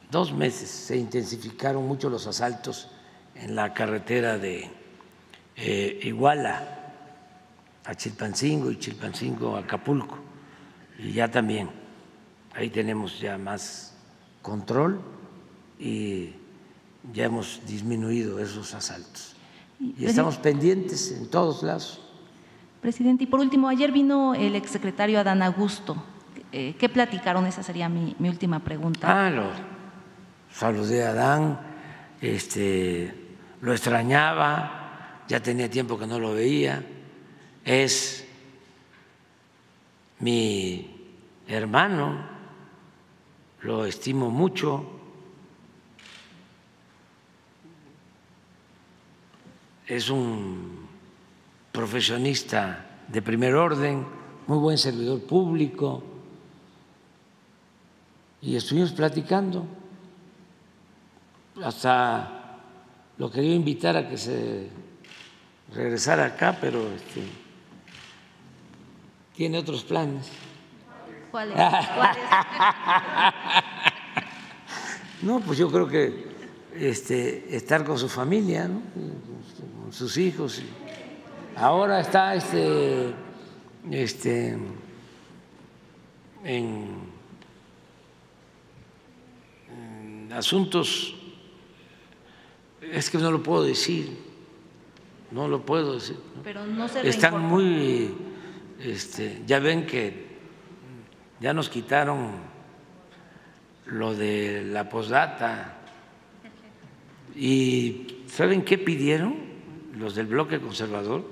dos 0.09 0.33
meses, 0.33 0.69
se 0.69 0.97
intensificaron 0.97 1.87
mucho 1.87 2.09
los 2.09 2.25
asaltos 2.25 2.89
en 3.35 3.55
la 3.55 3.73
carretera 3.73 4.37
de 4.37 4.69
eh, 5.55 5.99
Iguala 6.03 6.75
a 7.83 7.95
Chilpancingo 7.95 8.71
y 8.71 8.79
Chilpancingo 8.79 9.55
a 9.55 9.59
Acapulco. 9.59 10.17
Y 10.97 11.11
ya 11.11 11.29
también, 11.29 11.69
ahí 12.53 12.69
tenemos 12.69 13.19
ya 13.19 13.37
más 13.37 13.95
control 14.41 15.01
y 15.79 16.31
ya 17.13 17.25
hemos 17.25 17.61
disminuido 17.65 18.39
esos 18.39 18.73
asaltos. 18.73 19.35
Y 19.79 20.05
estamos 20.05 20.37
pendientes 20.37 21.11
en 21.11 21.29
todos 21.29 21.61
lados. 21.63 22.01
Presidente, 22.81 23.25
y 23.25 23.27
por 23.27 23.39
último, 23.39 23.67
ayer 23.67 23.91
vino 23.91 24.35
el 24.35 24.55
exsecretario 24.55 25.19
Adán 25.19 25.41
Augusto. 25.41 25.97
Eh, 26.51 26.75
¿Qué 26.79 26.87
platicaron? 26.87 27.45
Esa 27.45 27.63
sería 27.63 27.89
mi, 27.89 28.15
última 28.19 28.59
pregunta. 28.59 29.25
Ah, 29.25 29.29
lo 29.29 29.49
saludé 30.53 31.05
a 31.05 31.09
Adán, 31.09 31.59
este, 32.21 33.24
lo 33.61 33.73
extrañaba, 33.73 35.23
ya 35.27 35.41
tenía 35.41 35.69
tiempo 35.69 35.97
que 35.97 36.07
no 36.07 36.19
lo 36.19 36.33
veía. 36.33 36.83
Es 37.63 38.25
mi 40.19 41.11
hermano, 41.47 42.27
lo 43.61 43.85
estimo 43.85 44.29
mucho. 44.29 44.91
Es 49.87 50.09
un 50.09 50.87
profesionista 51.71 53.03
de 53.07 53.21
primer 53.21 53.55
orden, 53.55 54.05
muy 54.47 54.57
buen 54.57 54.77
servidor 54.77 55.21
público. 55.23 56.03
Y 58.41 58.55
estuvimos 58.55 58.91
platicando. 58.91 59.65
Hasta 61.63 62.34
lo 63.17 63.31
quería 63.31 63.55
invitar 63.55 63.97
a 63.97 64.09
que 64.09 64.17
se 64.17 64.69
regresara 65.73 66.25
acá, 66.25 66.57
pero 66.59 66.91
este, 66.93 67.21
tiene 69.35 69.57
otros 69.57 69.83
planes. 69.83 70.29
no, 75.21 75.41
pues 75.41 75.57
yo 75.57 75.69
creo 75.69 75.85
que 75.87 76.27
este, 76.75 77.53
estar 77.55 77.83
con 77.83 77.99
su 77.99 78.07
familia, 78.07 78.67
con 78.67 79.91
sus 79.91 80.17
hijos. 80.17 80.61
Ahora 81.55 81.99
está 82.01 82.35
este, 82.35 83.13
este, 83.89 84.57
en, 86.43 87.15
asuntos, 90.31 91.14
es 92.91 93.09
que 93.09 93.17
no 93.17 93.31
lo 93.31 93.43
puedo 93.43 93.63
decir, 93.63 94.17
no 95.31 95.47
lo 95.47 95.65
puedo 95.65 95.95
decir. 95.95 96.17
Pero 96.43 96.65
no 96.65 96.87
se 96.87 97.07
Están 97.07 97.41
muy, 97.41 98.13
este, 98.79 99.41
ya 99.45 99.59
ven 99.59 99.85
que 99.85 100.25
ya 101.39 101.53
nos 101.53 101.69
quitaron 101.69 102.31
lo 103.85 104.15
de 104.15 104.63
la 104.65 104.89
posdata. 104.89 105.77
¿Y 107.35 108.23
saben 108.27 108.63
qué 108.63 108.77
pidieron 108.77 109.35
los 109.97 110.15
del 110.15 110.27
bloque 110.27 110.59
conservador? 110.59 111.25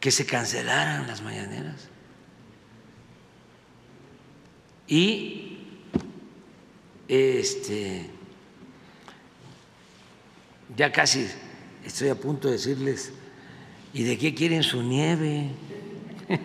Que 0.00 0.10
se 0.10 0.26
cancelaran 0.26 1.06
las 1.06 1.22
mañaneras. 1.22 1.88
Y 4.86 5.58
este 7.08 8.10
ya 10.76 10.90
casi 10.90 11.28
estoy 11.84 12.08
a 12.08 12.14
punto 12.14 12.48
de 12.48 12.54
decirles, 12.54 13.12
¿y 13.92 14.02
de 14.02 14.18
qué 14.18 14.34
quieren 14.34 14.62
su 14.62 14.82
nieve? 14.82 15.50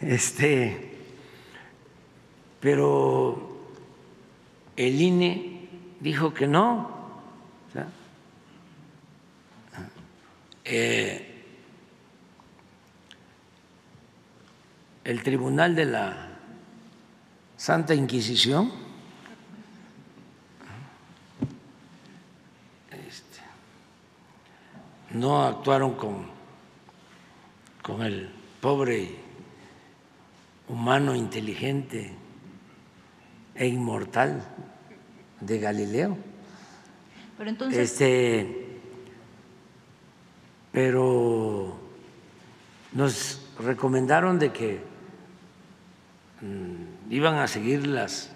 este, 0.00 0.92
pero 2.60 3.68
el 4.76 5.00
INE 5.00 5.68
dijo 6.00 6.34
que 6.34 6.46
no. 6.46 6.92
Eh, 10.66 11.42
el 15.04 15.22
Tribunal 15.22 15.74
de 15.74 15.84
la 15.84 16.30
Santa 17.58 17.94
Inquisición 17.94 18.83
no 25.14 25.44
actuaron 25.44 25.94
con, 25.94 26.26
con 27.82 28.02
el 28.02 28.28
pobre 28.60 29.14
humano 30.68 31.14
inteligente 31.14 32.12
e 33.54 33.66
inmortal 33.66 34.42
de 35.40 35.58
Galileo. 35.58 36.16
Pero 37.38 37.50
entonces, 37.50 37.78
Este, 37.78 38.80
pero 40.72 41.78
nos 42.92 43.40
recomendaron 43.60 44.38
de 44.38 44.52
que 44.52 44.80
mm, 46.40 47.12
iban 47.12 47.36
a 47.36 47.46
seguir 47.46 47.86
las 47.86 48.32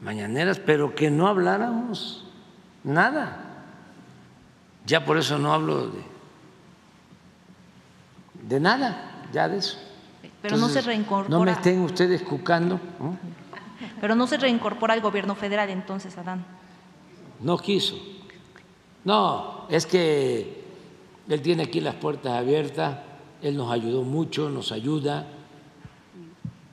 mañaneras, 0.00 0.60
pero 0.60 0.94
que 0.94 1.10
no 1.10 1.26
habláramos 1.26 2.30
nada. 2.84 3.53
Ya 4.86 5.04
por 5.04 5.16
eso 5.16 5.38
no 5.38 5.52
hablo 5.52 5.88
de, 5.88 6.02
de 8.48 8.60
nada, 8.60 9.22
ya 9.32 9.48
de 9.48 9.58
eso. 9.58 9.78
pero 10.42 10.56
no 10.56 10.68
se 10.68 10.80
Entonces, 10.80 10.86
reincorpora. 10.86 11.28
No 11.38 11.44
me 11.44 11.52
estén 11.52 11.80
ustedes 11.80 12.22
cucando. 12.22 12.78
¿no? 13.00 13.16
Pero 14.00 14.14
no 14.14 14.26
se 14.26 14.36
reincorpora 14.36 14.92
al 14.94 15.00
gobierno 15.00 15.34
federal 15.34 15.70
entonces, 15.70 16.16
Adán. 16.18 16.44
No 17.40 17.56
quiso. 17.58 17.96
No, 19.04 19.66
es 19.68 19.86
que 19.86 20.64
él 21.28 21.42
tiene 21.42 21.62
aquí 21.64 21.80
las 21.80 21.94
puertas 21.94 22.32
abiertas, 22.32 22.98
él 23.42 23.56
nos 23.56 23.70
ayudó 23.72 24.02
mucho, 24.02 24.50
nos 24.50 24.72
ayuda. 24.72 25.26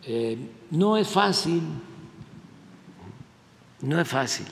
Eh, 0.03 0.49
no 0.71 0.97
es 0.97 1.07
fácil, 1.07 1.61
no 3.81 3.99
es 3.99 4.07
fácil 4.07 4.47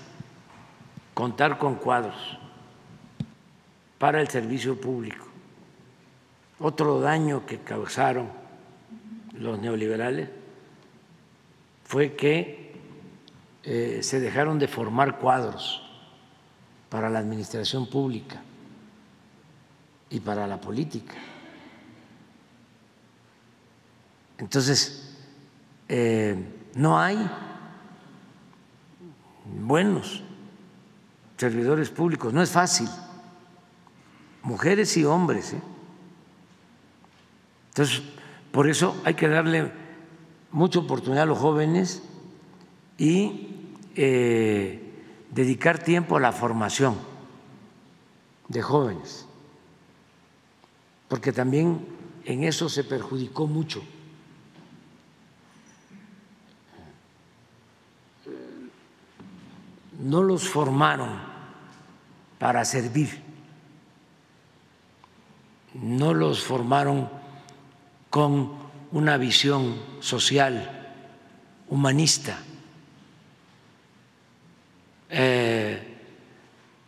contar 1.14 1.58
con 1.58 1.76
cuadros 1.76 2.39
para 4.00 4.22
el 4.22 4.30
servicio 4.30 4.80
público. 4.80 5.28
Otro 6.60 7.00
daño 7.00 7.46
que 7.46 7.60
causaron 7.60 8.30
los 9.34 9.60
neoliberales 9.60 10.30
fue 11.84 12.16
que 12.16 12.74
eh, 13.64 14.00
se 14.02 14.20
dejaron 14.20 14.58
de 14.58 14.68
formar 14.68 15.20
cuadros 15.20 15.84
para 16.90 17.10
la 17.10 17.20
administración 17.20 17.90
pública 17.90 18.42
y 20.10 20.20
para 20.20 20.48
la 20.48 20.60
política. 20.60 21.16
Entonces, 24.38 25.18
eh, 25.88 26.36
no 26.76 27.00
hay 27.00 27.30
buenos 29.46 30.24
servidores 31.38 31.90
públicos, 31.90 32.34
no 32.34 32.42
es 32.42 32.50
fácil, 32.50 32.88
mujeres 34.44 34.96
y 34.98 35.06
hombres. 35.06 35.54
¿eh? 35.54 35.62
Entonces, 37.70 38.02
por 38.52 38.68
eso 38.68 38.96
hay 39.06 39.14
que 39.14 39.28
darle 39.28 39.72
mucha 40.52 40.80
oportunidad 40.80 41.24
a 41.24 41.28
los 41.28 41.38
jóvenes 41.38 42.02
y 42.98 43.50
eh, 43.96 44.82
dedicar 45.32 45.80
tiempo 45.80 46.18
a 46.18 46.20
la 46.20 46.32
formación 46.32 46.96
de 48.48 48.62
jóvenes, 48.62 49.26
porque 51.08 51.32
también 51.32 51.86
en 52.26 52.44
eso 52.44 52.68
se 52.68 52.84
perjudicó 52.84 53.48
mucho. 53.48 53.84
No 60.00 60.24
los 60.24 60.48
formaron 60.48 61.10
para 62.40 62.64
servir, 62.66 63.22
no 65.82 66.14
los 66.14 66.44
formaron 66.44 67.10
con 68.10 68.54
una 68.92 69.18
visión 69.18 69.76
social, 70.00 70.94
humanista. 71.68 72.38
Eh, 75.10 75.98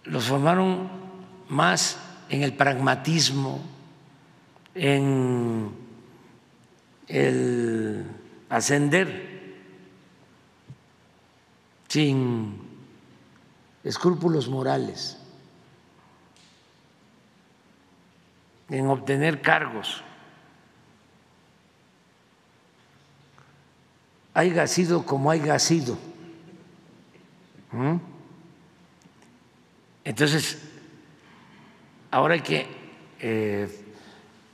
los 0.06 0.26
formaron 0.26 0.90
más 1.50 1.98
en 2.30 2.44
el 2.44 2.54
pragmatismo, 2.54 3.62
en 4.74 5.72
el 7.08 8.06
ascender 8.50 9.32
sin 11.88 12.62
escrúpulos 13.84 14.48
morales, 14.48 15.18
en 18.72 18.88
obtener 18.88 19.42
cargos. 19.42 20.04
haya 24.34 24.68
sido 24.68 25.06
como 25.06 25.32
haya 25.32 25.58
sido. 25.60 25.98
¿Mm? 27.72 27.96
Entonces, 30.04 30.62
ahora 32.10 32.36
hay 32.36 32.42
que 32.42 32.68
eh, 33.20 33.68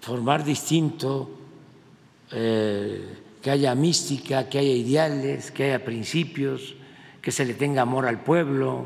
formar 0.01 0.43
distinto, 0.43 1.31
eh, 2.31 3.17
que 3.41 3.51
haya 3.51 3.75
mística, 3.75 4.49
que 4.49 4.59
haya 4.59 4.71
ideales, 4.71 5.51
que 5.51 5.65
haya 5.65 5.85
principios, 5.85 6.75
que 7.21 7.31
se 7.31 7.45
le 7.45 7.53
tenga 7.53 7.83
amor 7.83 8.05
al 8.05 8.21
pueblo, 8.21 8.85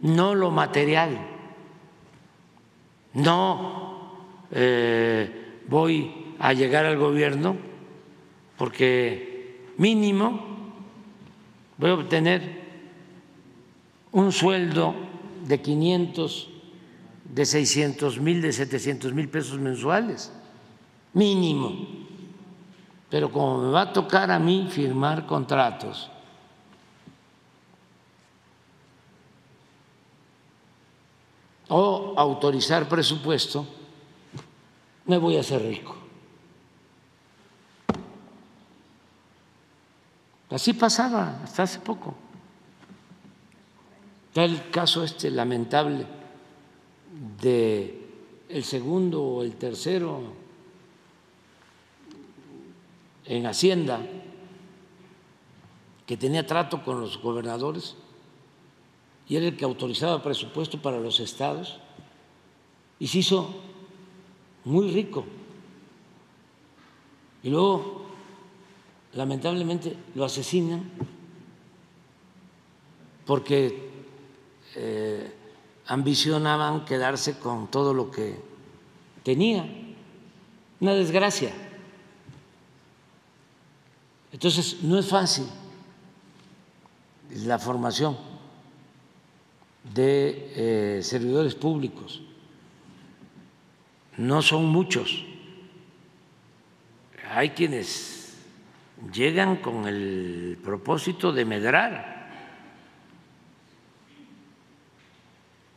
no 0.00 0.34
lo 0.34 0.50
material, 0.50 1.18
no 3.14 4.12
eh, 4.50 5.60
voy 5.68 6.34
a 6.38 6.52
llegar 6.52 6.84
al 6.86 6.98
gobierno 6.98 7.56
porque 8.56 9.64
mínimo 9.78 10.40
voy 11.78 11.90
a 11.90 11.94
obtener 11.94 12.62
un 14.12 14.30
sueldo 14.30 14.94
de 15.46 15.60
500, 15.60 16.48
de 17.34 17.44
600 17.44 18.20
mil, 18.20 18.40
de 18.40 18.52
700 18.52 19.12
mil 19.12 19.28
pesos 19.28 19.58
mensuales, 19.58 20.32
mínimo. 21.12 21.88
Pero 23.10 23.32
como 23.32 23.62
me 23.62 23.72
va 23.72 23.82
a 23.82 23.92
tocar 23.92 24.30
a 24.30 24.38
mí 24.38 24.68
firmar 24.70 25.26
contratos, 25.26 26.11
o 31.72 32.12
autorizar 32.18 32.86
presupuesto, 32.86 33.64
me 35.06 35.16
voy 35.16 35.36
a 35.36 35.40
hacer 35.40 35.62
rico. 35.62 35.96
Así 40.50 40.74
pasaba 40.74 41.40
hasta 41.42 41.62
hace 41.62 41.80
poco. 41.80 42.14
Está 44.28 44.44
el 44.44 44.68
caso 44.68 45.02
este 45.02 45.30
lamentable 45.30 46.06
de 47.40 48.06
el 48.50 48.64
segundo 48.64 49.22
o 49.22 49.42
el 49.42 49.56
tercero 49.56 50.20
en 53.24 53.46
Hacienda 53.46 54.00
que 56.04 56.18
tenía 56.18 56.46
trato 56.46 56.84
con 56.84 57.00
los 57.00 57.16
gobernadores 57.22 57.96
y 59.28 59.36
era 59.36 59.46
el 59.46 59.56
que 59.56 59.64
autorizaba 59.64 60.22
presupuesto 60.22 60.80
para 60.80 60.98
los 60.98 61.20
estados 61.20 61.78
y 62.98 63.06
se 63.06 63.18
hizo 63.18 63.54
muy 64.64 64.90
rico. 64.90 65.24
Y 67.42 67.50
luego 67.50 68.02
lamentablemente 69.14 69.96
lo 70.14 70.24
asesinan 70.24 70.90
porque 73.26 73.90
eh, 74.74 75.34
ambicionaban 75.86 76.84
quedarse 76.84 77.38
con 77.38 77.70
todo 77.70 77.94
lo 77.94 78.10
que 78.10 78.40
tenía. 79.22 79.68
Una 80.80 80.94
desgracia. 80.94 81.52
Entonces, 84.32 84.82
no 84.82 84.98
es 84.98 85.06
fácil 85.06 85.46
la 87.30 87.58
formación 87.58 88.31
de 89.84 90.98
eh, 90.98 91.02
servidores 91.02 91.54
públicos. 91.54 92.22
No 94.16 94.42
son 94.42 94.66
muchos. 94.66 95.24
Hay 97.30 97.50
quienes 97.50 98.36
llegan 99.12 99.56
con 99.56 99.86
el 99.86 100.58
propósito 100.62 101.32
de 101.32 101.44
medrar. 101.44 102.12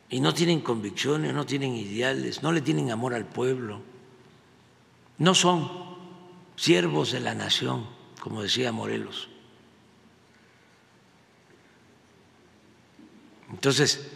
y 0.08 0.20
no 0.20 0.32
tienen 0.32 0.60
convicciones, 0.60 1.34
no 1.34 1.44
tienen 1.46 1.74
ideales, 1.74 2.42
no 2.42 2.52
le 2.52 2.60
tienen 2.60 2.90
amor 2.90 3.14
al 3.14 3.26
pueblo, 3.26 3.80
no 5.18 5.34
son 5.34 5.68
siervos 6.54 7.12
de 7.12 7.20
la 7.20 7.34
nación, 7.34 7.86
como 8.20 8.42
decía 8.42 8.72
Morelos. 8.72 9.28
Entonces, 13.50 14.10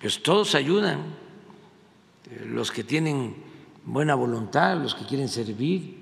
pues 0.00 0.22
todos 0.22 0.54
ayudan, 0.54 1.02
los 2.46 2.70
que 2.70 2.84
tienen 2.84 3.36
buena 3.84 4.14
voluntad, 4.14 4.76
los 4.76 4.94
que 4.94 5.04
quieren 5.06 5.28
servir. 5.28 5.98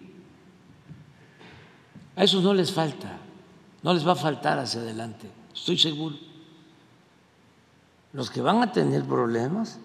A 2.16 2.24
esos 2.24 2.42
no 2.42 2.52
les 2.52 2.72
falta, 2.72 3.18
no 3.82 3.94
les 3.94 4.06
va 4.06 4.12
a 4.12 4.16
faltar 4.16 4.58
hacia 4.58 4.80
adelante, 4.80 5.30
estoy 5.54 5.78
seguro. 5.78 6.16
Los 8.12 8.30
que 8.30 8.40
van 8.40 8.62
a 8.62 8.72
tener 8.72 9.04
problemas 9.04 9.78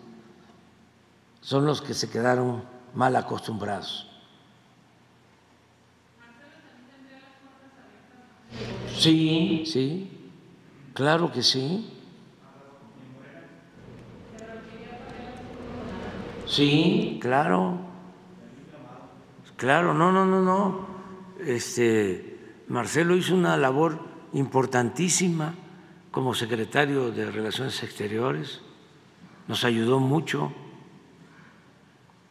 son 1.42 1.66
los 1.66 1.82
que 1.82 1.94
se 1.94 2.10
quedaron 2.10 2.64
mal 2.96 3.16
acostumbrados. 3.16 4.08
Sí, 8.96 9.64
sí, 9.66 10.21
claro 10.94 11.32
que 11.32 11.44
sí. 11.44 11.90
Sí, 16.48 17.18
claro. 17.22 17.78
Claro, 19.56 19.94
no, 19.94 20.12
no, 20.12 20.26
no, 20.26 20.42
no. 20.42 20.88
Este 21.40 22.64
Marcelo 22.68 23.16
hizo 23.16 23.36
una 23.36 23.56
labor 23.58 24.00
importantísima 24.34 25.54
como 26.12 26.34
secretario 26.34 27.12
de 27.12 27.32
Relaciones 27.32 27.82
Exteriores. 27.84 28.62
Nos 29.48 29.64
ayudó 29.64 30.00
mucho. 30.00 30.52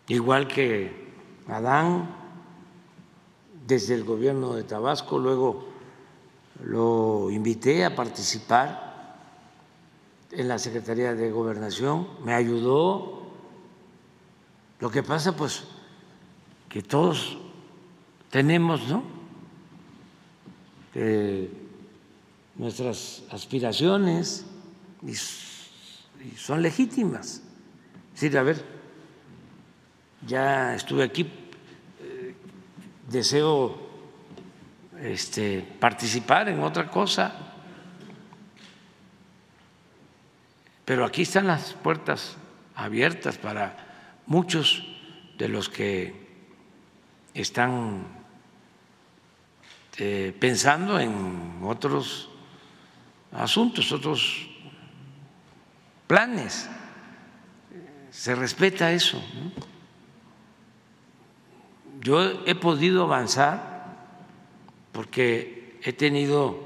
Igual 0.09 0.49
que 0.49 1.09
Adán 1.49 2.11
desde 3.67 3.95
el 3.95 4.05
gobierno 4.05 4.55
de 4.55 4.65
Tabasco, 4.65 5.19
luego 5.19 5.70
lo 6.65 7.31
invité 7.31 7.85
a 7.85 7.95
participar 7.95 8.91
en 10.31 10.49
la 10.49 10.59
Secretaría 10.59 11.15
de 11.15 11.31
Gobernación, 11.31 12.07
me 12.25 12.35
ayudó 12.35 13.27
lo 14.79 14.91
que 14.91 15.03
pasa, 15.03 15.37
pues, 15.37 15.65
que 16.69 16.83
todos 16.83 17.37
tenemos, 18.31 18.89
¿no? 18.89 19.21
nuestras 22.57 23.23
aspiraciones 23.31 24.45
y, 25.03 25.15
son 26.37 26.61
legítimas. 26.61 27.43
Es 28.15 28.21
decir, 28.21 28.37
a 28.37 28.43
ver, 28.43 28.63
ya 30.27 30.75
estuve 30.75 31.03
aquí, 31.05 31.23
eh, 31.23 32.35
deseo 33.09 33.90
este, 35.03 35.63
participar 35.81 36.49
en 36.49 36.61
otra 36.63 36.89
cosa, 36.89 37.33
pero 40.85 41.05
aquí 41.05 41.23
están 41.23 41.47
las 41.47 41.73
puertas 41.75 42.37
abiertas 42.75 43.39
para 43.39 43.77
muchos 44.27 44.85
de 45.39 45.49
los 45.49 45.69
que 45.69 46.29
están 47.33 48.07
eh, 49.99 50.37
pensando 50.39 50.99
en 50.99 51.61
otros 51.63 52.29
asuntos, 53.33 53.93
otros 53.93 54.49
planes. 56.07 56.69
Se 58.11 58.35
respeta 58.35 58.93
eso. 58.93 59.23
Yo 62.01 62.45
he 62.47 62.55
podido 62.55 63.05
avanzar 63.05 63.70
porque 64.93 65.79
he 65.83 65.93
tenido 65.93 66.59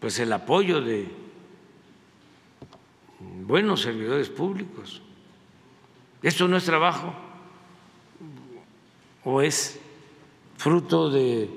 pues 0.00 0.18
el 0.18 0.32
apoyo 0.32 0.80
de 0.80 1.08
buenos 3.20 3.82
servidores 3.82 4.28
públicos 4.28 5.02
¿Esto 6.22 6.48
no 6.48 6.56
es 6.56 6.64
trabajo? 6.64 7.12
¿O 9.24 9.40
es 9.40 9.78
fruto 10.56 11.10
de 11.10 11.48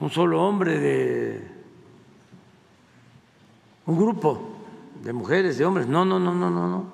un 0.00 0.10
solo 0.10 0.42
hombre, 0.42 0.78
de 0.78 1.50
un 3.86 3.96
grupo 3.96 4.56
de 5.02 5.12
mujeres, 5.12 5.56
de 5.56 5.64
hombres? 5.64 5.86
No, 5.86 6.04
no, 6.04 6.18
no, 6.18 6.34
no, 6.34 6.50
no, 6.50 6.68
no. 6.68 6.92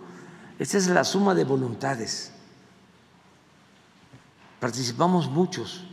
Esta 0.58 0.78
es 0.78 0.88
la 0.88 1.04
suma 1.04 1.34
de 1.34 1.44
voluntades. 1.44 2.32
Participamos 4.60 5.28
muchos. 5.28 5.84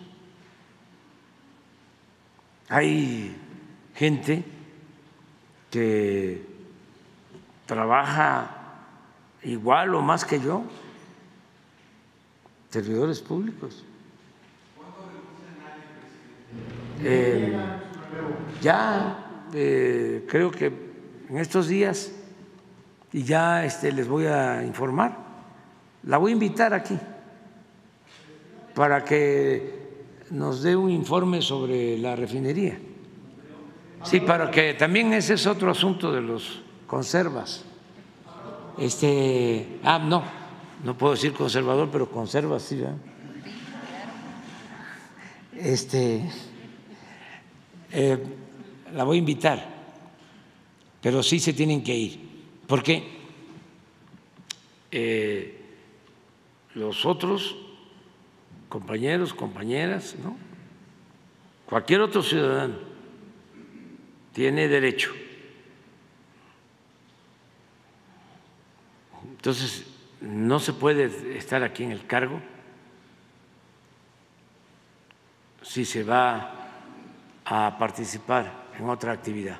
Hay 2.70 3.36
gente 3.96 4.44
que 5.72 6.46
trabaja 7.66 8.50
igual 9.44 9.96
o 9.96 10.02
más 10.02 10.26
que 10.26 10.40
yo, 10.40 10.64
servidores 12.70 13.22
públicos. 13.22 13.84
Eh, 17.04 17.56
ya 18.62 19.48
eh, 19.54 20.26
creo 20.28 20.52
que 20.52 20.66
en 21.30 21.38
estos 21.38 21.68
días, 21.68 22.12
y 23.14 23.24
ya 23.24 23.64
este, 23.64 23.92
les 23.92 24.08
voy 24.08 24.26
a 24.26 24.64
informar, 24.64 25.18
la 26.04 26.18
voy 26.18 26.32
a 26.32 26.34
invitar 26.34 26.74
aquí 26.74 26.98
para 28.74 29.04
que 29.04 29.87
nos 30.32 30.62
dé 30.62 30.76
un 30.76 30.90
informe 30.90 31.42
sobre 31.42 31.98
la 31.98 32.16
refinería. 32.16 32.78
Sí, 34.04 34.20
para 34.20 34.52
que 34.52 34.74
también 34.74 35.14
ese 35.14 35.34
es 35.34 35.48
otro 35.48 35.72
asunto 35.72 36.12
de 36.12 36.22
los 36.22 36.62
conservas. 36.86 37.66
Este, 38.78 39.80
ah, 39.84 40.00
no, 40.00 40.24
no 40.84 40.98
puedo 40.98 41.14
decir 41.14 41.34
conservador, 41.34 41.90
pero 41.92 42.10
conserva, 42.10 42.60
sí, 42.60 42.84
Este, 45.56 46.30
eh, 47.92 48.24
la 48.94 49.04
voy 49.04 49.18
a 49.18 49.20
invitar, 49.20 49.66
pero 51.02 51.24
sí 51.24 51.40
se 51.40 51.54
tienen 51.54 51.84
que 51.84 51.96
ir, 51.96 52.20
porque 52.68 53.18
eh, 54.92 55.62
los 56.76 57.06
otros 57.06 57.56
compañeros, 58.70 59.34
compañeras, 59.34 60.16
¿no? 60.24 60.38
cualquier 61.66 62.02
otro 62.02 62.22
ciudadano 62.22 62.76
tiene 64.34 64.68
derecho 64.68 65.14
Entonces, 69.38 69.86
no 70.20 70.60
se 70.60 70.74
puede 70.74 71.38
estar 71.38 71.64
aquí 71.64 71.84
en 71.84 71.92
el 71.92 72.06
cargo 72.06 72.42
si 75.62 75.86
se 75.86 76.04
va 76.04 76.52
a 77.46 77.78
participar 77.78 78.68
en 78.78 78.90
otra 78.90 79.14
actividad. 79.14 79.60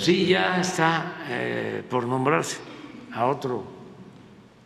Sí, 0.00 0.26
ya 0.26 0.58
está 0.60 1.26
eh, 1.28 1.82
por 1.88 2.06
nombrarse 2.06 2.56
a 3.12 3.26
otro 3.26 3.64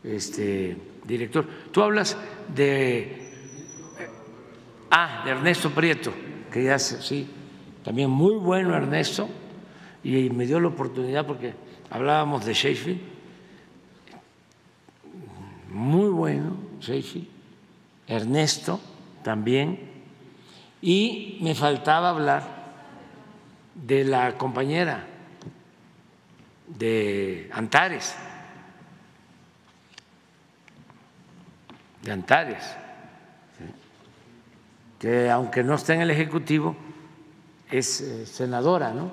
este, 0.04 0.76
director. 1.04 1.44
Tú 1.72 1.82
hablas 1.82 2.16
de, 2.54 3.32
ah, 4.92 5.22
de 5.24 5.30
Ernesto 5.32 5.70
Prieto 5.70 6.12
que 6.54 6.62
ya 6.62 6.78
sí, 6.78 7.28
también 7.82 8.08
muy 8.10 8.36
bueno 8.36 8.76
Ernesto, 8.76 9.28
y 10.04 10.30
me 10.30 10.46
dio 10.46 10.60
la 10.60 10.68
oportunidad 10.68 11.26
porque 11.26 11.52
hablábamos 11.90 12.44
de 12.44 12.54
Sheffield, 12.54 13.00
muy 15.72 16.10
bueno 16.10 16.56
Sheffield, 16.78 17.26
Ernesto 18.06 18.78
también, 19.24 19.80
y 20.80 21.38
me 21.40 21.56
faltaba 21.56 22.10
hablar 22.10 22.44
de 23.74 24.04
la 24.04 24.38
compañera 24.38 25.08
de 26.78 27.50
Antares, 27.52 28.14
de 32.02 32.12
Antares 32.12 32.84
que 35.04 35.30
aunque 35.30 35.62
no 35.62 35.74
está 35.74 35.92
en 35.92 36.00
el 36.00 36.10
Ejecutivo, 36.10 36.74
es 37.70 38.00
eh, 38.00 38.24
senadora, 38.24 38.94
¿no? 38.94 39.10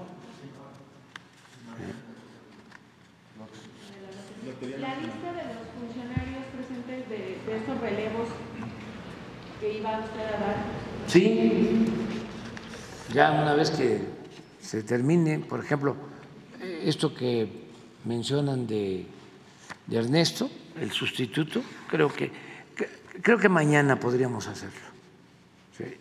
La 4.62 4.96
lista 4.96 5.34
de 5.34 5.44
los 5.54 5.68
funcionarios 5.78 6.46
presentes 6.56 7.10
de, 7.10 7.58
estos 7.58 7.82
relevos 7.82 8.30
que 9.60 9.80
iba 9.80 10.00
usted 10.00 10.22
a 10.22 10.40
dar. 10.40 10.56
Sí, 11.08 11.88
ya 13.14 13.32
una 13.32 13.54
vez 13.54 13.72
que 13.72 14.00
se 14.62 14.84
termine, 14.84 15.40
por 15.40 15.60
ejemplo, 15.60 15.98
esto 16.62 17.14
que 17.14 17.48
mencionan 18.06 18.68
de, 18.68 19.06
Ernesto, 19.90 20.50
el 20.80 20.92
sustituto, 20.92 21.62
creo 21.88 22.12
que, 22.12 22.32
creo 23.22 23.38
que 23.38 23.50
mañana 23.50 24.00
podríamos 24.00 24.48
hacerlo. 24.48 24.92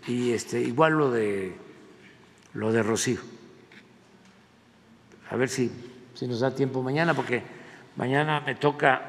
Y 0.06 0.32
este, 0.32 0.60
igual 0.60 0.92
lo 0.92 1.10
de 1.10 1.54
lo 2.54 2.72
de 2.72 2.82
Rocío. 2.82 3.20
A 5.30 5.36
ver 5.36 5.48
si, 5.48 5.70
si 6.14 6.26
nos 6.26 6.40
da 6.40 6.54
tiempo 6.54 6.82
mañana, 6.82 7.14
porque 7.14 7.42
mañana 7.96 8.40
me 8.40 8.56
toca 8.56 9.02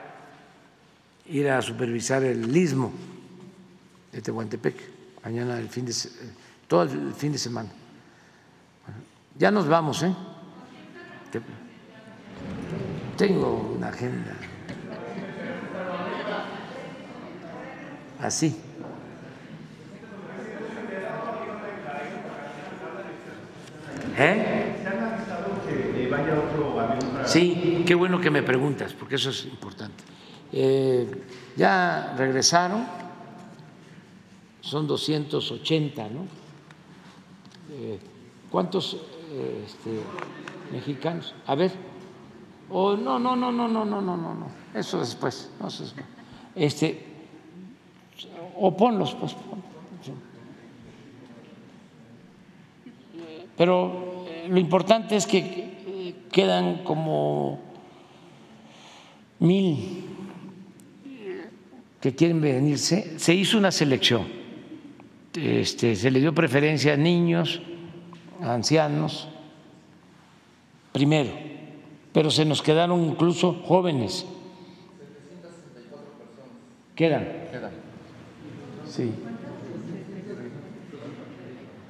ir 1.26 1.50
a 1.50 1.62
supervisar 1.62 2.24
el 2.24 2.56
istmo 2.56 2.92
de 4.12 4.22
Tehuantepec, 4.22 4.76
mañana 5.24 5.58
el 5.58 5.70
fin 5.70 5.86
de 5.86 5.92
eh, 5.92 6.32
todo 6.68 6.84
el 6.84 7.14
fin 7.14 7.32
de 7.32 7.38
semana. 7.38 7.70
Ya 9.38 9.50
nos 9.50 9.68
vamos, 9.68 10.04
¿eh? 10.04 10.14
Te- 13.22 13.28
Tengo 13.28 13.76
una 13.78 13.90
agenda 13.90 14.36
así. 18.20 18.56
¿Eh? 24.18 24.76
Sí, 27.26 27.84
qué 27.86 27.94
bueno 27.94 28.20
que 28.20 28.32
me 28.32 28.42
preguntas, 28.42 28.94
porque 28.94 29.16
eso 29.16 29.30
es 29.30 29.46
importante. 29.46 30.04
Eh, 30.52 31.08
ya 31.56 32.16
regresaron, 32.18 32.86
son 34.62 34.88
280, 34.88 36.10
¿no? 36.10 36.22
Eh, 37.72 38.00
¿Cuántos 38.50 38.96
eh, 39.32 39.64
este, 39.68 40.02
mexicanos? 40.74 41.36
A 41.46 41.54
ver. 41.54 41.91
Oh, 42.72 42.96
no, 42.96 43.20
no, 43.20 43.36
no, 43.36 43.52
no, 43.52 43.68
no, 43.68 43.86
no, 43.86 44.02
no, 44.02 44.18
no, 44.18 44.34
no. 44.34 44.48
Eso 44.74 45.00
después. 45.00 45.52
no, 45.60 45.68
eso 45.68 45.84
después. 45.84 46.06
Este, 46.56 47.06
o 48.58 48.76
ponlos, 48.76 49.14
pues. 49.16 49.36
Pero 53.58 54.26
eh, 54.28 54.48
lo 54.50 54.60
importante 54.60 55.16
es 55.16 55.28
que 55.28 55.38
eh, 55.38 56.16
quedan 56.32 56.84
como 56.84 57.60
mil 59.40 60.06
que 62.00 62.16
quieren 62.16 62.42
venirse. 62.42 63.20
Se 63.20 63.34
hizo 63.34 63.58
una 63.58 63.72
selección. 63.72 64.28
Este, 65.36 65.96
se 65.96 66.10
le 66.10 66.20
dio 66.20 66.34
preferencia 66.34 66.94
a 66.94 66.98
niños, 66.98 67.62
a 68.42 68.54
ancianos, 68.54 69.30
primero, 70.92 71.51
pero 72.14 72.30
se 72.32 72.46
nos 72.46 72.62
quedaron 72.62 73.04
incluso 73.04 73.54
jóvenes. 73.66 74.26
Quedan. 76.96 77.24
Quedan. 77.52 77.72
Sí. 78.88 79.12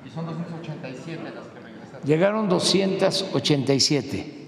Y 0.05 0.09
son 0.09 0.25
287 0.25 1.23
las 1.23 1.47
que 1.47 1.59
regresaron. 1.59 2.01
Llegaron 2.05 2.49
287 2.49 4.41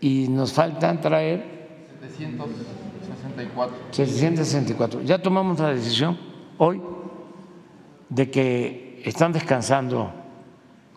y 0.00 0.28
nos 0.28 0.52
faltan 0.52 1.00
traer 1.00 1.56
764. 2.00 3.76
764. 3.90 5.02
Ya 5.02 5.20
tomamos 5.20 5.58
la 5.60 5.74
decisión 5.74 6.18
hoy 6.58 6.80
de 8.08 8.30
que 8.30 9.02
están 9.04 9.32
descansando 9.32 10.12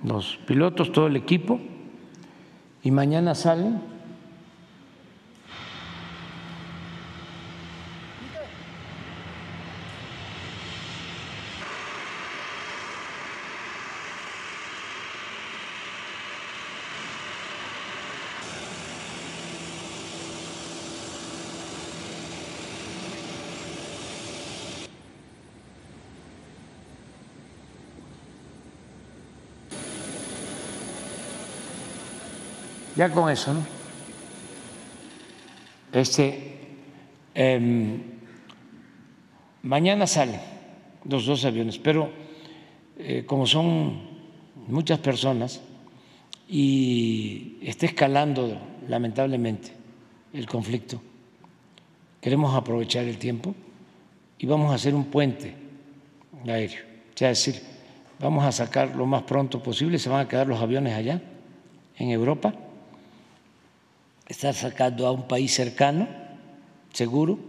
los 0.04 0.38
pilotos, 0.48 0.92
todo 0.92 1.08
el 1.08 1.16
equipo, 1.16 1.60
y 2.84 2.92
mañana 2.92 3.36
salen. 3.36 3.82
Ya 33.00 33.10
con 33.10 33.30
eso, 33.30 33.54
¿no? 33.54 33.62
Este, 35.94 36.58
em, 37.34 38.02
mañana 39.64 40.06
salen 40.06 40.42
los 41.06 41.26
dos 41.26 41.46
aviones, 41.46 41.78
pero 41.80 42.12
eh, 42.98 43.24
como 43.26 43.48
son 43.48 44.02
muchas 44.68 45.00
personas 45.00 45.62
y 46.50 47.60
está 47.62 47.86
escalando 47.86 48.60
lamentablemente 48.90 49.72
el 50.34 50.46
conflicto, 50.46 51.02
queremos 52.20 52.54
aprovechar 52.54 53.06
el 53.06 53.18
tiempo 53.18 53.56
y 54.38 54.46
vamos 54.46 54.74
a 54.74 54.76
hacer 54.76 54.94
un 54.94 55.06
puente 55.06 55.56
aéreo. 56.46 56.84
O 57.16 57.18
sea, 57.18 57.32
es 57.32 57.46
decir, 57.46 57.64
vamos 58.20 58.44
a 58.44 58.52
sacar 58.52 58.94
lo 58.94 59.06
más 59.06 59.24
pronto 59.24 59.64
posible, 59.64 59.98
se 60.00 60.10
van 60.10 60.26
a 60.26 60.28
quedar 60.28 60.48
los 60.48 60.60
aviones 60.62 60.94
allá, 60.96 61.22
en 61.96 62.10
Europa, 62.10 62.54
estar 64.30 64.54
sacando 64.54 65.08
a 65.08 65.12
un 65.12 65.28
país 65.28 65.54
cercano, 65.54 66.08
seguro, 66.94 67.40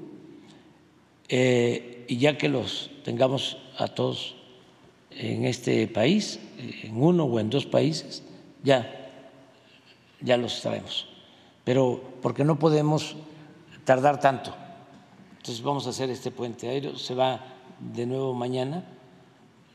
eh, 1.28 2.05
y 2.09 2.16
ya 2.16 2.36
que 2.36 2.48
los 2.48 2.90
tengamos 3.05 3.59
a 3.78 3.86
todos 3.86 4.35
en 5.11 5.44
este 5.44 5.86
país, 5.86 6.40
en 6.59 7.01
uno 7.01 7.24
o 7.24 7.39
en 7.39 7.51
dos 7.51 7.66
países, 7.66 8.24
ya, 8.65 9.12
ya 10.20 10.36
los 10.36 10.61
traemos. 10.61 11.07
Pero 11.65 12.02
porque 12.23 12.44
no 12.44 12.59
podemos 12.59 13.15
tardar 13.85 14.19
tanto. 14.19 14.55
Entonces 15.36 15.62
vamos 15.62 15.86
a 15.86 15.90
hacer 15.90 16.11
este 16.11 16.31
puente 16.31 16.69
aéreo, 16.69 16.97
se 16.97 17.15
va 17.15 17.44
de 17.78 18.07
nuevo 18.07 18.35
mañana, 18.35 18.85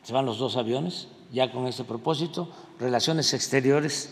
se 0.03 0.14
van 0.14 0.26
los 0.26 0.40
dos 0.40 0.57
aviones, 0.57 1.07
ya 1.32 1.52
con 1.52 1.68
ese 1.68 1.84
propósito. 1.84 2.49
Relaciones 2.80 3.34
Exteriores 3.34 4.11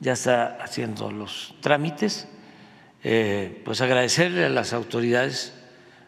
ya 0.00 0.12
está 0.12 0.58
haciendo 0.62 1.10
los 1.10 1.54
trámites. 1.60 2.28
Eh, 3.02 3.60
pues 3.64 3.80
agradecerle 3.80 4.44
a 4.46 4.48
las 4.48 4.72
autoridades 4.72 5.52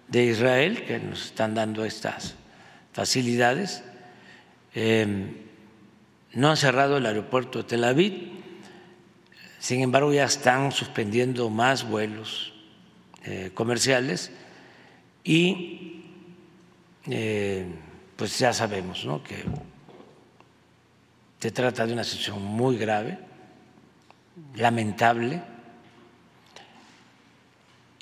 de 0.09 0.25
Israel 0.25 0.85
que 0.85 0.99
nos 0.99 1.27
están 1.27 1.55
dando 1.55 1.85
estas 1.85 2.35
facilidades. 2.93 3.85
Eh, 4.75 5.45
no 6.37 6.51
han 6.51 6.57
cerrado 6.57 6.99
el 6.99 7.07
aeropuerto 7.07 7.59
de 7.59 7.65
Tel 7.65 7.85
Aviv, 7.85 8.31
sin 9.59 9.81
embargo 9.81 10.13
ya 10.13 10.25
están 10.25 10.71
suspendiendo 10.71 11.49
más 11.49 11.89
vuelos 11.89 12.53
eh, 13.25 13.51
comerciales 13.55 14.31
y 15.25 16.05
eh, 17.09 17.67
pues 18.17 18.39
ya 18.39 18.53
sabemos 18.53 19.05
¿no? 19.07 19.23
que 19.23 19.45
se 21.41 21.51
trata 21.51 21.87
de 21.87 21.95
una 21.95 22.05
situación 22.05 22.43
muy 22.43 22.77
grave, 22.77 23.19
lamentable, 24.55 25.43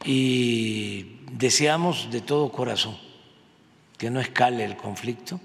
y 0.05 1.20
deseamos 1.32 2.11
de 2.11 2.20
todo 2.20 2.52
corazón 2.52 2.97
que 3.97 4.11
no 4.11 4.20
escale 4.20 4.65
el 4.65 4.77
conflicto, 4.77 5.40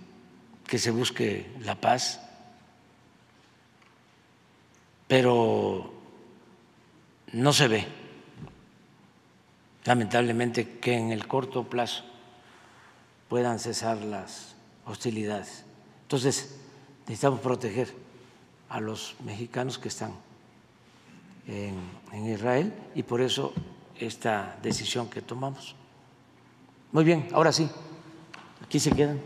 que 0.68 0.78
se 0.78 0.91
busque 0.91 1.52
la 1.61 1.76
paz, 1.76 2.20
pero 5.07 5.94
no 7.32 7.53
se 7.53 7.68
ve, 7.68 7.88
lamentablemente, 9.86 10.80
que 10.80 10.95
en 10.95 11.11
el 11.11 11.26
corto 11.28 11.70
plazo 11.70 12.03
puedan 13.30 13.60
cesar 13.60 13.98
las 13.98 14.56
hostilidades. 14.86 15.64
Entonces, 16.03 16.60
necesitamos 17.07 17.40
proteger 17.40 17.94
a 18.68 18.80
los 18.80 19.16
mexicanos 19.24 19.80
que 19.80 19.88
están 19.88 20.14
en, 21.49 22.26
Israel 22.26 22.73
y 22.95 23.03
por 23.03 23.21
eso 23.21 23.53
esta 23.97 24.57
decisión 24.61 25.09
que 25.09 25.21
tomamos. 25.21 25.76
Muy 26.91 27.03
bien, 27.03 27.27
ahora 27.34 27.51
sí, 27.51 27.69
aquí 28.63 28.80
se 28.80 28.91
quedan. 28.91 29.19